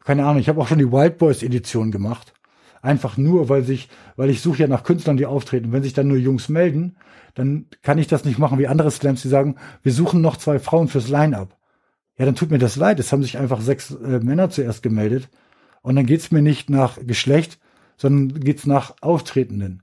keine 0.05 0.25
Ahnung. 0.25 0.41
Ich 0.41 0.49
habe 0.49 0.61
auch 0.61 0.67
schon 0.67 0.79
die 0.79 0.91
Wild 0.91 1.19
Boys 1.19 1.43
Edition 1.43 1.93
gemacht. 1.93 2.35
Einfach 2.81 3.17
nur, 3.17 3.49
weil 3.49 3.63
sich, 3.63 3.89
weil 4.17 4.31
ich 4.31 4.41
suche 4.41 4.63
ja 4.63 4.67
nach 4.67 4.83
Künstlern, 4.83 5.17
die 5.17 5.27
auftreten. 5.27 5.71
Wenn 5.71 5.85
sich 5.85 5.93
dann 5.93 6.09
nur 6.09 6.17
Jungs 6.17 6.49
melden, 6.49 6.97
dann 7.35 7.67
kann 7.83 7.99
ich 7.99 8.09
das 8.09 8.25
nicht 8.25 8.41
machen 8.41 8.59
wie 8.59 8.67
andere 8.67 8.91
Slams, 8.91 9.23
die 9.23 9.29
sagen, 9.29 9.55
wir 9.83 9.93
suchen 9.93 10.21
noch 10.21 10.37
zwei 10.37 10.59
Frauen 10.59 10.89
fürs 10.89 11.09
Line-Up. 11.09 11.57
Ja, 12.19 12.27
dann 12.27 12.35
tut 12.35 12.51
mir 12.51 12.59
das 12.59 12.75
leid. 12.75 12.99
Es 12.99 13.13
haben 13.13 13.23
sich 13.23 13.39
einfach 13.39 13.61
sechs 13.61 13.93
äh, 13.93 14.19
Männer 14.19 14.51
zuerst 14.51 14.83
gemeldet. 14.83 15.29
Und 15.83 15.95
dann 15.95 16.07
geht's 16.07 16.33
mir 16.33 16.43
nicht 16.43 16.69
nach 16.71 16.99
Geschlecht, 17.01 17.59
sondern 18.03 18.41
geht's 18.41 18.67
nach 18.67 18.97
Auftretenden. 19.01 19.83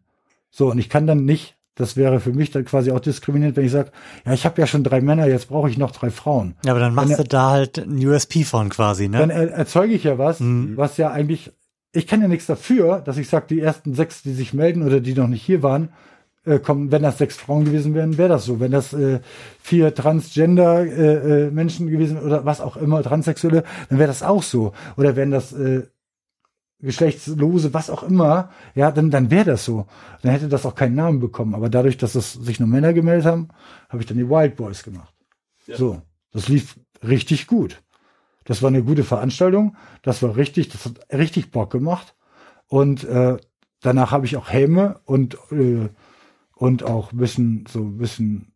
So, 0.51 0.70
und 0.70 0.78
ich 0.78 0.89
kann 0.89 1.07
dann 1.07 1.26
nicht, 1.26 1.55
das 1.76 1.95
wäre 1.95 2.20
für 2.20 2.34
mich 2.34 2.51
dann 2.51 2.65
quasi 2.65 2.91
auch 2.91 2.99
diskriminierend, 2.99 3.55
wenn 3.55 3.65
ich 3.65 3.72
sage, 3.72 3.91
ja, 4.26 4.34
ich 4.34 4.45
habe 4.45 4.59
ja 4.59 4.67
schon 4.67 4.84
drei 4.84 4.99
Männer, 4.99 5.26
jetzt 5.28 5.47
brauche 5.47 5.70
ich 5.70 5.78
noch 5.78 5.91
drei 5.91 6.09
Frauen. 6.09 6.55
Ja, 6.65 6.72
aber 6.72 6.82
dann 6.82 6.93
machst 6.93 7.11
dann, 7.11 7.17
du 7.17 7.24
da 7.24 7.49
halt 7.51 7.78
ein 7.78 8.05
USP 8.05 8.43
von 8.43 8.70
quasi, 8.70 9.07
ne? 9.07 9.20
Dann 9.20 9.30
er, 9.30 9.51
erzeuge 9.51 9.93
ich 9.93 10.03
ja 10.03 10.17
was, 10.17 10.41
mhm. 10.41 10.76
was 10.76 10.97
ja 10.97 11.11
eigentlich 11.11 11.51
ich 11.91 12.05
kann 12.05 12.22
ja 12.22 12.28
nichts 12.28 12.45
dafür, 12.45 12.99
dass 12.99 13.17
ich 13.17 13.30
sage, 13.30 13.47
die 13.49 13.61
ersten 13.61 13.95
sechs, 13.95 14.22
die 14.22 14.34
sich 14.34 14.53
melden 14.53 14.84
oder 14.84 14.99
die 14.99 15.15
noch 15.15 15.28
nicht 15.28 15.41
hier 15.41 15.63
waren, 15.63 15.89
äh, 16.45 16.59
kommen, 16.59 16.91
wenn 16.91 17.01
das 17.01 17.17
sechs 17.17 17.36
Frauen 17.36 17.65
gewesen 17.65 17.93
wären, 17.95 18.17
wäre 18.17 18.30
das 18.30 18.45
so. 18.45 18.59
Wenn 18.59 18.72
das 18.72 18.93
äh, 18.93 19.20
vier 19.61 19.93
Transgender 19.93 20.86
äh, 20.86 21.45
äh, 21.47 21.51
Menschen 21.51 21.89
gewesen 21.89 22.20
oder 22.20 22.45
was 22.45 22.61
auch 22.61 22.78
immer, 22.78 23.01
Transsexuelle, 23.03 23.63
dann 23.89 23.99
wäre 23.99 24.07
das 24.07 24.24
auch 24.24 24.43
so. 24.43 24.74
Oder 24.97 25.15
wenn 25.15 25.32
das 25.32 25.51
äh, 25.51 25.84
Geschlechtslose, 26.82 27.74
was 27.74 27.90
auch 27.90 28.04
immer, 28.04 28.52
ja, 28.74 28.92
dann, 28.92 29.12
dann 29.12 29.30
wäre 29.32 29.46
das 29.46 29.66
so. 29.66 29.86
Dann 30.22 30.32
hätte 30.32 30.48
das 30.48 30.66
auch 30.66 30.76
keinen 30.76 30.96
Namen 30.96 31.20
bekommen. 31.20 31.54
Aber 31.54 31.70
dadurch, 31.70 31.98
dass 31.98 32.16
es 32.16 32.34
sich 32.34 32.60
nur 32.60 32.70
Männer 32.70 32.94
gemeldet 32.94 33.26
haben, 33.26 33.50
habe 33.90 34.02
ich 34.02 34.08
dann 34.08 34.18
die 34.18 34.30
Wild 34.30 34.56
Boys 34.56 34.84
gemacht. 34.84 35.14
Ja. 35.68 35.76
So, 35.76 36.02
das 36.32 36.48
lief 36.48 36.80
richtig 37.04 37.48
gut. 37.48 37.82
Das 38.46 38.62
war 38.62 38.70
eine 38.70 38.84
gute 38.84 39.04
Veranstaltung. 39.04 39.76
Das 40.02 40.24
war 40.24 40.38
richtig, 40.38 40.70
das 40.70 40.86
hat 40.86 41.00
richtig 41.12 41.52
Bock 41.52 41.70
gemacht. 41.70 42.16
Und 42.68 43.04
äh, 43.04 43.38
danach 43.82 44.12
habe 44.12 44.26
ich 44.26 44.38
auch 44.38 44.50
Helme 44.50 45.02
und 45.06 45.38
äh, 45.52 45.90
und 46.56 46.84
auch 46.84 47.14
ein 47.14 47.18
bisschen 47.18 47.66
so 47.70 47.80
ein 47.80 47.98
bisschen 47.98 48.54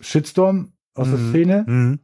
Shitstorm 0.00 0.72
aus 0.94 1.08
mhm. 1.08 1.10
der 1.12 1.20
Szene 1.30 1.64
mhm. 1.66 2.00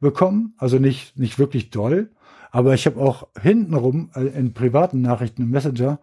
bekommen. 0.00 0.54
Also 0.56 0.78
nicht 0.78 1.18
nicht 1.18 1.38
wirklich 1.38 1.70
doll, 1.70 2.10
aber 2.52 2.74
ich 2.74 2.86
habe 2.86 3.00
auch 3.00 3.26
hintenrum 3.40 4.10
äh, 4.14 4.26
in 4.26 4.52
privaten 4.52 5.00
Nachrichten 5.00 5.42
im 5.42 5.50
Messenger 5.50 5.98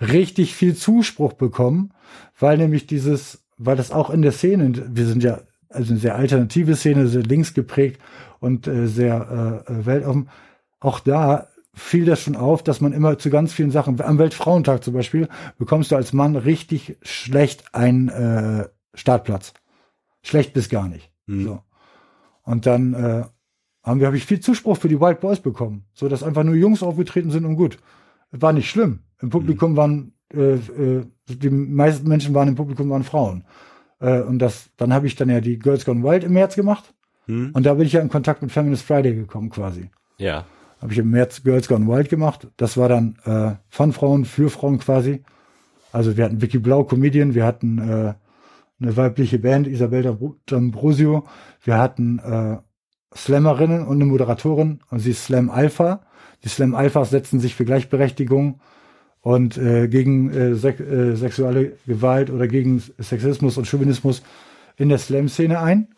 richtig 0.00 0.54
viel 0.54 0.74
Zuspruch 0.74 1.32
bekommen, 1.32 1.94
weil 2.38 2.58
nämlich 2.58 2.86
dieses, 2.86 3.44
weil 3.56 3.76
das 3.76 3.92
auch 3.92 4.10
in 4.10 4.20
der 4.20 4.32
Szene, 4.32 4.72
wir 4.94 5.06
sind 5.06 5.22
ja 5.22 5.40
also 5.70 5.92
eine 5.92 6.00
sehr 6.00 6.16
alternative 6.16 6.76
Szene, 6.76 7.06
sehr 7.06 7.22
links 7.22 7.54
geprägt 7.54 8.00
und 8.40 8.66
äh, 8.66 8.88
sehr 8.88 9.64
äh, 9.66 9.86
weltoffen. 9.86 10.28
Auch 10.80 10.98
da 10.98 11.46
fiel 11.72 12.04
das 12.04 12.20
schon 12.20 12.36
auf, 12.36 12.62
dass 12.62 12.80
man 12.80 12.92
immer 12.92 13.16
zu 13.16 13.30
ganz 13.30 13.52
vielen 13.54 13.70
Sachen, 13.70 13.98
am 14.02 14.18
Weltfrauentag 14.18 14.84
zum 14.84 14.94
Beispiel, 14.94 15.28
bekommst 15.56 15.92
du 15.92 15.96
als 15.96 16.12
Mann 16.12 16.36
richtig 16.36 16.98
schlecht 17.02 17.74
einen 17.74 18.08
äh, 18.08 18.68
Startplatz. 18.92 19.54
Schlecht 20.22 20.52
bis 20.52 20.68
gar 20.68 20.88
nicht. 20.88 21.10
Mhm. 21.26 21.44
So. 21.44 21.60
Und 22.42 22.66
dann 22.66 22.92
äh, 22.92 23.24
haben 23.82 24.00
wir, 24.00 24.06
habe 24.06 24.16
ich 24.16 24.26
viel 24.26 24.40
Zuspruch 24.40 24.76
für 24.76 24.88
die 24.88 25.00
Wild 25.00 25.20
Boys 25.20 25.40
bekommen, 25.40 25.84
so 25.92 26.08
dass 26.08 26.22
einfach 26.22 26.44
nur 26.44 26.54
Jungs 26.54 26.82
aufgetreten 26.82 27.30
sind 27.30 27.44
und 27.44 27.56
gut. 27.56 27.78
War 28.30 28.52
nicht 28.52 28.70
schlimm. 28.70 29.00
Im 29.20 29.30
Publikum 29.30 29.72
mhm. 29.72 29.76
waren 29.76 30.12
äh, 30.34 30.54
äh, 30.54 31.06
die 31.28 31.50
meisten 31.50 32.08
Menschen 32.08 32.34
waren 32.34 32.48
im 32.48 32.54
Publikum 32.54 32.90
waren 32.90 33.04
Frauen. 33.04 33.44
Äh, 34.00 34.20
und 34.20 34.38
das, 34.38 34.70
dann 34.76 34.92
habe 34.92 35.06
ich 35.06 35.16
dann 35.16 35.28
ja 35.28 35.40
die 35.40 35.58
Girls 35.58 35.84
Gone 35.84 36.02
Wild 36.02 36.24
im 36.24 36.32
März 36.32 36.56
gemacht. 36.56 36.94
Hm. 37.26 37.50
Und 37.52 37.64
da 37.66 37.74
bin 37.74 37.86
ich 37.86 37.92
ja 37.92 38.00
in 38.00 38.08
Kontakt 38.08 38.42
mit 38.42 38.50
Feminist 38.50 38.84
Friday 38.84 39.14
gekommen 39.14 39.50
quasi. 39.50 39.90
Ja. 40.18 40.44
Habe 40.80 40.92
ich 40.92 40.98
im 40.98 41.10
März 41.10 41.42
Girls 41.44 41.68
Gone 41.68 41.86
Wild 41.86 42.08
gemacht. 42.08 42.48
Das 42.56 42.76
war 42.76 42.88
dann 42.88 43.16
äh, 43.24 43.52
von 43.68 43.92
Frauen 43.92 44.24
für 44.24 44.50
Frauen 44.50 44.78
quasi. 44.78 45.22
Also 45.92 46.16
wir 46.16 46.24
hatten 46.24 46.40
Vicky 46.42 46.58
Blau, 46.58 46.84
Comedian, 46.84 47.34
wir 47.34 47.44
hatten 47.44 47.78
äh, 47.78 48.14
eine 48.80 48.96
weibliche 48.96 49.38
Band, 49.38 49.68
Isabel 49.68 50.06
D'Ambrosio, 50.48 51.24
wir 51.62 51.78
hatten 51.78 52.18
äh, 52.18 52.56
Slammerinnen 53.14 53.86
und 53.86 53.96
eine 53.96 54.06
Moderatorin 54.06 54.80
und 54.90 54.98
sie 55.00 55.10
ist 55.10 55.24
Slam 55.24 55.50
Alpha. 55.50 56.00
Die 56.44 56.48
Slam 56.48 56.74
Alphas 56.74 57.10
setzen 57.10 57.40
sich 57.40 57.54
für 57.54 57.64
Gleichberechtigung 57.64 58.60
und 59.20 59.56
äh, 59.56 59.88
gegen 59.88 60.30
äh, 60.30 60.54
sek 60.54 60.80
äh, 60.80 61.14
sexuelle 61.14 61.76
Gewalt 61.86 62.30
oder 62.30 62.48
gegen 62.48 62.82
Sexismus 62.98 63.56
und 63.56 63.66
Chauvinismus 63.66 64.22
in 64.76 64.88
der 64.88 64.98
Slam-Szene 64.98 65.60
ein. 65.60 65.88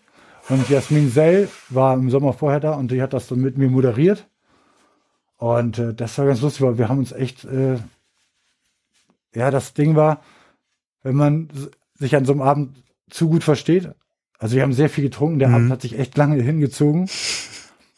Und 0.50 0.68
Jasmin 0.68 1.08
Sell 1.08 1.48
war 1.70 1.94
im 1.94 2.10
Sommer 2.10 2.34
vorher 2.34 2.60
da 2.60 2.74
und 2.74 2.90
die 2.90 3.00
hat 3.00 3.14
das 3.14 3.28
dann 3.28 3.40
mit 3.40 3.56
mir 3.56 3.70
moderiert. 3.70 4.28
Und 5.38 5.78
äh, 5.78 5.94
das 5.94 6.18
war 6.18 6.26
ganz 6.26 6.42
lustig, 6.42 6.62
weil 6.62 6.78
wir 6.78 6.88
haben 6.88 6.98
uns 6.98 7.12
echt, 7.12 7.44
äh, 7.44 7.78
ja, 9.34 9.50
das 9.50 9.72
Ding 9.72 9.96
war, 9.96 10.20
wenn 11.02 11.16
man 11.16 11.48
sich 11.94 12.14
an 12.14 12.26
so 12.26 12.32
einem 12.32 12.42
Abend 12.42 12.82
zu 13.08 13.28
gut 13.28 13.42
versteht. 13.42 13.90
Also 14.38 14.56
wir 14.56 14.62
haben 14.62 14.72
sehr 14.72 14.88
viel 14.90 15.04
getrunken, 15.04 15.38
der 15.38 15.48
mhm. 15.48 15.54
Abend 15.54 15.70
hat 15.70 15.82
sich 15.82 15.98
echt 15.98 16.16
lange 16.16 16.42
hingezogen. 16.42 17.08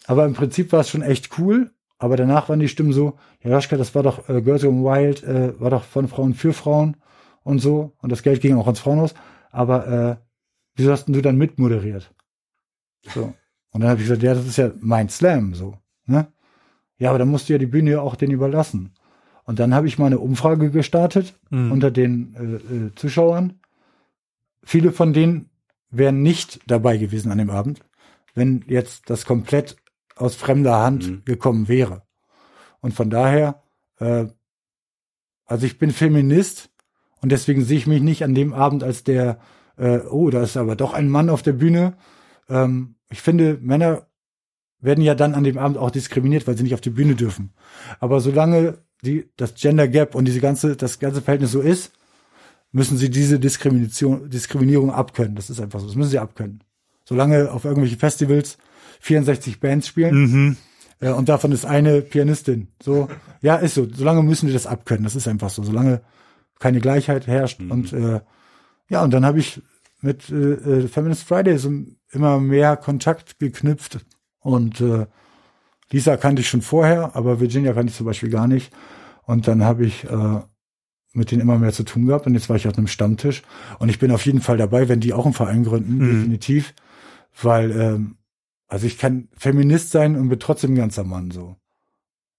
Aber 0.07 0.25
im 0.27 0.35
Prinzip 0.35 0.73
war 0.73 0.81
es 0.81 0.91
schon 0.91 1.03
echt 1.03 1.39
cool. 1.39 1.71
aber 1.99 2.17
danach 2.17 2.49
waren 2.49 2.61
die 2.61 2.69
Stimmen 2.69 2.93
so, 2.93 3.19
ja, 3.43 3.51
Joschka, 3.51 3.77
das 3.77 3.95
war 3.95 4.03
doch 4.03 4.29
äh, 4.29 4.43
Girls 4.43 4.63
Gone 4.63 4.85
Wild, 4.85 5.23
äh, 5.25 5.59
war 5.59 5.71
doch 5.71 5.85
von 5.85 6.09
Frauen 6.09 6.35
für 6.35 6.53
Frauen 6.53 6.97
und 7.43 7.59
so. 7.59 7.95
Und 8.03 8.13
das 8.13 8.23
Geld 8.23 8.41
ging 8.43 8.57
auch 8.57 8.67
ans 8.67 8.81
Frauenhaus. 8.81 9.15
Aber 9.51 9.87
äh, 9.87 10.17
wieso 10.75 10.93
hast 10.93 11.07
denn 11.07 11.15
du 11.15 11.23
dann 11.23 11.37
mitmoderiert? 11.39 12.13
So. 13.15 13.33
Und 13.71 13.81
dann 13.81 13.89
habe 13.91 14.01
ich 14.01 14.07
gesagt, 14.07 14.23
ja, 14.23 14.35
das 14.35 14.47
ist 14.47 14.59
ja 14.59 14.71
mein 14.81 15.09
Slam, 15.09 15.55
so. 15.55 15.79
Ne? 16.07 16.27
Ja, 16.99 17.11
aber 17.11 17.19
dann 17.19 17.29
musst 17.29 17.49
du 17.49 17.53
ja 17.55 17.59
die 17.59 17.67
Bühne 17.67 17.93
ja 17.93 18.01
auch 18.01 18.17
den 18.17 18.31
überlassen. 18.31 18.93
Und 19.45 19.59
dann 19.59 19.75
habe 19.75 19.87
ich 19.87 19.99
mal 19.99 20.07
eine 20.07 20.19
Umfrage 20.19 20.71
gestartet 20.71 21.39
Mhm. 21.51 21.73
unter 21.73 21.91
den 21.91 22.35
äh, 22.35 22.75
äh, 22.75 22.95
Zuschauern. 22.95 23.61
Viele 24.63 24.93
von 24.93 25.13
denen 25.13 25.51
wären 25.91 26.23
nicht 26.23 26.61
dabei 26.67 26.97
gewesen 26.97 27.31
an 27.33 27.39
dem 27.39 27.51
Abend, 27.51 27.81
wenn 28.35 28.65
jetzt 28.67 29.09
das 29.11 29.25
komplett 29.25 29.77
aus 30.17 30.35
fremder 30.35 30.79
Hand 30.79 31.07
Mhm. 31.09 31.23
gekommen 31.25 31.69
wäre. 31.69 32.03
Und 32.81 32.93
von 32.95 33.11
daher, 33.11 33.63
äh, 33.99 34.27
also 35.45 35.67
ich 35.67 35.79
bin 35.79 35.91
Feminist 35.91 36.71
und 37.21 37.33
deswegen 37.33 37.65
sehe 37.65 37.79
ich 37.79 37.87
mich 37.87 38.03
nicht 38.03 38.25
an 38.25 38.35
dem 38.35 38.53
Abend 38.53 38.83
als 38.83 39.05
der, 39.05 39.39
äh, 39.77 39.99
oh, 39.99 40.31
da 40.31 40.43
ist 40.43 40.57
aber 40.57 40.77
doch 40.77 40.93
ein 40.93 41.09
Mann 41.09 41.31
auf 41.31 41.43
der 41.43 41.53
Bühne. 41.53 41.97
Ähm, 42.49 42.97
ich 43.11 43.21
finde, 43.21 43.59
Männer 43.61 44.07
werden 44.81 45.03
ja 45.03 45.15
dann 45.15 45.35
an 45.35 45.45
dem 45.45 45.59
Abend 45.59 45.79
auch 45.79 45.91
diskriminiert, 45.91 46.47
weil 46.47 46.57
sie 46.57 46.63
nicht 46.63 46.75
auf 46.75 46.81
die 46.81 46.91
Bühne 46.91 47.15
dürfen. 47.15 47.55
Aber 48.01 48.21
solange 48.21 48.79
die, 49.03 49.31
das 49.37 49.55
Gender 49.55 49.89
Gap 49.89 50.15
und 50.15 50.25
diese 50.27 50.41
ganze, 50.41 50.77
das 50.77 50.99
ganze 50.99 51.23
Verhältnis 51.23 51.53
so 51.53 51.61
ist, 51.61 51.93
müssen 52.77 52.99
sie 52.99 53.09
diese 53.09 53.41
Diskrimination, 53.41 54.29
Diskriminierung 54.29 54.91
abkönnen. 54.91 55.35
Das 55.35 55.49
ist 55.49 55.61
einfach 55.61 55.81
so. 55.81 55.87
Das 55.87 55.97
müssen 55.97 56.11
sie 56.11 56.19
abkönnen. 56.19 56.63
Solange 57.05 57.51
auf 57.51 57.65
irgendwelche 57.65 57.97
Festivals 57.97 58.59
64 59.01 59.61
Bands 59.61 59.89
spielen 59.89 60.15
Mhm. 60.15 60.57
äh, 61.01 61.11
und 61.11 61.31
davon 61.31 61.53
ist 61.53 61.65
eine 61.65 62.03
Pianistin. 62.03 62.69
So, 62.83 63.09
ja, 63.41 63.57
ist 63.57 63.75
so. 63.77 63.89
Solange 63.91 64.23
müssen 64.23 64.47
die 64.47 64.53
das 64.53 64.67
abkönnen. 64.67 65.05
Das 65.05 65.17
ist 65.17 65.27
einfach 65.27 65.49
so. 65.49 65.63
Solange 65.63 66.03
keine 66.59 66.81
Gleichheit 66.81 67.27
herrscht. 67.27 67.61
Und 67.61 67.95
äh, 67.95 68.21
ja, 68.91 69.03
und 69.03 69.11
dann 69.15 69.25
habe 69.25 69.39
ich 69.39 69.63
mit 70.03 70.29
äh, 70.31 70.35
äh, 70.35 70.89
Feminist 70.89 71.23
Friday 71.25 71.57
so 71.57 71.73
immer 72.11 72.39
mehr 72.41 72.77
Kontakt 72.77 73.39
geknüpft. 73.39 74.05
Und 74.41 74.83
äh, 74.83 75.07
Lisa 75.91 76.19
kannte 76.19 76.43
ich 76.43 76.49
schon 76.51 76.63
vorher, 76.63 77.17
aber 77.17 77.41
Virginia 77.41 77.73
kannte 77.73 77.91
ich 77.91 77.97
zum 77.97 78.07
Beispiel 78.07 78.29
gar 78.31 78.47
nicht. 78.49 78.71
Und 79.25 79.49
dann 79.49 79.65
habe 79.65 79.87
ich 79.87 80.05
äh, 80.05 80.41
mit 81.17 81.31
denen 81.31 81.41
immer 81.43 81.59
mehr 81.59 81.73
zu 81.73 81.83
tun 81.83 82.07
gehabt. 82.07 82.27
Und 82.27 82.35
jetzt 82.35 82.49
war 82.49 82.57
ich 82.57 82.69
auf 82.69 82.77
einem 82.79 82.87
Stammtisch. 82.87 83.43
Und 83.79 83.89
ich 83.89 83.99
bin 83.99 84.11
auf 84.11 84.25
jeden 84.27 84.41
Fall 84.41 84.57
dabei, 84.57 84.89
wenn 84.89 85.01
die 85.01 85.13
auch 85.13 85.25
einen 85.25 85.35
Verein 85.35 85.65
gründen, 85.65 85.97
Mhm. 85.99 86.11
definitiv. 86.21 86.75
Weil, 87.43 87.71
ähm, 87.73 88.17
also 88.69 88.87
ich 88.87 88.99
kann 88.99 89.29
Feminist 89.37 89.91
sein 89.91 90.17
und 90.17 90.29
bin 90.29 90.39
trotzdem 90.39 90.73
ein 90.73 90.77
ganzer 90.77 91.05
Mann 91.05 91.31
so. 91.31 91.57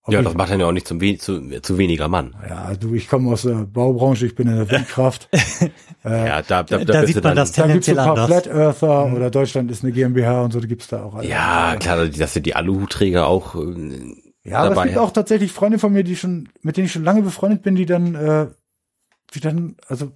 Ob 0.04 0.14
Ja, 0.14 0.22
das 0.22 0.36
macht 0.36 0.52
dann 0.52 0.62
ja 0.62 0.66
auch 0.68 0.72
nicht 0.72 0.88
zum 0.88 1.02
we 1.02 1.18
zu, 1.18 1.42
zu 1.62 1.78
weniger 1.78 2.08
Mann. 2.08 2.34
ja, 2.48 2.74
du, 2.76 2.94
ich 2.94 3.10
komme 3.10 3.30
aus 3.30 3.42
der 3.42 3.66
Baubranche, 3.66 4.26
ich 4.26 4.36
bin 4.36 4.48
in 4.48 4.56
der 4.56 4.70
Windkraft. 4.72 5.28
Ja, 6.04 6.42
da, 6.42 6.64
da, 6.64 6.64
da, 6.64 6.78
Da 6.86 7.02
bist 7.02 7.08
sieht 7.08 7.18
du 7.18 7.20
man 7.22 7.30
dann, 7.32 7.36
das 7.36 7.52
tendenziell 7.52 8.00
ein 8.00 8.06
paar 8.06 8.18
anders. 8.18 8.28
Flat 8.44 8.48
Earther 8.48 9.14
oder 9.14 9.30
Deutschland 9.30 9.70
ist 9.70 9.84
eine 9.84 9.92
GmbH 9.92 10.44
und 10.44 10.54
so, 10.54 10.60
da 10.62 10.68
gibt's 10.68 10.88
da 10.88 11.04
auch. 11.04 11.16
alle. 11.16 11.28
Ja, 11.28 11.76
klar, 11.78 12.08
dass 12.08 12.36
ja 12.36 12.42
die 12.42 12.56
Aluhutträger 12.56 13.28
auch 13.28 13.56
äh, 13.56 14.16
Ja, 14.46 14.60
aber 14.60 14.70
es 14.70 14.76
dabei 14.76 14.88
gibt 14.88 14.98
auch 14.98 15.12
tatsächlich 15.12 15.52
Freunde 15.52 15.78
von 15.78 15.92
mir, 15.92 16.04
die 16.06 16.16
schon, 16.16 16.48
mit 16.62 16.78
denen 16.78 16.86
ich 16.86 16.94
schon 16.94 17.04
lange 17.04 17.22
befreundet 17.22 17.62
bin, 17.62 17.76
die 17.76 17.86
dann, 17.86 18.16
äh, 18.16 18.48
die 19.34 19.40
dann, 19.40 19.76
also, 19.88 20.12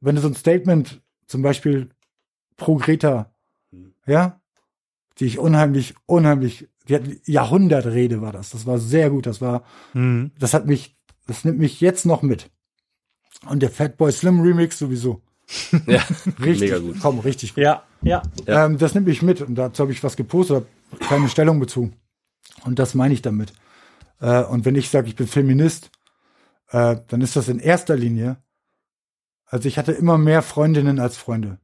wenn 0.00 0.14
du 0.16 0.20
so 0.22 0.28
ein 0.28 0.34
Statement, 0.34 1.00
zum 1.26 1.42
Beispiel 1.42 1.90
pro 2.56 2.76
Greta, 2.76 3.32
ja, 4.06 4.40
die 5.18 5.26
ich 5.26 5.38
unheimlich, 5.38 5.94
unheimlich, 6.06 6.68
die 6.88 6.94
hat 6.94 7.02
Jahrhundertrede 7.26 8.20
war 8.22 8.32
das. 8.32 8.50
Das 8.50 8.66
war 8.66 8.78
sehr 8.78 9.10
gut. 9.10 9.26
Das 9.26 9.40
war, 9.40 9.64
Mhm. 9.94 10.30
das 10.38 10.54
hat 10.54 10.66
mich, 10.66 10.96
das 11.26 11.44
nimmt 11.44 11.58
mich 11.58 11.80
jetzt 11.80 12.06
noch 12.06 12.22
mit. 12.22 12.50
Und 13.48 13.60
der 13.62 13.70
Fatboy 13.70 14.12
Slim 14.12 14.40
Remix 14.40 14.78
sowieso. 14.78 15.22
ja, 15.86 16.02
Richtig, 16.40 16.70
mega 16.70 16.78
gut. 16.78 16.96
komm, 17.00 17.18
richtig 17.20 17.54
gut. 17.54 17.62
Ja, 17.64 17.82
ja. 18.02 18.22
Ja. 18.46 18.66
Ähm, 18.66 18.78
das 18.78 18.94
nimmt 18.94 19.06
mich 19.06 19.22
mit 19.22 19.40
und 19.40 19.54
dazu 19.56 19.82
habe 19.82 19.92
ich 19.92 20.02
was 20.04 20.16
gepostet, 20.16 20.56
habe 20.92 21.04
keine 21.04 21.28
Stellung 21.28 21.58
bezogen. 21.60 21.94
Und 22.64 22.78
das 22.78 22.94
meine 22.94 23.14
ich 23.14 23.22
damit. 23.22 23.52
Äh, 24.20 24.42
und 24.44 24.64
wenn 24.64 24.74
ich 24.76 24.88
sage, 24.90 25.08
ich 25.08 25.16
bin 25.16 25.26
Feminist, 25.26 25.90
äh, 26.70 26.96
dann 27.08 27.20
ist 27.20 27.36
das 27.36 27.48
in 27.48 27.58
erster 27.58 27.96
Linie, 27.96 28.38
also 29.46 29.68
ich 29.68 29.78
hatte 29.78 29.92
immer 29.92 30.18
mehr 30.18 30.42
Freundinnen 30.42 30.98
als 30.98 31.16
Freunde. 31.16 31.58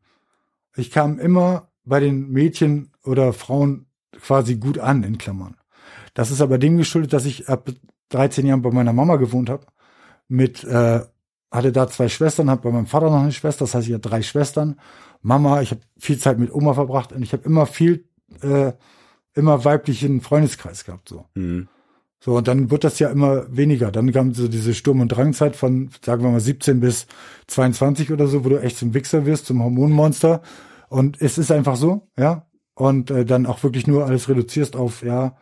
Ich 0.77 0.91
kam 0.91 1.19
immer 1.19 1.70
bei 1.85 2.01
den 2.01 2.31
Mädchen 2.31 2.93
oder 3.05 3.33
Frauen 3.33 3.87
quasi 4.12 4.57
gut 4.57 4.79
an, 4.79 5.03
in 5.03 5.19
Klammern. 5.19 5.57
Das 6.15 6.31
ist 6.31 6.41
aber 6.41 6.59
dem 6.59 6.77
geschuldet, 6.77 7.12
dass 7.12 7.24
ich 7.24 7.49
ab 7.49 7.70
13 8.11 8.47
Jahren 8.47 8.62
bei 8.62 8.70
meiner 8.70 8.93
Mama 8.93 9.16
gewohnt 9.16 9.51
habe. 9.51 9.66
Mit, 10.29 10.65
äh, 10.65 11.01
hatte 11.51 11.73
da 11.73 11.89
zwei 11.89 12.09
Schwestern, 12.09 12.49
habe 12.49 12.62
bei 12.62 12.70
meinem 12.70 12.87
Vater 12.87 13.11
noch 13.11 13.20
eine 13.20 13.33
Schwester, 13.33 13.65
das 13.65 13.74
heißt, 13.74 13.89
ich 13.89 13.95
hatte 13.95 14.09
drei 14.09 14.23
Schwestern. 14.23 14.79
Mama, 15.20 15.61
ich 15.61 15.70
habe 15.70 15.83
viel 15.99 16.19
Zeit 16.19 16.39
mit 16.39 16.53
Oma 16.53 16.74
verbracht 16.74 17.12
und 17.12 17.23
ich 17.23 17.33
habe 17.33 17.45
immer 17.45 17.66
viel, 17.66 18.09
äh, 18.43 18.73
immer 19.35 19.65
weiblichen 19.65 20.20
Freundeskreis 20.20 20.85
gehabt. 20.85 21.09
So. 21.09 21.27
Mhm. 21.35 21.69
So, 22.24 22.36
und 22.36 22.47
dann 22.47 22.70
wird 22.70 22.85
das 22.85 23.01
ja 23.01 23.09
immer 23.11 23.44
weniger. 23.55 23.90
Dann 23.90 24.12
kam 24.12 24.32
so 24.32 24.47
diese 24.47 24.74
Sturm- 24.74 25.01
und 25.01 25.09
Drangzeit 25.09 25.57
von, 25.57 25.90
sagen 26.05 26.23
wir 26.23 26.31
mal, 26.31 26.39
17 26.39 26.78
bis 26.78 27.09
22 27.49 28.12
oder 28.12 28.28
so, 28.28 28.44
wo 28.44 28.49
du 28.49 28.62
echt 28.62 28.78
zum 28.78 28.94
Wichser 28.94 29.27
wirst, 29.27 29.47
zum 29.47 29.61
Hormonmonster. 29.61 30.40
Und 30.89 31.20
es 31.20 31.36
ist 31.36 31.51
einfach 31.51 31.74
so, 31.74 32.09
ja. 32.16 32.47
Und 32.74 33.11
äh, 33.11 33.24
dann 33.24 33.44
auch 33.44 33.61
wirklich 33.65 33.89
nur 33.89 34.07
alles 34.07 34.28
reduzierst 34.28 34.77
auf, 34.77 35.03
ja, 35.03 35.36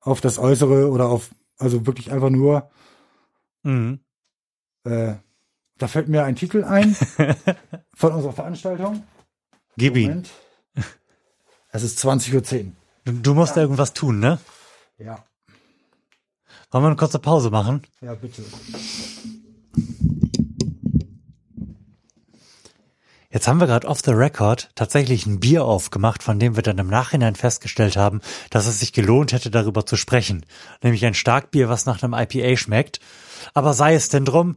auf 0.00 0.20
das 0.20 0.38
Äußere 0.38 0.90
oder 0.90 1.06
auf, 1.08 1.30
also 1.58 1.86
wirklich 1.86 2.12
einfach 2.12 2.30
nur, 2.30 2.70
Mhm. 3.62 4.00
äh, 4.84 5.14
da 5.78 5.88
fällt 5.88 6.08
mir 6.08 6.24
ein 6.24 6.36
Titel 6.36 6.62
ein 6.64 6.94
von 7.94 8.12
unserer 8.12 8.32
Veranstaltung. 8.34 9.02
Gib 9.78 9.96
ihn. 9.96 10.08
Moment. 10.08 10.30
Es 11.70 11.82
ist 11.84 12.04
20.10 12.04 12.64
Uhr. 12.66 12.72
Du, 13.06 13.12
du 13.12 13.34
musst 13.34 13.56
irgendwas 13.56 13.94
tun, 13.94 14.18
ne? 14.20 14.38
Ja, 14.98 15.24
Wollen 16.72 16.84
wir 16.84 16.88
eine 16.88 16.96
kurze 16.96 17.18
Pause 17.18 17.50
machen? 17.50 17.82
ja, 18.00 18.14
bitte. 18.14 18.42
Jetzt 23.30 23.48
haben 23.48 23.60
wir 23.60 23.66
gerade 23.66 23.86
off 23.88 24.00
the 24.04 24.10
record 24.10 24.70
tatsächlich 24.74 25.24
ein 25.26 25.40
Bier 25.40 25.64
aufgemacht, 25.64 26.22
von 26.22 26.38
dem 26.38 26.56
wir 26.56 26.62
dann 26.62 26.76
im 26.78 26.88
Nachhinein 26.88 27.34
festgestellt 27.34 27.96
haben, 27.96 28.20
dass 28.50 28.66
es 28.66 28.80
sich 28.80 28.92
gelohnt 28.92 29.32
hätte, 29.32 29.50
darüber 29.50 29.86
zu 29.86 29.96
sprechen. 29.96 30.44
Nämlich 30.82 31.04
ein 31.06 31.14
Starkbier, 31.14 31.68
was 31.70 31.86
nach 31.86 32.02
einem 32.02 32.14
IPA 32.14 32.56
schmeckt. 32.56 33.00
Aber 33.54 33.72
sei 33.72 33.94
es 33.94 34.10
denn 34.10 34.24
drum, 34.26 34.56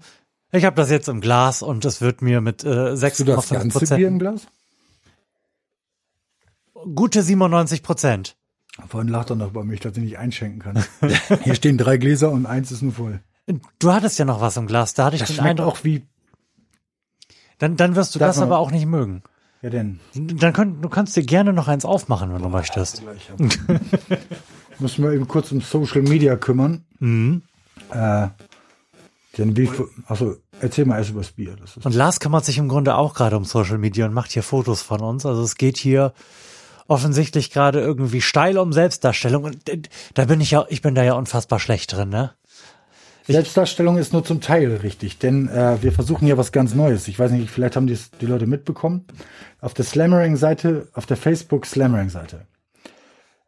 ich 0.52 0.66
habe 0.66 0.76
das 0.76 0.90
jetzt 0.90 1.08
im 1.08 1.22
Glas 1.22 1.62
und 1.62 1.86
es 1.86 2.02
wird 2.02 2.22
mir 2.22 2.42
mit 2.42 2.64
äh, 2.64 2.92
Hast 2.92 3.20
du 3.20 3.24
das 3.26 3.52
6,5 3.52 3.54
ganze 3.54 3.96
Bier 3.96 4.08
im 4.08 4.18
Prozent, 4.18 4.20
Glas? 4.20 4.48
gute 6.94 7.24
97 7.24 7.82
Prozent. 7.84 8.36
Vorhin 8.88 9.10
lacht 9.10 9.30
er 9.30 9.35
noch 9.38 9.52
bei 9.52 9.64
mir, 9.64 9.77
dass 9.77 9.95
ich 9.95 10.03
nicht 10.03 10.18
einschenken 10.18 10.60
kann. 10.60 10.84
Hier 11.43 11.56
stehen 11.56 11.77
drei 11.77 11.97
Gläser 11.97 12.31
und 12.31 12.45
eins 12.45 12.72
ist 12.72 12.81
nur 12.81 12.91
voll. 12.93 13.22
Du 13.80 13.93
hattest 13.93 14.19
ja 14.19 14.26
noch 14.26 14.41
was 14.41 14.57
im 14.57 14.68
Glas, 14.68 14.93
da 14.95 15.06
hatte 15.06 15.15
ich 15.15 15.22
Das 15.22 15.30
den 15.30 15.35
schmeckt 15.38 15.60
Eindruck, 15.60 15.76
auch 15.76 15.84
wie, 15.84 16.03
dann, 17.60 17.77
dann 17.77 17.95
wirst 17.95 18.15
du 18.15 18.19
das 18.19 18.39
aber 18.39 18.57
auch 18.57 18.72
nicht 18.72 18.85
mögen. 18.85 19.23
ja 19.61 19.69
denn, 19.69 19.99
Dann 20.14 20.52
könnt, 20.52 20.84
du 20.84 20.89
kannst 20.89 21.15
dir 21.15 21.23
gerne 21.23 21.53
noch 21.53 21.68
eins 21.68 21.85
aufmachen, 21.85 22.34
wenn 22.34 22.41
du 22.41 22.49
möchtest. 22.49 23.03
Müssen 24.80 25.03
wir 25.03 25.11
eben 25.11 25.27
kurz 25.27 25.52
um 25.52 25.61
Social 25.61 26.02
Media 26.02 26.35
kümmern. 26.35 26.84
Mhm. 26.99 27.43
Äh, 27.91 28.27
denn 29.38 29.56
wie, 29.56 29.69
achso, 30.07 30.35
erzähl 30.60 30.85
mal 30.85 30.97
erst 30.97 31.11
über 31.11 31.22
das 31.22 31.31
Bier. 31.31 31.56
Das 31.60 31.77
ist, 31.77 31.85
Und 31.85 31.93
Lars 31.95 32.19
kümmert 32.19 32.45
sich 32.45 32.57
im 32.57 32.68
Grunde 32.68 32.95
auch 32.95 33.14
gerade 33.14 33.38
um 33.38 33.45
Social 33.45 33.77
Media 33.77 34.06
und 34.06 34.14
macht 34.14 34.31
hier 34.31 34.43
Fotos 34.43 34.81
von 34.81 35.02
uns. 35.02 35.26
Also 35.26 35.43
es 35.43 35.56
geht 35.56 35.77
hier 35.77 36.14
offensichtlich 36.88 37.52
gerade 37.52 37.80
irgendwie 37.80 38.22
steil 38.22 38.57
um 38.57 38.74
Selbstdarstellung. 38.74 39.44
Und 39.44 39.57
da 40.14 40.26
bin 40.26 40.41
ich 40.41 40.52
ja, 40.52 40.66
ich 40.70 40.82
bin 40.82 40.95
da 40.95 41.03
ja 41.03 41.14
unfassbar 41.14 41.60
schlecht 41.60 41.95
drin, 41.95 42.10
ne? 42.10 42.32
Selbstdarstellung 43.28 43.98
ist 43.98 44.14
nur 44.14 44.24
zum 44.24 44.40
Teil 44.40 44.76
richtig, 44.76 45.18
denn 45.18 45.48
äh, 45.49 45.82
wir 45.82 45.91
versuchen 45.91 46.28
ja 46.28 46.38
was 46.38 46.52
ganz 46.52 46.76
Neues. 46.76 47.07
Ich 47.07 47.18
weiß 47.18 47.32
nicht, 47.32 47.49
vielleicht 47.49 47.76
haben 47.76 47.88
die, 47.88 47.98
die 48.22 48.28
Leute 48.28 48.45
mitbekommen. 48.45 49.06
Auf 49.62 49.74
der 49.74 49.84
Slammering-Seite, 49.84 50.90
auf 50.94 51.07
der 51.07 51.18
Facebook 51.18 51.66
Slammering-Seite, 51.66 52.45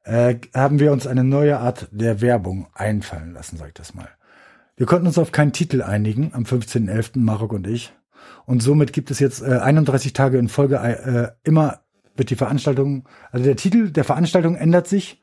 äh, 0.04 0.36
haben 0.56 0.80
wir 0.80 0.92
uns 0.92 1.06
eine 1.06 1.24
neue 1.24 1.60
Art 1.60 1.90
der 1.92 2.22
Werbung 2.22 2.68
einfallen 2.74 3.34
lassen, 3.34 3.58
sag 3.58 3.68
ich 3.68 3.74
das 3.76 3.94
mal. 3.94 4.10
Wir 4.78 4.88
konnten 4.88 5.06
uns 5.06 5.20
auf 5.20 5.32
keinen 5.32 5.54
Titel 5.54 5.84
einigen 5.84 6.32
am 6.34 6.44
15.11., 6.44 7.20
Marok 7.20 7.54
und 7.54 7.68
ich. 7.68 7.94
Und 8.46 8.64
somit 8.64 8.94
gibt 8.94 9.12
es 9.12 9.20
jetzt 9.20 9.42
äh, 9.42 9.60
31 9.60 10.14
Tage 10.14 10.40
in 10.40 10.50
Folge 10.50 10.78
äh, 10.78 11.48
immer 11.48 11.82
wird 12.18 12.30
die 12.30 12.36
Veranstaltung, 12.36 13.08
also 13.32 13.46
der 13.46 13.56
Titel 13.56 13.92
der 13.92 14.04
Veranstaltung 14.04 14.56
ändert 14.56 14.88
sich 14.88 15.22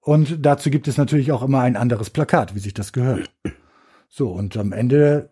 und 0.00 0.44
dazu 0.44 0.70
gibt 0.70 0.88
es 0.88 0.96
natürlich 0.96 1.32
auch 1.32 1.42
immer 1.42 1.60
ein 1.60 1.76
anderes 1.76 2.10
Plakat, 2.10 2.54
wie 2.54 2.60
sich 2.60 2.74
das 2.74 2.92
gehört. 2.92 3.30
So, 4.08 4.30
und 4.30 4.56
am 4.56 4.72
Ende, 4.72 5.30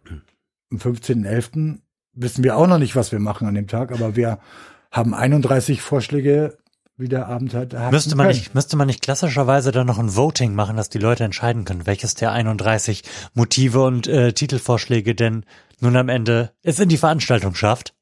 am 0.70 0.78
15.11., 0.78 1.81
wissen 2.15 2.45
wir 2.45 2.57
auch 2.57 2.66
noch 2.66 2.78
nicht, 2.78 2.97
was 2.97 3.12
wir 3.12 3.19
machen 3.19 3.47
an 3.47 3.55
dem 3.55 3.66
Tag, 3.66 3.93
aber 3.93 4.16
wir 4.16 4.39
haben 4.91 5.12
31 5.12 5.82
Vorschläge 5.82 6.57
wie 7.01 7.09
der 7.09 7.28
Abend 7.28 7.55
halt 7.55 7.74
hat. 7.74 7.93
Müsste 7.93 8.15
man 8.15 8.28
nicht, 8.28 8.55
müsste 8.55 8.77
man 8.77 8.87
nicht 8.87 9.03
klassischerweise 9.03 9.73
dann 9.73 9.87
noch 9.87 9.99
ein 9.99 10.15
Voting 10.15 10.55
machen, 10.55 10.77
dass 10.77 10.91
die 10.91 10.99
Leute 10.99 11.24
entscheiden 11.24 11.65
können, 11.65 11.87
welches 11.87 12.15
der 12.15 12.32
31 12.32 13.03
Motive 13.35 13.82
und 13.82 14.07
äh, 14.07 14.32
Titelvorschläge 14.32 15.15
denn 15.15 15.45
nun 15.81 15.97
am 15.97 16.09
Ende 16.09 16.53
es 16.62 16.78
in 16.78 16.89
die 16.89 16.99
Veranstaltung 16.99 17.55
schafft? 17.55 17.95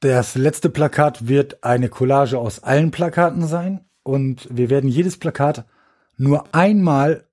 Das 0.00 0.36
letzte 0.36 0.70
Plakat 0.70 1.26
wird 1.26 1.64
eine 1.64 1.88
Collage 1.88 2.38
aus 2.38 2.62
allen 2.62 2.90
Plakaten 2.90 3.46
sein 3.46 3.80
und 4.04 4.46
wir 4.50 4.70
werden 4.70 4.88
jedes 4.88 5.16
Plakat 5.16 5.64
nur 6.16 6.54
einmal 6.54 7.24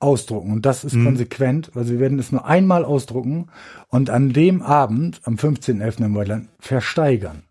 ausdrucken 0.00 0.52
und 0.52 0.66
das 0.66 0.84
ist 0.84 0.94
Mhm. 0.94 1.04
konsequent, 1.04 1.70
also 1.74 1.92
wir 1.92 2.00
werden 2.00 2.18
es 2.18 2.32
nur 2.32 2.44
einmal 2.44 2.84
ausdrucken 2.84 3.48
und 3.88 4.10
an 4.10 4.32
dem 4.32 4.62
Abend, 4.62 5.20
am 5.24 5.36
15.11. 5.36 6.04
im 6.04 6.14
Waldland, 6.14 6.48
versteigern. 6.60 7.42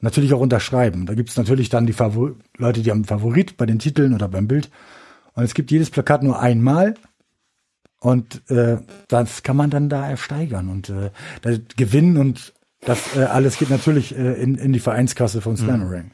Natürlich 0.00 0.32
auch 0.34 0.40
unterschreiben. 0.40 1.06
Da 1.06 1.14
gibt 1.14 1.30
es 1.30 1.36
natürlich 1.36 1.68
dann 1.68 1.86
die 1.86 1.92
Favor 1.92 2.32
Leute, 2.58 2.82
die 2.82 2.90
haben 2.90 2.98
einen 2.98 3.04
Favorit 3.04 3.56
bei 3.56 3.66
den 3.66 3.78
Titeln 3.78 4.14
oder 4.14 4.26
beim 4.26 4.48
Bild. 4.48 4.68
Und 5.34 5.44
es 5.44 5.54
gibt 5.54 5.70
jedes 5.70 5.90
Plakat 5.90 6.24
nur 6.24 6.40
einmal 6.40 6.94
und 8.00 8.42
äh, 8.50 8.78
das 9.06 9.44
kann 9.44 9.56
man 9.56 9.70
dann 9.70 9.88
da 9.88 10.08
ersteigern 10.08 10.68
und 10.70 10.90
äh, 10.90 11.10
das 11.42 11.60
gewinnen 11.76 12.16
und 12.16 12.52
das 12.82 13.16
äh, 13.16 13.24
alles 13.24 13.58
geht 13.58 13.70
natürlich 13.70 14.16
äh, 14.16 14.34
in, 14.34 14.54
in 14.56 14.72
die 14.72 14.80
Vereinskasse 14.80 15.40
von 15.40 15.56
Slammering. 15.56 16.10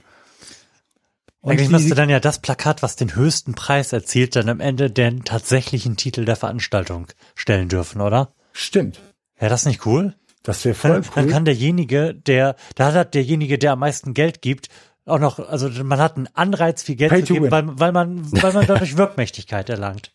Und 1.40 1.53
Eigentlich 1.53 1.69
die- 1.69 1.73
müsste 1.74 1.95
dann 1.95 2.11
ja 2.11 2.20
das 2.20 2.40
Plakat, 2.40 2.82
was 2.82 2.97
den 2.97 3.15
höchsten 3.15 3.55
Preis 3.55 3.93
erzielt, 3.93 4.36
dann 4.36 4.49
am 4.49 4.61
Ende 4.61 4.90
den 4.90 5.24
tatsächlichen 5.24 5.97
Titel 5.97 6.24
der 6.24 6.36
Veranstaltung 6.36 7.07
stellen 7.35 7.69
dürfen, 7.69 8.01
oder? 8.01 8.32
Stimmt. 8.53 9.01
Wäre 9.39 9.51
das 9.51 9.65
nicht 9.66 9.86
cool? 9.86 10.15
Das 10.43 10.65
wäre 10.65 10.74
voll 10.74 10.90
Dann, 10.90 11.03
cool. 11.03 11.11
dann 11.15 11.28
kann 11.28 11.45
derjenige, 11.45 12.15
der, 12.15 12.57
da 12.74 12.93
hat 12.93 13.15
derjenige, 13.15 13.59
der 13.59 13.73
am 13.73 13.78
meisten 13.81 14.15
Geld 14.15 14.43
gibt, 14.43 14.69
auch 15.05 15.19
noch, 15.20 15.39
also 15.39 15.69
man 15.85 15.99
hat 16.01 16.16
einen 16.16 16.28
Anreiz, 16.35 16.82
viel 16.82 16.97
Geld 16.97 17.11
Pay 17.11 17.24
zu 17.24 17.35
geben, 17.35 17.51
weil, 17.51 17.65
weil 17.78 17.93
man, 17.93 18.31
weil 18.43 18.53
man 18.53 18.66
dadurch 18.66 18.97
Wirkmächtigkeit 18.97 19.69
erlangt. 19.70 20.12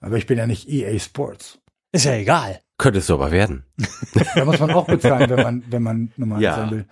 Aber 0.00 0.16
ich 0.16 0.26
bin 0.26 0.36
ja 0.36 0.46
nicht 0.46 0.68
EA 0.68 0.98
Sports. 0.98 1.58
Ist 1.92 2.04
ja 2.04 2.14
egal. 2.14 2.60
Könntest 2.78 3.08
du 3.08 3.14
aber 3.14 3.30
werden. 3.30 3.64
Da 4.34 4.44
muss 4.44 4.60
man 4.60 4.70
auch 4.70 4.86
bezahlen, 4.86 5.30
wenn 5.30 5.42
man, 5.42 5.62
wenn 5.70 5.82
man 5.82 6.12
normal 6.16 6.42
Ja. 6.42 6.54
sein 6.56 6.70
will. 6.70 6.84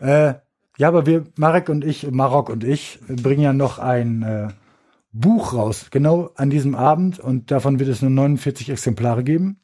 Äh, 0.00 0.34
ja, 0.78 0.88
aber 0.88 1.06
wir, 1.06 1.24
Marek 1.36 1.68
und 1.68 1.84
ich, 1.84 2.10
Marok 2.10 2.48
und 2.50 2.64
ich, 2.64 2.98
bringen 3.08 3.42
ja 3.42 3.52
noch 3.52 3.78
ein 3.78 4.22
äh, 4.22 4.48
Buch 5.12 5.54
raus, 5.54 5.86
genau 5.90 6.30
an 6.36 6.50
diesem 6.50 6.74
Abend. 6.74 7.18
Und 7.18 7.50
davon 7.50 7.78
wird 7.78 7.88
es 7.88 8.00
nur 8.02 8.10
49 8.10 8.70
Exemplare 8.70 9.24
geben. 9.24 9.60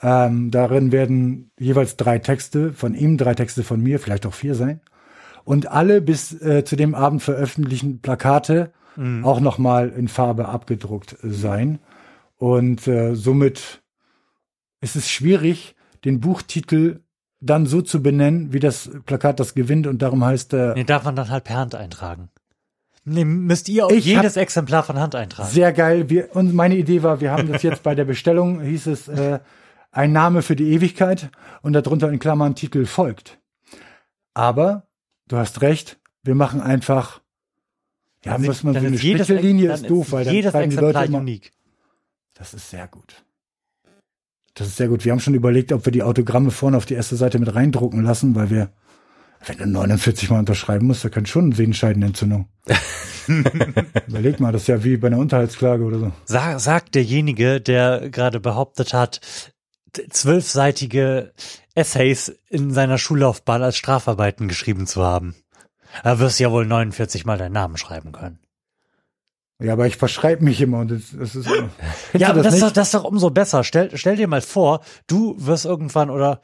Ähm, 0.00 0.50
darin 0.52 0.92
werden 0.92 1.50
jeweils 1.58 1.96
drei 1.96 2.18
Texte 2.20 2.72
von 2.72 2.94
ihm, 2.94 3.16
drei 3.18 3.34
Texte 3.34 3.64
von 3.64 3.80
mir, 3.82 3.98
vielleicht 3.98 4.26
auch 4.26 4.34
vier 4.34 4.54
sein. 4.54 4.80
Und 5.44 5.68
alle 5.70 6.00
bis 6.00 6.40
äh, 6.40 6.64
zu 6.64 6.76
dem 6.76 6.94
Abend 6.94 7.22
veröffentlichten 7.22 8.00
Plakate 8.00 8.72
auch 9.22 9.38
nochmal 9.38 9.90
in 9.90 10.08
Farbe 10.08 10.48
abgedruckt 10.48 11.16
sein. 11.22 11.78
Und 12.36 12.88
äh, 12.88 13.14
somit 13.14 13.80
ist 14.80 14.96
es 14.96 15.10
schwierig, 15.10 15.74
den 16.04 16.20
Buchtitel 16.20 17.00
dann 17.40 17.66
so 17.66 17.82
zu 17.82 18.02
benennen, 18.02 18.52
wie 18.52 18.60
das 18.60 18.90
Plakat 19.06 19.38
das 19.40 19.54
gewinnt 19.54 19.86
und 19.86 20.02
darum 20.02 20.24
heißt 20.24 20.52
er 20.54 20.74
Den 20.74 20.86
darf 20.86 21.04
man 21.04 21.16
dann 21.16 21.28
halt 21.28 21.44
per 21.44 21.56
Hand 21.56 21.74
eintragen. 21.74 22.30
Nee, 23.04 23.24
müsst 23.24 23.68
ihr 23.68 23.86
auch 23.86 23.90
jedes 23.90 24.36
Exemplar 24.36 24.82
von 24.82 24.98
Hand 24.98 25.14
eintragen. 25.14 25.48
sehr 25.48 25.72
geil. 25.72 26.10
Wir, 26.10 26.34
und 26.34 26.54
meine 26.54 26.76
Idee 26.76 27.02
war, 27.02 27.20
wir 27.20 27.30
haben 27.30 27.50
das 27.50 27.62
jetzt 27.62 27.82
bei 27.82 27.94
der 27.94 28.04
Bestellung, 28.04 28.60
hieß 28.60 28.86
es, 28.88 29.08
äh, 29.08 29.38
ein 29.90 30.12
Name 30.12 30.42
für 30.42 30.56
die 30.56 30.72
Ewigkeit 30.72 31.30
und 31.62 31.72
darunter 31.72 32.10
in 32.10 32.18
Klammern 32.18 32.54
Titel 32.54 32.84
folgt. 32.84 33.38
Aber, 34.34 34.86
du 35.28 35.36
hast 35.38 35.62
recht, 35.62 35.98
wir 36.22 36.34
machen 36.34 36.60
einfach, 36.60 37.22
ja, 38.24 38.36
muss 38.36 38.62
man 38.62 38.74
dann 38.74 38.82
so 38.82 38.86
eine 38.88 38.96
ist 38.96 39.02
jedes, 39.02 39.26
Strichelinie 39.26 39.68
dann 39.68 39.76
ist 39.76 39.90
doof, 39.90 40.12
weil 40.12 40.24
dann 40.24 40.34
jedes 40.34 40.52
schreiben 40.52 40.70
die 40.70 40.76
Leute 40.76 41.04
immer, 41.04 41.18
unique. 41.18 41.52
Das 42.34 42.52
ist 42.52 42.68
sehr 42.68 42.86
gut. 42.88 43.24
Das 44.58 44.66
ist 44.66 44.76
sehr 44.76 44.88
gut. 44.88 45.04
Wir 45.04 45.12
haben 45.12 45.20
schon 45.20 45.34
überlegt, 45.34 45.72
ob 45.72 45.84
wir 45.84 45.92
die 45.92 46.02
Autogramme 46.02 46.50
vorne 46.50 46.76
auf 46.76 46.84
die 46.84 46.94
erste 46.94 47.14
Seite 47.14 47.38
mit 47.38 47.54
reindrucken 47.54 48.02
lassen, 48.02 48.34
weil 48.34 48.50
wir, 48.50 48.70
wenn 49.46 49.58
du 49.58 49.66
49 49.66 50.30
Mal 50.30 50.40
unterschreiben 50.40 50.88
musst, 50.88 51.04
da 51.04 51.08
kann 51.10 51.26
schon 51.26 51.44
eine 51.44 51.54
Sehenscheidenentzündung. 51.54 52.48
Überleg 54.08 54.40
mal, 54.40 54.50
das 54.50 54.62
ist 54.62 54.68
ja 54.68 54.82
wie 54.82 54.96
bei 54.96 55.06
einer 55.06 55.18
Unterhaltsklage 55.18 55.84
oder 55.84 55.98
so. 56.00 56.12
Sag, 56.24 56.58
sagt 56.58 56.96
derjenige, 56.96 57.60
der 57.60 58.10
gerade 58.10 58.40
behauptet 58.40 58.94
hat, 58.94 59.20
zwölfseitige 60.10 61.32
Essays 61.74 62.36
in 62.48 62.72
seiner 62.72 62.98
Schullaufbahn 62.98 63.62
als 63.62 63.76
Strafarbeiten 63.76 64.48
geschrieben 64.48 64.88
zu 64.88 65.04
haben. 65.04 65.36
Da 66.02 66.18
wirst 66.18 66.40
du 66.40 66.44
ja 66.44 66.50
wohl 66.50 66.66
49 66.66 67.24
Mal 67.24 67.38
deinen 67.38 67.52
Namen 67.52 67.76
schreiben 67.76 68.10
können. 68.10 68.40
Ja, 69.60 69.72
aber 69.72 69.86
ich 69.86 69.96
verschreibe 69.96 70.44
mich 70.44 70.60
immer 70.60 70.78
und 70.78 70.90
das, 70.92 71.02
das 71.18 71.34
ist. 71.34 71.48
Ja, 72.12 72.28
aber 72.30 72.42
das, 72.42 72.54
ist 72.54 72.62
doch, 72.62 72.70
das 72.70 72.88
ist 72.88 72.94
doch 72.94 73.04
umso 73.04 73.30
besser. 73.30 73.64
Stell, 73.64 73.90
stell 73.96 74.16
dir 74.16 74.28
mal 74.28 74.40
vor, 74.40 74.80
du 75.08 75.34
wirst 75.36 75.64
irgendwann 75.64 76.10
oder 76.10 76.40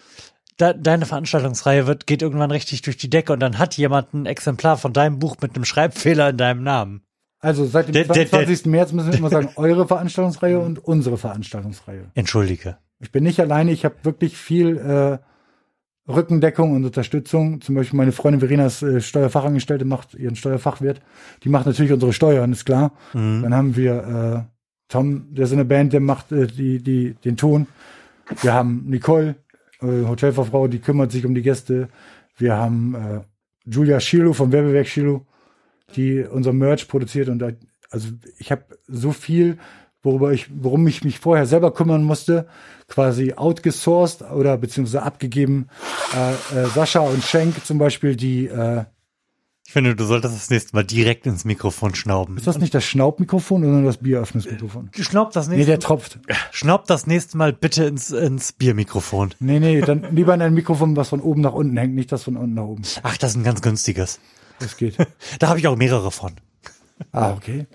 de, 0.60 0.74
deine 0.76 1.06
Veranstaltungsreihe 1.06 1.86
wird, 1.86 2.06
geht 2.08 2.22
irgendwann 2.22 2.50
richtig 2.50 2.82
durch 2.82 2.96
die 2.96 3.08
Decke 3.10 3.32
und 3.32 3.40
dann 3.40 3.58
hat 3.58 3.76
jemand 3.76 4.14
ein 4.14 4.26
Exemplar 4.26 4.76
von 4.76 4.92
deinem 4.92 5.20
Buch 5.20 5.36
mit 5.40 5.54
einem 5.54 5.64
Schreibfehler 5.64 6.30
in 6.30 6.36
deinem 6.38 6.62
Namen. 6.64 7.02
Also 7.38 7.66
seit 7.66 7.86
dem 7.88 7.92
Der- 7.92 8.04
der- 8.04 8.28
22. 8.28 8.66
März 8.66 8.90
müssen 8.92 9.12
wir 9.12 9.18
immer 9.18 9.30
sagen, 9.30 9.50
eure 9.56 9.86
Veranstaltungsreihe 9.86 10.58
und 10.58 10.78
unsere 10.84 11.16
Veranstaltungsreihe. 11.18 12.10
Entschuldige. 12.14 12.78
Ich 13.00 13.12
bin 13.12 13.22
nicht 13.22 13.38
alleine, 13.38 13.70
ich 13.70 13.84
habe 13.84 13.96
wirklich 14.02 14.36
viel 14.36 14.76
äh, 14.78 15.18
Rückendeckung 16.08 16.72
und 16.72 16.84
Unterstützung. 16.84 17.60
Zum 17.60 17.74
Beispiel 17.74 17.96
meine 17.96 18.12
Freundin 18.12 18.40
Verena 18.40 18.66
ist 18.66 18.82
äh, 18.82 19.00
Steuerfachangestellte, 19.00 19.84
macht 19.84 20.14
ihren 20.14 20.36
Steuerfachwirt. 20.36 21.00
Die 21.42 21.48
macht 21.48 21.66
natürlich 21.66 21.92
unsere 21.92 22.12
Steuern, 22.12 22.52
ist 22.52 22.64
klar. 22.64 22.92
Dann 23.42 23.54
haben 23.54 23.76
wir 23.76 24.46
äh, 24.46 24.54
Tom, 24.88 25.34
der 25.34 25.44
ist 25.44 25.52
in 25.52 25.58
der 25.58 25.64
Band, 25.64 25.92
der 25.92 26.00
macht 26.00 26.30
äh, 26.32 26.46
die, 26.46 26.82
die, 26.82 27.14
den 27.24 27.36
Ton. 27.36 27.66
Wir 28.42 28.52
haben 28.52 28.84
Nicole, 28.86 29.36
äh, 29.80 30.04
Hotelfachfrau, 30.06 30.68
die 30.68 30.78
kümmert 30.78 31.10
sich 31.10 31.24
um 31.24 31.34
die 31.34 31.42
Gäste. 31.42 31.88
Wir 32.36 32.56
haben 32.56 32.94
äh, 32.94 33.20
Julia 33.64 34.00
Schilo 34.00 34.32
vom 34.32 34.52
Werbewerk 34.52 34.86
Schilo, 34.86 35.26
die 35.96 36.22
unser 36.22 36.52
Merch 36.52 36.86
produziert. 36.86 37.28
Und 37.28 37.42
also 37.90 38.08
ich 38.38 38.52
habe 38.52 38.64
so 38.86 39.12
viel, 39.12 39.58
worüber 40.04 40.32
ich, 40.32 40.46
worum 40.54 40.86
ich 40.86 41.02
mich 41.04 41.18
vorher 41.18 41.46
selber 41.46 41.72
kümmern 41.72 42.04
musste, 42.04 42.46
quasi 42.88 43.32
outgesourced 43.34 44.22
oder 44.30 44.56
beziehungsweise 44.58 45.02
abgegeben. 45.02 45.68
Äh, 46.14 46.32
äh, 46.62 46.66
Sascha 46.66 47.00
und 47.00 47.22
Schenk 47.24 47.64
zum 47.64 47.78
Beispiel, 47.78 48.14
die 48.14 48.46
äh, 48.46 48.84
Ich 49.66 49.72
finde, 49.72 49.96
du 49.96 50.04
solltest 50.04 50.34
das 50.36 50.50
nächste 50.50 50.76
Mal 50.76 50.84
direkt 50.84 51.26
ins 51.26 51.44
Mikrofon 51.46 51.94
schnauben. 51.94 52.36
ist 52.36 52.46
das 52.46 52.58
nicht 52.58 52.74
das 52.74 52.84
Schnaubmikrofon, 52.84 53.62
sondern 53.62 53.84
das 53.86 53.96
Bieröffnungsmikrofon? 53.96 54.90
Schnaub 55.00 55.32
das 55.32 55.48
Nee, 55.48 55.56
nächste 55.56 55.72
der 55.72 55.80
tropft. 55.80 56.18
Schnaub 56.52 56.86
das 56.86 57.06
nächste 57.06 57.38
Mal 57.38 57.52
bitte 57.54 57.84
ins, 57.84 58.10
ins 58.10 58.52
Biermikrofon. 58.52 59.34
Nee, 59.40 59.58
nee, 59.60 59.80
dann 59.80 60.14
lieber 60.14 60.34
in 60.34 60.42
ein 60.42 60.52
Mikrofon, 60.54 60.94
was 60.96 61.08
von 61.08 61.20
oben 61.20 61.40
nach 61.40 61.54
unten 61.54 61.76
hängt, 61.78 61.94
nicht 61.94 62.12
das 62.12 62.24
von 62.24 62.36
unten 62.36 62.54
nach 62.54 62.64
oben. 62.64 62.82
Ach, 63.02 63.16
das 63.16 63.30
ist 63.30 63.36
ein 63.38 63.44
ganz 63.44 63.62
günstiges. 63.62 64.20
Das 64.60 64.76
geht. 64.76 64.96
Da 65.38 65.48
habe 65.48 65.58
ich 65.58 65.66
auch 65.66 65.76
mehrere 65.76 66.10
von. 66.10 66.34
Ah, 67.10 67.32
okay. 67.32 67.66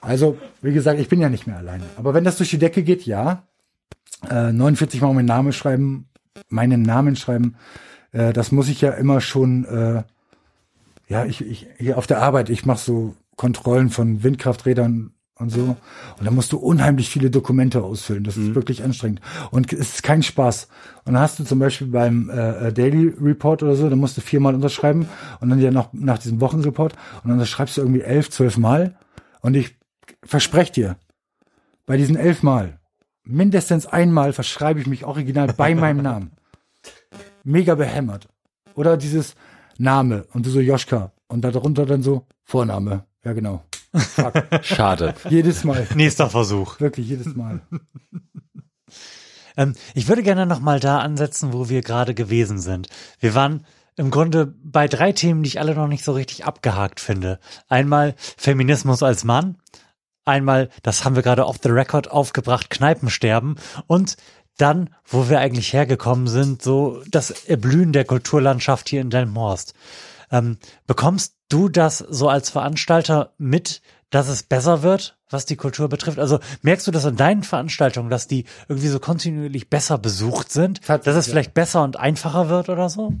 Also, 0.00 0.38
wie 0.62 0.72
gesagt, 0.72 1.00
ich 1.00 1.08
bin 1.08 1.20
ja 1.20 1.28
nicht 1.28 1.46
mehr 1.46 1.58
alleine. 1.58 1.84
Aber 1.96 2.14
wenn 2.14 2.24
das 2.24 2.36
durch 2.36 2.50
die 2.50 2.58
Decke 2.58 2.82
geht, 2.82 3.06
ja. 3.06 3.44
Äh, 4.28 4.52
49 4.52 5.00
Mal 5.00 5.14
meinen 5.14 5.26
Namen 5.26 5.52
schreiben, 5.52 6.08
meinen 6.48 6.82
Namen 6.82 7.16
schreiben, 7.16 7.56
äh, 8.12 8.32
das 8.32 8.52
muss 8.52 8.68
ich 8.68 8.80
ja 8.80 8.90
immer 8.92 9.20
schon, 9.20 9.64
äh, 9.64 10.02
ja, 11.08 11.24
ich, 11.24 11.40
ich, 11.40 11.66
hier 11.78 11.98
auf 11.98 12.06
der 12.06 12.20
Arbeit, 12.20 12.50
ich 12.50 12.66
mache 12.66 12.78
so 12.78 13.14
Kontrollen 13.36 13.90
von 13.90 14.22
Windkrafträdern 14.22 15.12
und 15.38 15.50
so. 15.50 15.76
Und 16.18 16.26
da 16.26 16.30
musst 16.30 16.52
du 16.52 16.58
unheimlich 16.58 17.08
viele 17.08 17.30
Dokumente 17.30 17.82
ausfüllen. 17.82 18.24
Das 18.24 18.36
ist 18.36 18.54
wirklich 18.54 18.82
anstrengend. 18.82 19.20
Und 19.50 19.72
es 19.72 19.94
ist 19.94 20.02
kein 20.02 20.22
Spaß. 20.22 20.68
Und 21.04 21.14
dann 21.14 21.22
hast 21.22 21.38
du 21.38 21.44
zum 21.44 21.58
Beispiel 21.58 21.86
beim 21.86 22.28
äh, 22.30 22.72
Daily 22.72 23.14
Report 23.20 23.62
oder 23.62 23.76
so, 23.76 23.88
da 23.88 23.96
musst 23.96 24.16
du 24.16 24.20
viermal 24.20 24.54
unterschreiben 24.54 25.08
und 25.40 25.48
dann 25.48 25.60
ja 25.60 25.70
noch 25.70 25.92
nach 25.92 26.18
diesem 26.18 26.40
Wochenreport 26.40 26.94
und 27.22 27.30
dann 27.30 27.46
schreibst 27.46 27.76
du 27.76 27.82
irgendwie 27.82 28.02
elf, 28.02 28.30
zwölf 28.30 28.58
Mal. 28.58 28.94
Und 29.40 29.54
ich 29.54 29.76
verspreche 30.24 30.72
dir, 30.72 30.96
bei 31.86 31.96
diesen 31.96 32.16
elf 32.16 32.42
Mal, 32.42 32.80
mindestens 33.24 33.86
einmal 33.86 34.32
verschreibe 34.32 34.80
ich 34.80 34.86
mich 34.86 35.04
original 35.04 35.52
bei 35.52 35.74
meinem 35.74 36.02
Namen. 36.02 36.32
Mega 37.44 37.74
behämmert. 37.74 38.28
Oder 38.74 38.96
dieses 38.96 39.34
Name 39.78 40.26
und 40.32 40.46
du 40.46 40.50
so 40.50 40.60
Joschka 40.60 41.12
und 41.28 41.42
darunter 41.42 41.86
dann 41.86 42.02
so 42.02 42.26
Vorname. 42.44 43.04
Ja, 43.24 43.32
genau. 43.32 43.64
Fuck. 43.94 44.34
Schade. 44.62 45.14
jedes 45.28 45.64
Mal. 45.64 45.86
Nächster 45.94 46.28
Versuch. 46.30 46.78
Wirklich 46.80 47.08
jedes 47.08 47.34
Mal. 47.34 47.60
Ähm, 49.58 49.74
ich 49.92 50.06
würde 50.06 50.22
gerne 50.22 50.46
noch 50.46 50.60
mal 50.60 50.78
da 50.78 51.00
ansetzen, 51.00 51.52
wo 51.52 51.68
wir 51.68 51.82
gerade 51.82 52.14
gewesen 52.14 52.60
sind. 52.60 52.88
Wir 53.18 53.34
waren 53.34 53.66
im 53.98 54.10
Grunde 54.10 54.46
bei 54.46 54.88
drei 54.88 55.12
Themen, 55.12 55.42
die 55.42 55.48
ich 55.48 55.60
alle 55.60 55.74
noch 55.74 55.88
nicht 55.88 56.04
so 56.04 56.12
richtig 56.12 56.44
abgehakt 56.44 57.00
finde. 57.00 57.40
Einmal 57.68 58.14
Feminismus 58.36 59.02
als 59.02 59.24
Mann, 59.24 59.56
einmal, 60.24 60.68
das 60.82 61.04
haben 61.04 61.16
wir 61.16 61.22
gerade 61.22 61.46
off 61.46 61.58
the 61.62 61.70
record 61.70 62.10
aufgebracht, 62.10 62.70
Kneipensterben 62.70 63.56
und 63.86 64.16
dann, 64.56 64.90
wo 65.04 65.28
wir 65.28 65.40
eigentlich 65.40 65.72
hergekommen 65.72 66.26
sind, 66.26 66.62
so 66.62 67.02
das 67.08 67.30
Erblühen 67.30 67.92
der 67.92 68.04
Kulturlandschaft 68.04 68.88
hier 68.88 69.00
in 69.00 69.10
Delmhorst. 69.10 69.74
Ähm, 70.30 70.58
bekommst 70.86 71.36
du 71.48 71.68
das 71.68 71.98
so 71.98 72.28
als 72.28 72.50
Veranstalter 72.50 73.32
mit, 73.38 73.80
dass 74.10 74.28
es 74.28 74.42
besser 74.42 74.82
wird, 74.82 75.18
was 75.30 75.46
die 75.46 75.56
Kultur 75.56 75.88
betrifft? 75.88 76.18
Also 76.18 76.40
merkst 76.62 76.86
du 76.86 76.90
das 76.90 77.06
an 77.06 77.16
deinen 77.16 77.42
Veranstaltungen, 77.42 78.10
dass 78.10 78.26
die 78.26 78.44
irgendwie 78.68 78.88
so 78.88 78.98
kontinuierlich 79.00 79.70
besser 79.70 79.98
besucht 79.98 80.50
sind? 80.52 80.80
Dass 80.88 81.06
es 81.06 81.28
vielleicht 81.28 81.54
besser 81.54 81.82
und 81.82 81.98
einfacher 81.98 82.48
wird 82.48 82.68
oder 82.68 82.88
so? 82.88 83.14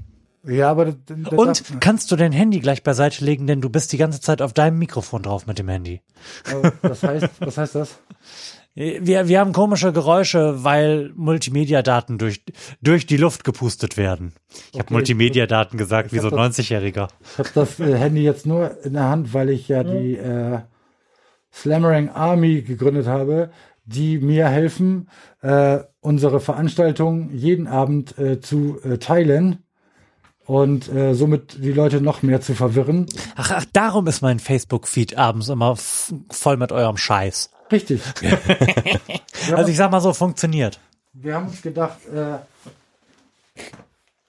Ja, 0.46 0.70
aber 0.70 0.86
das, 0.86 0.94
das 1.06 1.32
Und 1.32 1.80
kannst 1.80 2.10
du 2.10 2.16
dein 2.16 2.32
Handy 2.32 2.60
gleich 2.60 2.82
beiseite 2.82 3.24
legen, 3.24 3.46
denn 3.46 3.60
du 3.60 3.68
bist 3.70 3.92
die 3.92 3.96
ganze 3.98 4.20
Zeit 4.20 4.40
auf 4.40 4.52
deinem 4.52 4.78
Mikrofon 4.78 5.22
drauf 5.22 5.46
mit 5.46 5.58
dem 5.58 5.68
Handy. 5.68 6.00
äh, 6.46 6.70
was 6.82 7.02
heißt, 7.02 7.28
was 7.40 7.58
heißt 7.58 7.74
das? 7.74 7.98
Wir, 8.74 9.26
wir 9.26 9.40
haben 9.40 9.52
komische 9.52 9.92
Geräusche, 9.92 10.62
weil 10.62 11.10
Multimedia-Daten 11.16 12.16
durch, 12.18 12.44
durch 12.80 13.06
die 13.06 13.16
Luft 13.16 13.42
gepustet 13.42 13.96
werden. 13.96 14.32
Ich 14.72 14.74
habe 14.74 14.84
Okay, 14.84 14.92
Multimedia-Daten 14.94 15.76
gesagt, 15.76 16.12
wie 16.12 16.20
so 16.20 16.28
ein 16.30 16.36
das- 16.36 16.58
90-Jähriger. 16.60 17.08
Ich 17.32 17.38
habe 17.38 17.48
das 17.54 17.80
äh, 17.80 17.96
Handy 17.96 18.22
jetzt 18.22 18.46
nur 18.46 18.84
in 18.84 18.92
der 18.92 19.08
Hand, 19.08 19.34
weil 19.34 19.50
ich 19.50 19.66
ja 19.66 19.82
die 19.82 20.16
äh, 20.16 20.60
Slammering 21.52 22.10
Army 22.10 22.62
gegründet 22.62 23.06
habe, 23.06 23.50
die 23.84 24.18
mir 24.18 24.48
helfen, 24.48 25.08
äh, 25.42 25.80
unsere 26.00 26.40
Veranstaltung 26.40 27.30
jeden 27.32 27.66
Abend 27.66 28.16
äh, 28.18 28.40
zu 28.40 28.78
äh, 28.84 28.98
teilen 28.98 29.64
und 30.48 30.88
äh, 30.88 31.14
somit 31.14 31.62
die 31.62 31.72
Leute 31.72 32.00
noch 32.00 32.22
mehr 32.22 32.40
zu 32.40 32.54
verwirren. 32.54 33.04
Ach, 33.36 33.52
ach, 33.54 33.64
darum 33.74 34.06
ist 34.06 34.22
mein 34.22 34.40
Facebook-Feed 34.40 35.16
abends 35.16 35.50
immer 35.50 35.76
voll 35.76 36.56
mit 36.56 36.72
eurem 36.72 36.96
Scheiß. 36.96 37.50
Richtig. 37.70 38.02
Also 39.54 39.70
ich 39.70 39.78
sag 39.78 39.90
mal 39.90 40.00
so, 40.00 40.12
funktioniert. 40.12 40.78
Wir 41.14 41.34
haben 41.34 41.46
uns 41.46 41.62
gedacht, 41.62 42.00
äh, 42.12 42.38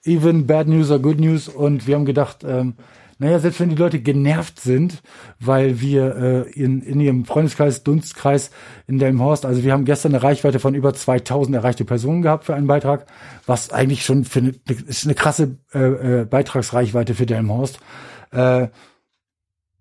even 0.04 0.46
bad 0.46 0.66
news 0.66 0.90
are 0.90 1.00
good 1.00 1.20
news 1.20 1.46
und 1.46 1.86
wir 1.86 1.96
haben 1.96 2.06
gedacht, 2.06 2.42
ähm, 2.42 2.74
naja, 3.20 3.38
selbst 3.38 3.60
wenn 3.60 3.68
die 3.68 3.76
Leute 3.76 4.00
genervt 4.00 4.60
sind, 4.60 5.02
weil 5.38 5.78
wir 5.82 6.16
äh, 6.16 6.50
in, 6.52 6.80
in 6.80 7.00
ihrem 7.00 7.26
Freundeskreis, 7.26 7.82
Dunstkreis 7.82 8.50
in 8.86 8.98
Delmenhorst, 8.98 9.44
also 9.44 9.62
wir 9.62 9.74
haben 9.74 9.84
gestern 9.84 10.14
eine 10.14 10.22
Reichweite 10.22 10.58
von 10.58 10.74
über 10.74 10.94
2000 10.94 11.54
erreichte 11.54 11.84
Personen 11.84 12.22
gehabt 12.22 12.46
für 12.46 12.54
einen 12.54 12.66
Beitrag, 12.66 13.04
was 13.44 13.72
eigentlich 13.72 14.06
schon 14.06 14.24
für 14.24 14.38
eine, 14.38 14.54
ist 14.86 15.04
eine 15.04 15.14
krasse 15.14 15.58
äh, 15.74 16.20
äh, 16.20 16.24
Beitragsreichweite 16.24 17.14
für 17.14 17.26
Delmenhorst. 17.26 17.80
Äh, 18.30 18.68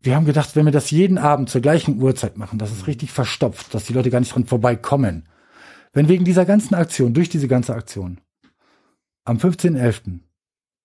wir 0.01 0.15
haben 0.15 0.25
gedacht, 0.25 0.57
wenn 0.57 0.65
wir 0.65 0.73
das 0.73 0.91
jeden 0.91 1.17
Abend 1.17 1.49
zur 1.49 1.61
gleichen 1.61 2.01
Uhrzeit 2.01 2.37
machen, 2.37 2.59
das 2.59 2.73
ist 2.73 2.87
richtig 2.87 3.11
verstopft, 3.11 3.73
dass 3.73 3.85
die 3.85 3.93
Leute 3.93 4.09
gar 4.09 4.19
nicht 4.19 4.35
dran 4.35 4.47
vorbeikommen. 4.47 5.29
Wenn 5.93 6.09
wegen 6.09 6.25
dieser 6.25 6.43
ganzen 6.43 6.75
Aktion, 6.75 7.13
durch 7.13 7.29
diese 7.29 7.47
ganze 7.47 7.73
Aktion, 7.73 8.19
am 9.23 9.37
15.11. 9.37 10.19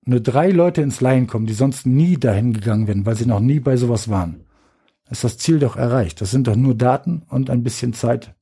nur 0.04 0.20
drei 0.20 0.50
Leute 0.50 0.82
ins 0.82 1.00
Laien 1.00 1.26
kommen, 1.26 1.46
die 1.46 1.54
sonst 1.54 1.86
nie 1.86 2.16
dahin 2.16 2.52
gegangen 2.52 2.86
wären, 2.86 3.06
weil 3.06 3.16
sie 3.16 3.26
noch 3.26 3.40
nie 3.40 3.60
bei 3.60 3.76
sowas 3.76 4.08
waren, 4.08 4.44
ist 5.10 5.24
das 5.24 5.38
Ziel 5.38 5.58
doch 5.58 5.76
erreicht. 5.76 6.20
Das 6.20 6.30
sind 6.30 6.46
doch 6.46 6.56
nur 6.56 6.74
Daten 6.74 7.22
und 7.28 7.50
ein 7.50 7.62
bisschen 7.62 7.94
Zeit, 7.94 8.34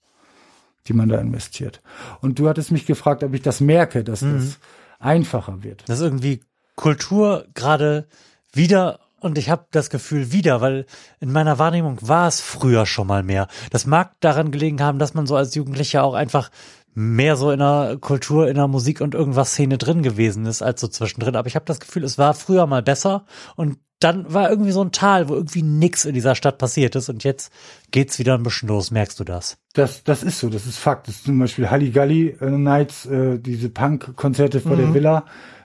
die 0.87 0.93
man 0.93 1.09
da 1.09 1.19
investiert. 1.19 1.83
Und 2.21 2.39
du 2.39 2.49
hattest 2.49 2.73
mich 2.73 2.87
gefragt, 2.87 3.23
ob 3.23 3.35
ich 3.35 3.43
das 3.43 3.61
merke, 3.61 4.05
dass 4.05 4.21
das 4.21 4.59
einfacher 4.99 5.63
wird. 5.63 5.85
Das 5.87 5.99
ist 5.99 6.05
irgendwie 6.05 6.41
Kultur 6.77 7.47
gerade 7.55 8.07
wieder 8.53 9.01
und 9.21 9.39
ich 9.39 9.51
habe 9.51 9.67
das 9.71 9.89
Gefühl 9.89 10.33
wieder, 10.33 10.61
weil 10.61 10.85
in 11.21 11.31
meiner 11.31 11.59
Wahrnehmung 11.59 11.99
war 12.01 12.27
es 12.27 12.41
früher 12.41 12.87
schon 12.87 13.07
mal 13.07 13.23
mehr. 13.23 13.47
Das 13.71 13.87
mag 13.87 14.15
daran 14.21 14.51
gelegen 14.51 14.83
haben, 14.83 14.99
dass 14.99 15.15
man 15.15 15.27
so 15.27 15.37
als 15.37 15.55
Jugendlicher 15.55 16.03
auch 16.03 16.15
einfach 16.15 16.51
mehr 16.95 17.37
so 17.37 17.51
in 17.51 17.59
der 17.59 17.97
Kultur, 18.01 18.49
in 18.49 18.57
der 18.57 18.69
Musik 18.69 19.01
und 19.01 19.15
irgendwas 19.15 19.53
Szene 19.53 19.79
drin 19.79 20.03
gewesen 20.03 20.47
ist 20.47 20.63
als 20.63 20.81
so 20.81 20.89
zwischendrin. 20.89 21.37
Aber 21.37 21.49
ich 21.49 21.55
habe 21.55 21.65
das 21.65 21.81
Gefühl, 21.81 22.05
es 22.05 22.19
war 22.19 22.35
früher 22.35 22.67
mal 22.67 22.83
besser 22.83 23.25
und 23.57 23.79
dann 24.03 24.33
war 24.33 24.51
irgendwie 24.51 24.73
so 24.73 24.83
ein 24.83 24.91
Tal, 24.91 25.29
wo 25.29 25.35
irgendwie 25.35 25.63
nix 25.63 26.05
in 26.05 26.15
dieser 26.15 26.35
Stadt 26.35 26.59
passiert 26.59 26.97
ist 26.97 27.09
und 27.09 27.23
jetzt 27.25 27.53
geht's 27.93 28.19
wieder 28.19 28.35
ein 28.35 28.43
bisschen 28.43 28.69
los. 28.69 28.91
Merkst 28.91 29.21
du 29.21 29.25
das? 29.25 29.59
Das, 29.75 30.03
das 30.03 30.23
ist 30.23 30.41
so, 30.41 30.49
das 30.49 30.67
ist 30.67 30.79
Fakt. 30.79 31.07
Das 31.07 31.17
ist 31.17 31.25
zum 31.25 31.39
Beispiel 31.39 31.71
Halligalli 31.71 32.37
äh, 32.41 32.51
Nights, 32.51 33.07
äh, 33.07 33.39
diese 33.39 33.69
Punk-Konzerte 33.69 34.61
vor 34.61 34.77
der 34.77 34.93
Villa, 34.93 35.25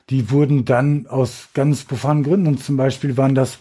die 0.09 0.29
wurden 0.29 0.65
dann 0.65 1.07
aus 1.07 1.49
ganz 1.53 1.83
profanen 1.83 2.23
Gründen. 2.23 2.47
Und 2.47 2.63
zum 2.63 2.77
Beispiel 2.77 3.17
waren 3.17 3.33
das 3.33 3.57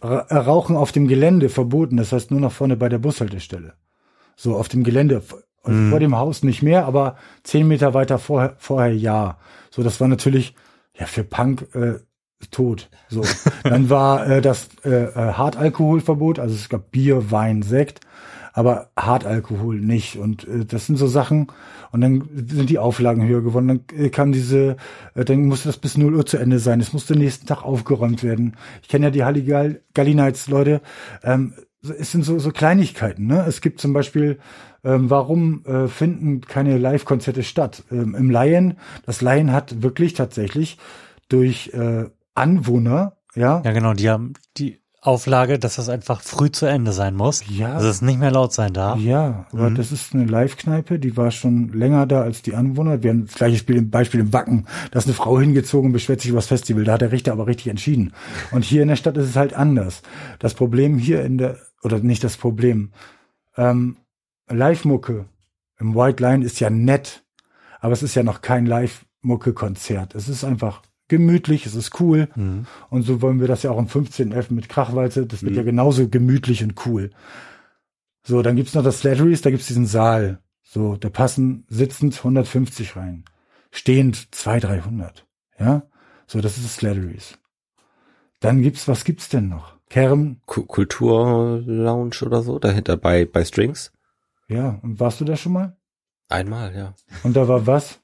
äh, 0.00 0.06
Rauchen 0.06 0.76
auf 0.76 0.90
dem 0.90 1.06
Gelände 1.06 1.50
verboten. 1.50 1.98
Das 1.98 2.12
heißt 2.12 2.30
nur 2.30 2.40
noch 2.40 2.52
vorne 2.52 2.76
bei 2.76 2.88
der 2.88 2.98
Bushaltestelle. 2.98 3.74
So 4.36 4.56
auf 4.56 4.68
dem 4.68 4.84
Gelände, 4.84 5.22
also 5.68 5.90
vor 5.90 6.00
dem 6.00 6.16
Haus 6.16 6.42
nicht 6.42 6.62
mehr, 6.62 6.86
aber 6.86 7.16
zehn 7.42 7.68
Meter 7.68 7.94
weiter 7.94 8.18
vorher, 8.18 8.54
vorher 8.58 8.94
ja. 8.94 9.38
So, 9.70 9.82
das 9.82 10.00
war 10.00 10.08
natürlich 10.08 10.54
ja 10.94 11.06
für 11.06 11.24
Punk 11.24 11.68
äh, 11.74 11.94
tot. 12.50 12.88
So, 13.08 13.22
dann 13.64 13.90
war 13.90 14.26
äh, 14.26 14.40
das 14.40 14.68
äh, 14.84 15.04
äh, 15.04 15.32
Hartalkoholverbot, 15.32 16.38
also 16.38 16.54
es 16.54 16.68
gab 16.68 16.90
Bier, 16.90 17.30
Wein, 17.30 17.62
Sekt, 17.62 18.00
aber 18.52 18.90
Hartalkohol 18.98 19.80
nicht. 19.80 20.16
Und 20.16 20.46
äh, 20.48 20.64
das 20.64 20.86
sind 20.86 20.96
so 20.96 21.06
Sachen. 21.06 21.48
Und 21.90 22.00
dann 22.00 22.28
sind 22.34 22.68
die 22.70 22.78
Auflagen 22.78 23.26
höher 23.26 23.40
geworden. 23.40 23.68
Dann 23.68 23.80
äh, 23.96 24.10
kam 24.10 24.32
diese, 24.32 24.76
äh, 25.14 25.24
dann 25.24 25.46
musste 25.46 25.68
das 25.68 25.78
bis 25.78 25.96
0 25.96 26.14
Uhr 26.14 26.26
zu 26.26 26.38
Ende 26.38 26.58
sein. 26.58 26.80
Es 26.80 26.92
musste 26.92 27.16
nächsten 27.16 27.46
Tag 27.46 27.62
aufgeräumt 27.62 28.22
werden. 28.22 28.56
Ich 28.82 28.88
kenne 28.88 29.06
ja 29.06 29.10
die 29.10 29.24
Halligalli 29.24 30.14
Nights, 30.14 30.48
Leute. 30.48 30.80
Ähm, 31.22 31.54
es 31.98 32.10
sind 32.10 32.24
so, 32.24 32.38
so 32.38 32.50
Kleinigkeiten. 32.50 33.26
Ne? 33.26 33.44
Es 33.46 33.60
gibt 33.60 33.80
zum 33.80 33.92
Beispiel, 33.92 34.38
ähm, 34.84 35.10
warum 35.10 35.64
äh, 35.64 35.88
finden 35.88 36.40
keine 36.40 36.78
Live-Konzerte 36.78 37.42
statt? 37.42 37.82
Ähm, 37.90 38.14
Im 38.14 38.30
Lion, 38.30 38.74
das 39.06 39.20
Lion 39.20 39.52
hat 39.52 39.82
wirklich 39.82 40.14
tatsächlich 40.14 40.78
durch 41.28 41.72
äh, 41.74 42.06
Anwohner, 42.34 43.16
ja, 43.34 43.62
Ja, 43.64 43.72
genau, 43.72 43.94
die 43.94 44.08
haben 44.08 44.32
die 44.56 44.80
Auflage, 45.00 45.60
dass 45.60 45.76
das 45.76 45.88
einfach 45.88 46.20
früh 46.20 46.50
zu 46.50 46.66
Ende 46.66 46.92
sein 46.92 47.14
muss. 47.14 47.44
Ja. 47.48 47.74
Dass 47.74 47.84
es 47.84 48.02
nicht 48.02 48.18
mehr 48.18 48.32
laut 48.32 48.52
sein 48.52 48.72
darf. 48.72 48.98
Ja, 48.98 49.46
aber 49.52 49.70
das 49.70 49.92
ist 49.92 50.12
eine 50.12 50.24
Live-Kneipe, 50.24 50.98
die 50.98 51.16
war 51.16 51.30
schon 51.30 51.68
länger 51.68 52.06
da 52.06 52.22
als 52.22 52.42
die 52.42 52.54
Anwohner. 52.54 53.02
Wir 53.02 53.10
haben 53.10 53.26
das 53.26 53.36
gleiche 53.36 53.58
Spiel, 53.58 53.80
Beispiel 53.82 54.20
im 54.20 54.32
Wacken. 54.32 54.66
Da 54.90 54.98
ist 54.98 55.06
eine 55.06 55.14
Frau 55.14 55.38
hingezogen 55.38 55.88
und 55.88 55.92
beschwert 55.92 56.20
sich 56.20 56.30
über 56.30 56.38
das 56.38 56.48
Festival. 56.48 56.84
Da 56.84 56.94
hat 56.94 57.00
der 57.00 57.12
Richter 57.12 57.32
aber 57.32 57.46
richtig 57.46 57.68
entschieden. 57.68 58.12
Und 58.50 58.64
hier 58.64 58.82
in 58.82 58.88
der 58.88 58.96
Stadt 58.96 59.16
ist 59.16 59.28
es 59.28 59.36
halt 59.36 59.54
anders. 59.54 60.02
Das 60.40 60.54
Problem 60.54 60.98
hier 60.98 61.24
in 61.24 61.38
der, 61.38 61.58
oder 61.82 62.00
nicht 62.00 62.24
das 62.24 62.36
Problem, 62.36 62.90
ähm, 63.56 63.98
Live-Mucke 64.50 65.26
im 65.78 65.94
White 65.94 66.22
Line 66.22 66.44
ist 66.44 66.60
ja 66.60 66.70
nett, 66.70 67.24
aber 67.80 67.92
es 67.92 68.02
ist 68.02 68.14
ja 68.14 68.22
noch 68.22 68.40
kein 68.40 68.66
Live-Mucke-Konzert. 68.66 70.14
Es 70.14 70.28
ist 70.28 70.44
einfach 70.44 70.82
gemütlich, 71.08 71.66
es 71.66 71.74
ist 71.74 72.00
cool. 72.00 72.28
Und 72.90 73.02
so 73.02 73.22
wollen 73.22 73.40
wir 73.40 73.48
das 73.48 73.62
ja 73.62 73.70
auch 73.70 73.78
am 73.78 73.86
15.11. 73.86 74.52
mit 74.52 74.68
Krachwalze. 74.68 75.26
Das 75.26 75.42
wird 75.42 75.56
ja 75.56 75.62
genauso 75.62 76.08
gemütlich 76.08 76.62
und 76.62 76.74
cool. 76.86 77.10
So, 78.22 78.42
dann 78.42 78.56
gibt's 78.56 78.74
noch 78.74 78.82
das 78.84 78.98
Slatteries, 79.00 79.40
da 79.42 79.50
gibt's 79.50 79.68
diesen 79.68 79.86
Saal. 79.86 80.40
So, 80.62 80.96
da 80.96 81.08
passen 81.08 81.64
sitzend 81.68 82.16
150 82.18 82.96
rein. 82.96 83.24
Stehend 83.70 84.34
200, 84.34 84.84
300. 84.84 85.26
Ja? 85.58 85.82
So, 86.26 86.40
das 86.42 86.56
ist 86.58 86.66
das 86.66 86.76
Slatteries. 86.76 87.38
Dann 88.40 88.60
gibt's, 88.62 88.86
was 88.86 89.04
gibt's 89.04 89.28
denn 89.30 89.48
noch? 89.48 89.76
Kerm, 89.88 90.40
Ku- 90.44 90.66
Kulturlounge 90.66 92.16
oder 92.22 92.42
so, 92.42 92.58
dahinter 92.58 92.96
bei, 92.98 93.24
bei 93.24 93.44
Strings. 93.44 93.92
Ja. 94.48 94.78
Und 94.82 95.00
warst 95.00 95.20
du 95.20 95.24
da 95.24 95.36
schon 95.36 95.52
mal? 95.52 95.76
Einmal, 96.28 96.74
ja. 96.74 96.94
Und 97.22 97.36
da 97.36 97.48
war 97.48 97.66
was? 97.66 98.00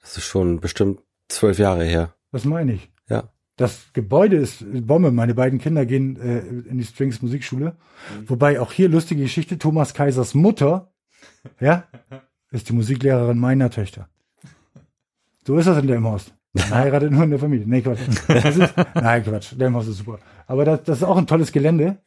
Das 0.00 0.16
ist 0.16 0.24
schon 0.24 0.60
bestimmt 0.60 1.00
zwölf 1.28 1.58
Jahre 1.58 1.84
her. 1.84 2.14
Was 2.30 2.44
meine 2.44 2.74
ich? 2.74 2.90
Ja. 3.08 3.30
Das 3.56 3.92
Gebäude 3.92 4.36
ist 4.36 4.64
Bombe. 4.86 5.10
Meine 5.10 5.34
beiden 5.34 5.58
Kinder 5.58 5.84
gehen 5.84 6.16
äh, 6.20 6.38
in 6.38 6.78
die 6.78 6.84
Strings 6.84 7.22
Musikschule. 7.22 7.76
Wobei 8.26 8.60
auch 8.60 8.72
hier 8.72 8.88
lustige 8.88 9.22
Geschichte. 9.22 9.58
Thomas 9.58 9.94
Kaisers 9.94 10.34
Mutter, 10.34 10.92
ja, 11.58 11.84
ist 12.50 12.68
die 12.68 12.72
Musiklehrerin 12.72 13.38
meiner 13.38 13.70
Töchter. 13.70 14.08
So 15.44 15.56
ist 15.58 15.66
das 15.66 15.78
in 15.78 15.88
Delmhorst. 15.88 16.34
Man 16.52 16.70
heiratet 16.70 17.10
nur 17.10 17.24
in 17.24 17.30
der 17.30 17.38
Familie. 17.38 17.66
Nee, 17.66 17.82
Quatsch. 17.82 18.00
Das 18.28 18.56
ist, 18.56 18.74
nein, 18.94 19.24
Quatsch. 19.24 19.54
Delmhorst 19.58 19.88
ist 19.88 19.98
super. 19.98 20.18
Aber 20.46 20.64
das, 20.64 20.84
das 20.84 20.98
ist 20.98 21.04
auch 21.04 21.16
ein 21.16 21.26
tolles 21.26 21.50
Gelände. 21.50 21.98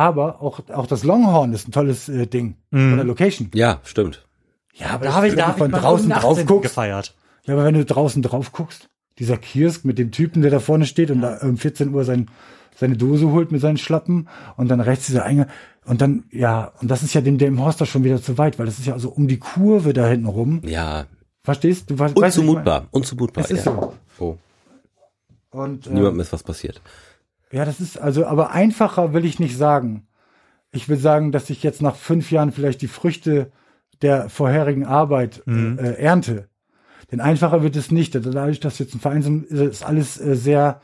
Aber 0.00 0.40
auch, 0.40 0.60
auch 0.70 0.86
das 0.86 1.04
Longhorn 1.04 1.52
ist 1.52 1.68
ein 1.68 1.72
tolles 1.72 2.08
äh, 2.08 2.26
Ding. 2.26 2.56
Von 2.70 2.96
der 2.96 3.04
Location. 3.04 3.50
Ja, 3.52 3.80
stimmt. 3.84 4.26
Ja, 4.72 4.92
aber 4.92 5.04
Da 5.04 5.12
habe 5.12 5.28
ich, 5.28 5.34
da 5.34 5.50
ich 5.50 5.56
von 5.58 5.70
meinen 5.70 5.82
draußen 5.82 6.10
18. 6.10 6.22
drauf 6.22 6.46
guckst. 6.46 6.62
gefeiert. 6.62 7.14
Ja, 7.44 7.52
aber 7.52 7.66
wenn 7.66 7.74
du 7.74 7.84
draußen 7.84 8.22
drauf 8.22 8.50
guckst, 8.52 8.88
dieser 9.18 9.36
Kiosk 9.36 9.84
mit 9.84 9.98
dem 9.98 10.10
Typen, 10.10 10.40
der 10.40 10.50
da 10.50 10.58
vorne 10.58 10.86
steht 10.86 11.10
und 11.10 11.20
da 11.20 11.36
um 11.42 11.58
14 11.58 11.92
Uhr 11.92 12.04
sein, 12.04 12.30
seine 12.74 12.96
Dose 12.96 13.30
holt 13.30 13.52
mit 13.52 13.60
seinen 13.60 13.76
Schlappen 13.76 14.28
und 14.56 14.68
dann 14.68 14.80
rechts 14.80 15.04
dieser 15.04 15.24
Eingang 15.24 15.48
und 15.84 16.00
dann, 16.00 16.24
ja, 16.30 16.72
und 16.80 16.90
das 16.90 17.02
ist 17.02 17.12
ja 17.12 17.20
dem, 17.20 17.36
dem 17.36 17.62
Horster 17.62 17.84
schon 17.84 18.02
wieder 18.02 18.22
zu 18.22 18.38
weit, 18.38 18.58
weil 18.58 18.64
das 18.64 18.78
ist 18.78 18.86
ja 18.86 18.94
also 18.94 19.10
um 19.10 19.28
die 19.28 19.38
Kurve 19.38 19.92
da 19.92 20.06
hinten 20.06 20.26
rum. 20.28 20.62
Ja. 20.64 21.04
Verstehst 21.42 21.90
du? 21.90 21.98
Weißt, 21.98 22.16
weißt 22.16 22.16
du, 22.16 22.22
was 22.22 22.36
ich 22.36 22.40
Unzumutbar. 22.40 22.86
Unzumutbar. 22.90 23.44
Es 23.44 23.50
ist 23.50 23.66
ja. 23.66 23.74
so. 23.74 23.94
Oh. 24.18 24.38
Und, 25.50 25.88
äh, 25.88 25.90
Niemandem 25.90 26.20
ist 26.20 26.32
was 26.32 26.42
passiert. 26.42 26.80
Ja, 27.52 27.64
das 27.64 27.80
ist 27.80 27.98
also, 27.98 28.26
aber 28.26 28.50
einfacher 28.50 29.12
will 29.12 29.24
ich 29.24 29.40
nicht 29.40 29.56
sagen. 29.56 30.06
Ich 30.72 30.88
will 30.88 30.98
sagen, 30.98 31.32
dass 31.32 31.50
ich 31.50 31.62
jetzt 31.62 31.82
nach 31.82 31.96
fünf 31.96 32.30
Jahren 32.30 32.52
vielleicht 32.52 32.80
die 32.82 32.88
Früchte 32.88 33.50
der 34.02 34.28
vorherigen 34.28 34.86
Arbeit 34.86 35.42
äh, 35.46 35.94
ernte. 35.94 36.48
Denn 37.10 37.20
einfacher 37.20 37.62
wird 37.62 37.74
es 37.74 37.90
nicht. 37.90 38.14
Dadurch, 38.14 38.60
dass 38.60 38.78
jetzt 38.78 38.94
ein 38.94 39.00
Verein 39.00 39.22
sind, 39.22 39.46
ist 39.46 39.84
alles 39.84 40.20
äh, 40.20 40.36
sehr 40.36 40.80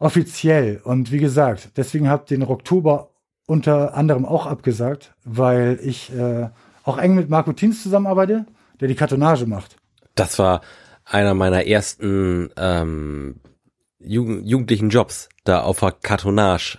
Offiziell. 0.00 0.80
Und 0.82 1.12
wie 1.12 1.18
gesagt, 1.18 1.72
deswegen 1.76 2.08
habe 2.08 2.24
den 2.24 2.42
Oktober 2.42 3.10
unter 3.46 3.94
anderem 3.94 4.24
auch 4.24 4.46
abgesagt, 4.46 5.14
weil 5.24 5.78
ich 5.82 6.10
äh, 6.16 6.48
auch 6.84 6.96
eng 6.96 7.14
mit 7.14 7.28
Marco 7.28 7.52
Tins 7.52 7.82
zusammenarbeite, 7.82 8.46
der 8.80 8.88
die 8.88 8.94
Kartonage 8.94 9.44
macht. 9.44 9.76
Das 10.14 10.38
war 10.38 10.62
einer 11.04 11.34
meiner 11.34 11.66
ersten 11.66 12.48
ähm, 12.56 13.40
Jugend 14.02 14.46
jugendlichen 14.48 14.88
Jobs, 14.90 15.28
da 15.44 15.60
auf 15.60 15.80
der 15.80 15.92
Kartonage. 15.92 16.78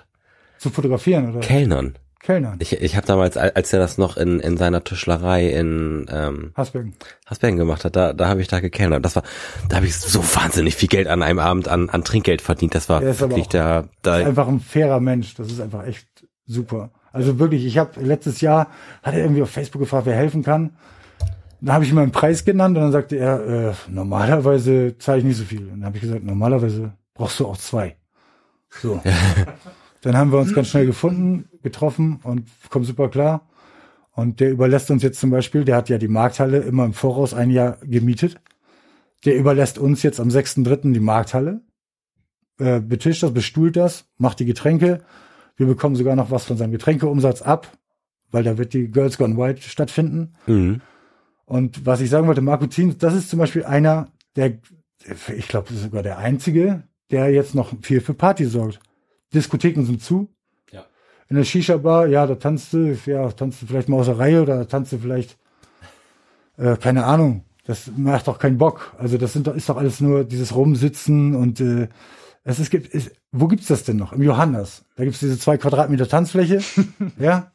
Zu 0.58 0.70
fotografieren, 0.70 1.30
oder? 1.32 1.40
Kellnern. 1.40 1.98
Kellnern. 2.20 2.58
Ich, 2.60 2.72
ich 2.74 2.96
habe 2.96 3.08
damals, 3.08 3.36
al- 3.36 3.52
als 3.56 3.74
er 3.74 3.80
das 3.80 3.98
noch 3.98 4.16
in, 4.16 4.40
in 4.40 4.56
seiner 4.58 4.84
Tischlerei 4.84 5.50
in 5.50 6.06
ähm, 6.12 6.52
Hasbergen. 6.56 6.94
Hasbergen 7.26 7.58
gemacht 7.58 7.84
hat, 7.84 7.96
da, 7.96 8.14
da 8.14 8.28
habe 8.28 8.42
ich 8.42 8.48
da 8.48 8.60
gekellnert. 8.60 9.04
Das 9.04 9.16
war, 9.16 9.24
da 9.70 9.78
habe 9.78 9.88
ich 9.88 9.96
so 9.98 10.20
wahnsinnig 10.36 10.76
viel 10.76 10.88
Geld 10.90 11.08
an 11.08 11.24
einem 11.24 11.40
Abend 11.40 11.68
an, 11.68 11.90
an 11.90 12.04
Trinkgeld 12.04 12.42
verdient. 12.44 12.76
Das 12.76 12.90
war 12.90 12.98
aber 12.98 13.08
wirklich 13.20 13.48
auch- 13.48 13.52
da, 13.52 13.80
ist 13.80 13.90
da 14.04 14.14
einfach 14.18 14.48
ein 14.48 14.60
fairer 14.60 15.00
Mensch. 15.00 15.34
Das 15.34 15.48
ist 15.48 15.60
einfach 15.60 15.86
echt 15.88 16.08
super. 16.46 16.92
Also 17.12 17.40
wirklich, 17.40 17.66
ich 17.66 17.78
habe 17.80 18.00
letztes 18.02 18.40
Jahr, 18.42 18.68
hat 19.02 19.16
er 19.16 19.22
irgendwie 19.22 19.42
auf 19.42 19.50
Facebook 19.50 19.82
gefragt, 19.82 20.06
wer 20.06 20.16
helfen 20.16 20.44
kann. 20.44 20.78
Dann 21.60 21.74
habe 21.74 21.86
ich 21.86 21.92
ihm 21.92 21.98
einen 21.98 22.12
Preis 22.12 22.46
genannt 22.46 22.78
und 22.78 22.84
dann 22.84 22.92
sagte 22.92 23.18
er, 23.18 23.70
äh, 23.70 23.74
normalerweise 23.90 24.96
zahle 25.00 25.20
ich 25.20 25.24
nicht 25.24 25.38
so 25.38 25.44
viel. 25.44 25.62
Und 25.64 25.80
dann 25.80 25.86
habe 25.86 25.98
ich 25.98 26.02
gesagt, 26.04 26.24
normalerweise 26.24 26.94
brauchst 27.22 27.40
du 27.40 27.46
auch 27.46 27.58
zwei. 27.58 27.98
So. 28.82 29.00
dann 30.02 30.18
haben 30.18 30.32
wir 30.32 30.40
uns 30.40 30.56
ganz 30.56 30.70
schnell 30.70 30.88
gefunden, 30.88 31.48
getroffen 31.62 32.20
und 32.24 32.50
kommen 32.72 32.84
super 32.84 33.10
klar. 33.10 33.48
Und 34.14 34.40
der 34.40 34.50
überlässt 34.50 34.90
uns 34.90 35.04
jetzt 35.04 35.20
zum 35.20 35.30
Beispiel, 35.30 35.64
der 35.64 35.76
hat 35.76 35.88
ja 35.88 36.00
die 36.00 36.08
Markthalle 36.08 36.58
immer 36.58 36.84
im 36.84 36.94
Voraus 36.94 37.36
ein 37.36 37.52
Jahr 37.52 37.78
gemietet. 37.84 38.42
Der 39.24 39.36
überlässt 39.36 39.78
uns 39.78 40.02
jetzt 40.02 40.20
am 40.20 40.30
6.3. 40.30 40.94
die 40.94 41.00
Markthalle 41.00 41.62
äh, 42.58 42.80
betischt 42.80 43.22
das, 43.22 43.34
bestuhlt 43.34 43.76
das, 43.76 44.06
macht 44.18 44.40
die 44.40 44.46
Getränke. 44.46 45.04
Wir 45.58 45.68
bekommen 45.68 45.96
sogar 45.96 46.16
noch 46.16 46.32
was 46.32 46.46
von 46.46 46.58
seinem 46.58 46.72
Getränkeumsatz 46.72 47.44
ab, 47.44 47.78
weil 48.32 48.44
da 48.44 48.58
wird 48.58 48.74
die 48.74 48.90
Girls 48.90 49.20
Gone 49.20 49.38
Wild 49.38 49.62
stattfinden. 49.62 50.34
mhm. 50.48 50.82
Und 51.46 51.86
was 51.86 52.02
ich 52.02 52.10
sagen 52.10 52.28
wollte, 52.28 52.42
Marco 52.42 52.66
Zins, 52.66 52.98
das 52.98 53.14
ist 53.14 53.30
zum 53.30 53.38
Beispiel 53.38 53.66
einer, 53.66 54.08
der, 54.38 54.58
ich 55.36 55.50
glaube, 55.50 55.68
das 55.68 55.78
ist 55.78 55.84
sogar 55.84 56.02
der 56.02 56.18
einzige, 56.18 56.84
der 57.12 57.30
jetzt 57.30 57.56
noch 57.56 57.74
viel 57.82 58.02
für 58.02 58.14
Party 58.14 58.46
sorgt. 58.46 58.80
Diskotheken 59.34 59.84
sind 59.84 60.02
zu. 60.02 60.30
Ja. 60.72 60.86
In 61.30 61.36
der 61.36 61.44
Shisha-Bar, 61.44 62.08
ja, 62.08 62.28
da 62.28 62.36
tanzt 62.36 62.74
du, 62.74 62.98
ja, 63.06 63.30
tanzt 63.32 63.62
du 63.62 63.66
vielleicht 63.66 63.90
mal 63.90 63.98
aus 63.98 64.08
der 64.08 64.20
Reihe 64.20 64.42
oder 64.42 64.58
da 64.58 64.66
tanzt 64.66 64.92
du 64.92 64.98
vielleicht, 64.98 65.38
äh, 66.58 66.76
keine 66.78 67.06
Ahnung. 67.06 67.46
Das 67.66 67.92
macht 67.96 68.28
doch 68.28 68.40
keinen 68.40 68.58
Bock. 68.58 68.96
Also 68.98 69.18
das 69.18 69.34
sind 69.34 69.48
ist 69.48 69.70
doch 69.70 69.78
alles 69.78 70.02
nur 70.02 70.24
dieses 70.24 70.56
Rumsitzen 70.56 71.36
und 71.36 71.62
äh, 71.62 71.90
es 72.44 72.60
ist, 72.60 72.72
gibt, 72.72 72.88
ist, 72.88 73.12
wo 73.32 73.48
gibt's 73.48 73.68
das 73.68 73.84
denn 73.84 73.98
noch? 73.98 74.14
Im 74.14 74.24
Johannes. 74.24 74.84
Da 74.96 75.04
gibt's 75.04 75.20
diese 75.20 75.38
zwei 75.38 75.58
Quadratmeter 75.58 76.08
Tanzfläche. 76.08 76.62
ja. 77.20 77.52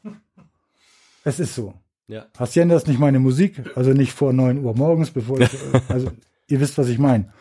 Es 1.24 1.40
ist 1.40 1.56
so. 1.56 1.74
ja. 2.06 2.26
Hacienda 2.38 2.76
ist 2.76 2.86
nicht 2.86 3.00
meine 3.00 3.18
Musik, 3.18 3.64
also 3.74 3.90
nicht 3.90 4.12
vor 4.12 4.32
neun 4.32 4.64
Uhr 4.64 4.76
morgens, 4.76 5.10
bevor 5.10 5.40
ich, 5.40 5.50
also 5.88 6.12
ihr 6.46 6.60
wisst, 6.60 6.78
was 6.78 6.88
ich 6.88 6.98
meine. 6.98 7.32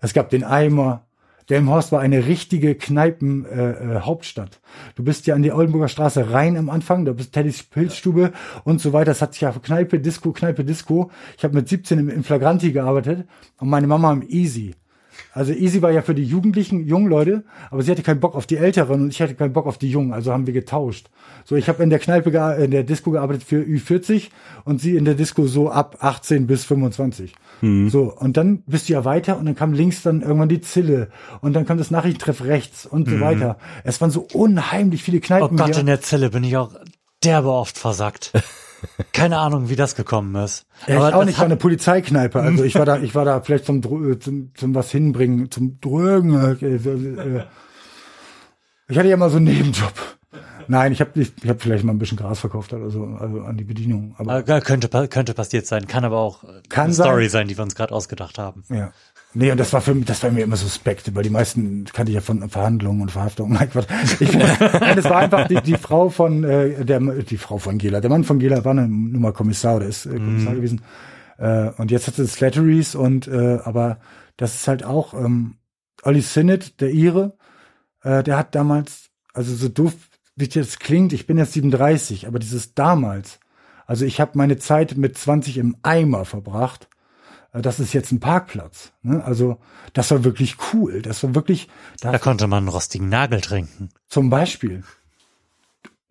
Es 0.00 0.12
gab 0.12 0.30
den 0.30 0.44
Eimer. 0.44 1.03
Delmhorst 1.50 1.92
war 1.92 2.00
eine 2.00 2.26
richtige 2.26 2.74
Kneipen-Hauptstadt. 2.74 3.96
Äh, 3.96 4.00
Hauptstadt. 4.00 4.60
du 4.94 5.04
bist 5.04 5.26
ja 5.26 5.34
an 5.34 5.42
die 5.42 5.52
Oldenburger 5.52 5.88
Straße 5.88 6.30
rein 6.30 6.56
am 6.56 6.70
Anfang, 6.70 7.04
da 7.04 7.12
bist 7.12 7.32
Teddys 7.32 7.62
Pilzstube 7.62 8.32
und 8.64 8.80
so 8.80 8.92
weiter. 8.92 9.10
Das 9.10 9.22
hat 9.22 9.34
sich 9.34 9.42
ja 9.42 9.52
Kneipe, 9.52 10.00
Disco, 10.00 10.32
Kneipe, 10.32 10.64
Disco. 10.64 11.10
Ich 11.36 11.44
habe 11.44 11.54
mit 11.54 11.68
17 11.68 11.98
im, 11.98 12.08
im 12.08 12.24
Flagranti 12.24 12.72
gearbeitet 12.72 13.26
und 13.58 13.68
meine 13.68 13.86
Mama 13.86 14.12
im 14.12 14.22
Easy. 14.28 14.74
Also 15.32 15.52
Easy 15.52 15.82
war 15.82 15.90
ja 15.90 16.02
für 16.02 16.14
die 16.14 16.24
Jugendlichen, 16.24 16.86
jungen 16.86 17.08
Leute, 17.08 17.44
aber 17.70 17.82
sie 17.82 17.90
hatte 17.90 18.02
keinen 18.02 18.20
Bock 18.20 18.34
auf 18.34 18.46
die 18.46 18.56
Älteren 18.56 19.02
und 19.02 19.08
ich 19.10 19.20
hatte 19.20 19.34
keinen 19.34 19.52
Bock 19.52 19.66
auf 19.66 19.78
die 19.78 19.90
Jungen, 19.90 20.12
also 20.12 20.32
haben 20.32 20.46
wir 20.46 20.52
getauscht. 20.54 21.08
So, 21.44 21.56
ich 21.56 21.68
habe 21.68 21.82
in 21.82 21.90
der 21.90 21.98
Kneipe, 21.98 22.30
gea- 22.30 22.56
in 22.56 22.70
der 22.70 22.84
Disco 22.84 23.10
gearbeitet 23.10 23.42
für 23.44 23.60
Ü40 23.62 24.30
und 24.64 24.80
sie 24.80 24.96
in 24.96 25.04
der 25.04 25.14
Disco 25.14 25.46
so 25.46 25.70
ab 25.70 25.96
18 26.00 26.46
bis 26.46 26.64
25. 26.64 27.34
So, 27.88 28.12
und 28.18 28.36
dann 28.36 28.62
bist 28.66 28.88
du 28.88 28.92
ja 28.92 29.04
weiter 29.04 29.38
und 29.38 29.46
dann 29.46 29.54
kam 29.54 29.72
links 29.72 30.02
dann 30.02 30.20
irgendwann 30.22 30.48
die 30.50 30.60
Zille 30.60 31.08
und 31.40 31.54
dann 31.54 31.64
kam 31.66 31.78
das 31.78 31.90
Nachrichtentreff 31.90 32.42
rechts 32.44 32.84
und 32.84 33.08
so 33.08 33.20
weiter. 33.20 33.56
Es 33.84 34.00
waren 34.00 34.10
so 34.10 34.26
unheimlich 34.34 35.02
viele 35.02 35.18
Oh 35.18 35.20
Kneipen. 35.20 35.56
Gott, 35.56 35.68
hier. 35.70 35.78
in 35.80 35.86
der 35.86 36.00
Zelle 36.02 36.30
bin 36.30 36.44
ich 36.44 36.56
auch 36.58 36.72
derbe 37.22 37.50
oft 37.50 37.78
versackt. 37.78 38.32
Keine 39.12 39.38
Ahnung, 39.38 39.68
wie 39.68 39.76
das 39.76 39.94
gekommen 39.94 40.34
ist. 40.36 40.66
Ja, 40.86 41.08
ich 41.08 41.14
auch 41.14 41.24
nicht, 41.24 41.38
war 41.38 41.44
eine 41.44 41.56
Polizeikneipe. 41.56 42.40
Also 42.40 42.64
ich 42.64 42.74
war 42.74 42.84
da, 42.86 42.98
ich 42.98 43.14
war 43.14 43.24
da 43.24 43.40
vielleicht 43.40 43.66
zum, 43.66 43.80
Dro- 43.80 44.14
zum, 44.18 44.50
zum 44.54 44.74
was 44.74 44.90
hinbringen, 44.90 45.50
zum 45.50 45.80
Drögen. 45.80 46.34
äh, 46.60 46.66
äh, 46.66 47.44
Ich 48.88 48.98
hatte 48.98 49.08
ja 49.08 49.16
mal 49.16 49.30
so 49.30 49.36
einen 49.36 49.46
Nebenjob. 49.46 49.92
Nein, 50.66 50.92
ich 50.92 51.00
habe 51.00 51.10
ich 51.20 51.32
hab 51.46 51.60
vielleicht 51.60 51.84
mal 51.84 51.92
ein 51.92 51.98
bisschen 51.98 52.16
Gras 52.16 52.38
verkauft 52.38 52.72
oder 52.72 52.88
so, 52.88 53.04
also 53.04 53.40
an 53.42 53.56
die 53.58 53.64
Bedienung. 53.64 54.14
Aber 54.18 54.38
Äh, 54.48 54.60
könnte, 54.62 54.88
könnte 55.08 55.34
passiert 55.34 55.66
sein, 55.66 55.86
kann 55.86 56.04
aber 56.04 56.18
auch 56.18 56.42
äh, 56.44 56.62
Kann 56.70 56.86
eine 56.86 56.94
sein. 56.94 57.06
Story 57.06 57.28
sein, 57.28 57.48
die 57.48 57.56
wir 57.58 57.62
uns 57.64 57.74
gerade 57.74 57.94
ausgedacht 57.94 58.38
haben. 58.38 58.64
ja. 58.70 58.92
Nee, 59.34 59.50
und 59.50 59.58
das 59.58 59.72
war 59.72 59.80
für 59.80 59.94
mich, 59.94 60.04
das 60.04 60.22
war 60.22 60.30
mir 60.30 60.44
immer 60.44 60.56
suspekt, 60.56 61.14
weil 61.14 61.24
die 61.24 61.30
meisten 61.30 61.84
kannte 61.92 62.10
ich 62.10 62.14
ja 62.14 62.20
von 62.20 62.48
Verhandlungen 62.48 63.02
und 63.02 63.10
Verhaftungen. 63.10 63.52
Nein, 63.58 63.68
Quatsch. 63.68 63.86
Ich, 64.20 64.30
das 64.38 65.04
war 65.04 65.16
einfach 65.16 65.48
die, 65.48 65.60
die 65.60 65.76
Frau 65.76 66.08
von 66.08 66.44
äh, 66.44 66.84
der 66.84 67.00
die 67.00 67.36
Frau 67.36 67.58
von 67.58 67.78
Gela. 67.78 68.00
Der 68.00 68.10
Mann 68.10 68.24
von 68.24 68.38
Gela 68.38 68.64
war 68.64 68.70
eine 68.70 68.88
Nummer 68.88 69.32
Kommissar, 69.32 69.80
der 69.80 69.88
ist 69.88 70.06
äh, 70.06 70.10
Kommissar 70.10 70.54
gewesen. 70.54 70.82
Äh, 71.38 71.70
und 71.76 71.90
jetzt 71.90 72.06
hat 72.06 72.14
sie 72.14 72.26
Slatteries 72.26 72.94
und 72.94 73.26
äh, 73.26 73.58
aber 73.64 73.98
das 74.36 74.54
ist 74.54 74.68
halt 74.68 74.84
auch 74.84 75.14
ähm, 75.14 75.56
Olli 76.02 76.20
Sinnett, 76.20 76.80
der 76.80 76.92
Ire, 76.92 77.36
äh, 78.02 78.22
der 78.22 78.36
hat 78.36 78.54
damals, 78.54 79.10
also 79.32 79.54
so 79.54 79.68
doof 79.68 79.94
wie 80.36 80.48
das 80.48 80.78
klingt, 80.78 81.12
ich 81.12 81.26
bin 81.26 81.38
jetzt 81.38 81.52
37, 81.52 82.26
aber 82.26 82.38
dieses 82.38 82.74
damals, 82.74 83.38
also 83.86 84.04
ich 84.04 84.20
habe 84.20 84.32
meine 84.34 84.58
Zeit 84.58 84.96
mit 84.96 85.16
20 85.16 85.58
im 85.58 85.76
Eimer 85.82 86.24
verbracht. 86.24 86.88
Äh, 87.54 87.62
Das 87.62 87.80
ist 87.80 87.94
jetzt 87.94 88.12
ein 88.12 88.20
Parkplatz. 88.20 88.92
Ne? 89.02 89.24
Also 89.24 89.56
das 89.94 90.10
war 90.10 90.24
wirklich 90.24 90.56
cool. 90.72 91.00
Das 91.00 91.22
war 91.22 91.34
wirklich, 91.34 91.68
da 92.00 92.12
Da 92.12 92.18
konnte 92.18 92.46
man 92.46 92.58
einen 92.64 92.68
rostigen 92.68 93.08
Nagel 93.08 93.40
trinken. 93.40 93.88
zum 94.08 94.28
Beispiel. 94.28 94.82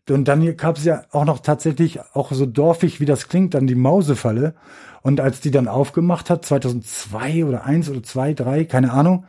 Und 0.09 0.27
dann 0.27 0.57
gab 0.57 0.77
es 0.77 0.83
ja 0.83 1.03
auch 1.11 1.23
noch 1.23 1.39
tatsächlich, 1.39 2.01
auch 2.13 2.31
so 2.33 2.45
dorfig 2.45 2.99
wie 2.99 3.05
das 3.05 3.29
klingt, 3.29 3.53
dann 3.53 3.67
die 3.67 3.75
Mausefalle. 3.75 4.53
Und 5.01 5.21
als 5.21 5.39
die 5.39 5.51
dann 5.51 5.67
aufgemacht 5.69 6.29
hat, 6.29 6.43
2002 6.45 7.45
oder 7.45 7.63
1 7.65 7.89
oder 7.89 8.03
2, 8.03 8.33
3, 8.33 8.65
keine 8.65 8.91
Ahnung, 8.91 9.25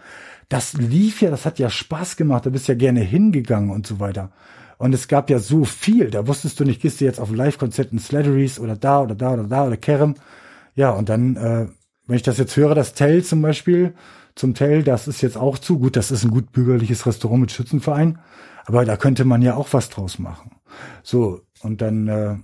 das 0.48 0.72
lief 0.74 1.20
ja, 1.22 1.30
das 1.30 1.46
hat 1.46 1.58
ja 1.58 1.70
Spaß 1.70 2.16
gemacht, 2.16 2.44
da 2.46 2.50
bist 2.50 2.68
ja 2.68 2.74
gerne 2.74 3.00
hingegangen 3.00 3.70
und 3.70 3.86
so 3.86 3.98
weiter. 4.00 4.30
Und 4.78 4.92
es 4.94 5.06
gab 5.08 5.30
ja 5.30 5.38
so 5.38 5.64
viel, 5.64 6.10
da 6.10 6.26
wusstest 6.26 6.58
du 6.58 6.64
nicht, 6.64 6.82
gehst 6.82 7.00
du 7.00 7.04
jetzt 7.04 7.20
auf 7.20 7.30
ein 7.30 7.36
Live-Konzert 7.36 7.92
in 7.92 7.98
Slatteries 8.00 8.58
oder 8.58 8.76
da 8.76 9.00
oder 9.02 9.14
da 9.14 9.32
oder 9.34 9.44
da 9.44 9.66
oder 9.66 9.76
Kerem. 9.76 10.14
Ja, 10.74 10.90
und 10.90 11.08
dann, 11.08 11.36
äh, 11.36 11.66
wenn 12.06 12.16
ich 12.16 12.22
das 12.22 12.38
jetzt 12.38 12.56
höre, 12.56 12.74
das 12.74 12.94
Tell 12.94 13.22
zum 13.22 13.42
Beispiel, 13.42 13.94
zum 14.34 14.54
Tell, 14.54 14.82
das 14.82 15.08
ist 15.08 15.22
jetzt 15.22 15.36
auch 15.36 15.58
zu 15.58 15.78
gut, 15.78 15.96
das 15.96 16.10
ist 16.10 16.24
ein 16.24 16.30
gut 16.30 16.52
bürgerliches 16.52 17.06
Restaurant 17.06 17.40
mit 17.40 17.52
Schützenverein, 17.52 18.18
aber 18.66 18.84
da 18.84 18.96
könnte 18.96 19.24
man 19.24 19.42
ja 19.42 19.54
auch 19.54 19.72
was 19.72 19.90
draus 19.90 20.18
machen. 20.18 20.56
So, 21.02 21.42
und 21.62 21.80
dann, 21.80 22.08
äh, 22.08 22.36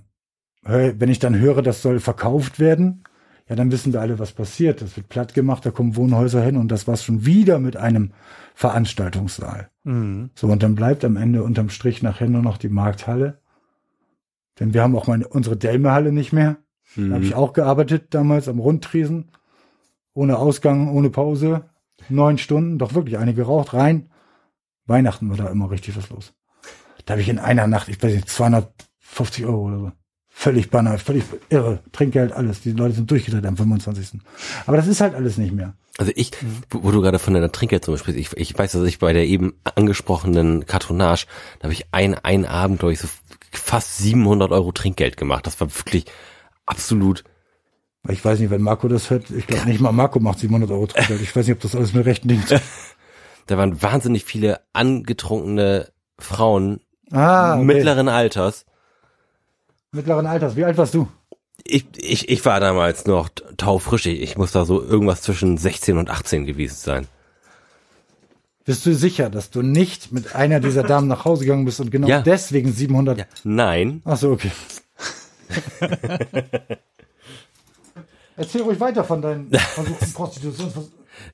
wenn 0.63 1.09
ich 1.09 1.19
dann 1.19 1.37
höre, 1.37 1.61
das 1.61 1.81
soll 1.81 1.99
verkauft 1.99 2.59
werden, 2.59 3.03
ja, 3.49 3.55
dann 3.55 3.71
wissen 3.71 3.91
wir 3.91 3.99
alle, 3.99 4.17
was 4.17 4.31
passiert. 4.31 4.81
Das 4.81 4.95
wird 4.95 5.09
platt 5.09 5.33
gemacht, 5.33 5.65
da 5.65 5.71
kommen 5.71 5.97
Wohnhäuser 5.97 6.41
hin 6.41 6.55
und 6.55 6.69
das 6.71 6.87
war's 6.87 7.03
schon 7.03 7.25
wieder 7.25 7.59
mit 7.59 7.75
einem 7.75 8.11
Veranstaltungssaal. 8.55 9.69
So, 10.35 10.47
und 10.47 10.63
dann 10.63 10.75
bleibt 10.75 11.03
am 11.03 11.17
Ende 11.17 11.43
unterm 11.43 11.69
Strich 11.69 12.01
nachher 12.01 12.29
nur 12.29 12.41
noch 12.41 12.57
die 12.57 12.69
Markthalle. 12.69 13.39
Denn 14.59 14.73
wir 14.73 14.81
haben 14.81 14.95
auch 14.95 15.07
meine, 15.07 15.27
unsere 15.27 15.57
Delmehalle 15.57 16.13
nicht 16.13 16.31
mehr. 16.31 16.57
Da 17.09 17.15
habe 17.15 17.25
ich 17.25 17.35
auch 17.35 17.51
gearbeitet 17.51 18.13
damals 18.13 18.47
am 18.47 18.59
Rundtresen. 18.59 19.31
Ohne 20.13 20.37
Ausgang, 20.37 20.89
ohne 20.89 21.09
Pause. 21.09 21.69
Neun 22.09 22.37
Stunden, 22.37 22.77
doch 22.77 22.93
wirklich 22.93 23.17
eine 23.17 23.33
geraucht, 23.33 23.73
rein. 23.73 24.09
Weihnachten 24.85 25.29
war 25.29 25.37
da 25.37 25.47
immer 25.47 25.69
richtig 25.71 25.95
was 25.95 26.09
los. 26.09 26.33
Da 27.05 27.13
habe 27.13 27.21
ich 27.21 27.29
in 27.29 27.39
einer 27.39 27.67
Nacht, 27.67 27.87
ich 27.89 28.01
weiß 28.01 28.13
nicht, 28.13 28.29
250 28.29 29.45
Euro 29.45 29.67
oder 29.67 29.79
so. 29.79 29.91
Völlig 30.33 30.69
banal, 30.69 30.97
völlig 30.97 31.23
irre. 31.49 31.79
Trinkgeld, 31.91 32.31
alles. 32.31 32.61
Die 32.61 32.71
Leute 32.71 32.95
sind 32.95 33.11
durchgedreht 33.11 33.45
am 33.45 33.57
25. 33.57 34.19
Aber 34.65 34.77
das 34.77 34.87
ist 34.87 35.01
halt 35.01 35.13
alles 35.13 35.37
nicht 35.37 35.53
mehr. 35.53 35.75
Also 35.97 36.11
ich, 36.15 36.31
wo 36.69 36.83
wo 36.83 36.91
du 36.91 37.01
gerade 37.01 37.19
von 37.19 37.33
deiner 37.33 37.51
Trinkgeldsumme 37.51 37.97
sprichst, 37.97 38.19
ich, 38.19 38.35
ich 38.37 38.57
weiß, 38.57 38.71
dass 38.71 38.83
ich 38.87 38.99
bei 38.99 39.13
der 39.13 39.27
eben 39.27 39.53
angesprochenen 39.75 40.65
Kartonage, 40.65 41.27
da 41.59 41.65
habe 41.65 41.73
ich 41.73 41.85
ein, 41.91 42.15
einen 42.15 42.45
Abend, 42.45 42.79
glaube 42.79 42.93
ich, 42.93 42.99
so 42.99 43.09
fast 43.51 43.97
700 43.97 44.51
Euro 44.51 44.71
Trinkgeld 44.71 45.17
gemacht. 45.17 45.45
Das 45.45 45.59
war 45.59 45.69
wirklich 45.75 46.05
absolut, 46.65 47.23
Ich 48.09 48.23
weiß 48.25 48.39
nicht, 48.39 48.49
wenn 48.49 48.61
Marco 48.61 48.87
das 48.87 49.09
hört. 49.11 49.29
Ich 49.29 49.45
glaube 49.47 49.67
nicht 49.69 49.79
mal 49.79 49.91
Marco 49.91 50.19
macht 50.19 50.39
700 50.39 50.71
Euro 50.71 50.87
Trinkgeld. 50.87 51.21
Ich 51.21 51.35
weiß 51.35 51.45
nicht, 51.47 51.55
ob 51.55 51.61
das 51.61 51.75
alles 51.75 51.93
mit 51.93 52.05
rechten 52.05 52.27
Dingen 52.27 52.45
zu 52.47 52.59
da 53.47 53.57
waren 53.57 53.81
wahnsinnig 53.81 54.23
viele 54.25 54.59
angetrunkene 54.73 55.89
Frauen 56.19 56.79
Ah, 57.11 57.55
okay. 57.55 57.63
mittleren 57.65 58.07
Alters. 58.07 58.65
mittleren 59.91 60.25
Alters. 60.25 60.55
Wie 60.55 60.63
alt 60.63 60.77
warst 60.77 60.93
du? 60.93 61.07
Ich, 61.63 61.85
ich, 61.97 62.29
ich 62.29 62.45
war 62.45 62.59
damals 62.59 63.05
noch 63.05 63.29
taufrisch. 63.57 64.05
Ich, 64.07 64.37
muss 64.37 64.51
da 64.51 64.65
so 64.65 64.81
irgendwas 64.81 65.21
zwischen 65.21 65.57
16 65.57 65.97
und 65.97 66.09
18 66.09 66.45
gewesen 66.45 66.75
sein. 66.77 67.07
Bist 68.63 68.85
du 68.85 68.95
sicher, 68.95 69.29
dass 69.29 69.49
du 69.49 69.61
nicht 69.61 70.11
mit 70.11 70.33
einer 70.35 70.59
dieser 70.59 70.83
Damen 70.83 71.07
nach 71.07 71.25
Hause 71.25 71.43
gegangen 71.45 71.65
bist 71.65 71.79
und 71.81 71.91
genau 71.91 72.07
Ja. 72.07 72.21
deswegen 72.21 72.71
700? 72.71 73.17
Ja. 73.19 73.25
Nein. 73.43 74.01
Ach 74.05 74.17
so, 74.17 74.31
okay. 74.31 74.51
Erzähl 78.41 78.61
ruhig 78.61 78.79
weiter 78.79 79.03
von 79.03 79.21
deinen 79.21 79.49
Versuchen 79.51 80.13
Prostitution. 80.13 80.71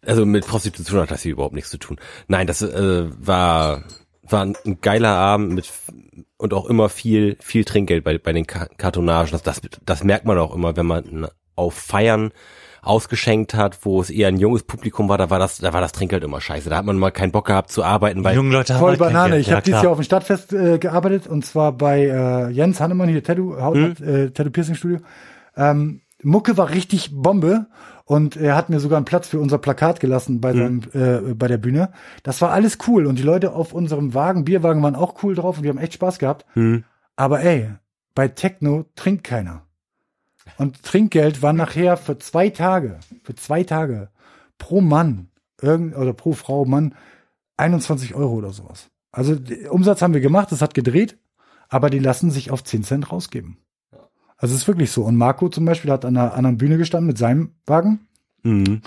Also 0.06 0.26
mit 0.26 0.46
Prostitution 0.46 1.02
hat 1.02 1.12
das 1.12 1.22
hier 1.22 1.32
überhaupt 1.34 1.54
nichts 1.56 1.70
zu 1.70 1.78
tun. 1.78 1.98
Nein, 2.28 2.48
das 2.48 2.62
äh, 2.62 3.06
war 3.20 3.84
war 4.30 4.42
ein 4.44 4.56
geiler 4.82 5.16
Abend 5.16 5.54
mit 5.54 5.70
und 6.38 6.54
auch 6.54 6.66
immer 6.66 6.90
viel 6.90 7.38
viel 7.40 7.64
Trinkgeld 7.66 8.04
bei 8.04 8.18
bei 8.18 8.34
den 8.34 8.46
Ka- 8.46 8.68
Kartonagen. 8.78 9.32
Das, 9.32 9.42
das 9.44 9.62
das 9.86 10.04
merkt 10.04 10.26
man 10.26 10.38
auch 10.38 10.54
immer, 10.54 10.76
wenn 10.76 10.86
man 10.86 11.28
auf 11.56 11.74
Feiern 11.76 12.32
ausgeschenkt 12.82 13.54
hat, 13.54 13.80
wo 13.86 14.00
es 14.02 14.10
eher 14.10 14.28
ein 14.30 14.38
junges 14.38 14.64
Publikum 14.64 15.10
war, 15.10 15.18
da 15.18 15.30
war 15.30 15.40
das 15.40 15.58
da 15.58 15.74
war 15.74 15.82
das 15.82 15.92
Trinkgeld 15.92 16.24
immer 16.24 16.42
scheiße. 16.42 16.70
Da 16.70 16.78
hat 16.78 16.86
man 16.86 16.98
mal 16.98 17.12
keinen 17.12 17.32
Bock 17.32 17.46
gehabt 17.48 17.72
zu 17.72 17.84
arbeiten, 17.84 18.24
weil 18.24 18.36
Junge 18.36 18.52
Leute 18.54 18.74
haben 18.74 18.80
Voll 18.80 18.92
halt 18.92 19.00
kein 19.00 19.08
Banane. 19.14 19.30
Geld. 19.32 19.42
Ich 19.42 19.48
Ja, 19.48 19.56
habe 19.56 19.64
dieses. 19.66 19.84
Jahr 19.84 19.92
auf 19.92 19.98
dem 20.00 20.04
Stadtfest 20.04 20.54
äh, 20.54 20.78
gearbeitet 20.80 21.28
und 21.28 21.46
zwar 21.46 21.72
bei 21.72 22.06
äh, 22.06 22.50
Jens 22.50 22.80
Hannemann 22.80 23.10
hier 23.10 23.24
Tattoo 23.24 23.60
Haut, 23.62 23.76
Hm? 23.76 23.96
äh, 24.04 24.30
Tattoo 24.32 24.52
Piercing 24.52 24.76
Studio. 24.76 25.00
Ähm, 25.56 26.02
Mucke 26.28 26.58
war 26.58 26.72
richtig 26.72 27.12
Bombe 27.14 27.68
und 28.04 28.36
er 28.36 28.56
hat 28.56 28.70
mir 28.70 28.82
sogar 28.82 28.98
einen 28.98 29.06
Platz 29.06 29.30
für 29.30 29.40
unser 29.40 29.58
Plakat 29.58 30.02
gelassen 30.02 30.42
bei 30.42 30.54
seinem 30.54 30.82
äh, 30.94 31.34
bei 31.34 31.48
der 31.48 31.58
Bühne. 31.58 31.94
Das 32.24 32.42
war 32.42 32.52
alles 32.52 32.78
cool 32.88 33.06
und 33.06 33.18
die 33.18 33.24
Leute 33.24 33.54
auf 33.54 33.72
unserem 33.74 34.14
Wagen, 34.14 34.44
Bierwagen 34.44 34.84
waren 34.84 34.96
auch 34.96 35.24
cool 35.24 35.36
drauf 35.36 35.58
und 35.58 35.64
die 35.64 35.70
haben 35.70 35.78
echt 35.78 35.94
Spaß 35.94 36.20
gehabt. 36.20 36.46
Hm. 36.54 36.84
Aber 37.16 37.42
ey, 37.42 37.70
bei 38.14 38.28
Techno 38.28 38.86
trinkt 38.96 39.24
keiner. 39.24 39.64
Und 40.58 40.84
Trinkgeld 40.84 41.42
war 41.42 41.54
nachher 41.54 41.96
für 41.96 42.18
zwei 42.18 42.50
Tage, 42.50 43.00
für 43.24 43.36
zwei 43.36 43.64
Tage 43.64 44.10
pro 44.58 44.82
Mann 44.82 45.30
irgend, 45.62 45.96
oder 45.96 46.12
pro 46.12 46.34
Frau 46.34 46.66
Mann 46.66 46.94
21 47.56 48.16
Euro 48.16 48.34
oder 48.34 48.52
sowas. 48.52 48.90
Also 49.12 49.38
Umsatz 49.70 50.02
haben 50.02 50.14
wir 50.14 50.22
gemacht, 50.22 50.52
es 50.52 50.62
hat 50.62 50.74
gedreht, 50.74 51.18
aber 51.70 51.90
die 51.90 52.00
lassen 52.00 52.32
sich 52.32 52.52
auf 52.52 52.64
10 52.64 52.84
Cent 52.84 53.12
rausgeben. 53.12 53.58
Also 54.38 54.54
es 54.56 54.62
ist 54.62 54.68
wirklich 54.68 54.92
so. 54.92 55.04
Und 55.04 55.16
Marco 55.16 55.50
zum 55.50 55.66
Beispiel 55.66 55.92
hat 55.92 56.06
an 56.06 56.16
einer 56.16 56.34
anderen 56.34 56.58
Bühne 56.58 56.78
gestanden 56.78 57.08
mit 57.08 57.18
seinem 57.18 57.56
Wagen. 57.66 58.08
Mhm. 58.44 58.82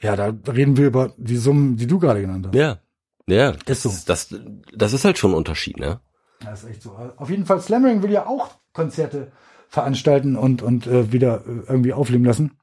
Ja, 0.00 0.16
da 0.16 0.34
reden 0.52 0.76
wir 0.76 0.86
über 0.86 1.14
die 1.16 1.36
Summen, 1.36 1.76
die 1.76 1.86
du 1.86 1.98
gerade 1.98 2.20
genannt 2.20 2.46
hast. 2.48 2.54
ja. 2.54 2.78
Ja, 3.26 3.54
Ist 3.64 3.84
so. 3.84 3.90
das 4.04 4.34
das 4.74 4.92
ist 4.92 5.06
halt 5.06 5.16
schon 5.16 5.30
ein 5.30 5.36
Unterschied, 5.38 5.78
ne? 5.78 5.98
Das 6.40 6.62
ist 6.62 6.68
echt 6.68 6.82
so. 6.82 6.90
Auf 7.16 7.30
jeden 7.30 7.46
Fall, 7.46 7.58
Slammering 7.58 8.02
will 8.02 8.10
ja 8.10 8.26
auch 8.26 8.50
Konzerte 8.74 9.32
veranstalten 9.70 10.36
und, 10.36 10.60
und 10.60 10.86
äh, 10.86 11.10
wieder 11.10 11.38
äh, 11.46 11.62
irgendwie 11.66 11.94
aufleben 11.94 12.26
lassen. 12.26 12.58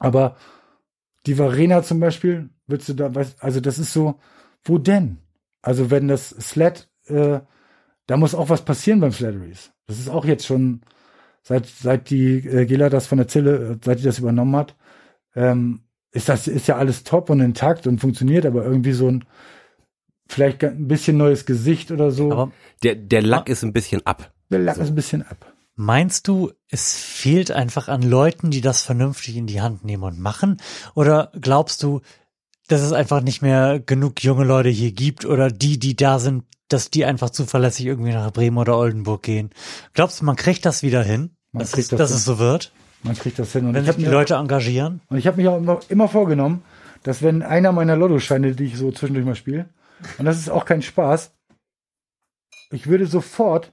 Aber 0.00 0.36
die 1.26 1.38
Varena 1.38 1.84
zum 1.84 2.00
Beispiel, 2.00 2.50
willst 2.66 2.88
du 2.88 2.94
da, 2.94 3.14
weißt, 3.14 3.40
also 3.40 3.60
das 3.60 3.78
ist 3.78 3.92
so, 3.92 4.18
wo 4.64 4.78
denn? 4.78 5.18
Also 5.62 5.92
wenn 5.92 6.08
das 6.08 6.30
Slat, 6.30 6.88
äh, 7.06 7.38
da 8.08 8.16
muss 8.16 8.34
auch 8.34 8.48
was 8.48 8.64
passieren 8.64 8.98
beim 8.98 9.12
Slatteries. 9.12 9.70
Das 9.86 10.00
ist 10.00 10.08
auch 10.08 10.24
jetzt 10.24 10.44
schon, 10.44 10.80
seit, 11.44 11.66
seit 11.66 12.10
die 12.10 12.38
äh, 12.38 12.66
Gela 12.66 12.88
das 12.88 13.06
von 13.06 13.18
der 13.18 13.28
Zille, 13.28 13.56
äh, 13.56 13.76
seit 13.84 14.00
die 14.00 14.04
das 14.04 14.18
übernommen 14.18 14.56
hat, 14.56 14.74
ähm, 15.36 15.82
ist 16.10 16.28
das, 16.28 16.48
ist 16.48 16.66
ja 16.66 16.76
alles 16.76 17.04
top 17.04 17.30
und 17.30 17.40
intakt 17.40 17.86
und 17.86 18.00
funktioniert, 18.00 18.46
aber 18.46 18.64
irgendwie 18.64 18.92
so 18.92 19.08
ein, 19.08 19.24
vielleicht 20.28 20.64
ein 20.64 20.88
bisschen 20.88 21.16
neues 21.16 21.44
Gesicht 21.44 21.90
oder 21.90 22.10
so. 22.10 22.32
Aber 22.32 22.52
Der 22.82 22.94
der 22.94 23.22
Lack 23.22 23.48
ist 23.48 23.62
ein 23.62 23.72
bisschen 23.72 24.04
ab. 24.06 24.32
Der 24.50 24.60
Lack 24.60 24.78
ist 24.78 24.88
ein 24.88 24.94
bisschen 24.94 25.22
ab. 25.22 25.52
Meinst 25.76 26.28
du, 26.28 26.52
es 26.70 26.96
fehlt 26.96 27.50
einfach 27.50 27.88
an 27.88 28.02
Leuten, 28.02 28.50
die 28.52 28.60
das 28.60 28.82
vernünftig 28.82 29.36
in 29.36 29.48
die 29.48 29.60
Hand 29.60 29.84
nehmen 29.84 30.04
und 30.04 30.20
machen? 30.20 30.58
Oder 30.94 31.32
glaubst 31.40 31.82
du, 31.82 32.00
dass 32.68 32.80
es 32.80 32.92
einfach 32.92 33.20
nicht 33.20 33.42
mehr 33.42 33.80
genug 33.80 34.22
junge 34.22 34.44
Leute 34.44 34.68
hier 34.68 34.92
gibt 34.92 35.24
oder 35.24 35.50
die, 35.50 35.80
die 35.80 35.96
da 35.96 36.20
sind, 36.20 36.44
dass 36.74 36.90
die 36.90 37.04
einfach 37.04 37.30
zuverlässig 37.30 37.86
irgendwie 37.86 38.12
nach 38.12 38.30
Bremen 38.32 38.58
oder 38.58 38.76
Oldenburg 38.76 39.22
gehen? 39.22 39.50
Glaubst 39.94 40.20
du, 40.20 40.24
man 40.24 40.36
kriegt 40.36 40.66
das 40.66 40.82
wieder 40.82 41.02
hin? 41.02 41.30
Man 41.52 41.60
dass, 41.60 41.72
kriegt 41.72 41.84
es, 41.84 41.90
das 41.90 41.98
dass 41.98 42.10
hin. 42.10 42.16
es 42.18 42.24
so 42.24 42.38
wird, 42.38 42.72
Man 43.02 43.14
kriegt 43.16 43.38
das 43.38 43.52
hin. 43.52 43.66
Und 43.66 43.74
wenn 43.74 43.82
ich 43.82 43.86
sich 43.86 43.94
habe 43.94 44.04
die 44.04 44.10
Leute 44.10 44.34
engagieren? 44.34 45.00
und 45.08 45.16
ich 45.16 45.26
hab 45.26 45.36
mich 45.36 45.48
auch 45.48 45.56
immer, 45.56 45.80
immer 45.88 46.08
vorgenommen, 46.08 46.62
dass 47.04 47.22
wenn 47.22 47.42
einer 47.42 47.72
meiner 47.72 47.96
Lottoscheine, 47.96 48.54
die 48.54 48.64
ich 48.64 48.76
so 48.76 48.90
zwischendurch 48.90 49.26
mal 49.26 49.34
spiele, 49.36 49.68
und 50.18 50.24
das 50.24 50.38
ist 50.38 50.50
auch 50.50 50.64
kein 50.64 50.82
Spaß, 50.82 51.32
ich 52.70 52.86
würde 52.86 53.06
sofort, 53.06 53.72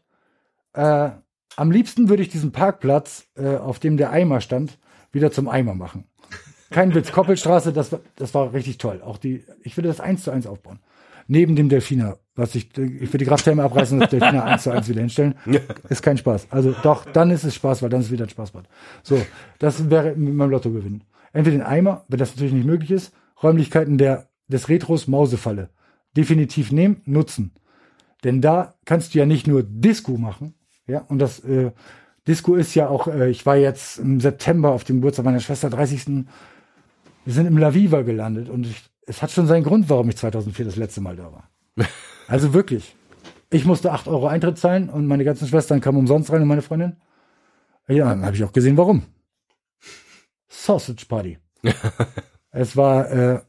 äh, 0.74 1.10
am 1.56 1.72
liebsten 1.72 2.08
würde 2.08 2.24
ich 2.24 2.30
diesen 2.30 2.52
Parkplatz, 2.52 3.26
äh, 3.36 3.58
auf 3.58 3.80
dem 3.80 3.98
der 3.98 4.12
Eimer 4.12 4.42
stand, 4.42 4.78
wieder 5.12 5.32
zum 5.32 5.50
Eimer 5.50 5.74
machen. 5.74 6.06
Kein 6.70 6.96
Witz, 6.96 7.12
Koppelstraße, 7.12 7.74
das 7.74 7.92
war, 7.92 8.00
das 8.16 8.34
war 8.34 8.54
richtig 8.54 8.78
toll. 8.78 9.02
Auch 9.04 9.18
die, 9.18 9.44
ich 9.62 9.76
würde 9.76 9.90
das 9.90 10.00
eins 10.00 10.24
zu 10.24 10.32
eins 10.32 10.48
aufbauen. 10.48 10.80
Neben 11.28 11.56
dem 11.56 11.68
Delfiner, 11.68 12.20
was 12.42 12.56
ich, 12.56 12.78
ich 12.78 13.08
würde 13.08 13.20
die 13.20 13.26
Krafthelme 13.26 13.64
abreißen 13.64 13.96
und 13.96 14.02
das 14.02 14.10
Delfiner 14.10 14.44
eins 14.46 14.64
zu 14.64 14.72
eins 14.72 14.90
wieder 14.90 15.00
hinstellen. 15.02 15.36
Ist 15.90 16.04
kein 16.04 16.18
Spaß. 16.18 16.48
Also 16.50 16.74
doch, 16.84 17.06
dann 17.06 17.32
ist 17.32 17.44
es 17.44 17.56
Spaß, 17.56 17.82
weil 17.82 17.90
dann 17.90 18.02
ist 18.02 18.08
es 18.08 18.12
wieder 18.12 18.26
ein 18.26 18.30
Spaßbad. 18.30 18.66
So, 19.04 19.22
das 19.60 19.90
wäre 19.90 20.16
mit 20.16 20.34
meinem 20.34 20.52
Lottogewinn. 20.52 21.04
Entweder 21.34 21.58
den 21.58 21.66
Eimer, 21.66 22.06
wenn 22.08 22.20
das 22.20 22.32
natürlich 22.32 22.54
nicht 22.54 22.66
möglich 22.66 22.92
ist, 22.92 23.14
Räumlichkeiten 23.42 23.98
der, 23.98 24.28
des 24.48 24.68
Retros 24.70 25.08
Mausefalle. 25.08 25.70
Definitiv 26.18 26.72
nehmen, 26.72 27.02
nutzen. 27.06 27.54
Denn 28.24 28.42
da 28.42 28.76
kannst 28.86 29.14
du 29.14 29.20
ja 29.20 29.26
nicht 29.26 29.48
nur 29.48 29.64
Disco 29.64 30.18
machen, 30.18 30.56
ja, 30.88 31.00
und 31.08 31.20
das 31.20 31.40
äh, 31.40 31.72
Disco 32.28 32.56
ist 32.56 32.76
ja 32.76 32.90
auch, 32.90 33.08
äh, 33.08 33.30
ich 33.30 33.46
war 33.46 33.56
jetzt 33.56 34.00
im 34.00 34.20
September 34.20 34.72
auf 34.72 34.84
dem 34.84 34.98
Geburtstag 34.98 35.26
meiner 35.26 35.40
Schwester, 35.40 35.70
30. 35.70 36.26
Wir 37.26 37.34
sind 37.34 37.46
im 37.46 37.58
La 37.58 37.74
Viva 37.74 38.02
gelandet 38.02 38.50
und 38.50 38.68
ich, 38.68 38.84
es 39.06 39.22
hat 39.22 39.32
schon 39.32 39.48
seinen 39.48 39.64
Grund, 39.64 39.90
warum 39.90 40.10
ich 40.10 40.18
2004 40.18 40.66
das 40.66 40.76
letzte 40.76 41.02
Mal 41.02 41.16
da 41.16 41.32
war. 41.32 41.50
Also 42.32 42.54
wirklich. 42.54 42.96
Ich 43.50 43.66
musste 43.66 43.92
8 43.92 44.08
Euro 44.08 44.28
Eintritt 44.28 44.58
zahlen 44.58 44.90
und 44.90 45.06
meine 45.06 45.26
ganzen 45.26 45.50
Schwestern 45.50 45.82
kamen 45.82 45.98
umsonst 45.98 46.32
rein 46.32 46.42
und 46.42 46.48
meine 46.48 46.62
Freundin. 46.62 46.96
Ja, 47.90 48.08
dann 48.08 48.26
habe 48.26 48.38
ich 48.38 48.44
auch 48.46 48.54
gesehen, 48.54 48.78
warum. 48.78 49.04
Sausage 50.48 51.06
Party. 51.10 51.40
es 52.52 52.78
war 52.78 53.12
äh, 53.12 53.42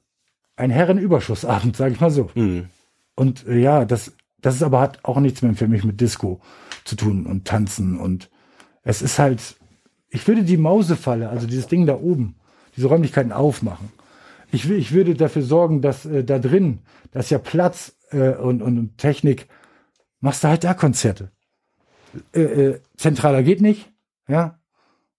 ein 0.56 0.70
Herrenüberschussabend, 0.70 1.76
sage 1.76 1.94
ich 1.94 2.00
mal 2.00 2.10
so. 2.10 2.30
Mhm. 2.34 2.70
Und 3.14 3.46
äh, 3.46 3.60
ja, 3.60 3.84
das, 3.84 4.14
das 4.40 4.56
ist 4.56 4.64
aber 4.64 4.80
hat 4.80 5.04
auch 5.04 5.20
nichts 5.20 5.42
mehr 5.42 5.54
für 5.54 5.68
mich 5.68 5.84
mit 5.84 6.00
Disco 6.00 6.40
zu 6.82 6.96
tun 6.96 7.26
und 7.26 7.46
tanzen 7.46 8.00
und 8.00 8.30
es 8.82 9.00
ist 9.00 9.20
halt, 9.20 9.54
ich 10.08 10.26
würde 10.26 10.42
die 10.42 10.56
Mausefalle, 10.56 11.28
also 11.28 11.46
dieses 11.46 11.68
Ding 11.68 11.86
da 11.86 11.94
oben, 11.94 12.34
diese 12.76 12.88
Räumlichkeiten 12.88 13.30
aufmachen. 13.30 13.92
Ich, 14.50 14.68
ich 14.68 14.90
würde 14.90 15.14
dafür 15.14 15.42
sorgen, 15.42 15.82
dass 15.82 16.04
äh, 16.04 16.24
da 16.24 16.40
drin, 16.40 16.80
dass 17.12 17.30
ja 17.30 17.38
Platz 17.38 17.96
äh, 18.12 18.34
und, 18.36 18.62
und, 18.62 18.98
Technik, 18.98 19.48
machst 20.20 20.44
du 20.44 20.48
halt 20.48 20.64
da 20.64 20.74
Konzerte. 20.74 21.30
Äh, 22.34 22.40
äh, 22.42 22.80
zentraler 22.96 23.42
geht 23.42 23.60
nicht, 23.60 23.90
ja. 24.28 24.58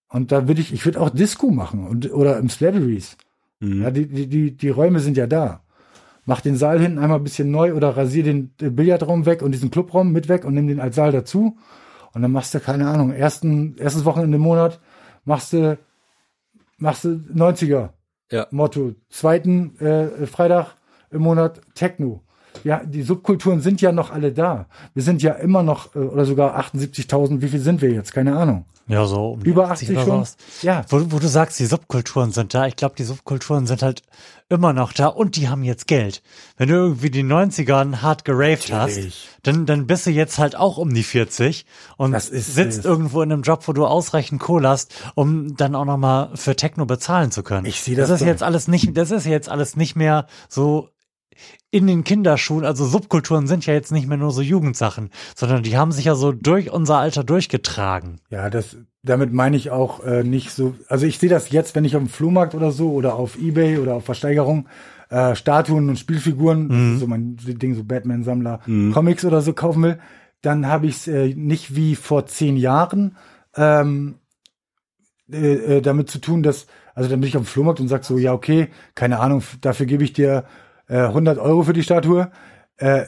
Und 0.09 0.31
da 0.31 0.47
würde 0.47 0.61
ich, 0.61 0.71
ich 0.71 0.85
würde 0.85 1.01
auch 1.01 1.09
Disco 1.09 1.49
machen 1.49 1.87
und 1.87 2.13
oder 2.13 2.37
im 2.37 2.49
Slatteries. 2.49 3.17
Ja, 3.59 3.91
die, 3.91 4.07
die, 4.07 4.27
die, 4.27 4.57
die 4.57 4.69
Räume 4.69 4.99
sind 4.99 5.15
ja 5.15 5.25
da. 5.25 5.63
Mach 6.25 6.41
den 6.41 6.57
Saal 6.57 6.79
hinten 6.79 6.99
einmal 6.99 7.19
ein 7.19 7.23
bisschen 7.23 7.49
neu 7.49 7.73
oder 7.73 7.95
rasier 7.95 8.23
den 8.23 8.53
äh, 8.61 8.69
Billardraum 8.69 9.25
weg 9.25 9.41
und 9.41 9.51
diesen 9.51 9.71
Clubraum 9.71 10.11
mit 10.11 10.27
weg 10.27 10.45
und 10.45 10.53
nimm 10.53 10.67
den 10.67 10.79
als 10.79 10.95
Saal 10.95 11.11
dazu. 11.11 11.57
Und 12.13 12.21
dann 12.21 12.31
machst 12.31 12.53
du, 12.53 12.59
keine 12.59 12.87
Ahnung, 12.87 13.11
ersten, 13.11 13.75
erstes 13.77 14.05
Wochenende 14.05 14.35
im 14.35 14.41
Monat 14.41 14.79
machst 15.25 15.53
du, 15.53 15.77
machst 16.77 17.05
du 17.05 17.09
90er 17.09 17.89
Ja. 18.31 18.47
Motto. 18.51 18.95
Zweiten 19.09 19.77
äh, 19.79 20.27
Freitag 20.27 20.75
im 21.09 21.21
Monat 21.21 21.61
Techno. 21.73 22.23
Ja, 22.63 22.81
die 22.85 23.01
Subkulturen 23.03 23.61
sind 23.61 23.81
ja 23.81 23.91
noch 23.91 24.11
alle 24.11 24.31
da. 24.31 24.67
Wir 24.93 25.03
sind 25.03 25.21
ja 25.21 25.33
immer 25.33 25.63
noch, 25.63 25.95
äh, 25.95 25.99
oder 25.99 26.25
sogar 26.25 26.57
78.000, 26.59 27.41
wie 27.41 27.49
viel 27.49 27.59
sind 27.59 27.81
wir 27.81 27.91
jetzt? 27.91 28.13
Keine 28.13 28.35
Ahnung. 28.35 28.65
Ja, 28.87 29.05
so 29.05 29.31
um 29.33 29.41
Über 29.41 29.71
80 29.71 29.91
oder 29.91 30.03
schon? 30.03 30.27
Ja. 30.61 30.83
Wo, 30.89 31.01
wo 31.09 31.19
du 31.19 31.27
sagst, 31.27 31.57
die 31.59 31.65
Subkulturen 31.65 32.33
sind 32.33 32.53
da. 32.53 32.67
Ich 32.67 32.75
glaube, 32.75 32.95
die 32.97 33.03
Subkulturen 33.05 33.65
sind 33.65 33.81
halt 33.81 34.01
immer 34.49 34.73
noch 34.73 34.91
da 34.91 35.07
und 35.07 35.37
die 35.37 35.47
haben 35.47 35.63
jetzt 35.63 35.87
Geld. 35.87 36.21
Wenn 36.57 36.67
du 36.67 36.75
irgendwie 36.75 37.09
die 37.09 37.23
90ern 37.23 38.01
hart 38.01 38.25
geraved 38.25 38.73
hast, 38.73 38.99
dann, 39.43 39.65
dann 39.65 39.87
bist 39.87 40.05
du 40.05 40.11
jetzt 40.11 40.37
halt 40.37 40.57
auch 40.57 40.77
um 40.77 40.93
die 40.93 41.03
40 41.03 41.65
und 41.95 42.13
ist 42.13 42.27
sitzt 42.27 42.79
es. 42.79 42.85
irgendwo 42.85 43.21
in 43.21 43.31
einem 43.31 43.41
Job, 43.43 43.65
wo 43.69 43.73
du 43.73 43.85
ausreichend 43.85 44.41
Kohle 44.41 44.67
hast, 44.67 44.93
um 45.15 45.55
dann 45.55 45.75
auch 45.75 45.85
nochmal 45.85 46.31
für 46.35 46.57
Techno 46.57 46.85
bezahlen 46.85 47.31
zu 47.31 47.41
können. 47.41 47.65
Ich 47.65 47.81
sehe 47.81 47.95
das 47.95 48.09
Das 48.09 48.15
ist 48.15 48.21
doch. 48.21 48.27
jetzt 48.27 48.43
alles 48.43 48.67
nicht, 48.67 48.95
das 48.97 49.11
ist 49.11 49.25
jetzt 49.25 49.47
alles 49.47 49.77
nicht 49.77 49.95
mehr 49.95 50.27
so 50.49 50.89
in 51.71 51.87
den 51.87 52.03
Kinderschuhen, 52.03 52.65
also 52.65 52.85
Subkulturen 52.85 53.47
sind 53.47 53.65
ja 53.65 53.73
jetzt 53.73 53.91
nicht 53.91 54.07
mehr 54.07 54.17
nur 54.17 54.31
so 54.31 54.41
Jugendsachen, 54.41 55.09
sondern 55.35 55.63
die 55.63 55.77
haben 55.77 55.91
sich 55.91 56.05
ja 56.05 56.15
so 56.15 56.31
durch 56.31 56.71
unser 56.71 56.97
Alter 56.97 57.23
durchgetragen. 57.23 58.19
Ja, 58.29 58.49
das, 58.49 58.77
damit 59.01 59.33
meine 59.33 59.57
ich 59.57 59.71
auch 59.71 60.03
äh, 60.03 60.23
nicht 60.23 60.51
so. 60.51 60.75
Also 60.87 61.05
ich 61.05 61.17
sehe 61.17 61.29
das 61.29 61.49
jetzt, 61.49 61.75
wenn 61.75 61.85
ich 61.85 61.95
auf 61.95 62.03
dem 62.03 62.09
Flohmarkt 62.09 62.53
oder 62.53 62.71
so 62.71 62.91
oder 62.91 63.15
auf 63.15 63.39
Ebay 63.39 63.79
oder 63.79 63.95
auf 63.95 64.05
Versteigerung 64.05 64.67
äh, 65.09 65.35
Statuen 65.35 65.89
und 65.89 65.97
Spielfiguren, 65.97 66.93
ist 66.93 66.99
so 66.99 67.07
mein 67.07 67.37
Ding, 67.37 67.75
so 67.75 67.83
Batman-Sammler, 67.83 68.61
Comics 68.93 69.25
oder 69.25 69.41
so 69.41 69.53
kaufen 69.53 69.83
will, 69.83 69.99
dann 70.41 70.67
habe 70.67 70.87
ich 70.87 70.95
es 70.95 71.07
äh, 71.07 71.33
nicht 71.35 71.75
wie 71.75 71.95
vor 71.95 72.25
zehn 72.25 72.57
Jahren 72.57 73.17
ähm, 73.55 74.15
äh, 75.31 75.77
äh, 75.77 75.81
damit 75.81 76.09
zu 76.09 76.19
tun, 76.19 76.43
dass, 76.43 76.67
also 76.93 77.09
dann 77.09 77.21
bin 77.21 77.29
ich 77.29 77.37
auf 77.37 77.43
dem 77.43 77.47
Flohmarkt 77.47 77.79
und 77.79 77.87
sag 77.87 78.03
so, 78.03 78.17
ja, 78.17 78.33
okay, 78.33 78.67
keine 78.93 79.19
Ahnung, 79.19 79.41
dafür 79.61 79.85
gebe 79.85 80.03
ich 80.03 80.13
dir 80.13 80.45
äh, 80.93 81.07
100 81.07 81.37
Euro 81.39 81.63
für 81.63 81.73
die 81.73 81.83
Statue. 81.83 82.29
Äh, 82.77 83.05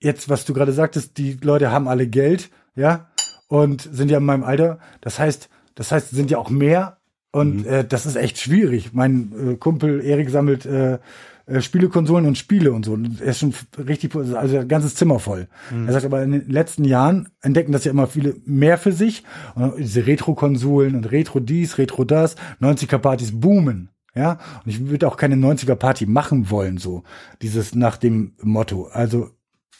jetzt, 0.00 0.28
was 0.28 0.44
du 0.44 0.52
gerade 0.52 0.72
sagtest, 0.72 1.18
die 1.18 1.38
Leute 1.42 1.70
haben 1.70 1.88
alle 1.88 2.06
Geld, 2.06 2.50
ja, 2.74 3.08
und 3.48 3.88
sind 3.92 4.10
ja 4.10 4.18
in 4.18 4.24
meinem 4.24 4.44
Alter. 4.44 4.78
Das 5.00 5.18
heißt, 5.18 5.48
das 5.76 5.92
heißt, 5.92 6.10
sind 6.10 6.30
ja 6.30 6.38
auch 6.38 6.50
mehr. 6.50 6.98
Und 7.32 7.58
Mhm. 7.58 7.66
äh, 7.66 7.84
das 7.84 8.06
ist 8.06 8.16
echt 8.16 8.38
schwierig. 8.38 8.92
Mein 8.92 9.32
äh, 9.52 9.54
Kumpel 9.56 10.02
Erik 10.04 10.30
sammelt 10.30 10.64
äh, 10.66 10.98
äh, 11.46 11.60
Spielekonsolen 11.60 12.26
und 12.26 12.36
Spiele 12.38 12.72
und 12.72 12.84
so. 12.84 12.92
Und 12.94 13.20
er 13.20 13.28
ist 13.28 13.38
schon 13.40 13.54
richtig, 13.78 14.14
also 14.16 14.58
ein 14.58 14.68
ganzes 14.68 14.94
Zimmer 14.96 15.18
voll. 15.20 15.46
Er 15.86 15.92
sagt 15.92 16.06
aber, 16.06 16.22
in 16.22 16.32
den 16.32 16.48
letzten 16.50 16.84
Jahren 16.84 17.28
entdecken 17.42 17.72
das 17.72 17.84
ja 17.84 17.90
immer 17.92 18.06
viele 18.08 18.34
mehr 18.46 18.78
für 18.78 18.92
sich. 18.92 19.22
Und 19.54 19.74
diese 19.78 20.06
Retro-Konsolen 20.06 20.96
und 20.96 21.12
Retro 21.12 21.38
dies, 21.40 21.78
Retro 21.78 22.04
das, 22.04 22.36
90er-Partys 22.60 23.38
boomen. 23.38 23.90
Ja, 24.16 24.38
und 24.64 24.70
ich 24.70 24.88
würde 24.88 25.06
auch 25.06 25.16
keine 25.18 25.36
90er-Party 25.36 26.06
machen 26.06 26.50
wollen, 26.50 26.78
so. 26.78 27.02
Dieses 27.42 27.74
nach 27.74 27.96
dem 27.98 28.32
Motto. 28.42 28.86
Also, 28.86 29.30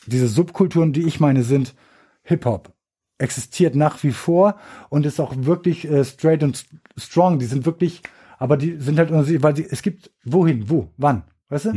diese 0.07 0.29
Subkulturen, 0.29 0.93
die 0.93 1.07
ich 1.07 1.21
meine, 1.21 1.43
sind 1.43 1.75
Hip-Hop. 2.23 2.73
Existiert 3.19 3.75
nach 3.75 4.03
wie 4.03 4.13
vor 4.13 4.57
und 4.91 5.07
ist 5.07 5.21
auch 5.21 5.33
wirklich 5.37 5.89
äh, 5.91 6.05
straight 6.05 6.43
und 6.43 6.57
st- 6.59 6.67
strong. 6.99 7.39
Die 7.39 7.47
sind 7.47 7.65
wirklich, 7.65 8.03
aber 8.39 8.59
die 8.59 8.77
sind 8.79 8.99
halt, 8.99 9.11
weil 9.43 9.55
die, 9.55 9.65
es 9.65 9.81
gibt, 9.81 10.11
wohin, 10.23 10.69
wo, 10.69 10.91
wann, 10.99 11.23
weißt 11.49 11.65
du? 11.67 11.71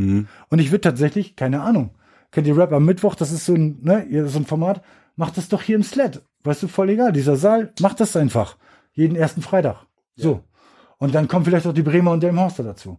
Und 0.50 0.58
ich 0.58 0.70
würde 0.70 0.82
tatsächlich, 0.82 1.36
keine 1.36 1.62
Ahnung, 1.62 1.90
kennt 2.30 2.46
ihr 2.46 2.58
Rap 2.58 2.72
am 2.74 2.84
Mittwoch, 2.84 3.14
das 3.14 3.32
ist 3.32 3.46
so 3.46 3.54
ein, 3.54 3.78
ne, 3.80 4.28
so 4.28 4.38
ein 4.38 4.44
Format, 4.44 4.82
macht 5.16 5.38
das 5.38 5.48
doch 5.48 5.62
hier 5.62 5.76
im 5.76 5.82
Sled. 5.82 6.22
Weißt 6.44 6.62
du, 6.62 6.68
voll 6.68 6.90
egal. 6.90 7.12
Dieser 7.12 7.36
Saal, 7.36 7.72
macht 7.80 8.00
das 8.00 8.14
einfach. 8.16 8.58
Jeden 8.92 9.16
ersten 9.16 9.40
Freitag. 9.40 9.86
So. 10.16 10.42
Und 11.00 11.14
dann 11.14 11.26
kommen 11.26 11.44
vielleicht 11.44 11.66
auch 11.66 11.72
die 11.72 11.82
Bremer 11.82 12.12
und 12.12 12.22
Delmhorster 12.22 12.62
dazu. 12.62 12.98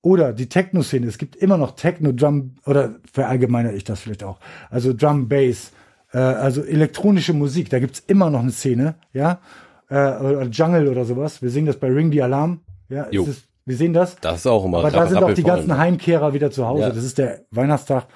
Oder 0.00 0.32
die 0.32 0.48
Techno-Szene. 0.48 1.06
Es 1.06 1.18
gibt 1.18 1.36
immer 1.36 1.56
noch 1.56 1.76
Techno, 1.76 2.12
Drum, 2.12 2.56
oder 2.66 2.96
verallgemeine 3.12 3.72
ich 3.72 3.84
das 3.84 4.00
vielleicht 4.00 4.24
auch. 4.24 4.40
Also 4.70 4.92
Drum, 4.92 5.28
Bass, 5.28 5.70
äh, 6.12 6.18
also 6.18 6.62
elektronische 6.62 7.34
Musik. 7.34 7.70
Da 7.70 7.78
gibt's 7.78 8.02
immer 8.06 8.30
noch 8.30 8.40
eine 8.40 8.50
Szene, 8.50 8.96
ja. 9.12 9.40
Äh, 9.88 9.94
oder 9.94 10.46
Jungle 10.46 10.88
oder 10.88 11.04
sowas. 11.04 11.42
Wir 11.42 11.50
sehen 11.50 11.66
das 11.66 11.76
bei 11.76 11.88
Ring 11.88 12.10
the 12.10 12.22
Alarm. 12.22 12.60
Ja, 12.88 13.04
ist, 13.04 13.44
wir 13.66 13.76
sehen 13.76 13.92
das. 13.92 14.16
Das 14.20 14.40
ist 14.40 14.46
auch 14.46 14.64
immer 14.64 14.78
Aber 14.78 14.90
da 14.90 15.06
sind 15.06 15.22
auch 15.22 15.32
die 15.32 15.42
ganzen 15.42 15.76
Heimkehrer 15.76 16.32
wieder 16.32 16.50
zu 16.50 16.66
Hause. 16.66 16.82
Ja. 16.82 16.90
Das 16.90 17.04
ist 17.04 17.18
der 17.18 17.44
Weihnachtstag. 17.50 18.06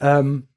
Ähm, 0.00 0.48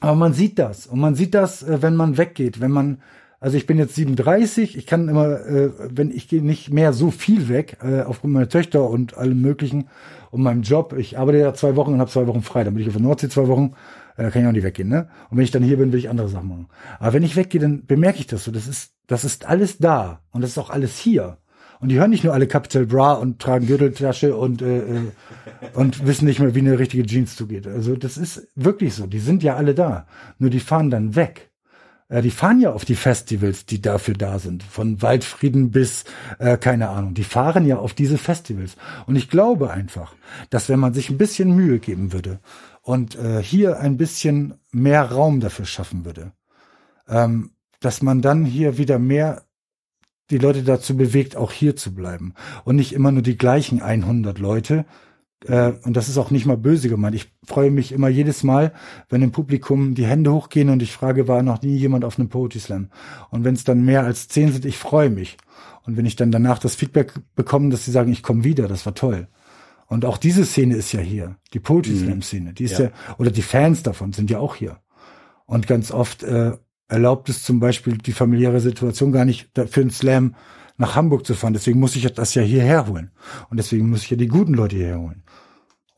aber 0.00 0.16
man 0.16 0.32
sieht 0.32 0.58
das. 0.58 0.86
Und 0.86 0.98
man 0.98 1.14
sieht 1.14 1.34
das, 1.34 1.62
äh, 1.62 1.80
wenn 1.80 1.94
man 1.94 2.18
weggeht. 2.18 2.60
Wenn 2.60 2.72
man, 2.72 3.02
also 3.42 3.56
ich 3.56 3.66
bin 3.66 3.76
jetzt 3.76 3.96
37, 3.96 4.78
ich 4.78 4.86
kann 4.86 5.08
immer, 5.08 5.44
äh, 5.44 5.70
wenn 5.90 6.12
ich 6.12 6.28
gehe 6.28 6.42
nicht 6.42 6.72
mehr 6.72 6.92
so 6.92 7.10
viel 7.10 7.48
weg, 7.48 7.76
äh, 7.82 8.02
aufgrund 8.02 8.34
meiner 8.34 8.48
Töchter 8.48 8.88
und 8.88 9.18
allem 9.18 9.40
möglichen 9.40 9.88
und 10.30 10.42
meinem 10.42 10.62
Job. 10.62 10.94
Ich 10.96 11.18
arbeite 11.18 11.38
ja 11.38 11.52
zwei 11.52 11.74
Wochen 11.74 11.92
und 11.92 11.98
habe 11.98 12.08
zwei 12.08 12.28
Wochen 12.28 12.42
frei. 12.42 12.62
Dann 12.62 12.74
bin 12.74 12.82
ich 12.82 12.88
auf 12.88 12.94
der 12.94 13.02
Nordsee 13.02 13.28
zwei 13.28 13.48
Wochen, 13.48 13.72
äh, 14.16 14.30
kann 14.30 14.42
ich 14.42 14.48
auch 14.48 14.52
nicht 14.52 14.62
weggehen, 14.62 14.88
ne? 14.88 15.08
Und 15.28 15.38
wenn 15.38 15.44
ich 15.44 15.50
dann 15.50 15.64
hier 15.64 15.76
bin, 15.76 15.90
will 15.90 15.98
ich 15.98 16.08
andere 16.08 16.28
Sachen 16.28 16.48
machen. 16.48 16.68
Aber 17.00 17.14
wenn 17.14 17.24
ich 17.24 17.34
weggehe, 17.34 17.60
dann 17.60 17.84
bemerke 17.84 18.20
ich 18.20 18.28
das 18.28 18.44
so. 18.44 18.52
Das 18.52 18.68
ist, 18.68 18.92
das 19.08 19.24
ist 19.24 19.44
alles 19.44 19.78
da. 19.78 20.20
Und 20.30 20.42
das 20.42 20.50
ist 20.50 20.58
auch 20.58 20.70
alles 20.70 20.96
hier. 20.98 21.38
Und 21.80 21.88
die 21.88 21.98
hören 21.98 22.10
nicht 22.10 22.22
nur 22.22 22.34
alle 22.34 22.46
Capital 22.46 22.86
Bra 22.86 23.14
und 23.14 23.40
tragen 23.40 23.66
Gürteltasche 23.66 24.36
und, 24.36 24.62
äh, 24.62 24.78
äh, 24.78 25.00
und 25.74 26.06
wissen 26.06 26.26
nicht 26.26 26.38
mehr, 26.38 26.54
wie 26.54 26.60
eine 26.60 26.78
richtige 26.78 27.04
Jeans 27.04 27.34
zugeht. 27.34 27.66
Also 27.66 27.96
das 27.96 28.16
ist 28.18 28.46
wirklich 28.54 28.94
so. 28.94 29.08
Die 29.08 29.18
sind 29.18 29.42
ja 29.42 29.56
alle 29.56 29.74
da. 29.74 30.06
Nur 30.38 30.50
die 30.50 30.60
fahren 30.60 30.90
dann 30.90 31.16
weg. 31.16 31.51
Äh, 32.12 32.22
die 32.22 32.30
fahren 32.30 32.60
ja 32.60 32.72
auf 32.72 32.84
die 32.84 32.94
Festivals, 32.94 33.64
die 33.66 33.80
dafür 33.80 34.14
da 34.14 34.38
sind. 34.38 34.62
Von 34.62 35.00
Waldfrieden 35.02 35.70
bis, 35.70 36.04
äh, 36.38 36.56
keine 36.58 36.90
Ahnung. 36.90 37.14
Die 37.14 37.24
fahren 37.24 37.66
ja 37.66 37.78
auf 37.78 37.94
diese 37.94 38.18
Festivals. 38.18 38.76
Und 39.06 39.16
ich 39.16 39.30
glaube 39.30 39.70
einfach, 39.70 40.14
dass 40.50 40.68
wenn 40.68 40.78
man 40.78 40.94
sich 40.94 41.10
ein 41.10 41.18
bisschen 41.18 41.56
Mühe 41.56 41.78
geben 41.78 42.12
würde 42.12 42.38
und 42.82 43.16
äh, 43.16 43.42
hier 43.42 43.80
ein 43.80 43.96
bisschen 43.96 44.54
mehr 44.70 45.10
Raum 45.10 45.40
dafür 45.40 45.64
schaffen 45.64 46.04
würde, 46.04 46.32
ähm, 47.08 47.52
dass 47.80 48.02
man 48.02 48.20
dann 48.20 48.44
hier 48.44 48.78
wieder 48.78 48.98
mehr 48.98 49.42
die 50.30 50.38
Leute 50.38 50.62
dazu 50.62 50.96
bewegt, 50.96 51.36
auch 51.36 51.50
hier 51.50 51.76
zu 51.76 51.94
bleiben 51.94 52.34
und 52.64 52.76
nicht 52.76 52.92
immer 52.92 53.10
nur 53.10 53.22
die 53.22 53.36
gleichen 53.36 53.82
100 53.82 54.38
Leute. 54.38 54.84
Äh, 55.46 55.72
und 55.84 55.96
das 55.96 56.08
ist 56.08 56.18
auch 56.18 56.30
nicht 56.30 56.46
mal 56.46 56.56
böse 56.56 56.88
gemeint. 56.88 57.14
Ich 57.14 57.32
freue 57.44 57.70
mich 57.70 57.92
immer 57.92 58.08
jedes 58.08 58.42
Mal, 58.42 58.72
wenn 59.08 59.22
im 59.22 59.32
Publikum 59.32 59.94
die 59.94 60.06
Hände 60.06 60.32
hochgehen 60.32 60.70
und 60.70 60.82
ich 60.82 60.92
frage, 60.92 61.28
war 61.28 61.42
noch 61.42 61.62
nie 61.62 61.76
jemand 61.76 62.04
auf 62.04 62.18
einem 62.18 62.28
Poetry 62.28 62.60
Slam? 62.60 62.88
Und 63.30 63.44
wenn 63.44 63.54
es 63.54 63.64
dann 63.64 63.84
mehr 63.84 64.04
als 64.04 64.28
zehn 64.28 64.52
sind, 64.52 64.64
ich 64.64 64.78
freue 64.78 65.10
mich. 65.10 65.36
Und 65.84 65.96
wenn 65.96 66.06
ich 66.06 66.16
dann 66.16 66.30
danach 66.30 66.58
das 66.58 66.74
Feedback 66.74 67.14
bekomme, 67.34 67.70
dass 67.70 67.84
sie 67.84 67.90
sagen, 67.90 68.12
ich 68.12 68.22
komme 68.22 68.44
wieder, 68.44 68.68
das 68.68 68.86
war 68.86 68.94
toll. 68.94 69.28
Und 69.86 70.04
auch 70.04 70.16
diese 70.16 70.44
Szene 70.44 70.76
ist 70.76 70.92
ja 70.92 71.00
hier, 71.00 71.36
die 71.52 71.60
Poetry 71.60 71.96
Slam 71.96 72.22
Szene, 72.22 72.54
die 72.54 72.64
ist 72.64 72.78
ja. 72.78 72.90
oder 73.18 73.30
die 73.30 73.42
Fans 73.42 73.82
davon 73.82 74.12
sind 74.12 74.30
ja 74.30 74.38
auch 74.38 74.54
hier. 74.54 74.78
Und 75.44 75.66
ganz 75.66 75.90
oft 75.90 76.22
äh, 76.22 76.52
erlaubt 76.88 77.28
es 77.28 77.42
zum 77.42 77.60
Beispiel 77.60 77.98
die 77.98 78.12
familiäre 78.12 78.60
Situation 78.60 79.12
gar 79.12 79.24
nicht, 79.24 79.50
für 79.54 79.80
einen 79.80 79.90
Slam 79.90 80.34
nach 80.76 80.96
Hamburg 80.96 81.26
zu 81.26 81.34
fahren. 81.34 81.52
Deswegen 81.52 81.80
muss 81.80 81.96
ich 81.96 82.10
das 82.12 82.34
ja 82.34 82.42
hierher 82.42 82.86
holen. 82.86 83.10
Und 83.50 83.56
deswegen 83.56 83.88
muss 83.90 84.02
ich 84.02 84.10
ja 84.10 84.16
die 84.16 84.28
guten 84.28 84.54
Leute 84.54 84.76
hierher 84.76 85.00
holen. 85.00 85.22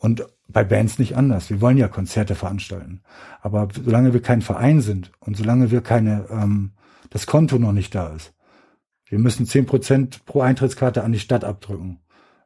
Und 0.04 0.26
bei 0.48 0.64
Bands 0.64 0.98
nicht 0.98 1.16
anders. 1.16 1.48
Wir 1.48 1.62
wollen 1.62 1.78
ja 1.78 1.88
Konzerte 1.88 2.34
veranstalten. 2.34 3.00
Aber 3.40 3.68
solange 3.72 4.12
wir 4.12 4.20
kein 4.20 4.42
Verein 4.42 4.82
sind 4.82 5.10
und 5.18 5.34
solange 5.34 5.70
wir 5.70 5.80
keine, 5.80 6.26
ähm, 6.28 6.72
das 7.08 7.24
Konto 7.24 7.58
noch 7.58 7.72
nicht 7.72 7.94
da 7.94 8.08
ist, 8.08 8.34
wir 9.06 9.18
müssen 9.18 9.46
zehn 9.46 9.64
Prozent 9.64 10.26
pro 10.26 10.42
Eintrittskarte 10.42 11.04
an 11.04 11.12
die 11.12 11.20
Stadt 11.20 11.42
abdrücken. 11.42 12.00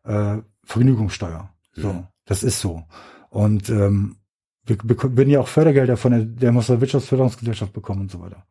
Äh, 0.04 0.36
Vergnügungssteuer. 0.62 1.50
So, 1.72 2.06
das 2.26 2.44
ist 2.44 2.60
so. 2.60 2.84
Und 3.28 3.70
ähm, 3.70 4.18
wir 4.64 4.78
würden 4.78 5.30
ja 5.30 5.40
auch 5.40 5.48
Fördergelder 5.48 5.96
von 5.96 6.12
der, 6.12 6.20
der 6.26 6.52
Mosler 6.52 6.80
Wirtschaftsförderungsgesellschaft 6.80 7.72
bekommen 7.72 8.02
und 8.02 8.12
so 8.12 8.20
weiter. 8.20 8.46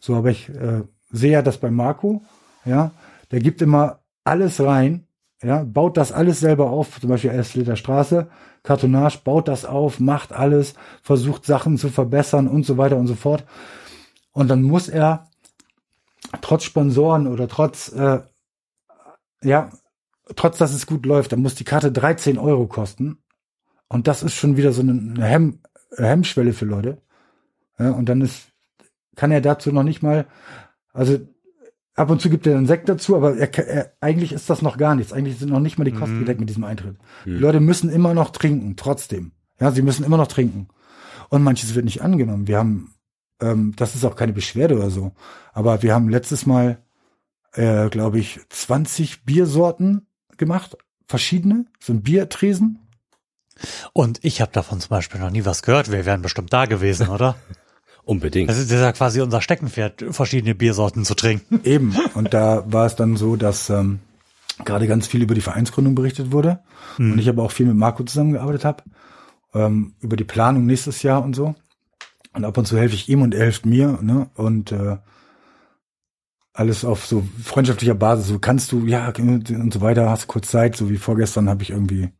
So, 0.00 0.16
aber 0.16 0.30
ich 0.30 0.48
äh, 0.48 0.80
sehe 1.10 1.32
ja 1.32 1.42
das 1.42 1.58
bei 1.58 1.70
Marco, 1.70 2.22
ja, 2.64 2.92
der 3.30 3.40
gibt 3.40 3.60
immer 3.60 4.00
alles 4.24 4.62
rein, 4.62 5.05
ja, 5.42 5.64
baut 5.64 5.96
das 5.96 6.12
alles 6.12 6.40
selber 6.40 6.70
auf, 6.70 7.00
zum 7.00 7.10
Beispiel 7.10 7.30
Elfliter 7.30 7.76
Straße, 7.76 8.28
Kartonage, 8.62 9.20
baut 9.22 9.48
das 9.48 9.64
auf, 9.64 10.00
macht 10.00 10.32
alles, 10.32 10.74
versucht 11.02 11.44
Sachen 11.44 11.76
zu 11.76 11.88
verbessern 11.88 12.48
und 12.48 12.64
so 12.64 12.78
weiter 12.78 12.96
und 12.96 13.06
so 13.06 13.14
fort. 13.14 13.44
Und 14.32 14.48
dann 14.48 14.62
muss 14.62 14.88
er 14.88 15.28
trotz 16.40 16.64
Sponsoren 16.64 17.26
oder 17.26 17.48
trotz, 17.48 17.92
äh, 17.92 18.20
ja, 19.42 19.70
trotz 20.34 20.58
dass 20.58 20.72
es 20.72 20.86
gut 20.86 21.06
läuft, 21.06 21.32
dann 21.32 21.40
muss 21.40 21.54
die 21.54 21.64
Karte 21.64 21.92
13 21.92 22.38
Euro 22.38 22.66
kosten. 22.66 23.18
Und 23.88 24.08
das 24.08 24.22
ist 24.22 24.34
schon 24.34 24.56
wieder 24.56 24.72
so 24.72 24.82
eine 24.82 24.92
eine 24.92 25.24
Hemm, 25.24 25.60
Hemmschwelle 25.96 26.52
für 26.52 26.64
Leute. 26.64 27.02
Ja, 27.78 27.90
und 27.90 28.08
dann 28.08 28.20
ist, 28.20 28.48
kann 29.14 29.30
er 29.30 29.40
dazu 29.40 29.70
noch 29.70 29.84
nicht 29.84 30.02
mal, 30.02 30.26
also 30.92 31.18
ab 31.96 32.10
und 32.10 32.20
zu 32.20 32.30
gibt 32.30 32.46
er 32.46 32.56
einen 32.56 32.66
Sekt 32.66 32.88
dazu, 32.88 33.16
aber 33.16 33.36
er, 33.36 33.58
er, 33.58 33.92
eigentlich 34.00 34.32
ist 34.32 34.48
das 34.48 34.62
noch 34.62 34.76
gar 34.76 34.94
nichts. 34.94 35.12
Eigentlich 35.12 35.38
sind 35.38 35.50
noch 35.50 35.60
nicht 35.60 35.78
mal 35.78 35.84
die 35.84 35.92
Kosten 35.92 36.20
gedeckt 36.20 36.40
mit 36.40 36.48
diesem 36.48 36.64
Eintritt. 36.64 36.96
Die 37.24 37.30
Leute 37.30 37.60
müssen 37.60 37.90
immer 37.90 38.14
noch 38.14 38.30
trinken, 38.30 38.76
trotzdem. 38.76 39.32
Ja, 39.58 39.72
sie 39.72 39.82
müssen 39.82 40.04
immer 40.04 40.18
noch 40.18 40.28
trinken. 40.28 40.68
Und 41.30 41.42
manches 41.42 41.74
wird 41.74 41.86
nicht 41.86 42.02
angenommen. 42.02 42.46
Wir 42.46 42.58
haben, 42.58 42.94
ähm, 43.40 43.74
das 43.76 43.94
ist 43.94 44.04
auch 44.04 44.14
keine 44.14 44.32
Beschwerde 44.32 44.76
oder 44.76 44.90
so, 44.90 45.12
aber 45.52 45.82
wir 45.82 45.94
haben 45.94 46.08
letztes 46.08 46.46
Mal, 46.46 46.78
äh, 47.54 47.88
glaube 47.88 48.18
ich, 48.18 48.40
20 48.50 49.24
Biersorten 49.24 50.06
gemacht, 50.36 50.76
verschiedene, 51.06 51.64
so 51.80 51.94
ein 51.94 52.02
Biertresen. 52.02 52.78
Und 53.94 54.22
ich 54.22 54.42
habe 54.42 54.52
davon 54.52 54.80
zum 54.80 54.90
Beispiel 54.90 55.20
noch 55.20 55.30
nie 55.30 55.46
was 55.46 55.62
gehört. 55.62 55.90
Wir 55.90 56.04
wären 56.04 56.20
bestimmt 56.20 56.52
da 56.52 56.66
gewesen, 56.66 57.08
oder? 57.08 57.36
Unbedingt. 58.06 58.48
Das 58.48 58.58
ist 58.58 58.70
ja 58.70 58.92
quasi 58.92 59.20
unser 59.20 59.40
Steckenpferd, 59.40 60.04
verschiedene 60.10 60.54
Biersorten 60.54 61.04
zu 61.04 61.16
trinken. 61.16 61.60
Eben. 61.64 61.96
Und 62.14 62.32
da 62.34 62.62
war 62.72 62.86
es 62.86 62.94
dann 62.94 63.16
so, 63.16 63.34
dass 63.34 63.68
ähm, 63.68 63.98
gerade 64.64 64.86
ganz 64.86 65.08
viel 65.08 65.22
über 65.22 65.34
die 65.34 65.40
Vereinsgründung 65.40 65.96
berichtet 65.96 66.30
wurde. 66.30 66.60
Und 66.98 67.18
ich 67.18 67.28
aber 67.28 67.42
auch 67.42 67.50
viel 67.50 67.66
mit 67.66 67.74
Marco 67.74 68.04
zusammengearbeitet 68.04 68.64
habe. 68.64 68.84
Ähm, 69.54 69.94
über 70.00 70.14
die 70.14 70.22
Planung 70.22 70.66
nächstes 70.66 71.02
Jahr 71.02 71.24
und 71.24 71.34
so. 71.34 71.56
Und 72.32 72.44
ab 72.44 72.56
und 72.56 72.66
zu 72.66 72.78
helfe 72.78 72.94
ich 72.94 73.08
ihm 73.08 73.22
und 73.22 73.34
er 73.34 73.42
hilft 73.42 73.66
mir. 73.66 73.98
Ne? 74.00 74.30
Und 74.34 74.70
äh, 74.70 74.98
alles 76.52 76.84
auf 76.84 77.06
so 77.06 77.26
freundschaftlicher 77.42 77.96
Basis. 77.96 78.28
So 78.28 78.38
kannst 78.38 78.70
du, 78.70 78.86
ja, 78.86 79.12
und 79.18 79.72
so 79.74 79.80
weiter, 79.80 80.08
hast 80.08 80.28
kurz 80.28 80.48
Zeit. 80.48 80.76
So 80.76 80.90
wie 80.90 80.96
vorgestern 80.96 81.48
habe 81.48 81.64
ich 81.64 81.70
irgendwie 81.70 82.10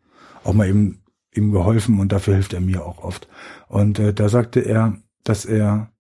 auch 0.43 0.53
mal 0.53 0.69
eben 0.69 1.05
ihm 1.33 1.53
geholfen 1.53 2.01
und 2.01 2.11
dafür 2.11 2.35
hilft 2.35 2.55
er 2.55 2.61
mir 2.61 2.85
auch 2.85 3.05
oft. 3.05 3.29
Und 3.69 4.01
äh, 4.01 4.13
da 4.13 4.29
sagte 4.29 4.59
er, 4.61 4.99
dass 5.29 5.45
er 5.45 5.91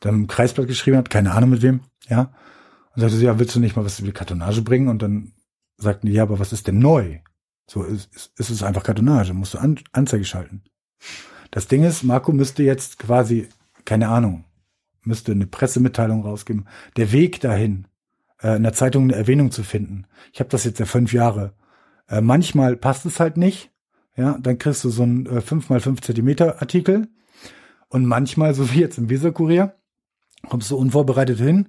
dann 0.00 0.22
ein 0.22 0.26
Kreisblatt 0.26 0.66
geschrieben 0.66 0.96
hat, 0.96 1.10
keine 1.10 1.32
Ahnung 1.32 1.50
mit 1.50 1.62
wem, 1.62 1.80
ja. 2.08 2.32
Und 2.94 3.00
sagte 3.00 3.16
so, 3.16 3.24
ja, 3.24 3.38
willst 3.38 3.54
du 3.54 3.60
nicht 3.60 3.74
mal 3.74 3.84
was 3.84 3.98
über 3.98 4.08
die 4.08 4.12
Kartonage 4.12 4.62
bringen? 4.62 4.88
Und 4.88 5.02
dann 5.02 5.32
sagten 5.76 6.06
die, 6.06 6.12
ja, 6.12 6.22
aber 6.22 6.38
was 6.38 6.52
ist 6.52 6.66
denn 6.66 6.78
neu? 6.78 7.18
So, 7.66 7.82
ist, 7.82 8.14
ist, 8.14 8.38
ist 8.38 8.50
es 8.50 8.62
einfach 8.62 8.84
Kartonage, 8.84 9.32
musst 9.32 9.54
du 9.54 9.58
An 9.58 9.78
Anzeige 9.92 10.24
schalten. 10.24 10.62
Das 11.50 11.66
Ding 11.66 11.82
ist, 11.82 12.02
Marco 12.02 12.32
müsste 12.32 12.62
jetzt 12.62 12.98
quasi, 12.98 13.48
keine 13.84 14.08
Ahnung, 14.08 14.44
müsste 15.02 15.32
eine 15.32 15.46
Pressemitteilung 15.46 16.22
rausgeben. 16.22 16.68
Der 16.96 17.12
Weg 17.12 17.40
dahin, 17.40 17.86
äh, 18.42 18.56
in 18.56 18.62
der 18.62 18.72
Zeitung 18.74 19.04
eine 19.04 19.14
Erwähnung 19.14 19.50
zu 19.50 19.62
finden. 19.62 20.06
Ich 20.32 20.40
habe 20.40 20.50
das 20.50 20.64
jetzt 20.64 20.78
ja 20.78 20.86
fünf 20.86 21.12
Jahre. 21.12 21.54
Äh, 22.08 22.20
manchmal 22.20 22.76
passt 22.76 23.06
es 23.06 23.18
halt 23.20 23.36
nicht. 23.36 23.70
ja, 24.16 24.38
dann 24.40 24.58
kriegst 24.58 24.84
du 24.84 24.90
so 24.90 25.02
einen 25.02 25.26
äh, 25.26 25.40
5 25.40 25.70
mal 25.70 25.80
5 25.80 26.00
Zentimeter 26.02 26.60
Artikel. 26.60 27.08
Und 27.94 28.06
manchmal, 28.06 28.54
so 28.54 28.72
wie 28.72 28.80
jetzt 28.80 28.98
im 28.98 29.08
Weserkurier, 29.08 29.76
kommst 30.48 30.68
du 30.68 30.76
unvorbereitet 30.76 31.38
hin 31.38 31.68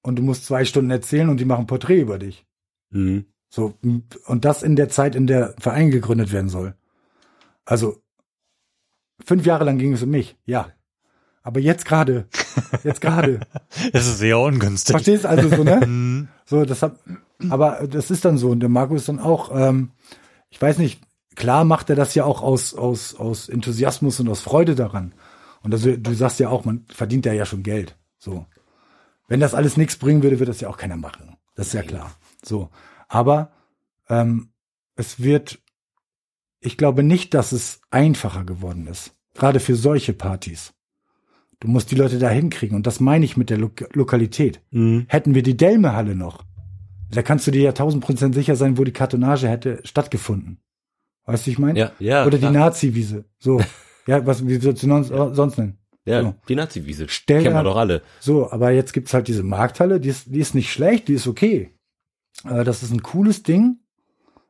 und 0.00 0.14
du 0.14 0.22
musst 0.22 0.46
zwei 0.46 0.64
Stunden 0.64 0.92
erzählen 0.92 1.28
und 1.28 1.40
die 1.40 1.44
machen 1.44 1.66
Porträt 1.66 2.02
über 2.02 2.20
dich. 2.20 2.46
Mhm. 2.90 3.24
So, 3.48 3.74
und 3.82 4.44
das 4.44 4.62
in 4.62 4.76
der 4.76 4.90
Zeit, 4.90 5.16
in 5.16 5.26
der 5.26 5.56
Verein 5.58 5.90
gegründet 5.90 6.30
werden 6.30 6.48
soll. 6.48 6.76
Also, 7.64 8.00
fünf 9.26 9.44
Jahre 9.44 9.64
lang 9.64 9.78
ging 9.78 9.92
es 9.92 10.04
um 10.04 10.10
mich, 10.10 10.36
ja. 10.44 10.68
Aber 11.42 11.58
jetzt 11.58 11.84
gerade, 11.84 12.28
jetzt 12.84 13.00
gerade. 13.00 13.40
Das 13.92 14.06
ist 14.06 14.18
sehr 14.18 14.38
ungünstig. 14.38 14.92
Verstehst 14.92 15.26
also 15.26 15.48
so, 15.48 15.64
ne? 15.64 16.28
so, 16.44 16.64
das 16.64 16.80
hat, 16.80 16.94
aber 17.48 17.88
das 17.88 18.12
ist 18.12 18.24
dann 18.24 18.38
so. 18.38 18.50
Und 18.50 18.60
der 18.60 18.68
Marco 18.68 18.94
ist 18.94 19.08
dann 19.08 19.18
auch, 19.18 19.50
ähm, 19.52 19.90
ich 20.48 20.62
weiß 20.62 20.78
nicht, 20.78 21.02
klar 21.34 21.64
macht 21.64 21.90
er 21.90 21.96
das 21.96 22.14
ja 22.14 22.22
auch 22.22 22.40
aus, 22.40 22.72
aus, 22.72 23.16
aus 23.16 23.48
Enthusiasmus 23.48 24.20
und 24.20 24.28
aus 24.28 24.42
Freude 24.42 24.76
daran. 24.76 25.12
Und 25.62 25.72
also, 25.72 25.96
du 25.96 26.14
sagst 26.14 26.40
ja 26.40 26.48
auch, 26.48 26.64
man 26.64 26.84
verdient 26.88 27.26
ja 27.26 27.32
ja 27.32 27.44
schon 27.46 27.62
Geld. 27.62 27.96
So. 28.18 28.46
Wenn 29.28 29.40
das 29.40 29.54
alles 29.54 29.76
nichts 29.76 29.96
bringen 29.96 30.22
würde, 30.22 30.38
würde 30.38 30.50
das 30.50 30.60
ja 30.60 30.68
auch 30.68 30.78
keiner 30.78 30.96
machen. 30.96 31.36
Das 31.54 31.68
ist 31.68 31.72
ja 31.74 31.82
klar. 31.82 32.12
So. 32.42 32.70
Aber 33.08 33.52
ähm, 34.08 34.50
es 34.96 35.22
wird, 35.22 35.60
ich 36.60 36.76
glaube 36.76 37.02
nicht, 37.02 37.34
dass 37.34 37.52
es 37.52 37.80
einfacher 37.90 38.44
geworden 38.44 38.86
ist. 38.86 39.14
Gerade 39.34 39.60
für 39.60 39.76
solche 39.76 40.12
Partys. 40.12 40.72
Du 41.60 41.68
musst 41.68 41.90
die 41.90 41.96
Leute 41.96 42.18
da 42.18 42.30
hinkriegen. 42.30 42.76
Und 42.76 42.86
das 42.86 43.00
meine 43.00 43.24
ich 43.24 43.36
mit 43.36 43.50
der 43.50 43.58
Lo 43.58 43.70
Lokalität. 43.92 44.62
Mhm. 44.70 45.04
Hätten 45.08 45.34
wir 45.34 45.42
die 45.42 45.56
Delme-Halle 45.56 46.16
noch, 46.16 46.44
da 47.10 47.22
kannst 47.22 47.46
du 47.46 47.50
dir 47.50 47.62
ja 47.62 47.72
tausend 47.72 48.04
Prozent 48.04 48.34
sicher 48.34 48.56
sein, 48.56 48.78
wo 48.78 48.84
die 48.84 48.92
Kartonage 48.92 49.48
hätte 49.48 49.80
stattgefunden. 49.84 50.58
Weißt 51.26 51.46
du, 51.46 51.50
ich 51.50 51.58
meine? 51.58 51.78
Ja, 51.78 51.92
ja. 51.98 52.24
Oder 52.24 52.38
die 52.38 52.46
klar. 52.46 52.52
Nazi-Wiese. 52.52 53.24
So. 53.38 53.60
ja, 54.10 54.26
was, 54.26 54.44
wie 54.44 54.56
sollst 54.56 54.82
du 54.82 54.88
sonst, 54.88 55.08
sonst 55.08 55.56
nennen? 55.56 55.78
Ja, 56.04 56.22
so. 56.22 56.34
die 56.48 56.56
Nazi-Wiese. 56.56 57.06
Kennen 57.26 57.54
wir 57.54 57.62
doch 57.62 57.76
alle. 57.76 58.02
So, 58.18 58.50
aber 58.50 58.72
jetzt 58.72 58.92
gibt's 58.92 59.14
halt 59.14 59.28
diese 59.28 59.44
Markthalle, 59.44 60.00
die 60.00 60.08
ist, 60.08 60.34
die 60.34 60.40
ist 60.40 60.56
nicht 60.56 60.72
schlecht, 60.72 61.06
die 61.06 61.14
ist 61.14 61.28
okay. 61.28 61.70
Äh, 62.44 62.64
das 62.64 62.82
ist 62.82 62.90
ein 62.90 63.04
cooles 63.04 63.44
Ding. 63.44 63.78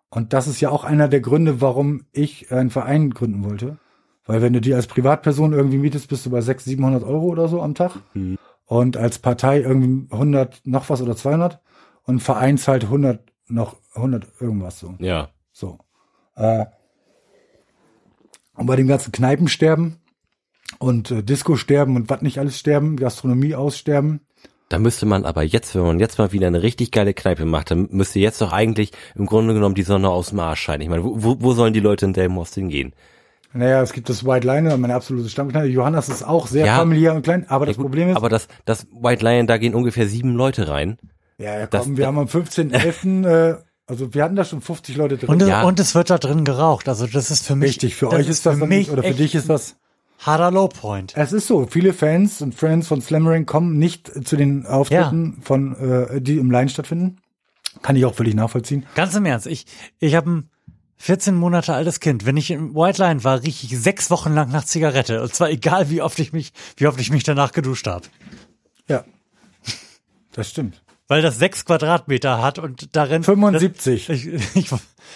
Und 0.08 0.32
das 0.32 0.48
ist 0.48 0.62
ja 0.62 0.70
auch 0.70 0.84
einer 0.84 1.08
der 1.08 1.20
Gründe, 1.20 1.60
warum 1.60 2.06
ich 2.10 2.50
einen 2.50 2.70
Verein 2.70 3.10
gründen 3.10 3.44
wollte. 3.44 3.78
Weil 4.24 4.40
wenn 4.40 4.54
du 4.54 4.62
die 4.62 4.72
als 4.72 4.86
Privatperson 4.86 5.52
irgendwie 5.52 5.76
mietest, 5.76 6.08
bist 6.08 6.24
du 6.24 6.30
bei 6.30 6.40
600, 6.40 6.64
700 6.64 7.04
Euro 7.04 7.26
oder 7.26 7.46
so 7.46 7.60
am 7.60 7.74
Tag. 7.74 7.96
Mhm. 8.14 8.38
Und 8.64 8.96
als 8.96 9.18
Partei 9.18 9.60
irgendwie 9.60 10.10
100 10.10 10.62
noch 10.64 10.88
was 10.88 11.02
oder 11.02 11.16
200. 11.16 11.60
Und 12.04 12.16
ein 12.16 12.20
Verein 12.20 12.56
zahlt 12.56 12.84
100 12.84 13.30
noch 13.48 13.76
100 13.94 14.26
irgendwas 14.40 14.78
so. 14.78 14.94
Ja. 15.00 15.28
So. 15.52 15.78
Äh, 16.36 16.64
und 18.56 18.66
bei 18.66 18.76
dem 18.76 18.88
ganzen 18.88 19.12
Kneipensterben 19.12 19.96
und 20.78 21.10
äh, 21.10 21.22
Disco-Sterben 21.22 21.96
und 21.96 22.08
was 22.10 22.22
nicht 22.22 22.38
alles 22.38 22.58
sterben, 22.58 22.96
Gastronomie 22.96 23.54
aussterben. 23.54 24.20
Da 24.68 24.78
müsste 24.78 25.04
man 25.04 25.24
aber 25.24 25.42
jetzt, 25.42 25.74
wenn 25.74 25.82
man 25.82 25.98
jetzt 25.98 26.18
mal 26.18 26.30
wieder 26.32 26.46
eine 26.46 26.62
richtig 26.62 26.92
geile 26.92 27.12
Kneipe 27.12 27.44
macht, 27.44 27.72
dann 27.72 27.88
müsste 27.90 28.20
jetzt 28.20 28.40
doch 28.40 28.52
eigentlich 28.52 28.92
im 29.16 29.26
Grunde 29.26 29.52
genommen 29.54 29.74
die 29.74 29.82
Sonne 29.82 30.08
aus 30.10 30.28
dem 30.28 30.38
Arsch 30.38 30.60
scheinen. 30.60 30.82
Ich 30.82 30.88
meine, 30.88 31.02
wo, 31.04 31.36
wo- 31.40 31.52
sollen 31.54 31.72
die 31.72 31.80
Leute 31.80 32.06
in 32.06 32.12
Delmenhorst 32.12 32.54
hingehen? 32.54 32.92
Naja, 33.52 33.82
es 33.82 33.92
gibt 33.92 34.08
das 34.08 34.24
White 34.24 34.46
Liner, 34.46 34.76
meine 34.76 34.94
absolute 34.94 35.28
Stammkneipe. 35.28 35.66
Johannes 35.66 36.08
ist 36.08 36.22
auch 36.22 36.46
sehr 36.46 36.66
Ja. 36.66 36.76
familiär 36.76 37.14
und 37.16 37.22
klein, 37.22 37.46
aber 37.48 37.66
das 37.66 37.76
Ja, 37.78 37.82
Problem 37.82 38.10
ist, 38.10 38.16
Aber 38.16 38.28
das, 38.28 38.46
das 38.64 38.86
White 38.92 39.24
Lion, 39.24 39.48
da 39.48 39.58
gehen 39.58 39.74
ungefähr 39.74 40.06
sieben 40.06 40.34
Leute 40.36 40.68
rein. 40.68 40.98
ja, 41.38 41.58
ja 41.58 41.66
das- 41.66 41.82
komm, 41.86 41.96
wir 41.96 42.06
haben 42.06 42.18
am 42.18 42.28
15.11., 42.28 43.24
äh, 43.26 43.56
also 43.90 44.14
wir 44.14 44.22
hatten 44.22 44.36
da 44.36 44.44
schon 44.44 44.60
50 44.60 44.96
Leute 44.96 45.18
drin. 45.18 45.28
Und, 45.28 45.42
Ja. 45.46 45.64
und 45.64 45.80
es 45.80 45.94
wird 45.94 46.10
da 46.10 46.18
drin 46.18 46.44
geraucht. 46.44 46.88
Also 46.88 47.06
das 47.06 47.30
ist 47.30 47.46
für 47.46 47.56
mich. 47.56 47.70
Richtig, 47.70 47.96
für 47.96 48.08
euch 48.10 48.28
ist 48.28 48.46
das 48.46 48.56
für 48.58 48.66
mich 48.66 48.90
oder 48.90 49.02
für 49.02 49.14
dich 49.14 49.34
ist 49.34 49.50
das, 49.50 49.76
harter 50.20 50.50
Lowpoint. 50.50 51.14
es 51.16 51.32
ist 51.32 51.46
so, 51.46 51.66
viele 51.66 51.92
Fans 51.92 52.40
und 52.40 52.54
Friends 52.54 52.86
von 52.88 53.02
Slammering 53.02 53.46
kommen 53.46 53.78
nicht 53.78 54.26
zu 54.26 54.36
den 54.36 54.64
Auftritten 54.66 55.38
von, 55.42 55.76
äh, 55.76 56.20
die 56.20 56.38
im 56.38 56.50
Line 56.50 56.68
stattfinden. 56.68 57.18
Kann 57.82 57.96
ich 57.96 58.04
auch 58.04 58.14
völlig 58.14 58.34
nachvollziehen. 58.34 58.86
Ganz 58.94 59.14
im 59.14 59.24
Ernst. 59.26 59.46
Ich, 59.46 59.66
ich 59.98 60.14
habe 60.14 60.30
ein 60.30 60.50
14 60.98 61.34
Monate 61.34 61.72
altes 61.74 61.98
Kind. 61.98 62.26
Wenn 62.26 62.36
ich 62.36 62.50
im 62.50 62.74
White 62.74 63.02
Line 63.02 63.24
war, 63.24 63.42
riech 63.42 63.64
ich 63.64 63.78
sechs 63.78 64.10
Wochen 64.10 64.34
lang 64.34 64.50
nach 64.50 64.64
Zigarette. 64.64 65.22
Und 65.22 65.34
zwar 65.34 65.50
egal, 65.50 65.88
wie 65.90 66.02
oft 66.02 66.18
ich 66.18 66.32
mich, 66.32 66.52
wie 66.76 66.86
oft 66.86 67.00
ich 67.00 67.10
mich 67.10 67.24
danach 67.24 67.52
geduscht 67.52 67.86
habe. 67.86 68.06
Ja. 68.86 69.04
Das 70.32 70.50
stimmt. 70.50 70.82
Weil 71.10 71.22
das 71.22 71.40
sechs 71.40 71.64
Quadratmeter 71.64 72.40
hat 72.40 72.60
und 72.60 72.94
darin. 72.94 73.24
75. 73.24 74.06
Das, 74.06 74.16
ich, 74.16 74.28
ich, 74.54 74.70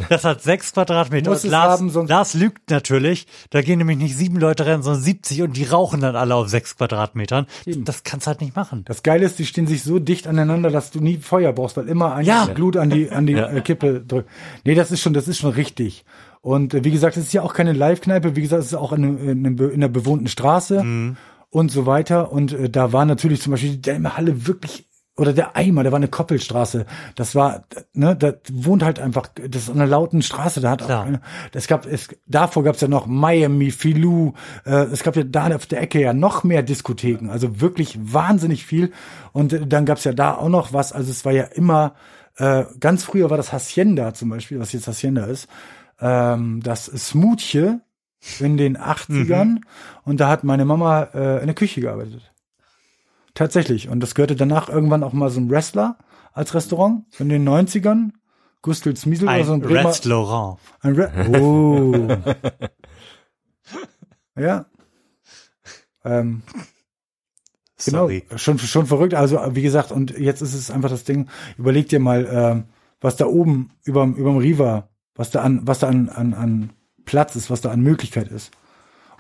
das 0.09 0.25
hat 0.25 0.43
sechs 0.43 0.73
Quadratmeter. 0.73 1.31
Muss 1.31 1.45
und 1.45 1.51
Lars, 1.53 1.79
haben, 1.79 1.89
sonst- 1.91 2.11
Lars 2.11 2.35
lügt 2.35 2.69
natürlich. 2.69 3.29
Da 3.51 3.63
gehen 3.63 3.79
nämlich 3.79 3.99
nicht 3.99 4.17
sieben 4.17 4.41
Leute 4.41 4.67
rein, 4.67 4.83
sondern 4.83 5.01
70 5.03 5.43
und 5.43 5.57
die 5.57 5.63
rauchen 5.63 6.01
dann 6.01 6.17
alle 6.17 6.35
auf 6.35 6.49
sechs 6.49 6.77
Quadratmetern. 6.77 7.47
Das 7.65 8.03
kannst 8.03 8.27
halt 8.27 8.41
nicht 8.41 8.57
machen. 8.57 8.83
Das 8.87 9.05
Geile 9.05 9.25
ist, 9.25 9.39
die 9.39 9.47
stehen 9.47 9.69
sich 9.69 9.85
so 9.85 10.01
dicht 10.01 10.27
aneinander, 10.27 10.69
dass 10.71 10.91
du 10.91 10.99
nie 10.99 11.19
Feuer 11.19 11.53
brauchst, 11.53 11.77
weil 11.77 11.89
immer 11.89 12.13
ein 12.17 12.27
Ja. 12.27 12.47
Glut 12.47 12.77
an 12.77 12.91
die, 12.91 13.11
an 13.11 13.27
die 13.29 13.35
äh, 13.35 13.61
Kippe 13.61 14.01
drückt. 14.01 14.29
Nee, 14.65 14.75
das 14.75 14.91
ist 14.91 15.01
schon, 15.01 15.13
das 15.15 15.29
ist 15.29 15.39
schon 15.39 15.53
richtig. 15.53 16.05
Und 16.41 16.75
äh, 16.75 16.83
wie 16.83 16.91
gesagt, 16.91 17.17
es 17.17 17.27
ist 17.27 17.33
ja 17.33 17.43
auch 17.43 17.55
keine 17.55 17.73
Live-Kneipe. 17.73 18.35
Wie 18.35 18.43
gesagt, 18.43 18.63
es 18.63 18.67
ist 18.73 18.75
auch 18.75 18.93
in, 18.93 19.17
in, 19.45 19.45
in 19.59 19.73
einer 19.75 19.89
bewohnten 19.89 20.27
Straße 20.27 20.85
und 21.51 21.71
so 21.71 21.87
weiter. 21.87 22.33
Und 22.33 22.53
äh, 22.53 22.69
da 22.69 22.93
war 22.93 23.05
natürlich 23.05 23.43
zum 23.43 23.53
Beispiel 23.53 23.71
die 23.71 23.81
Delmer 23.83 24.17
Halle 24.17 24.49
wirklich 24.49 24.87
oder 25.17 25.33
der 25.33 25.57
Eimer, 25.57 25.85
da 25.85 25.93
war 25.93 25.97
eine 25.97 26.09
Koppelstraße. 26.09 26.87
Das 27.15 27.35
war, 27.35 27.65
ne, 27.93 28.17
da 28.17 28.35
wohnt 28.51 28.83
halt 28.83 28.99
einfach, 28.99 29.29
das 29.49 29.65
ist 29.65 29.71
eine 29.71 29.87
lauten 29.87 30.23
Straße, 30.23 30.61
da 30.61 30.71
hat 30.71 30.83
auch 30.83 31.05
eine, 31.05 31.21
es 31.53 31.69
gab, 31.69 31.87
es, 31.87 32.09
davor 32.27 32.65
gab 32.65 32.75
es 32.75 32.81
ja 32.81 32.89
noch 32.89 33.07
Miami, 33.07 33.71
Filou, 33.71 34.33
äh, 34.67 34.85
es 34.87 35.05
gab 35.05 35.15
ja 35.15 35.23
da 35.23 35.55
auf 35.55 35.67
der 35.67 35.81
Ecke 35.83 36.01
ja 36.01 36.13
noch 36.13 36.43
mehr 36.43 36.63
Diskotheken, 36.63 37.31
also 37.31 37.61
wirklich 37.61 37.97
wahnsinnig 38.01 38.67
viel. 38.67 38.93
Und 39.33 39.53
äh, 39.53 39.67
dann 39.67 39.87
gab 39.87 39.99
es 39.99 40.05
ja 40.05 40.13
da 40.13 40.35
auch 40.35 40.49
noch 40.49 40.73
was, 40.73 40.93
also 40.93 41.11
es 41.11 41.25
war 41.25 41.33
ja 41.33 41.45
immer, 41.45 41.95
äh, 42.37 42.65
ganz 42.81 43.05
früher 43.05 43.31
war 43.31 43.37
das 43.37 43.53
Hacienda 43.53 44.15
zum 44.15 44.31
Beispiel, 44.31 44.59
was 44.59 44.73
jetzt 44.73 44.89
Hacienda 44.89 45.27
ist, 45.27 45.47
ähm, 46.01 46.61
das 46.61 46.87
Smoothie 46.87 47.79
in 48.41 48.57
den 48.57 48.77
80ern 48.79 49.59
und 50.03 50.19
da 50.19 50.29
hat 50.29 50.43
meine 50.43 50.65
Mama 50.65 51.05
äh, 51.15 51.41
in 51.41 51.47
der 51.47 51.55
Küche 51.55 51.81
gearbeitet. 51.81 52.34
Tatsächlich. 53.35 53.89
Und 53.89 54.01
das 54.01 54.15
gehörte 54.15 54.37
danach 54.37 54.69
irgendwann 54.69 55.03
auch 55.03 55.13
mal 55.13 55.29
so 55.29 55.41
ein 55.41 55.51
Wrestler 55.51 55.99
als 56.33 56.55
Restaurant 56.55 57.05
in 57.19 57.29
den 57.29 57.49
90ern. 57.49 58.11
Gustels 58.63 59.05
Miesel 59.05 59.29
oder 59.29 59.45
so 59.45 59.53
ein 59.53 59.61
Bremer. 59.61 59.91
Restaurant. 59.91 60.59
Ein 60.81 60.95
Re 60.95 61.39
oh. 61.39 62.09
ja. 64.41 64.65
Ähm, 66.03 66.43
genau. 67.85 67.99
Sorry. 67.99 68.25
Schon, 68.37 68.59
schon 68.59 68.87
verrückt. 68.87 69.13
Also, 69.13 69.39
wie 69.51 69.61
gesagt, 69.61 69.93
und 69.93 70.17
jetzt 70.19 70.41
ist 70.41 70.55
es 70.55 70.71
einfach 70.71 70.89
das 70.89 71.05
Ding. 71.05 71.29
Überleg 71.59 71.91
dir 71.91 72.01
mal, 72.01 72.27
ähm, 72.31 72.65
was 73.03 73.17
da 73.17 73.27
oben 73.27 73.73
überm, 73.83 74.15
überm 74.15 74.39
Riva, 74.39 74.89
was 75.15 75.31
da 75.31 75.43
an, 75.43 75.61
was 75.67 75.81
da 75.81 75.89
an, 75.89 76.09
an, 76.09 76.33
an 76.33 76.71
Platz 77.05 77.37
ist, 77.37 77.51
was 77.51 77.61
da 77.61 77.71
an 77.71 77.83
Möglichkeit 77.83 78.29
ist. 78.29 78.51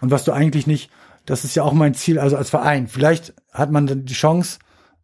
Und 0.00 0.10
was 0.10 0.24
du 0.24 0.32
eigentlich 0.32 0.66
nicht, 0.66 0.90
das 1.26 1.44
ist 1.44 1.54
ja 1.54 1.62
auch 1.62 1.72
mein 1.72 1.94
Ziel, 1.94 2.18
also 2.18 2.36
als 2.36 2.50
Verein. 2.50 2.86
Vielleicht 2.86 3.34
hat 3.52 3.70
man 3.70 3.86
dann 3.86 4.04
die 4.04 4.14
Chance, 4.14 4.58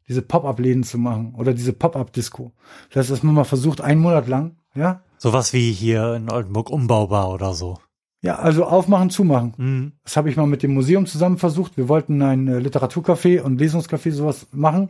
diese 0.08 0.22
Pop-Up-Läden 0.22 0.82
zu 0.82 0.98
machen 0.98 1.34
oder 1.36 1.54
diese 1.54 1.72
Pop-Up-Disco. 1.72 2.52
Vielleicht, 2.88 3.10
dass 3.10 3.22
man 3.22 3.34
mal 3.34 3.44
versucht, 3.44 3.80
einen 3.80 4.00
Monat 4.00 4.28
lang, 4.28 4.56
ja, 4.74 5.02
Sowas 5.22 5.52
wie 5.52 5.70
hier 5.70 6.14
in 6.14 6.30
Oldenburg 6.30 6.70
umbaubar 6.70 7.30
oder 7.30 7.52
so. 7.52 7.76
Ja, 8.22 8.36
also 8.36 8.64
aufmachen, 8.64 9.10
zumachen. 9.10 9.52
Mhm. 9.58 9.92
Das 10.02 10.16
habe 10.16 10.30
ich 10.30 10.36
mal 10.36 10.46
mit 10.46 10.62
dem 10.62 10.72
Museum 10.72 11.04
zusammen 11.04 11.36
versucht. 11.36 11.76
Wir 11.76 11.90
wollten 11.90 12.22
ein 12.22 12.48
äh, 12.48 12.58
Literaturcafé 12.58 13.42
und 13.42 13.60
Lesungscafé 13.60 14.12
sowas 14.12 14.46
machen. 14.50 14.88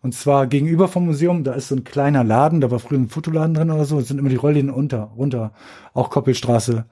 Und 0.00 0.14
zwar 0.14 0.46
gegenüber 0.46 0.88
vom 0.88 1.04
Museum, 1.04 1.44
da 1.44 1.52
ist 1.52 1.68
so 1.68 1.74
ein 1.74 1.84
kleiner 1.84 2.24
Laden, 2.24 2.62
da 2.62 2.70
war 2.70 2.78
früher 2.78 2.98
ein 2.98 3.10
Fotoladen 3.10 3.52
drin 3.52 3.70
oder 3.70 3.84
so, 3.84 3.98
es 3.98 4.08
sind 4.08 4.16
immer 4.16 4.30
die 4.30 4.36
Rollläden 4.36 4.70
unter, 4.70 5.12
runter, 5.14 5.52
auch 5.92 6.08
Koppelstraße. 6.08 6.86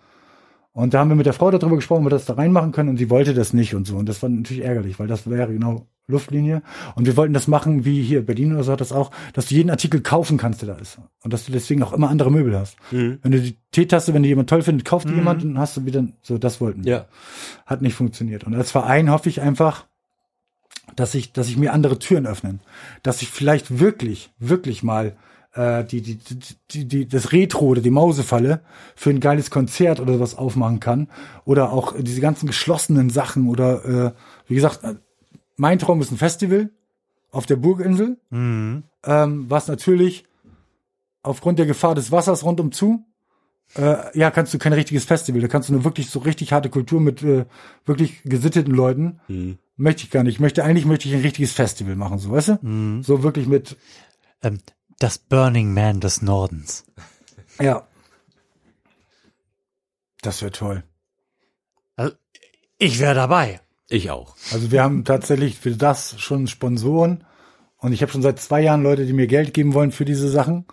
Und 0.74 0.92
da 0.92 0.98
haben 0.98 1.08
wir 1.08 1.14
mit 1.14 1.26
der 1.26 1.32
Frau 1.32 1.52
darüber 1.52 1.76
gesprochen, 1.76 2.00
ob 2.00 2.06
wir 2.06 2.10
das 2.10 2.26
da 2.26 2.34
reinmachen 2.34 2.72
können 2.72 2.88
und 2.88 2.96
sie 2.96 3.08
wollte 3.08 3.32
das 3.32 3.52
nicht 3.52 3.76
und 3.76 3.86
so. 3.86 3.96
Und 3.96 4.08
das 4.08 4.22
war 4.22 4.28
natürlich 4.28 4.64
ärgerlich, 4.64 4.98
weil 4.98 5.06
das 5.06 5.30
wäre 5.30 5.52
genau 5.52 5.86
Luftlinie. 6.08 6.62
Und 6.96 7.06
wir 7.06 7.16
wollten 7.16 7.32
das 7.32 7.46
machen, 7.46 7.84
wie 7.84 8.02
hier 8.02 8.26
Berlin 8.26 8.52
oder 8.52 8.64
so 8.64 8.72
hat 8.72 8.80
das 8.80 8.90
auch, 8.90 9.12
dass 9.34 9.46
du 9.46 9.54
jeden 9.54 9.70
Artikel 9.70 10.00
kaufen 10.00 10.36
kannst, 10.36 10.62
der 10.62 10.74
da 10.74 10.74
ist. 10.74 10.98
Und 11.22 11.32
dass 11.32 11.46
du 11.46 11.52
deswegen 11.52 11.82
auch 11.84 11.92
immer 11.92 12.10
andere 12.10 12.32
Möbel 12.32 12.58
hast. 12.58 12.76
Wenn 12.90 13.30
du 13.30 13.40
die 13.40 13.56
Teetasse, 13.70 14.14
wenn 14.14 14.24
die 14.24 14.28
jemand 14.30 14.50
toll 14.50 14.62
findet, 14.62 14.84
kauft 14.84 15.08
die 15.08 15.14
jemand 15.14 15.44
und 15.44 15.58
hast 15.58 15.76
du 15.76 15.86
wieder, 15.86 16.04
so, 16.22 16.38
das 16.38 16.60
wollten 16.60 16.84
wir. 16.84 16.92
Ja. 16.92 17.04
Hat 17.66 17.80
nicht 17.80 17.94
funktioniert. 17.94 18.42
Und 18.42 18.54
als 18.56 18.72
Verein 18.72 19.10
hoffe 19.12 19.28
ich 19.28 19.40
einfach, 19.40 19.86
dass 20.96 21.14
ich, 21.14 21.32
dass 21.32 21.48
ich 21.48 21.56
mir 21.56 21.72
andere 21.72 22.00
Türen 22.00 22.26
öffnen. 22.26 22.60
Dass 23.04 23.22
ich 23.22 23.30
vielleicht 23.30 23.78
wirklich, 23.78 24.32
wirklich 24.40 24.82
mal 24.82 25.16
äh, 25.54 25.84
die, 25.84 26.02
die, 26.02 26.18
die, 26.70 26.84
die, 26.86 27.08
das 27.08 27.32
Retro 27.32 27.66
oder 27.66 27.80
die 27.80 27.90
Mausefalle 27.90 28.60
für 28.94 29.10
ein 29.10 29.20
geiles 29.20 29.50
Konzert 29.50 30.00
oder 30.00 30.20
was 30.20 30.36
aufmachen 30.36 30.80
kann. 30.80 31.08
Oder 31.44 31.72
auch 31.72 31.94
diese 31.98 32.20
ganzen 32.20 32.46
geschlossenen 32.46 33.10
Sachen 33.10 33.48
oder 33.48 33.84
äh, 33.84 34.12
wie 34.48 34.54
gesagt, 34.54 34.84
äh, 34.84 34.94
mein 35.56 35.78
Traum 35.78 36.00
ist 36.00 36.10
ein 36.10 36.18
Festival 36.18 36.70
auf 37.30 37.46
der 37.46 37.56
Burginsel, 37.56 38.18
Mhm. 38.30 38.84
ähm, 39.04 39.46
was 39.48 39.68
natürlich 39.68 40.24
aufgrund 41.22 41.58
der 41.58 41.66
Gefahr 41.66 41.94
des 41.94 42.12
Wassers 42.12 42.44
rundum 42.44 42.72
zu 42.72 43.04
äh, 43.76 44.16
ja, 44.16 44.30
kannst 44.30 44.52
du 44.54 44.58
kein 44.58 44.72
richtiges 44.74 45.04
Festival. 45.04 45.40
Da 45.40 45.48
kannst 45.48 45.68
du 45.68 45.72
nur 45.72 45.84
wirklich 45.84 46.10
so 46.10 46.20
richtig 46.20 46.52
harte 46.52 46.68
Kultur 46.70 47.00
mit 47.00 47.22
äh, 47.22 47.46
wirklich 47.86 48.22
gesitteten 48.24 48.72
Leuten. 48.74 49.20
Hm. 49.26 49.58
Möchte 49.76 50.04
ich 50.04 50.10
gar 50.10 50.22
nicht. 50.22 50.34
Ich 50.34 50.40
möchte 50.40 50.62
eigentlich 50.62 50.84
möchte 50.84 51.08
ich 51.08 51.14
ein 51.14 51.22
richtiges 51.22 51.52
Festival 51.52 51.96
machen, 51.96 52.18
so 52.18 52.30
weißt 52.30 52.48
du? 52.62 53.02
So 53.02 53.22
wirklich 53.22 53.48
mit 53.48 53.76
Ähm, 54.42 54.58
das 54.98 55.18
Burning 55.18 55.72
Man 55.72 56.00
des 56.00 56.22
Nordens. 56.22 56.84
ja. 57.60 57.86
Das 60.22 60.40
wäre 60.40 60.52
toll. 60.52 60.84
Also, 61.96 62.14
ich 62.78 62.98
wäre 62.98 63.14
dabei. 63.14 63.60
Ich 63.88 64.10
auch. 64.10 64.36
Also 64.52 64.70
wir 64.70 64.82
haben 64.82 65.04
tatsächlich 65.04 65.58
für 65.58 65.72
das 65.72 66.18
schon 66.18 66.46
Sponsoren 66.46 67.24
und 67.76 67.92
ich 67.92 68.00
habe 68.00 68.10
schon 68.10 68.22
seit 68.22 68.40
zwei 68.40 68.62
Jahren 68.62 68.82
Leute, 68.82 69.04
die 69.04 69.12
mir 69.12 69.26
Geld 69.26 69.52
geben 69.52 69.74
wollen 69.74 69.92
für 69.92 70.06
diese 70.06 70.30
Sachen, 70.30 70.64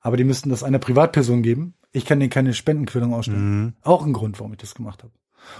aber 0.00 0.18
die 0.18 0.24
müssten 0.24 0.50
das 0.50 0.62
einer 0.62 0.78
Privatperson 0.78 1.42
geben. 1.42 1.74
Ich 1.92 2.04
kann 2.04 2.20
denen 2.20 2.30
keine 2.30 2.52
Spendenquittung 2.52 3.14
ausstellen. 3.14 3.76
Auch 3.82 4.04
ein 4.04 4.12
Grund, 4.12 4.38
warum 4.38 4.52
ich 4.52 4.58
das 4.58 4.74
gemacht 4.74 5.02
habe. 5.02 5.14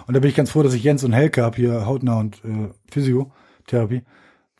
Und 0.07 0.15
da 0.15 0.21
bin 0.21 0.29
ich 0.29 0.37
ganz 0.37 0.51
froh, 0.51 0.63
dass 0.63 0.75
ich 0.75 0.85
Jens 0.85 1.03
und 1.03 1.15
Helke 1.15 1.43
habe 1.43 1.57
hier 1.57 1.87
Hautnah 1.87 2.21
und 2.21 2.45
äh, 2.45 2.69
Physiotherapie, 2.91 4.03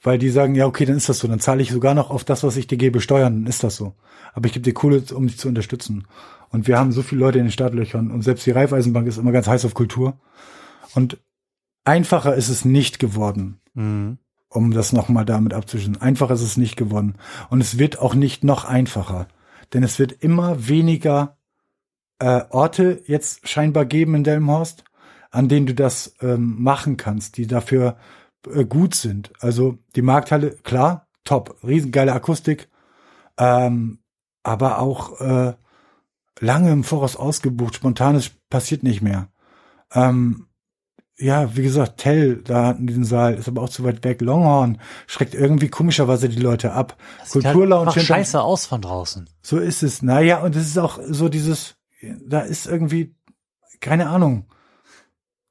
weil 0.03 0.19
die 0.19 0.31
sagen, 0.31 0.55
ja 0.55 0.67
okay, 0.67 0.85
dann 0.85 0.97
ist 0.97 1.09
das 1.09 1.19
so, 1.19 1.29
dann 1.29 1.41
zahle 1.41 1.63
ich 1.63 1.71
sogar 1.71 1.95
noch 1.95 2.11
auf 2.11 2.25
das, 2.25 2.43
was 2.43 2.57
ich 2.57 2.67
dir 2.67 2.79
gebe, 2.79 3.01
Steuern, 3.01 3.41
dann 3.41 3.47
ist 3.47 3.63
das 3.63 3.77
so. 3.77 3.95
Aber 4.33 4.47
ich 4.47 4.53
gebe 4.53 4.65
dir 4.65 4.73
Kohle, 4.73 5.03
um 5.15 5.27
dich 5.27 5.39
zu 5.39 5.49
unterstützen. 5.49 6.07
Und 6.51 6.67
wir 6.67 6.79
haben 6.79 6.93
so 6.93 7.03
viele 7.03 7.21
Leute 7.21 7.39
in 7.39 7.47
den 7.47 7.53
Startlöchern 7.53 8.11
und 8.11 8.23
selbst 8.23 8.47
die 8.47 8.51
Raiffeisenbank 8.51 9.07
ist 9.07 9.19
immer 9.19 9.33
ganz 9.33 9.47
heiß 9.47 9.65
auf 9.65 9.75
Kultur. 9.75 10.19
Und 10.95 11.19
einfacher 11.85 12.35
ist 12.35 12.49
es 12.49 12.65
nicht 12.65 12.99
geworden, 12.99 13.61
um 14.49 14.73
das 14.73 14.93
nochmal 14.93 15.25
damit 15.25 15.55
abzuschließen. 15.55 16.01
Einfacher 16.01 16.35
ist 16.35 16.43
es 16.43 16.57
nicht 16.57 16.77
geworden. 16.77 17.15
Und 17.51 17.61
es 17.61 17.79
wird 17.79 17.99
auch 17.99 18.15
nicht 18.15 18.43
noch 18.43 18.65
einfacher. 18.65 19.29
Denn 19.73 19.83
es 19.85 19.99
wird 19.99 20.13
immer 20.13 20.69
weniger 20.69 21.37
äh, 22.19 22.43
Orte 22.51 23.03
jetzt 23.07 23.49
scheinbar 23.49 23.85
geben 23.85 24.15
in 24.17 24.25
Delmenhorst, 24.25 24.85
an 25.31 25.49
denen 25.49 25.67
du 25.67 25.75
das 25.75 26.17
ähm, 26.21 26.57
machen 26.61 26.97
kannst, 26.97 27.37
die 27.37 27.47
dafür 27.47 27.97
äh, 28.53 28.65
gut 28.65 28.95
sind. 28.95 29.33
Also 29.41 29.79
die 29.97 30.03
Markthalle, 30.03 30.53
klar, 30.63 31.07
top, 31.25 31.57
riesengeile 31.65 32.13
Akustik, 32.13 32.69
ähm, 33.39 33.99
aber 34.43 34.79
auch 34.79 35.21
äh, 35.21 35.55
lange 36.41 36.73
im 36.73 36.85
Voraus 36.85 37.17
ausgebucht, 37.17 37.75
spontanes 37.75 38.31
passiert 38.49 38.83
nicht 38.83 39.03
mehr. 39.03 39.29
Ähm, 39.93 40.47
ja, 41.19 41.55
wie 41.55 41.63
gesagt, 41.63 41.99
Tell 41.99 42.37
da 42.37 42.71
in 42.71 42.87
diesem 42.87 43.05
Saal 43.05 43.35
ist 43.35 43.47
aber 43.47 43.61
auch 43.61 43.69
zu 43.69 43.85
weit 43.85 44.03
weg. 44.05 44.23
Longhorn 44.23 44.81
schreckt 45.07 45.35
irgendwie 45.35 45.69
komischerweise 45.69 46.31
die 46.31 46.41
Leute 46.41 46.73
ab. 46.73 46.97
Sieht 47.25 47.45
halt 47.45 47.55
Kulturlounge 47.55 47.83
einfach 47.83 47.95
hinterm- 47.95 48.07
scheiße 48.07 48.41
aus 48.41 48.65
von 48.65 48.81
draußen. 48.81 49.29
so 49.43 49.59
ist 49.59 49.83
es. 49.83 50.01
Naja, 50.01 50.41
und 50.41 50.57
es 50.57 50.67
ist 50.67 50.79
auch 50.79 50.99
so 51.07 51.29
dieses, 51.29 51.77
da 52.27 52.41
ist 52.41 52.67
irgendwie, 52.67 53.15
keine 53.81 54.09
Ahnung. 54.09 54.47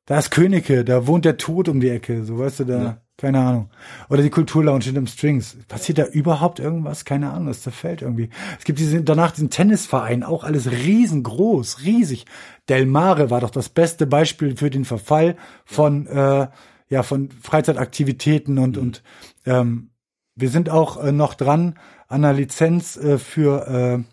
Da 0.10 0.18
ist 0.18 0.32
Königke, 0.32 0.84
da 0.84 1.06
wohnt 1.06 1.24
der 1.24 1.38
Tod 1.38 1.70
um 1.70 1.80
die 1.80 1.90
Ecke, 1.90 2.24
so 2.24 2.40
weißt 2.40 2.62
du, 2.62 2.64
da, 2.64 2.98
keine 3.16 3.42
Ahnung. 3.42 3.70
Oder 4.10 4.24
die 4.24 4.32
Kulturlounge 4.32 4.84
hinterm 4.84 5.06
Strings. 5.06 5.56
Passiert 5.68 6.00
da 6.00 6.06
überhaupt 6.08 6.58
irgendwas? 6.58 7.06
Keine 7.06 7.30
Ahnung, 7.30 7.46
das 7.46 7.62
zerfällt 7.62 8.02
irgendwie. 8.02 8.32
Es 8.58 8.66
gibt 8.66 8.80
diese, 8.80 9.04
danach 9.04 9.30
diesen 9.30 9.52
Tennisverein, 9.52 10.24
auch 10.24 10.44
alles 10.44 10.72
riesengroß, 10.72 11.84
riesig. 11.84 12.26
Del 12.70 12.88
Mare 12.88 13.30
war 13.30 13.42
doch 13.42 13.52
das 13.52 13.70
beste 13.70 14.08
Beispiel 14.08 14.58
für 14.58 14.72
den 14.72 14.84
Verfall 14.84 15.36
von, 15.64 16.08
äh, 16.08 16.48
ja, 16.90 17.04
von 17.04 17.30
Freizeitaktivitäten 17.30 18.58
und, 18.58 18.80
und, 18.80 19.04
ähm, 19.46 19.92
wir 20.34 20.50
sind 20.50 20.72
auch 20.72 21.04
äh, 21.04 21.12
noch 21.12 21.36
dran 21.36 21.78
an 22.08 22.26
einer 22.26 22.34
Lizenz 22.34 22.98
äh, 22.98 23.20
für 23.20 23.68
äh, 23.68 24.04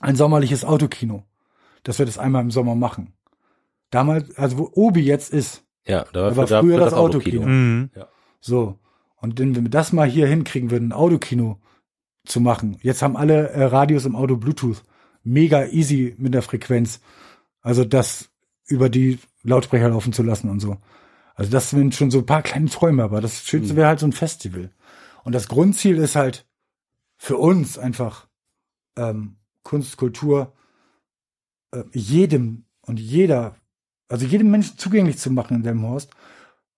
ein 0.00 0.16
sommerliches 0.16 0.64
Autokino, 0.64 1.22
dass 1.84 2.00
wir 2.00 2.06
das 2.06 2.18
einmal 2.18 2.42
im 2.42 2.50
Sommer 2.50 2.74
machen. 2.74 3.12
Damals, 3.90 4.36
also 4.36 4.58
wo 4.58 4.70
Obi 4.74 5.00
jetzt 5.00 5.32
ist, 5.32 5.64
Ja, 5.86 6.04
da 6.12 6.30
Da 6.30 6.36
war 6.36 6.46
da- 6.46 6.60
früher 6.60 6.74
für 6.78 6.84
das 6.84 6.92
Autokino. 6.94 7.42
Mhm. 7.46 7.90
so. 8.40 8.78
Und 9.20 9.38
wenn 9.40 9.54
wir 9.54 9.68
das 9.70 9.92
mal 9.92 10.06
hier 10.08 10.26
hinkriegen 10.28 10.70
würden, 10.70 10.88
ein 10.90 10.92
Autokino 10.92 11.58
zu 12.24 12.40
machen. 12.40 12.76
Jetzt 12.82 13.02
haben 13.02 13.16
alle 13.16 13.48
äh, 13.50 13.64
Radios 13.64 14.04
im 14.04 14.14
Auto 14.14 14.36
Bluetooth. 14.36 14.84
Mega 15.24 15.64
easy 15.66 16.14
mit 16.18 16.34
der 16.34 16.42
Frequenz. 16.42 17.00
Also 17.62 17.84
das 17.84 18.30
über 18.66 18.88
die 18.90 19.18
Lautsprecher 19.42 19.88
laufen 19.88 20.12
zu 20.12 20.22
lassen 20.22 20.50
und 20.50 20.60
so. 20.60 20.76
Also 21.34 21.50
das 21.50 21.70
sind 21.70 21.94
schon 21.94 22.10
so 22.10 22.18
ein 22.18 22.26
paar 22.26 22.42
kleine 22.42 22.66
Träume, 22.68 23.02
aber 23.02 23.20
das 23.20 23.44
Schönste 23.44 23.74
wäre 23.76 23.88
halt 23.88 23.98
so 24.00 24.06
ein 24.06 24.12
Festival. 24.12 24.70
Und 25.24 25.34
das 25.34 25.48
Grundziel 25.48 25.96
ist 25.96 26.14
halt 26.16 26.46
für 27.16 27.38
uns 27.38 27.78
einfach 27.78 28.28
ähm, 28.96 29.36
Kunst, 29.62 29.96
Kultur 29.96 30.52
äh, 31.72 31.82
jedem 31.92 32.64
und 32.82 33.00
jeder, 33.00 33.56
also 34.08 34.26
jedem 34.26 34.50
Menschen 34.50 34.78
zugänglich 34.78 35.18
zu 35.18 35.30
machen 35.30 35.56
in 35.58 35.62
Delmenhorst 35.62 36.10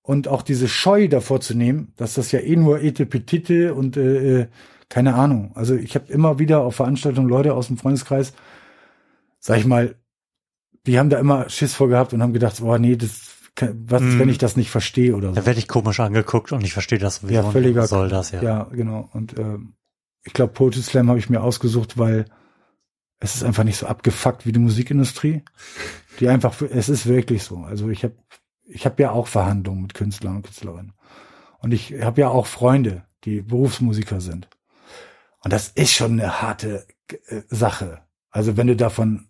und 0.03 0.29
auch 0.29 0.43
diese 0.43 0.69
Scheu 0.69 1.09
davor 1.09 1.41
zu 1.41 1.55
nehmen, 1.55 1.93
dass 1.97 2.15
das 2.15 2.33
ja 2.33 2.41
eh 2.41 2.57
nur 2.57 2.83
Etepetite 2.83 3.75
und 3.75 3.97
äh, 3.97 4.41
äh, 4.41 4.47
keine 4.89 5.15
Ahnung. 5.15 5.53
Also 5.55 5.75
ich 5.75 5.95
habe 5.95 6.13
immer 6.13 6.39
wieder 6.39 6.61
auf 6.63 6.77
Veranstaltungen 6.77 7.29
Leute 7.29 7.55
aus 7.55 7.69
dem 7.69 7.79
Freundeskreis, 7.79 8.33
sag 9.39 9.59
ich 9.59 9.67
mal, 9.67 9.95
die 10.87 10.99
haben 10.99 11.11
da 11.11 11.19
immer 11.19 11.49
Schiss 11.49 11.75
vor 11.75 11.89
gehabt 11.89 12.13
und 12.13 12.23
haben 12.23 12.33
gedacht, 12.33 12.61
oh 12.61 12.77
nee, 12.79 12.97
das 12.97 13.31
was 13.61 14.03
Mhm. 14.03 14.19
wenn 14.19 14.29
ich 14.29 14.39
das 14.39 14.57
nicht 14.57 14.71
verstehe 14.71 15.15
oder 15.15 15.29
so. 15.29 15.35
Da 15.35 15.47
werde 15.47 15.59
ich 15.59 15.69
komisch 15.69 16.01
angeguckt 16.01 16.53
und 16.53 16.65
ich 16.65 16.73
verstehe 16.73 16.99
das 16.99 17.17
sowieso. 17.17 17.35
Ja, 17.35 17.51
völliger 17.51 17.87
soll 17.87 18.09
das 18.09 18.31
ja? 18.31 18.43
Ja, 18.43 18.63
genau. 18.73 19.09
Und 19.13 19.39
ähm, 19.39 19.75
ich 20.25 20.33
glaube, 20.33 20.53
Poetry 20.53 20.83
Slam 20.83 21.09
habe 21.09 21.19
ich 21.19 21.31
mir 21.31 21.43
ausgesucht, 21.43 21.99
weil 21.99 22.27
es 23.19 23.35
ist 23.35 23.45
einfach 23.45 23.65
nicht 23.65 23.77
so 23.77 23.87
abgefuckt 23.87 24.47
wie 24.47 24.53
die 24.53 24.59
Musikindustrie. 24.61 25.43
Die 26.21 26.29
einfach, 26.29 26.61
es 26.63 26.89
ist 26.89 27.07
wirklich 27.07 27.43
so. 27.43 27.59
Also 27.59 27.89
ich 27.89 28.05
habe 28.05 28.15
ich 28.67 28.87
hab 28.87 29.01
ja 29.01 29.11
auch 29.11 29.27
Verhandlungen 29.27 29.83
mit 29.83 29.95
Künstlern 29.95 30.37
und 30.37 30.43
Künstlerinnen. 30.43 30.93
Und 31.59 31.73
ich 31.73 32.03
habe 32.03 32.21
ja 32.21 32.29
auch 32.29 32.47
Freunde, 32.47 33.05
die 33.25 33.43
Berufsmusiker 33.43 34.21
sind. 34.21 34.49
Und 35.43 35.53
das 35.53 35.69
ist 35.69 35.93
schon 35.93 36.13
eine 36.13 36.43
harte 36.43 36.87
äh, 37.09 37.43
Sache. 37.49 38.03
Also 38.31 38.57
wenn 38.57 38.69
du 38.69 38.77
davon, 38.77 39.29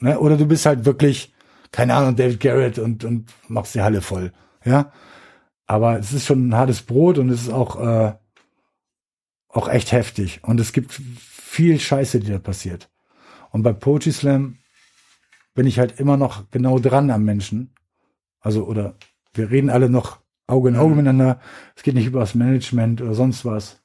ne, 0.00 0.18
oder 0.18 0.36
du 0.36 0.46
bist 0.46 0.66
halt 0.66 0.84
wirklich, 0.84 1.32
keine 1.72 1.94
Ahnung, 1.94 2.16
David 2.16 2.40
Garrett 2.40 2.78
und, 2.78 3.04
und 3.04 3.30
machst 3.48 3.74
die 3.74 3.82
Halle 3.82 4.02
voll. 4.02 4.32
Ja. 4.64 4.92
Aber 5.66 5.98
es 5.98 6.12
ist 6.12 6.26
schon 6.26 6.48
ein 6.48 6.54
hartes 6.54 6.82
Brot 6.82 7.18
und 7.18 7.30
es 7.30 7.42
ist 7.42 7.52
auch, 7.52 7.80
äh, 7.80 8.14
auch 9.48 9.68
echt 9.68 9.92
heftig. 9.92 10.40
Und 10.42 10.60
es 10.60 10.72
gibt 10.72 10.92
viel 10.92 11.80
Scheiße, 11.80 12.20
die 12.20 12.30
da 12.30 12.38
passiert. 12.38 12.90
Und 13.50 13.62
bei 13.62 13.72
Poetry 13.72 14.12
Slam 14.12 14.58
bin 15.54 15.66
ich 15.66 15.78
halt 15.78 15.98
immer 15.98 16.16
noch 16.16 16.50
genau 16.50 16.78
dran 16.78 17.10
am 17.10 17.24
Menschen. 17.24 17.74
Also, 18.40 18.64
oder 18.64 18.96
wir 19.32 19.50
reden 19.50 19.70
alle 19.70 19.88
noch 19.88 20.20
Auge 20.46 20.68
in 20.68 20.76
Auge 20.76 20.94
miteinander. 20.94 21.40
Es 21.74 21.82
geht 21.82 21.94
nicht 21.94 22.06
über 22.06 22.20
das 22.20 22.34
Management 22.34 23.00
oder 23.00 23.14
sonst 23.14 23.44
was. 23.44 23.80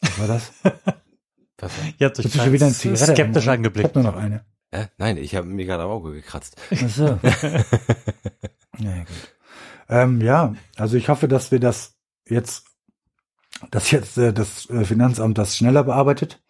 Was 0.00 0.18
war 0.18 0.26
das? 0.26 0.52
Was? 1.58 1.70
Ihr 1.98 2.08
habt 2.08 2.18
euch 2.18 2.32
schon 2.32 2.52
wieder 2.52 2.66
eine 2.66 2.74
Zigarette? 2.74 3.12
skeptisch 3.12 3.44
Ich 3.44 3.48
hab 3.48 3.54
angeblickt. 3.54 3.94
nur 3.94 4.02
noch 4.02 4.16
eine. 4.16 4.44
Äh, 4.72 4.86
nein, 4.98 5.16
ich 5.16 5.36
habe 5.36 5.46
mir 5.46 5.64
gerade 5.64 5.84
am 5.84 5.90
Auge 5.90 6.12
gekratzt. 6.12 6.60
Ach 6.72 6.88
so. 6.88 7.04
ja, 8.78 8.98
gut. 8.98 9.34
Ähm, 9.88 10.20
ja, 10.20 10.56
also 10.76 10.96
ich 10.96 11.08
hoffe, 11.08 11.28
dass 11.28 11.52
wir 11.52 11.60
das 11.60 11.94
jetzt, 12.28 12.64
dass 13.70 13.92
jetzt 13.92 14.18
äh, 14.18 14.32
das 14.32 14.68
äh, 14.70 14.84
Finanzamt 14.84 15.38
das 15.38 15.56
schneller 15.56 15.84
bearbeitet 15.84 16.41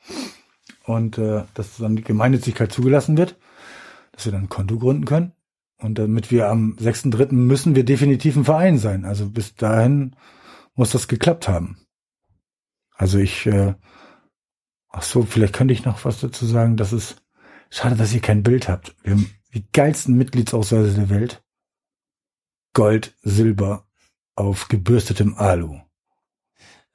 und 0.84 1.18
äh, 1.18 1.44
dass 1.54 1.76
dann 1.78 1.96
die 1.96 2.04
Gemeinnützigkeit 2.04 2.72
zugelassen 2.72 3.16
wird, 3.16 3.36
dass 4.12 4.24
wir 4.24 4.32
dann 4.32 4.42
ein 4.42 4.48
Konto 4.48 4.78
gründen 4.78 5.04
können. 5.04 5.32
Und 5.78 5.98
damit 5.98 6.30
wir 6.30 6.48
am 6.48 6.76
6.3. 6.76 7.32
müssen 7.32 7.74
wir 7.74 7.84
definitiv 7.84 8.36
ein 8.36 8.44
Verein 8.44 8.78
sein. 8.78 9.04
Also 9.04 9.28
bis 9.28 9.56
dahin 9.56 10.14
muss 10.74 10.92
das 10.92 11.08
geklappt 11.08 11.48
haben. 11.48 11.76
Also 12.94 13.18
ich, 13.18 13.46
äh, 13.46 13.74
ach 14.88 15.02
so, 15.02 15.22
vielleicht 15.22 15.54
könnte 15.54 15.74
ich 15.74 15.84
noch 15.84 16.04
was 16.04 16.20
dazu 16.20 16.46
sagen. 16.46 16.76
Das 16.76 16.92
ist 16.92 17.22
schade, 17.68 17.96
dass 17.96 18.14
ihr 18.14 18.20
kein 18.20 18.44
Bild 18.44 18.68
habt. 18.68 18.94
Wir 19.02 19.14
haben 19.14 19.30
die 19.54 19.66
geilsten 19.72 20.16
Mitgliedsausweise 20.16 20.94
der 20.94 21.10
Welt. 21.10 21.42
Gold, 22.74 23.16
Silber 23.22 23.86
auf 24.36 24.68
gebürstetem 24.68 25.34
Alu. 25.36 25.80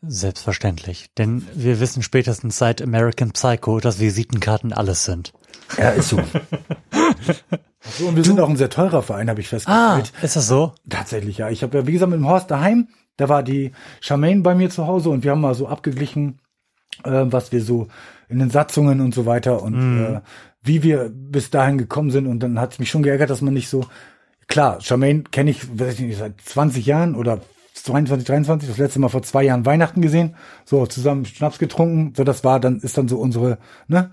Selbstverständlich. 0.01 1.07
Denn 1.17 1.45
wir 1.53 1.79
wissen 1.79 2.03
spätestens 2.03 2.57
seit 2.57 2.81
American 2.81 3.31
Psycho, 3.31 3.79
dass 3.79 3.99
Visitenkarten 3.99 4.73
alles 4.73 5.05
sind. 5.05 5.33
Ja, 5.77 5.89
ist 5.89 6.09
so. 6.09 6.17
so 7.97 8.07
und 8.07 8.15
wir 8.15 8.23
sind 8.23 8.39
auch 8.39 8.49
ein 8.49 8.57
sehr 8.57 8.69
teurer 8.69 9.01
Verein, 9.01 9.29
habe 9.29 9.41
ich 9.41 9.47
Ah, 9.47 9.97
festgestellt. 9.99 10.13
ist 10.23 10.35
das 10.35 10.47
so? 10.47 10.73
Tatsächlich, 10.89 11.39
ja. 11.39 11.49
Ich 11.49 11.63
habe 11.63 11.77
ja, 11.79 11.87
wie 11.87 11.93
gesagt, 11.93 12.11
mit 12.11 12.19
dem 12.19 12.27
Horst 12.27 12.51
daheim, 12.51 12.89
da 13.17 13.27
war 13.29 13.43
die 13.43 13.71
Charmaine 13.99 14.41
bei 14.41 14.53
mir 14.55 14.69
zu 14.69 14.85
Hause 14.87 15.09
und 15.09 15.23
wir 15.23 15.31
haben 15.31 15.41
mal 15.41 15.55
so 15.55 15.67
abgeglichen, 15.67 16.39
äh, 17.03 17.23
was 17.25 17.51
wir 17.51 17.61
so 17.63 17.87
in 18.29 18.39
den 18.39 18.49
Satzungen 18.49 19.01
und 19.01 19.15
so 19.15 19.25
weiter 19.25 19.61
und 19.63 20.03
äh, 20.03 20.21
wie 20.61 20.83
wir 20.83 21.09
bis 21.11 21.49
dahin 21.49 21.77
gekommen 21.77 22.11
sind. 22.11 22.27
Und 22.27 22.39
dann 22.41 22.59
hat 22.59 22.73
es 22.73 22.79
mich 22.79 22.89
schon 22.91 23.03
geärgert, 23.03 23.29
dass 23.29 23.41
man 23.41 23.53
nicht 23.53 23.69
so, 23.69 23.85
klar, 24.47 24.79
Charmaine 24.81 25.23
kenne 25.23 25.49
ich, 25.49 25.79
weiß 25.79 25.95
ich 25.95 26.01
nicht, 26.01 26.19
seit 26.19 26.39
20 26.41 26.85
Jahren 26.85 27.15
oder 27.15 27.39
22, 27.87 28.27
23, 28.27 28.69
das 28.69 28.77
letzte 28.77 28.99
Mal 28.99 29.09
vor 29.09 29.23
zwei 29.23 29.43
Jahren 29.43 29.65
Weihnachten 29.65 30.01
gesehen, 30.01 30.35
so 30.65 30.85
zusammen 30.85 31.25
Schnaps 31.25 31.59
getrunken, 31.59 32.13
so 32.15 32.23
das 32.23 32.43
war, 32.43 32.59
dann 32.59 32.79
ist 32.79 32.97
dann 32.97 33.07
so 33.07 33.17
unsere, 33.17 33.57
ne? 33.87 34.11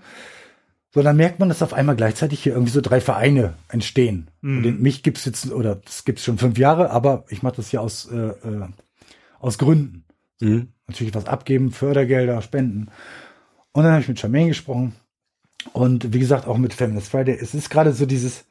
So, 0.93 1.03
dann 1.03 1.17
merkt 1.17 1.39
man, 1.39 1.49
dass 1.49 1.61
auf 1.61 1.73
einmal 1.73 1.97
gleichzeitig 1.97 2.41
hier 2.41 2.53
irgendwie 2.53 2.71
so 2.71 2.79
drei 2.79 3.01
Vereine 3.01 3.55
entstehen. 3.67 4.29
Und 4.41 4.63
den, 4.63 4.81
mich 4.81 5.03
gibt's 5.03 5.25
jetzt, 5.25 5.51
oder 5.51 5.75
das 5.75 6.05
gibt's 6.05 6.23
schon 6.23 6.37
fünf 6.37 6.57
Jahre, 6.57 6.89
aber 6.89 7.25
ich 7.27 7.43
mache 7.43 7.57
das 7.57 7.73
ja 7.73 7.81
aus, 7.81 8.09
äh, 8.09 8.15
äh, 8.15 8.69
aus 9.39 9.57
Gründen. 9.57 10.05
Mhm. 10.39 10.69
Natürlich 10.87 11.13
was 11.13 11.25
abgeben, 11.25 11.71
Fördergelder, 11.71 12.41
Spenden. 12.41 12.91
Und 13.73 13.83
dann 13.83 13.91
habe 13.91 14.01
ich 14.03 14.07
mit 14.07 14.19
Charmaine 14.21 14.47
gesprochen. 14.47 14.95
Und 15.73 16.13
wie 16.13 16.19
gesagt, 16.19 16.47
auch 16.47 16.57
mit 16.57 16.73
Feminist 16.73 17.09
Friday. 17.09 17.37
Es 17.37 17.53
ist 17.53 17.69
gerade 17.69 17.91
so 17.91 18.05
dieses, 18.05 18.45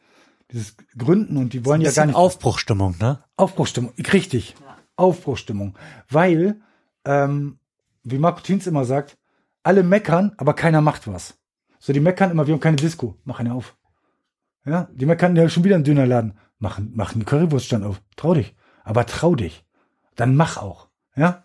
dieses 0.52 0.76
Gründen 0.98 1.38
und 1.38 1.54
die 1.54 1.64
wollen 1.64 1.80
ja 1.80 1.92
gar 1.92 2.04
nicht. 2.04 2.14
Aufbruchstimmung, 2.14 2.96
ne? 3.00 3.20
Aufbruchstimmung, 3.38 3.94
richtig. 4.12 4.54
Aufbruchstimmung. 4.96 5.76
Weil, 6.08 6.60
ähm, 7.04 7.58
wie 8.02 8.18
Marco 8.18 8.40
Thiens 8.40 8.66
immer 8.66 8.84
sagt, 8.84 9.16
alle 9.62 9.82
meckern, 9.82 10.32
aber 10.36 10.54
keiner 10.54 10.80
macht 10.80 11.06
was. 11.06 11.38
So, 11.78 11.92
die 11.92 12.00
meckern 12.00 12.30
immer, 12.30 12.46
wir 12.46 12.54
haben 12.54 12.60
keine 12.60 12.76
Disco. 12.76 13.16
Mach 13.24 13.40
eine 13.40 13.54
auf. 13.54 13.76
Ja, 14.64 14.88
die 14.92 15.06
meckern 15.06 15.36
ja 15.36 15.48
schon 15.48 15.64
wieder 15.64 15.74
einen 15.74 15.84
Dönerladen. 15.84 16.38
Machen, 16.58 16.92
machen 16.94 17.16
einen 17.16 17.26
Currywurststand 17.26 17.84
auf. 17.84 18.00
Trau 18.16 18.34
dich. 18.34 18.54
Aber 18.84 19.06
trau 19.06 19.34
dich. 19.34 19.64
Dann 20.16 20.36
mach 20.36 20.56
auch. 20.56 20.88
Ja? 21.16 21.44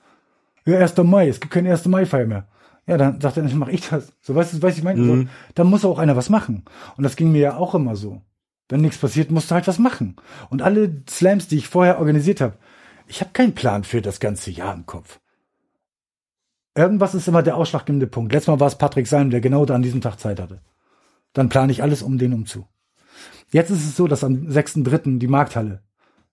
Ja, 0.66 0.80
1. 0.80 0.96
Mai. 0.98 1.28
Es 1.28 1.40
gibt 1.40 1.54
keine 1.54 1.72
1. 1.72 1.86
Mai-Feier 1.86 2.26
mehr. 2.26 2.48
Ja, 2.86 2.98
dann 2.98 3.20
sagt 3.22 3.38
er, 3.38 3.44
dann 3.44 3.58
mach 3.58 3.68
ich 3.68 3.88
das. 3.90 4.14
So, 4.22 4.36
weißt 4.36 4.54
du, 4.54 4.62
was 4.62 4.78
ich 4.78 4.84
meine? 4.84 5.04
So, 5.04 5.26
dann 5.56 5.68
muss 5.68 5.86
auch 5.86 6.00
einer 6.00 6.16
was 6.16 6.30
machen. 6.30 6.66
Und 6.98 7.04
das 7.04 7.16
ging 7.16 7.32
mir 7.32 7.42
ja 7.42 7.58
auch 7.58 7.76
immer 7.76 7.96
so. 7.96 8.22
Wenn 8.68 8.82
nichts 8.82 8.98
passiert, 8.98 9.32
musst 9.32 9.52
du 9.52 9.56
halt 9.56 9.68
was 9.68 9.80
machen. 9.80 10.16
Und 10.50 10.62
alle 10.62 11.04
Slams, 11.10 11.48
die 11.48 11.58
ich 11.58 11.68
vorher 11.68 12.00
organisiert 12.00 12.42
habe, 12.42 12.58
ich 13.10 13.22
habe 13.22 13.32
keinen 13.34 13.56
Plan 13.56 13.84
für 13.84 14.02
das 14.02 14.20
ganze 14.20 14.52
Jahr 14.52 14.74
im 14.74 14.86
Kopf. 14.86 15.20
Irgendwas 16.76 17.16
ist 17.16 17.28
immer 17.28 17.42
der 17.42 17.58
ausschlaggebende 17.58 18.08
Punkt. 18.08 18.32
Letztes 18.32 18.48
Mal 18.48 18.60
war 18.60 18.68
es 18.68 18.78
Patrick 18.78 19.08
Salm, 19.08 19.32
der 19.32 19.42
genau 19.42 19.66
da 19.66 19.74
an 19.74 19.82
diesem 19.82 20.00
Tag 20.00 20.20
Zeit 20.20 20.40
hatte. 20.40 20.62
Dann 21.34 21.50
plane 21.50 21.72
ich 21.72 21.82
alles 21.82 22.04
um 22.04 22.20
den 22.20 22.34
umzu. 22.34 22.68
Jetzt 23.52 23.72
ist 23.72 23.84
es 23.84 23.96
so, 23.96 24.08
dass 24.08 24.24
am 24.24 24.48
6.3. 24.48 25.18
die 25.18 25.28
Markthalle 25.28 25.82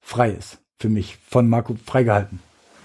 frei 0.01 0.31
ist. 0.31 0.59
Für 0.79 0.91
mich. 0.91 1.17
Von 1.27 1.49
Marco 1.49 1.75
freigehalten. 1.87 2.41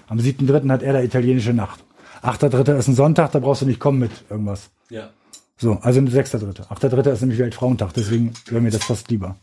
Am 0.08 0.18
7.3. 0.18 0.70
hat 0.70 0.82
er 0.82 0.94
da 0.94 1.02
italienische 1.02 1.52
Nacht. 1.52 1.84
8.3. 2.22 2.78
ist 2.78 2.88
ein 2.88 2.94
Sonntag, 2.94 3.32
da 3.32 3.40
brauchst 3.40 3.60
du 3.60 3.66
nicht 3.66 3.78
kommen 3.80 3.98
mit 3.98 4.12
irgendwas. 4.30 4.70
Ja. 4.88 5.10
So, 5.58 5.78
also 5.82 6.00
6.3. 6.00 6.68
8.3. 6.68 7.12
ist 7.12 7.20
nämlich 7.20 7.38
Weltfrauentag, 7.38 7.92
deswegen 7.92 8.32
wäre 8.46 8.62
mir 8.62 8.70
das 8.70 8.84
fast 8.84 9.10
lieber. 9.10 9.36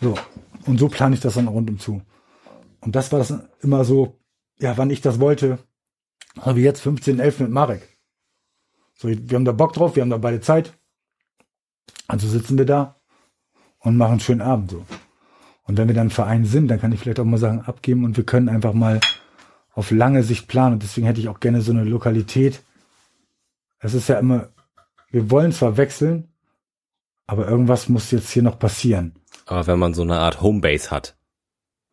So, 0.00 0.14
und 0.64 0.78
so 0.78 0.88
plane 0.88 1.14
ich 1.14 1.20
das 1.20 1.34
dann 1.34 1.48
rundum 1.48 1.78
zu. 1.78 2.00
Und 2.86 2.94
das 2.94 3.10
war 3.10 3.18
das 3.18 3.34
immer 3.62 3.84
so, 3.84 4.20
ja, 4.60 4.76
wann 4.78 4.90
ich 4.90 5.00
das 5.00 5.18
wollte, 5.18 5.58
so 6.42 6.54
wie 6.54 6.62
jetzt 6.62 6.80
15, 6.80 7.18
11 7.18 7.40
mit 7.40 7.50
Marek. 7.50 7.98
So, 8.94 9.08
wir 9.08 9.34
haben 9.34 9.44
da 9.44 9.50
Bock 9.50 9.72
drauf, 9.72 9.96
wir 9.96 10.02
haben 10.02 10.10
da 10.10 10.18
beide 10.18 10.40
Zeit. 10.40 10.72
Also 12.06 12.28
sitzen 12.28 12.56
wir 12.56 12.64
da 12.64 13.00
und 13.80 13.96
machen 13.96 14.12
einen 14.12 14.20
schönen 14.20 14.40
Abend 14.40 14.70
so. 14.70 14.86
Und 15.64 15.76
wenn 15.76 15.88
wir 15.88 15.96
dann 15.96 16.06
ein 16.06 16.10
Verein 16.10 16.44
sind, 16.44 16.68
dann 16.68 16.80
kann 16.80 16.92
ich 16.92 17.00
vielleicht 17.00 17.18
auch 17.18 17.24
mal 17.24 17.38
Sachen 17.38 17.62
abgeben 17.62 18.04
und 18.04 18.16
wir 18.16 18.24
können 18.24 18.48
einfach 18.48 18.72
mal 18.72 19.00
auf 19.72 19.90
lange 19.90 20.22
Sicht 20.22 20.46
planen. 20.46 20.74
Und 20.74 20.84
deswegen 20.84 21.08
hätte 21.08 21.18
ich 21.18 21.28
auch 21.28 21.40
gerne 21.40 21.62
so 21.62 21.72
eine 21.72 21.82
Lokalität. 21.82 22.62
Es 23.80 23.94
ist 23.94 24.08
ja 24.08 24.20
immer, 24.20 24.50
wir 25.10 25.28
wollen 25.28 25.50
zwar 25.50 25.76
wechseln, 25.76 26.32
aber 27.26 27.48
irgendwas 27.48 27.88
muss 27.88 28.12
jetzt 28.12 28.30
hier 28.30 28.44
noch 28.44 28.60
passieren. 28.60 29.16
Aber 29.44 29.66
wenn 29.66 29.80
man 29.80 29.92
so 29.92 30.02
eine 30.02 30.20
Art 30.20 30.40
Homebase 30.40 30.92
hat, 30.92 31.16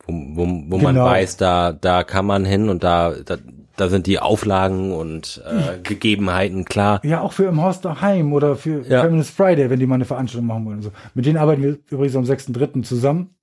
wo, 0.05 0.13
wo, 0.13 0.45
wo 0.45 0.77
man 0.77 0.95
Genau. 0.95 1.05
weiß, 1.05 1.37
da, 1.37 1.71
da 1.73 2.03
kann 2.03 2.25
man 2.25 2.45
hin 2.45 2.69
und 2.69 2.83
da, 2.83 3.13
da, 3.25 3.37
da 3.75 3.89
sind 3.89 4.05
die 4.07 4.19
Auflagen 4.19 4.91
und 4.91 5.41
äh, 5.45 5.79
Gegebenheiten 5.81 6.65
klar. 6.65 6.99
Ja, 7.03 7.21
auch 7.21 7.33
für 7.33 7.45
im 7.45 7.61
Haus 7.61 7.81
daheim 7.81 8.33
oder 8.33 8.55
für 8.55 8.81
Ja. 8.87 9.01
Feminist 9.03 9.31
Friday, 9.31 9.69
wenn 9.69 9.79
die 9.79 9.87
mal 9.87 9.95
eine 9.95 10.05
Veranstaltung 10.05 10.47
machen 10.47 10.65
wollen. 10.65 10.77
und 10.77 10.83
So. 10.83 10.91
Mit 11.13 11.25
denen 11.25 11.37
arbeiten 11.37 11.63
wir 11.63 11.77
übrigens 11.89 12.15
am 12.15 12.23
6.3. 12.25 12.83
zusammen. 12.83 13.35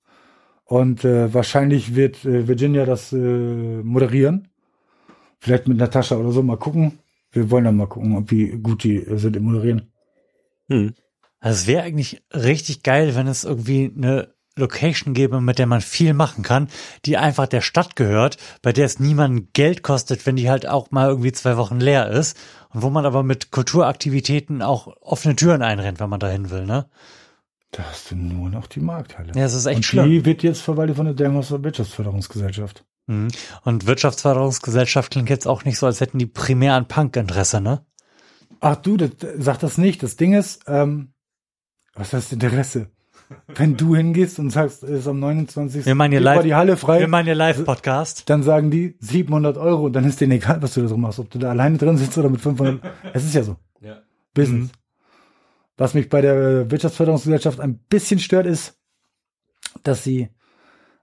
Und 0.65 1.03
äh, 1.03 1.33
wahrscheinlich 1.33 1.95
wird 1.95 2.23
äh, 2.23 2.47
Virginia 2.47 2.85
das 2.85 3.11
äh, 3.11 3.17
moderieren. 3.17 4.47
Vielleicht 5.39 5.67
mit 5.67 5.77
Natascha 5.77 6.15
oder 6.15 6.31
so. 6.31 6.43
Mal 6.43 6.57
gucken. 6.57 6.99
Wir 7.33 7.49
wollen 7.51 7.65
dann 7.65 7.75
mal 7.75 7.87
gucken, 7.87 8.15
ob 8.15 8.31
wie 8.31 8.49
gut 8.51 8.83
die 8.83 8.97
äh, 8.97 9.17
sind 9.17 9.35
im 9.35 9.43
Moderieren. 9.43 9.91
Hm. 10.69 10.93
Also 11.39 11.55
es 11.61 11.67
wäre 11.67 11.83
eigentlich 11.83 12.21
richtig 12.33 12.83
geil, 12.83 13.15
wenn 13.15 13.27
es 13.27 13.43
irgendwie 13.43 13.91
eine 13.97 14.29
Location 14.57 15.13
gäbe, 15.13 15.39
mit 15.41 15.59
der 15.59 15.65
man 15.65 15.81
viel 15.81 16.13
machen 16.13 16.43
kann, 16.43 16.67
die 17.05 17.17
einfach 17.17 17.47
der 17.47 17.61
Stadt 17.61 17.95
gehört, 17.95 18.37
bei 18.61 18.73
der 18.73 18.85
es 18.85 18.99
niemanden 18.99 19.49
Geld 19.53 19.81
kostet, 19.83 20.25
wenn 20.25 20.35
die 20.35 20.49
halt 20.49 20.67
auch 20.67 20.91
mal 20.91 21.09
irgendwie 21.09 21.31
zwei 21.31 21.57
Wochen 21.57 21.79
leer 21.79 22.09
ist 22.09 22.37
und 22.69 22.81
wo 22.81 22.89
man 22.89 23.05
aber 23.05 23.23
mit 23.23 23.51
Kulturaktivitäten 23.51 24.61
auch 24.61 24.87
offene 25.01 25.35
Türen 25.35 25.61
einrennt, 25.61 25.99
wenn 25.99 26.09
man 26.09 26.19
dahin 26.19 26.49
will, 26.49 26.65
ne? 26.65 26.89
Da 27.71 27.83
hast 27.89 28.11
du 28.11 28.15
nur 28.15 28.49
noch 28.49 28.67
die 28.67 28.81
Markthalle. 28.81 29.31
Ja, 29.33 29.45
es 29.45 29.53
ist 29.53 29.65
echt 29.65 29.77
Und 29.77 29.83
schlimm. 29.83 30.09
die 30.09 30.25
wird 30.25 30.43
jetzt 30.43 30.61
verwaltet 30.61 30.97
von 30.97 31.05
der 31.05 31.15
Delmhauser 31.15 31.63
Wirtschaftsförderungsgesellschaft. 31.63 32.83
Mhm. 33.07 33.29
Und 33.63 33.87
Wirtschaftsförderungsgesellschaft 33.87 35.11
klingt 35.13 35.29
jetzt 35.29 35.47
auch 35.47 35.63
nicht 35.63 35.77
so, 35.77 35.85
als 35.85 36.01
hätten 36.01 36.19
die 36.19 36.25
primär 36.25 36.73
an 36.73 36.89
Punk-Interesse, 36.89 37.61
ne? 37.61 37.85
Ach 38.59 38.75
du, 38.75 38.97
das, 38.97 39.11
sag 39.37 39.59
das 39.59 39.77
nicht. 39.77 40.03
Das 40.03 40.17
Ding 40.17 40.33
ist, 40.33 40.63
ähm, 40.67 41.13
was 41.95 42.11
heißt 42.11 42.33
Interesse? 42.33 42.89
Wenn 43.55 43.77
du 43.77 43.95
hingehst 43.95 44.39
und 44.39 44.49
sagst, 44.49 44.83
es 44.83 45.01
ist 45.01 45.07
am 45.07 45.19
29. 45.19 45.85
Wir 45.85 45.95
meinen 45.95 46.11
hier 46.11 46.21
live, 46.21 46.43
die 46.43 46.55
Halle 46.55 46.77
frei, 46.77 46.99
wir 46.99 47.07
meinen 47.07 47.25
hier 47.25 47.35
Live-Podcast. 47.35 48.29
dann 48.29 48.43
sagen 48.43 48.71
die 48.71 48.95
700 48.99 49.57
Euro 49.57 49.85
und 49.85 49.93
dann 49.93 50.05
ist 50.05 50.21
denen 50.21 50.33
egal, 50.33 50.61
was 50.61 50.73
du 50.73 50.81
da 50.81 50.87
drin 50.87 51.01
machst, 51.01 51.19
ob 51.19 51.29
du 51.29 51.39
da 51.39 51.49
alleine 51.49 51.77
drin 51.77 51.97
sitzt 51.97 52.17
oder 52.17 52.29
mit 52.29 52.41
500. 52.41 52.79
es 53.13 53.25
ist 53.25 53.35
ja 53.35 53.43
so. 53.43 53.57
Ja. 53.81 53.97
Business. 54.33 54.65
Mhm. 54.65 54.71
Was 55.77 55.93
mich 55.93 56.09
bei 56.09 56.21
der 56.21 56.69
Wirtschaftsförderungsgesellschaft 56.69 57.59
ein 57.59 57.77
bisschen 57.77 58.19
stört, 58.19 58.45
ist, 58.45 58.75
dass 59.83 60.03
sie 60.03 60.29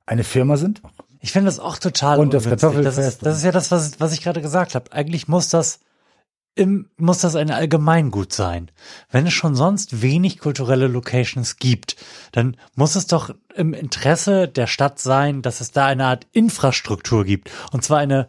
eine 0.06 0.24
Firma 0.24 0.56
sind. 0.56 0.82
Ich 1.20 1.32
finde 1.32 1.46
das 1.46 1.58
auch 1.58 1.78
total 1.78 2.20
Und 2.20 2.32
das 2.32 2.44
ungünstig. 2.44 2.50
das 2.50 2.60
Kartoffelfest. 2.60 3.08
ist, 3.18 3.26
das 3.26 3.36
ist 3.38 3.44
ja 3.44 3.52
das, 3.52 3.70
was, 3.70 3.98
was 4.00 4.12
ich 4.12 4.22
gerade 4.22 4.40
gesagt 4.40 4.74
habe. 4.74 4.92
Eigentlich 4.92 5.26
muss 5.28 5.48
das 5.48 5.80
muss 6.96 7.18
das 7.20 7.36
ein 7.36 7.50
Allgemeingut 7.50 8.32
sein. 8.32 8.70
Wenn 9.10 9.26
es 9.26 9.32
schon 9.32 9.54
sonst 9.54 10.02
wenig 10.02 10.38
kulturelle 10.38 10.88
Locations 10.88 11.56
gibt, 11.56 11.96
dann 12.32 12.56
muss 12.74 12.96
es 12.96 13.06
doch 13.06 13.34
im 13.54 13.74
Interesse 13.74 14.48
der 14.48 14.66
Stadt 14.66 14.98
sein, 14.98 15.42
dass 15.42 15.60
es 15.60 15.70
da 15.70 15.86
eine 15.86 16.06
Art 16.06 16.26
Infrastruktur 16.32 17.24
gibt. 17.24 17.50
Und 17.72 17.84
zwar 17.84 17.98
eine, 17.98 18.28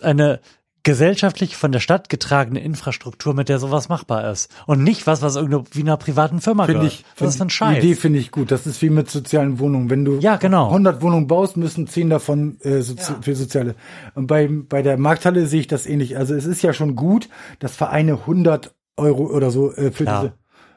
eine 0.00 0.40
gesellschaftlich 0.84 1.56
von 1.56 1.70
der 1.72 1.80
Stadt 1.80 2.08
getragene 2.08 2.60
Infrastruktur, 2.60 3.34
mit 3.34 3.48
der 3.48 3.58
sowas 3.58 3.88
machbar 3.88 4.30
ist. 4.30 4.50
Und 4.66 4.82
nicht 4.82 5.06
was, 5.06 5.22
was 5.22 5.36
irgendwie 5.36 5.62
wie 5.72 5.80
einer 5.82 5.96
privaten 5.96 6.40
Firma 6.40 6.64
Finde 6.66 6.80
gehört. 6.80 6.92
ich, 6.94 7.04
was 7.18 7.36
ist 7.36 7.52
für 7.52 7.64
ein 7.64 7.74
die? 7.74 7.78
Idee 7.78 7.94
finde 7.94 8.18
ich 8.18 8.30
gut. 8.30 8.50
Das 8.50 8.66
ist 8.66 8.82
wie 8.82 8.90
mit 8.90 9.10
sozialen 9.10 9.58
Wohnungen. 9.58 9.90
Wenn 9.90 10.04
du 10.04 10.18
Ja, 10.18 10.36
genau. 10.36 10.66
100 10.66 11.00
Wohnungen 11.02 11.26
baust, 11.28 11.56
müssen 11.56 11.86
10 11.86 12.10
davon 12.10 12.58
äh, 12.62 12.80
sozi 12.82 13.12
für 13.20 13.34
soziale. 13.36 13.74
Und 14.14 14.26
bei, 14.26 14.48
bei 14.50 14.82
der 14.82 14.98
Markthalle 14.98 15.46
sehe 15.46 15.60
ich 15.60 15.66
das 15.68 15.86
ähnlich. 15.86 16.16
Also 16.16 16.34
es 16.34 16.46
ist 16.46 16.62
ja 16.62 16.72
schon 16.72 16.96
gut, 16.96 17.28
dass 17.60 17.76
Vereine 17.76 18.12
100 18.14 18.74
Euro 18.96 19.26
oder 19.26 19.50
so 19.50 19.72
äh, 19.74 19.92
für 19.92 20.04
Ja. 20.04 20.20
diese 20.22 20.32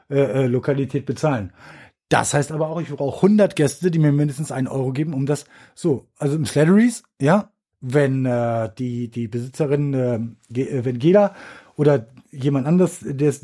äh, 0.08 0.44
äh, 0.44 0.46
Lokalität 0.46 1.04
bezahlen. 1.04 1.52
Das 2.08 2.32
heißt 2.34 2.52
aber 2.52 2.68
auch, 2.68 2.80
ich 2.80 2.88
brauche 2.90 3.16
100 3.16 3.56
Gäste, 3.56 3.90
die 3.90 3.98
mir 3.98 4.12
mindestens 4.12 4.52
einen 4.52 4.68
Euro 4.68 4.92
geben, 4.92 5.12
um 5.12 5.26
das 5.26 5.44
so. 5.74 6.06
Also 6.16 6.36
im 6.36 6.46
Slatteries, 6.46 7.02
ja, 7.20 7.50
wenn 7.80 8.26
äh, 8.26 8.70
die 8.78 9.08
die 9.08 9.28
Besitzerin, 9.28 9.94
äh, 9.94 10.60
äh, 10.60 10.84
wenn 10.84 10.98
Gela 10.98 11.34
oder 11.76 12.06
jemand 12.30 12.66
anderes, 12.66 13.00
der 13.00 13.14
das, 13.14 13.40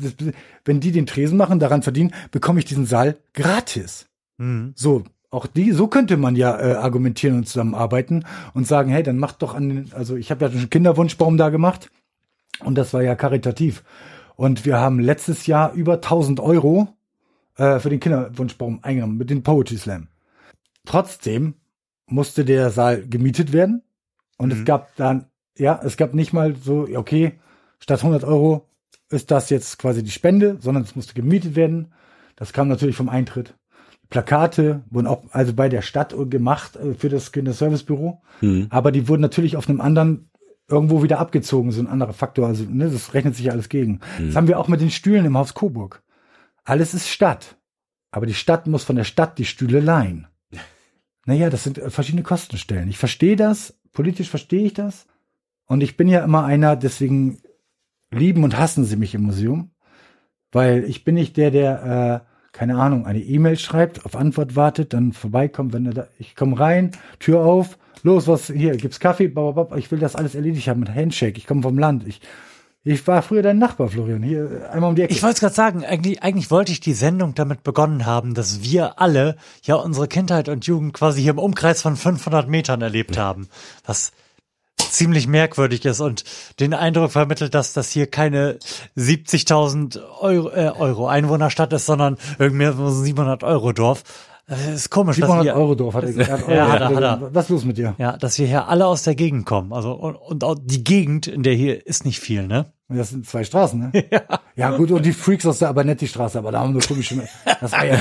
wenn 0.65 0.79
die 0.79 0.91
den 0.91 1.05
Tresen 1.05 1.37
machen, 1.37 1.59
daran 1.59 1.83
verdienen, 1.83 2.13
bekomme 2.31 2.59
ich 2.59 2.65
diesen 2.65 2.85
Saal 2.85 3.17
gratis. 3.33 4.07
Mhm. 4.37 4.73
So, 4.75 5.03
auch 5.29 5.47
die, 5.47 5.71
so 5.71 5.87
könnte 5.87 6.17
man 6.17 6.35
ja 6.35 6.59
äh, 6.59 6.73
argumentieren 6.73 7.37
und 7.37 7.47
zusammenarbeiten 7.47 8.25
und 8.53 8.67
sagen, 8.67 8.91
hey, 8.91 9.03
dann 9.03 9.17
macht 9.17 9.41
doch 9.41 9.55
an 9.55 9.69
den, 9.69 9.93
also 9.93 10.15
ich 10.15 10.31
habe 10.31 10.45
ja 10.45 10.51
schon 10.51 10.59
einen 10.59 10.69
Kinderwunschbaum 10.69 11.37
da 11.37 11.49
gemacht 11.49 11.89
und 12.59 12.75
das 12.75 12.93
war 12.93 13.01
ja 13.01 13.15
karitativ. 13.15 13.83
Und 14.35 14.65
wir 14.65 14.79
haben 14.79 14.99
letztes 14.99 15.47
Jahr 15.47 15.73
über 15.73 15.95
1000 15.95 16.39
Euro 16.39 16.87
äh, 17.57 17.79
für 17.79 17.89
den 17.89 17.99
Kinderwunschbaum 17.99 18.79
eingenommen 18.81 19.17
mit 19.17 19.29
dem 19.29 19.43
Poetry 19.43 19.77
Slam. 19.77 20.07
Trotzdem 20.85 21.55
musste 22.07 22.45
der 22.45 22.69
Saal 22.71 23.07
gemietet 23.07 23.53
werden 23.53 23.83
und 24.37 24.51
es 24.51 24.65
gab 24.65 24.95
dann, 24.95 25.25
ja, 25.57 25.79
es 25.83 25.97
gab 25.97 26.13
nicht 26.13 26.33
mal 26.33 26.55
so, 26.55 26.87
okay, 26.95 27.39
statt 27.79 27.99
100 27.99 28.23
Euro 28.23 28.67
ist 29.09 29.31
das 29.31 29.49
jetzt 29.49 29.77
quasi 29.77 30.03
die 30.03 30.11
Spende, 30.11 30.57
sondern 30.59 30.83
es 30.83 30.95
musste 30.95 31.13
gemietet 31.13 31.55
werden. 31.55 31.93
Das 32.35 32.51
kam 32.53 32.67
natürlich 32.67 32.95
vom 32.95 33.09
Eintritt. 33.09 33.55
Plakate 34.09 34.83
wurden 34.89 35.07
auch 35.07 35.23
also 35.31 35.53
bei 35.53 35.69
der 35.69 35.81
Stadt 35.81 36.15
gemacht 36.29 36.75
äh, 36.75 36.93
für 36.93 37.09
das 37.09 37.31
Kinderservicebüro, 37.31 38.21
Hm. 38.39 38.67
aber 38.69 38.91
die 38.91 39.07
wurden 39.07 39.21
natürlich 39.21 39.57
auf 39.57 39.69
einem 39.69 39.81
anderen 39.81 40.29
irgendwo 40.67 41.03
wieder 41.03 41.19
abgezogen, 41.19 41.71
so 41.71 41.81
ein 41.81 41.87
anderer 41.87 42.13
Faktor. 42.13 42.47
Also 42.47 42.65
ne, 42.65 42.89
das 42.89 43.13
rechnet 43.13 43.35
sich 43.35 43.45
ja 43.45 43.51
alles 43.53 43.69
gegen. 43.69 43.99
Das 44.19 44.35
haben 44.35 44.47
wir 44.47 44.59
auch 44.59 44.67
mit 44.67 44.81
den 44.81 44.91
Stühlen 44.91 45.25
im 45.25 45.37
Haus 45.37 45.53
Coburg. 45.53 46.03
Alles 46.63 46.93
ist 46.93 47.09
Stadt, 47.09 47.57
aber 48.11 48.25
die 48.25 48.33
Stadt 48.33 48.67
muss 48.67 48.83
von 48.83 48.95
der 48.95 49.03
Stadt 49.03 49.37
die 49.37 49.45
Stühle 49.45 49.79
leihen. 49.79 50.27
Naja, 51.25 51.49
das 51.49 51.63
sind 51.63 51.77
äh, 51.77 51.89
verschiedene 51.89 52.23
Kostenstellen. 52.23 52.89
Ich 52.89 52.97
verstehe 52.97 53.37
das, 53.37 53.79
politisch 53.93 54.29
verstehe 54.29 54.65
ich 54.65 54.73
das. 54.73 55.07
Und 55.65 55.81
ich 55.81 55.95
bin 55.95 56.07
ja 56.07 56.23
immer 56.23 56.43
einer, 56.43 56.75
deswegen 56.75 57.39
lieben 58.11 58.43
und 58.43 58.57
hassen 58.57 58.83
sie 58.83 58.95
mich 58.95 59.15
im 59.15 59.23
Museum. 59.23 59.71
Weil 60.51 60.83
ich 60.83 61.03
bin 61.03 61.15
nicht 61.15 61.37
der, 61.37 61.51
der, 61.51 62.23
äh, 62.25 62.33
keine 62.51 62.77
Ahnung, 62.77 63.07
eine 63.07 63.21
E-Mail 63.21 63.57
schreibt, 63.57 64.05
auf 64.05 64.15
Antwort 64.15 64.55
wartet, 64.55 64.93
dann 64.93 65.11
vorbeikommt, 65.11 65.73
wenn 65.73 65.87
er 65.87 65.93
da, 65.93 66.07
ich 66.19 66.35
komme 66.35 66.59
rein, 66.59 66.91
Tür 67.19 67.41
auf, 67.41 67.79
los, 68.03 68.27
was, 68.27 68.47
hier, 68.47 68.77
gibt's 68.77 68.99
Kaffee, 68.99 69.27
bababab, 69.27 69.75
ich 69.77 69.89
will 69.91 69.97
das 69.97 70.15
alles 70.15 70.35
erledigt 70.35 70.67
haben 70.67 70.81
mit 70.81 70.93
Handshake, 70.93 71.37
ich 71.37 71.47
komme 71.47 71.63
vom 71.63 71.79
Land, 71.79 72.07
ich, 72.07 72.21
ich 72.85 73.07
war 73.07 73.21
früher 73.21 73.41
dein 73.41 73.59
Nachbar, 73.59 73.87
Florian, 73.87 74.23
hier, 74.23 74.69
einmal 74.71 74.89
um 74.89 74.95
die 74.95 75.03
Ecke. 75.03 75.13
Ich 75.13 75.23
wollte 75.23 75.35
es 75.35 75.39
gerade 75.39 75.55
sagen, 75.55 75.85
eigentlich, 75.85 76.21
eigentlich 76.21 76.51
wollte 76.51 76.73
ich 76.73 76.81
die 76.81 76.93
Sendung 76.93 77.33
damit 77.33 77.63
begonnen 77.63 78.05
haben, 78.05 78.33
dass 78.33 78.61
wir 78.61 78.99
alle 78.99 79.37
ja 79.63 79.75
unsere 79.75 80.09
Kindheit 80.09 80.49
und 80.49 80.65
Jugend 80.65 80.93
quasi 80.93 81.21
hier 81.21 81.31
im 81.31 81.39
Umkreis 81.39 81.81
von 81.81 81.95
500 81.95 82.49
Metern 82.49 82.81
erlebt 82.81 83.17
haben. 83.17 83.47
Was 83.85 84.11
ziemlich 84.77 85.27
merkwürdig 85.27 85.85
ist 85.85 86.01
und 86.01 86.23
den 86.59 86.73
Eindruck 86.73 87.11
vermittelt, 87.11 87.53
dass 87.53 87.73
das 87.73 87.89
hier 87.89 88.07
keine 88.07 88.59
70.000 88.97 89.99
Euro, 90.19 90.49
äh, 90.49 90.71
Euro 90.77 91.07
Einwohnerstadt 91.07 91.73
ist, 91.73 91.85
sondern 91.85 92.17
irgendwie 92.37 92.65
so 92.65 92.87
ein 92.87 93.03
700 93.03 93.43
Euro 93.43 93.71
Dorf. 93.71 94.03
Das 94.47 94.67
ist 94.67 94.89
komisch, 94.89 95.17
dass 95.17 95.27
700 95.29 95.45
wir, 95.45 95.55
Euro 95.55 95.75
Dorf 95.75 95.93
hat 95.93 96.03
er 96.03 96.13
gesagt. 96.13 96.47
Ja, 96.49 96.69
hat 96.69 96.81
er, 96.81 96.95
hat 96.95 97.21
er. 97.21 97.33
Was 97.33 97.45
ist 97.45 97.49
los 97.49 97.65
mit 97.65 97.77
dir? 97.77 97.95
ja, 97.97 98.17
dass 98.17 98.37
wir 98.37 98.45
hier 98.45 98.67
alle 98.67 98.85
aus 98.85 99.03
der 99.03 99.15
Gegend 99.15 99.45
kommen. 99.45 99.71
Also, 99.71 99.93
und, 99.93 100.15
und 100.15 100.43
auch 100.43 100.57
die 100.61 100.83
Gegend, 100.83 101.27
in 101.27 101.43
der 101.43 101.53
hier 101.53 101.85
ist 101.87 102.05
nicht 102.05 102.19
viel, 102.19 102.45
ne? 102.45 102.65
Das 102.89 103.09
sind 103.09 103.25
zwei 103.25 103.43
Straßen, 103.43 103.79
ne? 103.79 104.05
Ja. 104.11 104.21
Ja, 104.55 104.77
gut, 104.77 104.91
und 104.91 105.05
die 105.05 105.13
Freaks 105.13 105.45
aus 105.45 105.59
der 105.59 105.69
Abernetti-Straße, 105.69 106.37
aber 106.37 106.51
da 106.51 106.59
haben 106.59 106.75
wir 106.75 106.81
komische, 106.81 107.27
das 107.61 107.71
war 107.71 107.85
ja, 107.85 107.97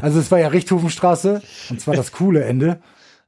also 0.00 0.20
es 0.20 0.30
war 0.30 0.38
ja 0.38 0.48
Richthofenstraße, 0.48 1.42
und 1.68 1.80
zwar 1.80 1.94
das 1.94 2.12
coole 2.12 2.44
Ende. 2.44 2.80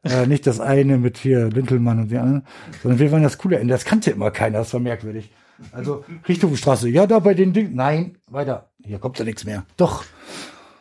Äh, 0.02 0.26
nicht 0.26 0.46
das 0.46 0.60
eine 0.60 0.98
mit 0.98 1.18
hier 1.18 1.48
Lintelmann 1.48 1.98
und 1.98 2.10
die 2.10 2.18
anderen, 2.18 2.46
sondern 2.82 3.00
wir 3.00 3.10
waren 3.10 3.22
das 3.22 3.38
coole 3.38 3.58
Ende. 3.58 3.72
Das 3.72 3.84
kannte 3.84 4.10
immer 4.10 4.30
keiner, 4.30 4.58
das 4.58 4.72
war 4.72 4.80
merkwürdig. 4.80 5.30
Also 5.72 6.04
Richthofenstraße, 6.28 6.88
ja, 6.88 7.06
da 7.06 7.18
bei 7.18 7.34
den 7.34 7.52
Dingen, 7.52 7.74
nein, 7.74 8.16
weiter. 8.30 8.70
Hier 8.84 8.98
kommt 8.98 9.18
ja 9.18 9.24
nichts 9.24 9.44
mehr. 9.44 9.64
Doch. 9.76 10.04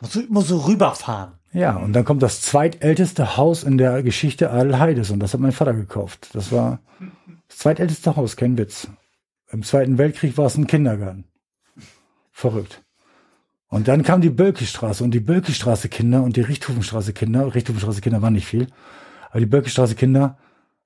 Muss, 0.00 0.18
muss 0.28 0.48
so 0.48 0.58
rüberfahren. 0.58 1.32
Ja, 1.54 1.76
und 1.76 1.92
dann 1.94 2.04
kommt 2.04 2.22
das 2.22 2.40
zweitälteste 2.42 3.36
Haus 3.36 3.62
in 3.62 3.78
der 3.78 4.02
Geschichte 4.02 4.50
Adelheides 4.50 5.10
und 5.10 5.20
das 5.20 5.32
hat 5.32 5.40
mein 5.40 5.52
Vater 5.52 5.72
gekauft. 5.72 6.34
Das 6.34 6.50
war 6.52 6.80
das 7.48 7.58
zweitälteste 7.58 8.16
Haus, 8.16 8.36
kein 8.36 8.58
Witz. 8.58 8.88
Im 9.50 9.62
Zweiten 9.62 9.96
Weltkrieg 9.96 10.36
war 10.36 10.46
es 10.46 10.56
ein 10.56 10.66
Kindergarten. 10.66 11.24
Verrückt. 12.32 12.82
Und 13.68 13.86
dann 13.88 14.02
kam 14.02 14.20
die 14.20 14.30
Bölkestraße 14.30 15.02
und 15.04 15.12
die 15.12 15.20
Bölkestraße 15.20 15.88
Kinder 15.88 16.22
und 16.24 16.36
die 16.36 16.40
Richthofenstraße 16.42 17.12
Kinder. 17.12 17.54
Richthofenstraße 17.54 18.00
Kinder 18.00 18.20
waren 18.20 18.34
nicht 18.34 18.46
viel. 18.46 18.66
Aber 19.30 19.40
die 19.40 19.46
Bölkestraße 19.46 19.94
Kinder, 19.94 20.38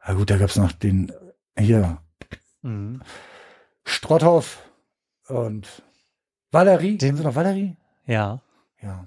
na 0.06 0.14
gut, 0.14 0.30
da 0.30 0.36
gab's 0.36 0.56
noch 0.56 0.72
den, 0.72 1.12
hier, 1.58 1.98
Mhm. 2.62 3.00
Strotthoff 3.84 4.62
und 5.28 5.82
Valerie. 6.50 6.98
Den- 6.98 7.08
Kennst 7.10 7.22
du 7.22 7.26
noch 7.28 7.34
Valerie? 7.36 7.76
Ja. 8.06 8.40
Ja. 8.82 9.06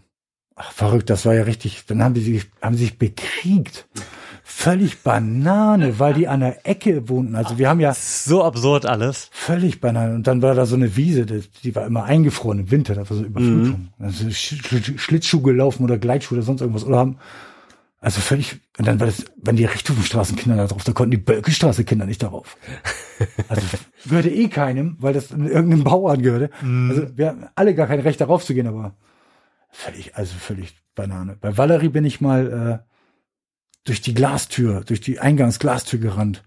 Ach, 0.64 0.72
verrückt, 0.72 1.10
das 1.10 1.26
war 1.26 1.34
ja 1.34 1.44
richtig. 1.44 1.86
Dann 1.88 2.04
haben 2.04 2.14
die 2.14 2.22
sich, 2.22 2.46
haben 2.62 2.76
sie 2.76 2.84
sich 2.86 3.00
bekriegt. 3.00 3.88
Völlig 4.44 5.00
Banane, 5.02 5.98
weil 5.98 6.14
die 6.14 6.28
an 6.28 6.42
der 6.42 6.68
Ecke 6.68 7.10
wohnten. 7.10 7.36
Also 7.36 7.58
wir 7.58 7.68
haben 7.68 7.80
ja 7.80 7.96
So 7.96 8.44
absurd 8.44 8.86
alles. 8.86 9.30
völlig 9.32 9.82
Banane. 9.82 10.14
Und 10.14 10.28
dann 10.28 10.44
war 10.44 10.54
da 10.54 10.68
so 10.68 10.76
eine 10.76 10.96
Wiese, 10.96 11.26
die, 11.26 11.42
die 11.64 11.76
war 11.76 11.88
immer 11.88 12.04
eingefroren 12.04 12.60
im 12.60 12.70
Winter, 12.70 12.94
da 12.94 13.10
war 13.10 13.18
so 13.18 13.24
Überflutung. 13.24 13.90
Also 13.98 14.30
Sch 14.30 14.62
Sch 14.62 15.00
Schlittschuh 15.00 15.42
gelaufen 15.42 15.84
oder 15.84 15.98
Gleitschuh 15.98 16.36
oder 16.36 16.44
sonst 16.44 16.62
irgendwas. 16.62 16.84
Oder 16.84 16.98
haben, 16.98 17.18
also 18.02 18.22
völlig, 18.22 18.60
und 18.78 18.88
dann 18.88 19.00
war 19.00 19.08
das, 19.08 19.26
wenn 19.38 19.56
die 19.56 19.66
Richtungsstraßenkinder 19.66 20.58
da 20.58 20.68
drauf, 20.68 20.84
da 20.84 20.92
konnten 20.92 21.12
die 21.12 21.18
Bölkestraße-Kinder 21.18 22.06
nicht 22.06 22.22
darauf. 22.22 22.58
Also 23.48 23.62
gehörte 24.08 24.30
eh 24.30 24.48
keinem, 24.48 24.98
weil 25.00 25.14
das 25.14 25.32
irgendeinem 25.32 25.84
Bauern 25.84 26.22
gehörte. 26.22 26.50
Also 26.62 27.08
wir 27.18 27.28
haben 27.30 27.46
alle 27.56 27.74
gar 27.74 27.88
kein 27.88 28.00
Recht 28.02 28.22
darauf 28.22 28.46
zu 28.46 28.54
gehen, 28.54 28.68
aber 28.68 28.96
völlig, 29.72 30.16
also 30.16 30.34
völlig 30.36 30.76
Banane. 30.96 31.38
Bei 31.40 31.58
Valerie 31.58 31.90
bin 31.90 32.06
ich 32.06 32.22
mal 32.22 32.82
äh, 32.84 32.92
durch 33.86 34.02
die 34.02 34.14
Glastür, 34.14 34.82
durch 34.82 35.02
die 35.02 35.20
Eingangsglastür 35.20 36.00
gerannt 36.00 36.44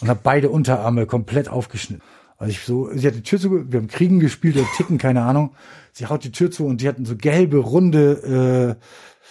und 0.00 0.08
habe 0.08 0.20
beide 0.22 0.50
Unterarme 0.50 1.06
komplett 1.06 1.48
aufgeschnitten. 1.48 2.02
Also 2.38 2.50
ich 2.50 2.60
so, 2.60 2.90
sie 2.92 3.06
hat 3.06 3.14
die 3.14 3.22
Tür 3.22 3.40
zu, 3.40 3.72
wir 3.72 3.80
haben 3.80 3.88
Kriegen 3.88 4.20
gespielt 4.20 4.56
oder 4.56 4.66
Ticken, 4.76 4.98
keine 4.98 5.22
Ahnung. 5.22 5.54
Sie 5.92 6.04
haut 6.06 6.22
die 6.24 6.32
Tür 6.32 6.50
zu 6.50 6.66
und 6.66 6.82
die 6.82 6.88
hatten 6.88 7.06
so 7.06 7.16
gelbe, 7.16 7.56
runde 7.58 8.76
äh, 8.78 8.84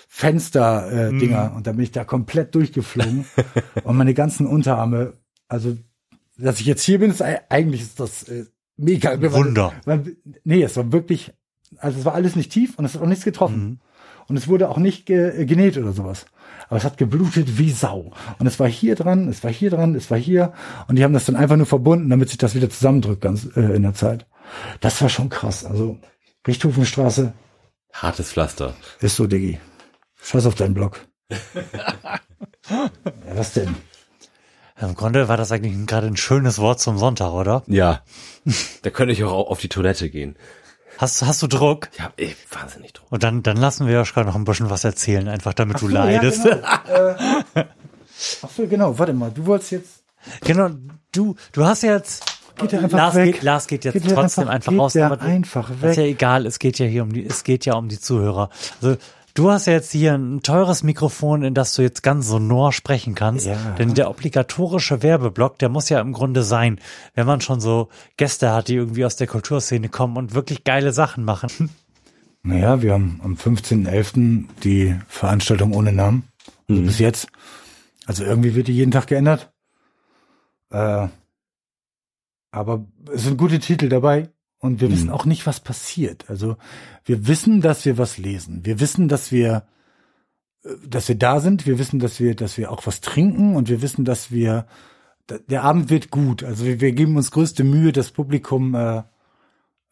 Fenster-Dinger 0.07 1.07
äh, 1.15 1.19
Dinger. 1.19 1.53
und 1.55 1.67
da 1.67 1.71
bin 1.73 1.81
ich 1.83 1.91
da 1.91 2.03
komplett 2.03 2.55
durchgeflogen 2.55 3.25
und 3.83 3.97
meine 3.97 4.13
ganzen 4.13 4.47
Unterarme, 4.47 5.13
also 5.47 5.77
dass 6.37 6.59
ich 6.59 6.65
jetzt 6.65 6.83
hier 6.83 6.99
bin, 6.99 7.11
ist 7.11 7.21
ei- 7.21 7.41
eigentlich 7.49 7.81
ist 7.81 7.99
das 7.99 8.23
äh, 8.27 8.45
mega. 8.77 9.21
Wunder. 9.21 9.73
Weil, 9.85 10.15
nee, 10.43 10.63
es 10.63 10.75
war 10.77 10.91
wirklich, 10.91 11.33
also 11.77 11.99
es 11.99 12.05
war 12.05 12.13
alles 12.13 12.35
nicht 12.35 12.51
tief 12.51 12.77
und 12.77 12.85
es 12.85 12.95
hat 12.95 13.01
auch 13.01 13.07
nichts 13.07 13.25
getroffen. 13.25 13.79
Und 14.27 14.37
es 14.37 14.47
wurde 14.47 14.69
auch 14.69 14.77
nicht 14.77 15.05
ge 15.05 15.45
genäht 15.45 15.77
oder 15.77 15.93
sowas. 15.93 16.25
Aber 16.67 16.77
es 16.77 16.83
hat 16.83 16.97
geblutet 16.97 17.59
wie 17.59 17.71
Sau. 17.71 18.11
Und 18.39 18.47
es 18.47 18.59
war 18.59 18.67
hier 18.67 18.95
dran, 18.95 19.27
es 19.27 19.43
war 19.43 19.51
hier 19.51 19.69
dran, 19.69 19.93
es 19.93 20.09
war 20.09 20.17
hier. 20.17 20.53
Und 20.87 20.95
die 20.95 21.03
haben 21.03 21.13
das 21.13 21.25
dann 21.25 21.35
einfach 21.35 21.57
nur 21.57 21.67
verbunden, 21.67 22.09
damit 22.09 22.29
sich 22.29 22.39
das 22.39 22.55
wieder 22.55 22.69
zusammendrückt 22.69 23.21
ganz 23.21 23.47
äh, 23.55 23.75
in 23.75 23.83
der 23.83 23.93
Zeit. 23.93 24.25
Das 24.79 24.99
war 25.01 25.09
schon 25.09 25.29
krass. 25.29 25.63
Also 25.63 25.99
Richthofenstraße 26.47 27.33
Hartes 27.93 28.31
Pflaster. 28.31 28.75
ist 28.99 29.15
so, 29.15 29.25
Diggi. 29.25 29.59
Scheiß 30.21 30.45
auf 30.47 30.55
deinen 30.55 30.73
Blog. 30.73 30.99
ja, 32.69 32.89
was 33.35 33.53
denn? 33.53 33.73
Im 34.81 34.95
Grunde 34.95 35.29
war 35.29 35.37
das 35.37 35.53
eigentlich 35.53 35.87
gerade 35.87 36.07
ein 36.07 36.17
schönes 36.17 36.59
Wort 36.59 36.81
zum 36.81 36.97
Sonntag, 36.97 37.31
oder? 37.31 37.63
Ja. 37.67 38.03
da 38.81 38.89
könnte 38.89 39.13
ich 39.13 39.23
auch 39.23 39.49
auf 39.49 39.59
die 39.59 39.69
Toilette 39.69 40.09
gehen. 40.09 40.35
Hast, 40.97 41.21
hast 41.23 41.41
du 41.41 41.47
Druck? 41.47 41.89
Ich 41.93 42.01
habe 42.01 42.13
eh 42.21 42.35
wahnsinnig 42.51 42.93
Druck. 42.93 43.11
Und 43.11 43.23
dann, 43.23 43.43
dann 43.43 43.57
lassen 43.57 43.87
wir 43.87 43.93
Joschka 43.95 44.23
noch 44.23 44.35
ein 44.35 44.45
bisschen 44.45 44.69
was 44.69 44.83
erzählen, 44.83 45.27
einfach 45.27 45.53
damit 45.53 45.81
du 45.81 45.87
so, 45.87 45.93
ja, 45.93 46.05
leidest. 46.05 46.43
genau. 46.43 46.59
Ach 48.41 48.49
so, 48.55 48.67
genau. 48.67 48.97
Warte 48.97 49.13
mal. 49.13 49.31
Du 49.31 49.45
wolltest 49.45 49.71
jetzt 49.71 50.03
Genau, 50.41 50.69
du, 51.11 51.35
du 51.51 51.65
hast 51.65 51.83
jetzt. 51.83 52.23
Geht 52.57 52.71
der 52.71 52.79
einfach 52.83 52.97
Lars, 52.97 53.15
weg. 53.15 53.33
Geht, 53.35 53.43
Lars 53.43 53.67
geht 53.67 53.83
jetzt 53.85 53.93
Geht 53.93 54.03
trotzdem 54.13 54.47
einfach- 54.47 54.53
einfach, 54.53 54.71
geht 54.71 54.79
raus. 54.79 54.95
aber 54.97 55.21
einfach 55.21 55.69
Ist 55.69 55.81
ja 55.81 55.89
weg. 55.89 55.97
egal, 55.97 56.45
es 56.45 56.57
geht 56.57 56.79
ja 56.79 56.85
hier 56.85 57.03
um 57.03 57.11
die, 57.11 57.25
es 57.25 57.43
geht 57.43 57.65
ja 57.65 57.73
um 57.75 57.89
die 57.89 57.99
Zuhörer. 57.99 58.49
Also, 58.81 58.95
du 59.35 59.51
hast 59.51 59.67
ja 59.67 59.73
jetzt 59.73 59.91
hier 59.91 60.15
ein 60.15 60.41
teures 60.41 60.81
Mikrofon, 60.81 61.43
in 61.43 61.53
das 61.53 61.75
du 61.75 61.83
jetzt 61.83 62.01
ganz 62.01 62.27
sonor 62.27 62.73
sprechen 62.73 63.13
kannst. 63.13 63.45
Ja. 63.45 63.75
Denn 63.77 63.93
der 63.93 64.09
obligatorische 64.09 65.03
Werbeblock, 65.03 65.59
der 65.59 65.69
muss 65.69 65.89
ja 65.89 66.01
im 66.01 66.13
Grunde 66.13 66.41
sein, 66.41 66.79
wenn 67.13 67.27
man 67.27 67.41
schon 67.41 67.59
so 67.59 67.89
Gäste 68.17 68.51
hat, 68.51 68.69
die 68.69 68.75
irgendwie 68.75 69.05
aus 69.05 69.17
der 69.17 69.27
Kulturszene 69.27 69.89
kommen 69.89 70.17
und 70.17 70.33
wirklich 70.33 70.63
geile 70.63 70.91
Sachen 70.91 71.23
machen. 71.23 71.69
Naja, 72.47 72.83
wir 72.83 72.93
haben 72.93 73.19
am 73.23 73.33
15.11. 73.33 74.45
die 74.63 74.95
Veranstaltung 75.07 75.73
ohne 75.73 75.91
Namen. 75.91 76.27
Also 76.69 76.83
Bis 76.83 76.99
jetzt. 76.99 77.27
Also 78.05 78.23
irgendwie 78.23 78.53
wird 78.53 78.67
die 78.67 78.75
jeden 78.75 78.91
Tag 78.91 79.07
geändert. 79.07 79.51
Äh, 80.69 81.07
aber 82.51 82.85
es 83.11 83.23
sind 83.23 83.37
gute 83.37 83.57
Titel 83.57 83.89
dabei 83.89 84.29
und 84.65 84.81
wir 84.81 84.91
wissen 84.91 85.09
auch 85.09 85.25
nicht, 85.25 85.45
was 85.45 85.59
passiert. 85.59 86.29
Also 86.29 86.57
wir 87.05 87.27
wissen, 87.27 87.61
dass 87.61 87.85
wir 87.85 87.97
was 87.97 88.17
lesen. 88.17 88.65
Wir 88.65 88.79
wissen, 88.79 89.07
dass 89.07 89.31
wir, 89.31 89.63
äh, 90.63 90.69
dass 90.87 91.07
wir 91.07 91.15
da 91.15 91.39
sind. 91.39 91.65
Wir 91.65 91.79
wissen, 91.79 91.99
dass 91.99 92.19
wir, 92.19 92.35
dass 92.35 92.57
wir 92.57 92.71
auch 92.71 92.85
was 92.85 93.01
trinken 93.01 93.55
und 93.55 93.69
wir 93.69 93.81
wissen, 93.81 94.05
dass 94.05 94.31
wir, 94.31 94.65
der 95.49 95.63
Abend 95.63 95.89
wird 95.89 96.11
gut. 96.11 96.43
Also 96.43 96.65
wir, 96.65 96.81
wir 96.81 96.91
geben 96.91 97.15
uns 97.15 97.31
größte 97.31 97.63
Mühe, 97.63 97.91
das 97.91 98.11
Publikum 98.11 98.75
äh, 98.75 99.03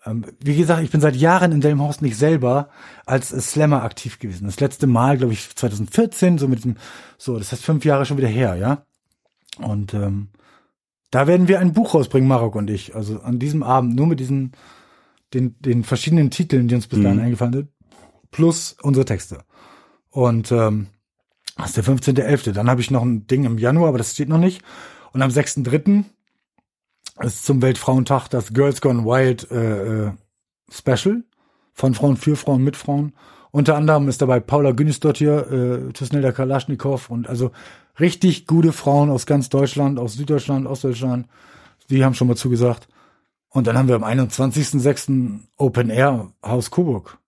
ähm, 0.06 0.26
wie 0.40 0.56
gesagt, 0.56 0.84
ich 0.84 0.92
bin 0.92 1.02
seit 1.02 1.16
Jahren 1.16 1.52
in 1.52 1.62
Delmenhorst 1.62 2.02
nicht 2.02 2.18
selber 2.18 2.70
als 3.06 3.30
Slammer 3.30 3.84
aktiv 3.84 4.20
gewesen. 4.20 4.46
Das 4.46 4.60
letzte 4.60 4.88
Mal, 4.88 5.18
glaube 5.18 5.34
ich, 5.34 5.56
2014, 5.56 6.38
so 6.38 6.48
mit 6.48 6.66
dem, 6.66 6.76
so, 7.18 7.38
das 7.38 7.52
heißt 7.52 7.64
fünf 7.64 7.86
Jahre 7.86 8.06
schon 8.06 8.18
wieder 8.18 8.28
her, 8.28 8.56
ja. 8.56 8.86
Und 9.60 9.94
ähm, 9.94 10.30
da 11.14 11.28
werden 11.28 11.48
wir 11.48 11.60
ein 11.60 11.74
Buch 11.74 11.94
rausbringen, 11.94 12.28
Marok 12.28 12.56
und 12.56 12.72
ich. 12.72 12.96
Also 12.96 13.20
an 13.20 13.38
diesem 13.38 13.62
Abend 13.62 13.96
nur 13.96 14.08
mit 14.08 14.20
diesen, 14.20 14.54
den, 15.36 15.56
den 15.60 15.84
verschiedenen 15.84 16.32
Titeln, 16.32 16.68
die 16.68 16.74
uns 16.74 16.88
bis 16.88 17.04
dahin 17.04 17.20
eingefallen 17.20 17.54
sind, 17.54 17.70
plus 18.32 18.76
unsere 18.82 19.06
Texte. 19.06 19.44
Und 20.10 20.52
ähm, 20.52 20.88
das 21.56 21.78
ist 21.78 21.78
der 21.78 21.84
15.11. 21.84 22.54
Dann 22.54 22.68
habe 22.68 22.82
ich 22.82 22.90
noch 22.90 23.04
ein 23.04 23.28
Ding 23.28 23.44
im 23.44 23.60
Januar, 23.60 23.90
aber 23.90 24.00
das 24.00 24.14
steht 24.14 24.28
noch 24.28 24.40
nicht. 24.40 24.64
Und 25.12 25.22
am 25.22 25.30
6.3. 25.30 26.04
ist 27.20 27.46
zum 27.46 27.62
Weltfrauentag 27.62 28.30
das 28.30 28.52
Girls 28.52 28.82
Gone 28.82 29.06
Wild 29.06 29.52
äh, 29.52 30.08
äh, 30.08 30.12
Special 30.72 31.24
von 31.74 31.94
Frauen 31.94 32.18
für 32.18 32.36
Frauen 32.36 32.64
mit 32.64 32.76
Frauen. 32.76 33.14
Unter 33.52 33.76
anderem 33.76 34.10
ist 34.10 34.20
dabei 34.20 34.40
Paula 34.40 34.72
Günisdottir, 34.72 35.52
äh, 35.52 35.94
Tusnelda 35.94 36.32
Kalaschnikow 36.32 37.08
und 37.12 37.30
also 37.30 37.52
richtig 38.00 38.48
gute 38.48 38.74
Frauen 38.74 39.10
aus 39.10 39.26
ganz 39.26 39.50
Deutschland, 39.50 40.00
aus 40.00 40.14
Süddeutschland, 40.14 40.68
Ostdeutschland. 40.68 41.28
Die 41.90 42.04
haben 42.04 42.16
schon 42.16 42.28
mal 42.28 42.36
zugesagt. 42.36 42.88
Und 43.50 43.68
dann 43.68 43.78
haben 43.78 43.88
wir 43.88 43.96
am 43.96 44.04
21.06. 44.04 45.40
Open 45.58 45.90
Air 45.90 46.32
Haus 46.44 46.72
Coburg. 46.72 47.20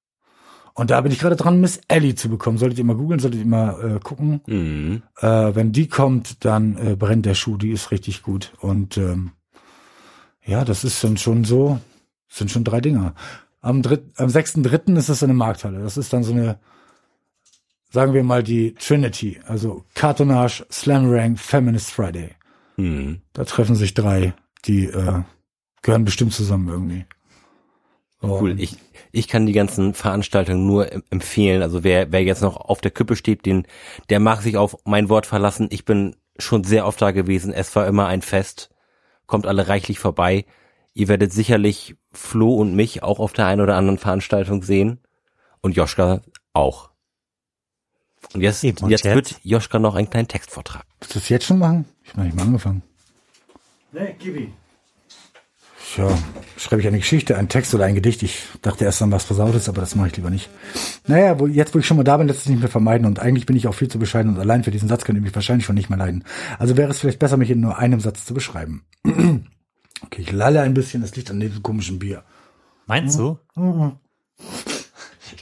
Und 0.73 0.89
da 0.89 0.99
bin 0.99 1.11
ich 1.11 1.19
gerade 1.19 1.37
dran, 1.37 1.61
Miss 1.61 1.79
Ellie 1.87 2.15
zu 2.15 2.29
bekommen. 2.29 2.57
Solltet 2.57 2.79
ihr 2.79 2.83
mal 2.83 2.97
googeln, 2.97 3.19
solltet 3.19 3.39
ihr 3.39 3.45
mal 3.45 3.95
äh, 3.95 3.99
gucken. 3.99 4.41
Mhm. 4.45 5.03
Äh, 5.19 5.55
wenn 5.55 5.71
die 5.71 5.87
kommt, 5.87 6.43
dann 6.43 6.77
äh, 6.77 6.95
brennt 6.95 7.25
der 7.25 7.35
Schuh. 7.35 7.57
Die 7.57 7.71
ist 7.71 7.91
richtig 7.91 8.23
gut. 8.23 8.53
Und 8.59 8.97
ähm, 8.97 9.31
ja, 10.43 10.65
das 10.65 10.83
ist 10.83 11.01
dann 11.03 11.15
schon 11.15 11.45
so, 11.45 11.79
sind 12.27 12.51
schon 12.51 12.65
drei 12.65 12.81
Dinger. 12.81 13.15
Am, 13.61 13.81
dritt, 13.81 14.03
am 14.17 14.27
6.3. 14.27 14.97
ist 14.97 15.09
es 15.09 15.21
in 15.21 15.29
der 15.29 15.35
Markthalle. 15.35 15.79
Das 15.79 15.95
ist 15.95 16.11
dann 16.11 16.23
so 16.23 16.33
eine, 16.33 16.59
sagen 17.95 18.13
wir 18.13 18.23
mal, 18.23 18.43
die 18.43 18.73
Trinity. 18.75 19.39
Also 19.47 19.85
Cartonage, 19.95 20.65
Slam 20.69 21.09
Rank, 21.09 21.39
Feminist 21.39 21.91
Friday. 21.91 22.31
Hm. 22.75 23.21
Da 23.31 23.45
treffen 23.45 23.75
sich 23.75 23.93
drei, 23.93 24.33
die 24.65 24.87
äh, 24.87 25.21
gehören 25.81 26.03
bestimmt 26.03 26.33
zusammen 26.33 26.67
irgendwie. 26.67 27.05
So, 28.21 28.41
Cool. 28.41 28.59
Ich, 28.59 28.75
ich 29.13 29.29
kann 29.29 29.45
die 29.45 29.53
ganzen 29.53 29.93
Veranstaltungen 29.93 30.67
nur 30.67 30.91
em- 30.91 31.03
empfehlen. 31.09 31.61
Also 31.61 31.85
wer, 31.85 32.11
wer 32.11 32.21
jetzt 32.23 32.41
noch 32.41 32.57
auf 32.57 32.81
der 32.81 32.91
Küppe 32.91 33.15
steht, 33.15 33.45
den, 33.45 33.65
der 34.09 34.19
mag 34.19 34.41
sich 34.41 34.57
auf 34.57 34.75
mein 34.83 35.07
Wort 35.07 35.25
verlassen. 35.25 35.67
Ich 35.71 35.85
bin 35.85 36.17
schon 36.37 36.65
sehr 36.65 36.85
oft 36.85 37.01
da 37.01 37.11
gewesen. 37.11 37.53
Es 37.53 37.73
war 37.77 37.87
immer 37.87 38.07
ein 38.07 38.21
Fest. 38.21 38.71
Kommt 39.25 39.45
alle 39.47 39.69
reichlich 39.69 39.99
vorbei. 39.99 40.45
Ihr 40.93 41.07
werdet 41.07 41.31
sicherlich 41.31 41.95
Flo 42.11 42.55
und 42.55 42.75
mich 42.75 43.03
auch 43.03 43.19
auf 43.19 43.31
der 43.31 43.45
einen 43.47 43.61
oder 43.61 43.77
anderen 43.77 43.99
Veranstaltung 43.99 44.63
sehen. 44.63 44.99
Und 45.61 45.77
Joschka 45.77 46.21
auch. 46.51 46.89
Und 48.33 48.41
jetzt, 48.41 48.63
Eben, 48.63 48.77
und 48.83 48.89
jetzt, 48.89 49.05
jetzt? 49.05 49.15
wird 49.15 49.35
Joschka 49.43 49.79
noch 49.79 49.95
einen 49.95 50.09
kleinen 50.09 50.27
Text 50.27 50.51
vortragen. 50.51 50.85
Willst 50.99 51.15
du 51.15 51.19
das 51.19 51.29
jetzt 51.29 51.45
schon 51.45 51.59
machen? 51.59 51.85
Ich 52.03 52.09
habe 52.09 52.19
noch 52.19 52.25
nicht 52.25 52.35
mal 52.35 52.43
angefangen. 52.43 52.83
Nee, 53.91 54.15
Gibi. 54.19 54.51
Tja, 55.95 56.09
schreibe 56.57 56.81
ich 56.81 56.87
eine 56.89 56.97
Geschichte, 56.97 57.37
einen 57.37 57.47
Text 57.47 57.73
oder 57.73 57.85
ein 57.85 57.95
Gedicht. 57.95 58.21
Ich 58.23 58.43
dachte 58.61 58.83
erst 58.83 59.01
an 59.01 59.11
was 59.13 59.23
Versautes, 59.23 59.69
aber 59.69 59.79
das 59.79 59.95
mache 59.95 60.07
ich 60.07 60.17
lieber 60.17 60.29
nicht. 60.29 60.49
Naja, 61.07 61.39
wo, 61.39 61.47
jetzt 61.47 61.73
wo 61.73 61.79
ich 61.79 61.87
schon 61.87 61.95
mal 61.95 62.03
da 62.03 62.17
bin, 62.17 62.27
lässt 62.27 62.41
es 62.41 62.47
nicht 62.47 62.59
mehr 62.59 62.67
vermeiden 62.67 63.05
und 63.07 63.19
eigentlich 63.19 63.45
bin 63.45 63.55
ich 63.55 63.67
auch 63.67 63.73
viel 63.75 63.87
zu 63.87 63.97
bescheiden 63.97 64.33
und 64.33 64.39
allein 64.39 64.65
für 64.65 64.71
diesen 64.71 64.89
Satz 64.89 65.05
könnt 65.05 65.17
ihr 65.17 65.21
mich 65.21 65.33
wahrscheinlich 65.33 65.65
schon 65.65 65.75
nicht 65.75 65.89
mehr 65.89 65.97
leiden. 65.99 66.25
Also 66.59 66.75
wäre 66.75 66.91
es 66.91 66.99
vielleicht 66.99 67.19
besser, 67.19 67.37
mich 67.37 67.49
in 67.49 67.61
nur 67.61 67.77
einem 67.77 68.01
Satz 68.01 68.25
zu 68.25 68.33
beschreiben. 68.33 68.83
okay, 69.05 70.21
ich 70.21 70.33
lalle 70.33 70.59
ein 70.61 70.73
bisschen, 70.73 71.01
das 71.01 71.15
liegt 71.15 71.31
an 71.31 71.39
diesem 71.39 71.63
komischen 71.63 71.97
Bier. 71.99 72.23
Meinst 72.87 73.17
du? 73.17 73.39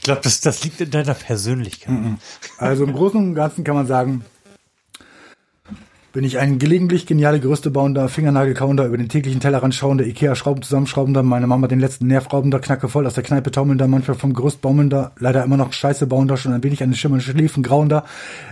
Ich 0.04 0.06
glaube, 0.06 0.20
das, 0.20 0.42
das 0.42 0.62
liegt 0.62 0.82
in 0.82 0.90
deiner 0.90 1.14
Persönlichkeit. 1.14 1.94
Also 2.58 2.84
im 2.84 2.92
Großen 2.92 3.18
und 3.18 3.34
Ganzen 3.34 3.64
kann 3.64 3.74
man 3.74 3.86
sagen, 3.86 4.22
bin 6.14 6.22
ich 6.22 6.38
ein 6.38 6.60
gelegentlich 6.60 7.06
geniale 7.06 7.40
Gerüstebauender, 7.40 8.08
Fingernagelkauender, 8.08 8.86
über 8.86 8.96
den 8.96 9.08
täglichen 9.08 9.40
Tellerrand 9.40 9.74
schauender, 9.74 10.06
Ikea-Schrauben 10.06 10.62
zusammenschraubender, 10.62 11.24
meine 11.24 11.48
Mama 11.48 11.66
den 11.66 11.80
letzten 11.80 12.06
Nervraubender, 12.06 12.60
Knacke 12.60 12.88
voll 12.88 13.04
aus 13.08 13.14
der 13.14 13.24
Kneipe 13.24 13.50
taumelnder, 13.50 13.88
manchmal 13.88 14.16
vom 14.16 14.32
Gerüst 14.32 14.60
baumelnder, 14.60 15.10
leider 15.18 15.42
immer 15.42 15.56
noch 15.56 15.72
Scheiße 15.72 16.06
bauender, 16.06 16.36
schon 16.36 16.52
ein 16.52 16.62
wenig 16.62 16.84
an 16.84 16.90
den 16.90 16.96
schimmernde 16.96 17.24
Schläfen 17.24 17.64
grauender, 17.64 18.04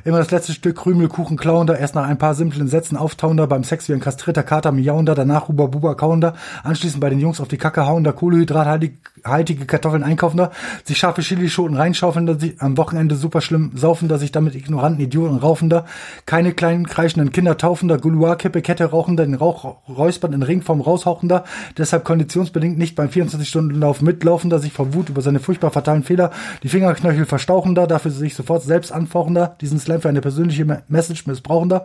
immer 0.04 0.18
das 0.18 0.32
letzte 0.32 0.54
Stück 0.54 0.74
Krümelkuchen 0.74 1.36
klauender, 1.36 1.78
erst 1.78 1.94
nach 1.94 2.08
ein 2.08 2.18
paar 2.18 2.34
simplen 2.34 2.66
Sätzen 2.66 2.96
auftauender, 2.96 3.46
beim 3.46 3.62
Sex 3.62 3.88
wie 3.88 3.92
ein 3.92 4.00
kastrierter 4.00 4.42
Kater 4.42 4.72
miauender, 4.72 5.14
danach 5.14 5.46
Huba 5.46 5.66
Buba 5.66 5.94
kauender, 5.94 6.34
anschließend 6.64 7.00
bei 7.00 7.10
den 7.10 7.20
Jungs 7.20 7.38
auf 7.38 7.46
die 7.46 7.58
Kacke 7.58 7.86
hauender, 7.86 8.12
kohlehydrathaltige 8.12 9.66
Kartoffeln 9.68 10.02
einkaufender, 10.02 10.50
sich 10.82 10.98
scharfe 10.98 11.22
Chilischoten 11.22 11.76
reinschaufelnder, 11.76 12.40
sich 12.40 12.60
am 12.60 12.76
Wochenende 12.76 13.14
super 13.14 13.40
schlimm 13.40 13.70
saufender, 13.76 14.18
sich 14.18 14.32
damit 14.32 14.56
ignoranten 14.56 15.00
Idioten 15.00 15.36
raufender, 15.36 15.84
keine 16.26 16.54
kleinen 16.54 16.88
kreischenden 16.88 17.30
Kinder 17.30 17.51
taufender, 17.56 17.98
Gouloir-Kippe, 17.98 18.62
Kette 18.62 18.84
rauchender, 18.84 19.24
den 19.24 19.34
Rauch 19.34 19.76
räuspern 19.88 20.32
in 20.32 20.42
Ringform 20.42 20.80
raushauchender, 20.80 21.44
deshalb 21.78 22.04
konditionsbedingt 22.04 22.78
nicht 22.78 22.94
beim 22.96 23.08
24-Stunden-Lauf 23.08 24.02
mitlaufender, 24.02 24.58
sich 24.58 24.72
vor 24.72 24.94
Wut 24.94 25.08
über 25.08 25.22
seine 25.22 25.40
furchtbar 25.40 25.70
fatalen 25.70 26.02
Fehler 26.02 26.30
die 26.62 26.68
Fingerknöchel 26.68 27.26
verstauchender, 27.26 27.86
dafür 27.86 28.10
sich 28.10 28.34
sofort 28.34 28.62
selbst 28.62 28.92
anfauchender, 28.92 29.56
diesen 29.60 29.78
Slam 29.78 30.00
für 30.00 30.08
eine 30.08 30.20
persönliche 30.20 30.64
Me- 30.64 30.82
Message 30.88 31.26
missbrauchender, 31.26 31.84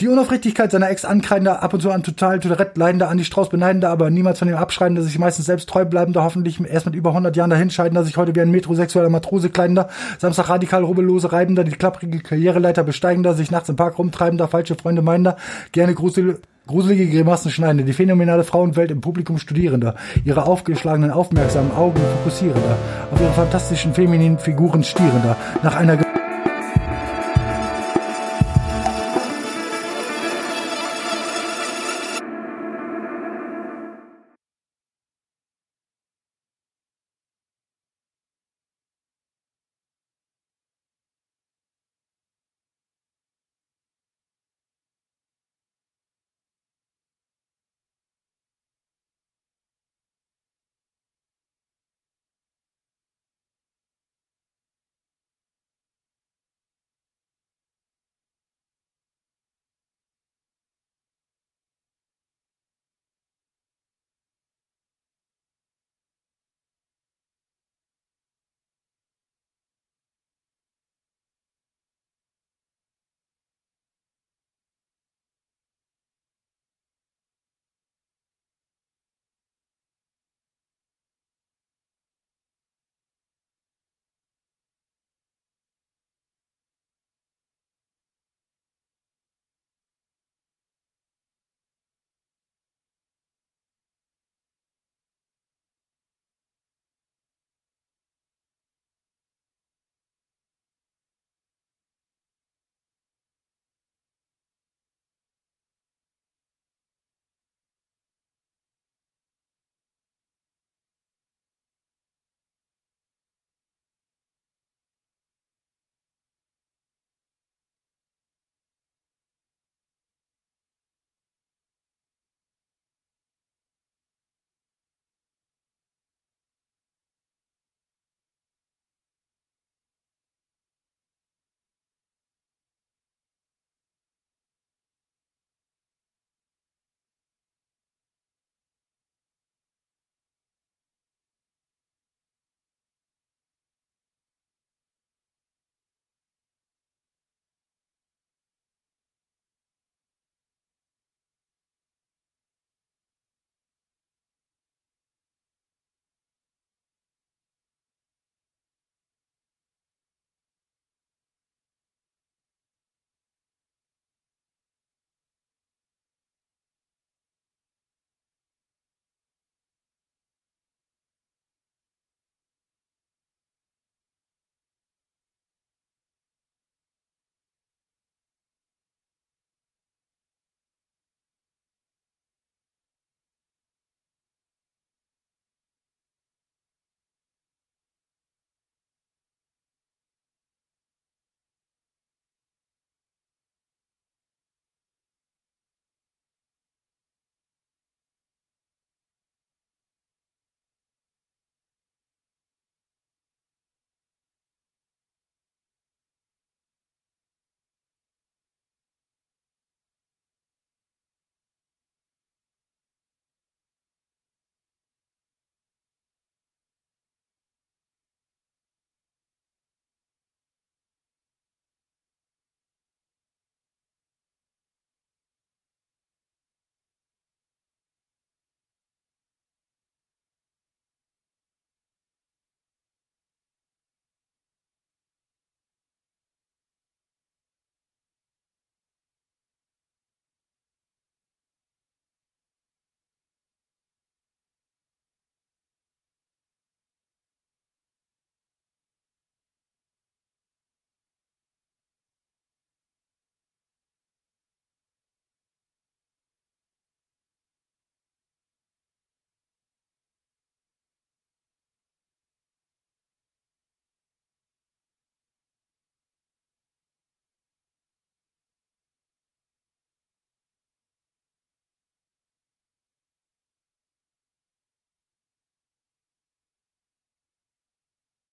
die 0.00 0.08
Unaufrichtigkeit 0.08 0.70
seiner 0.70 0.88
Ex 0.88 1.04
ankreidender, 1.04 1.62
ab 1.62 1.74
und 1.74 1.80
zu 1.80 1.90
an 1.90 2.02
total 2.02 2.40
Tourette 2.40 2.78
leidender, 2.80 3.08
Andi 3.08 3.24
Strauß 3.24 3.50
beneidender, 3.50 3.90
aber 3.90 4.08
niemals 4.08 4.38
von 4.38 4.48
ihm 4.48 4.54
abschreibender, 4.54 5.02
sich 5.02 5.18
meistens 5.18 5.46
selbst 5.46 5.68
treu 5.68 5.84
bleibender, 5.84 6.24
hoffentlich 6.24 6.58
erst 6.64 6.86
mit 6.86 6.94
über 6.94 7.10
100 7.10 7.36
Jahren 7.36 7.50
dahinscheidender, 7.50 8.04
sich 8.04 8.16
heute 8.16 8.34
wie 8.34 8.40
ein 8.40 8.50
metrosexueller 8.50 9.10
Matrose 9.10 9.50
kleidender, 9.50 9.88
Samstag 10.18 10.48
radikal 10.48 10.84
rubbellose 10.84 11.32
reibender, 11.32 11.64
die 11.64 11.72
klapprige 11.72 12.20
Karriereleiter 12.20 12.82
besteigender, 12.82 13.34
sich 13.34 13.50
nachts 13.50 13.68
im 13.68 13.76
Park 13.76 13.98
rumtreibender, 13.98 14.48
falsche 14.48 14.74
Freunde 14.74 15.02
meinender, 15.02 15.36
gerne 15.72 15.94
grusel 15.94 16.40
Gruselige 16.66 17.08
Grimassen 17.08 17.50
schneidender, 17.50 17.82
die 17.82 17.92
phänomenale 17.92 18.44
Frauenwelt 18.44 18.92
im 18.92 19.00
Publikum 19.00 19.38
studierender, 19.38 19.96
ihre 20.24 20.46
aufgeschlagenen, 20.46 21.10
aufmerksamen 21.10 21.72
Augen 21.74 22.00
fokussierender, 22.18 22.76
auf 23.10 23.20
ihre 23.20 23.32
fantastischen 23.32 23.92
femininen 23.92 24.38
Figuren 24.38 24.84
stierender, 24.84 25.36
nach 25.64 25.74
einer 25.74 25.96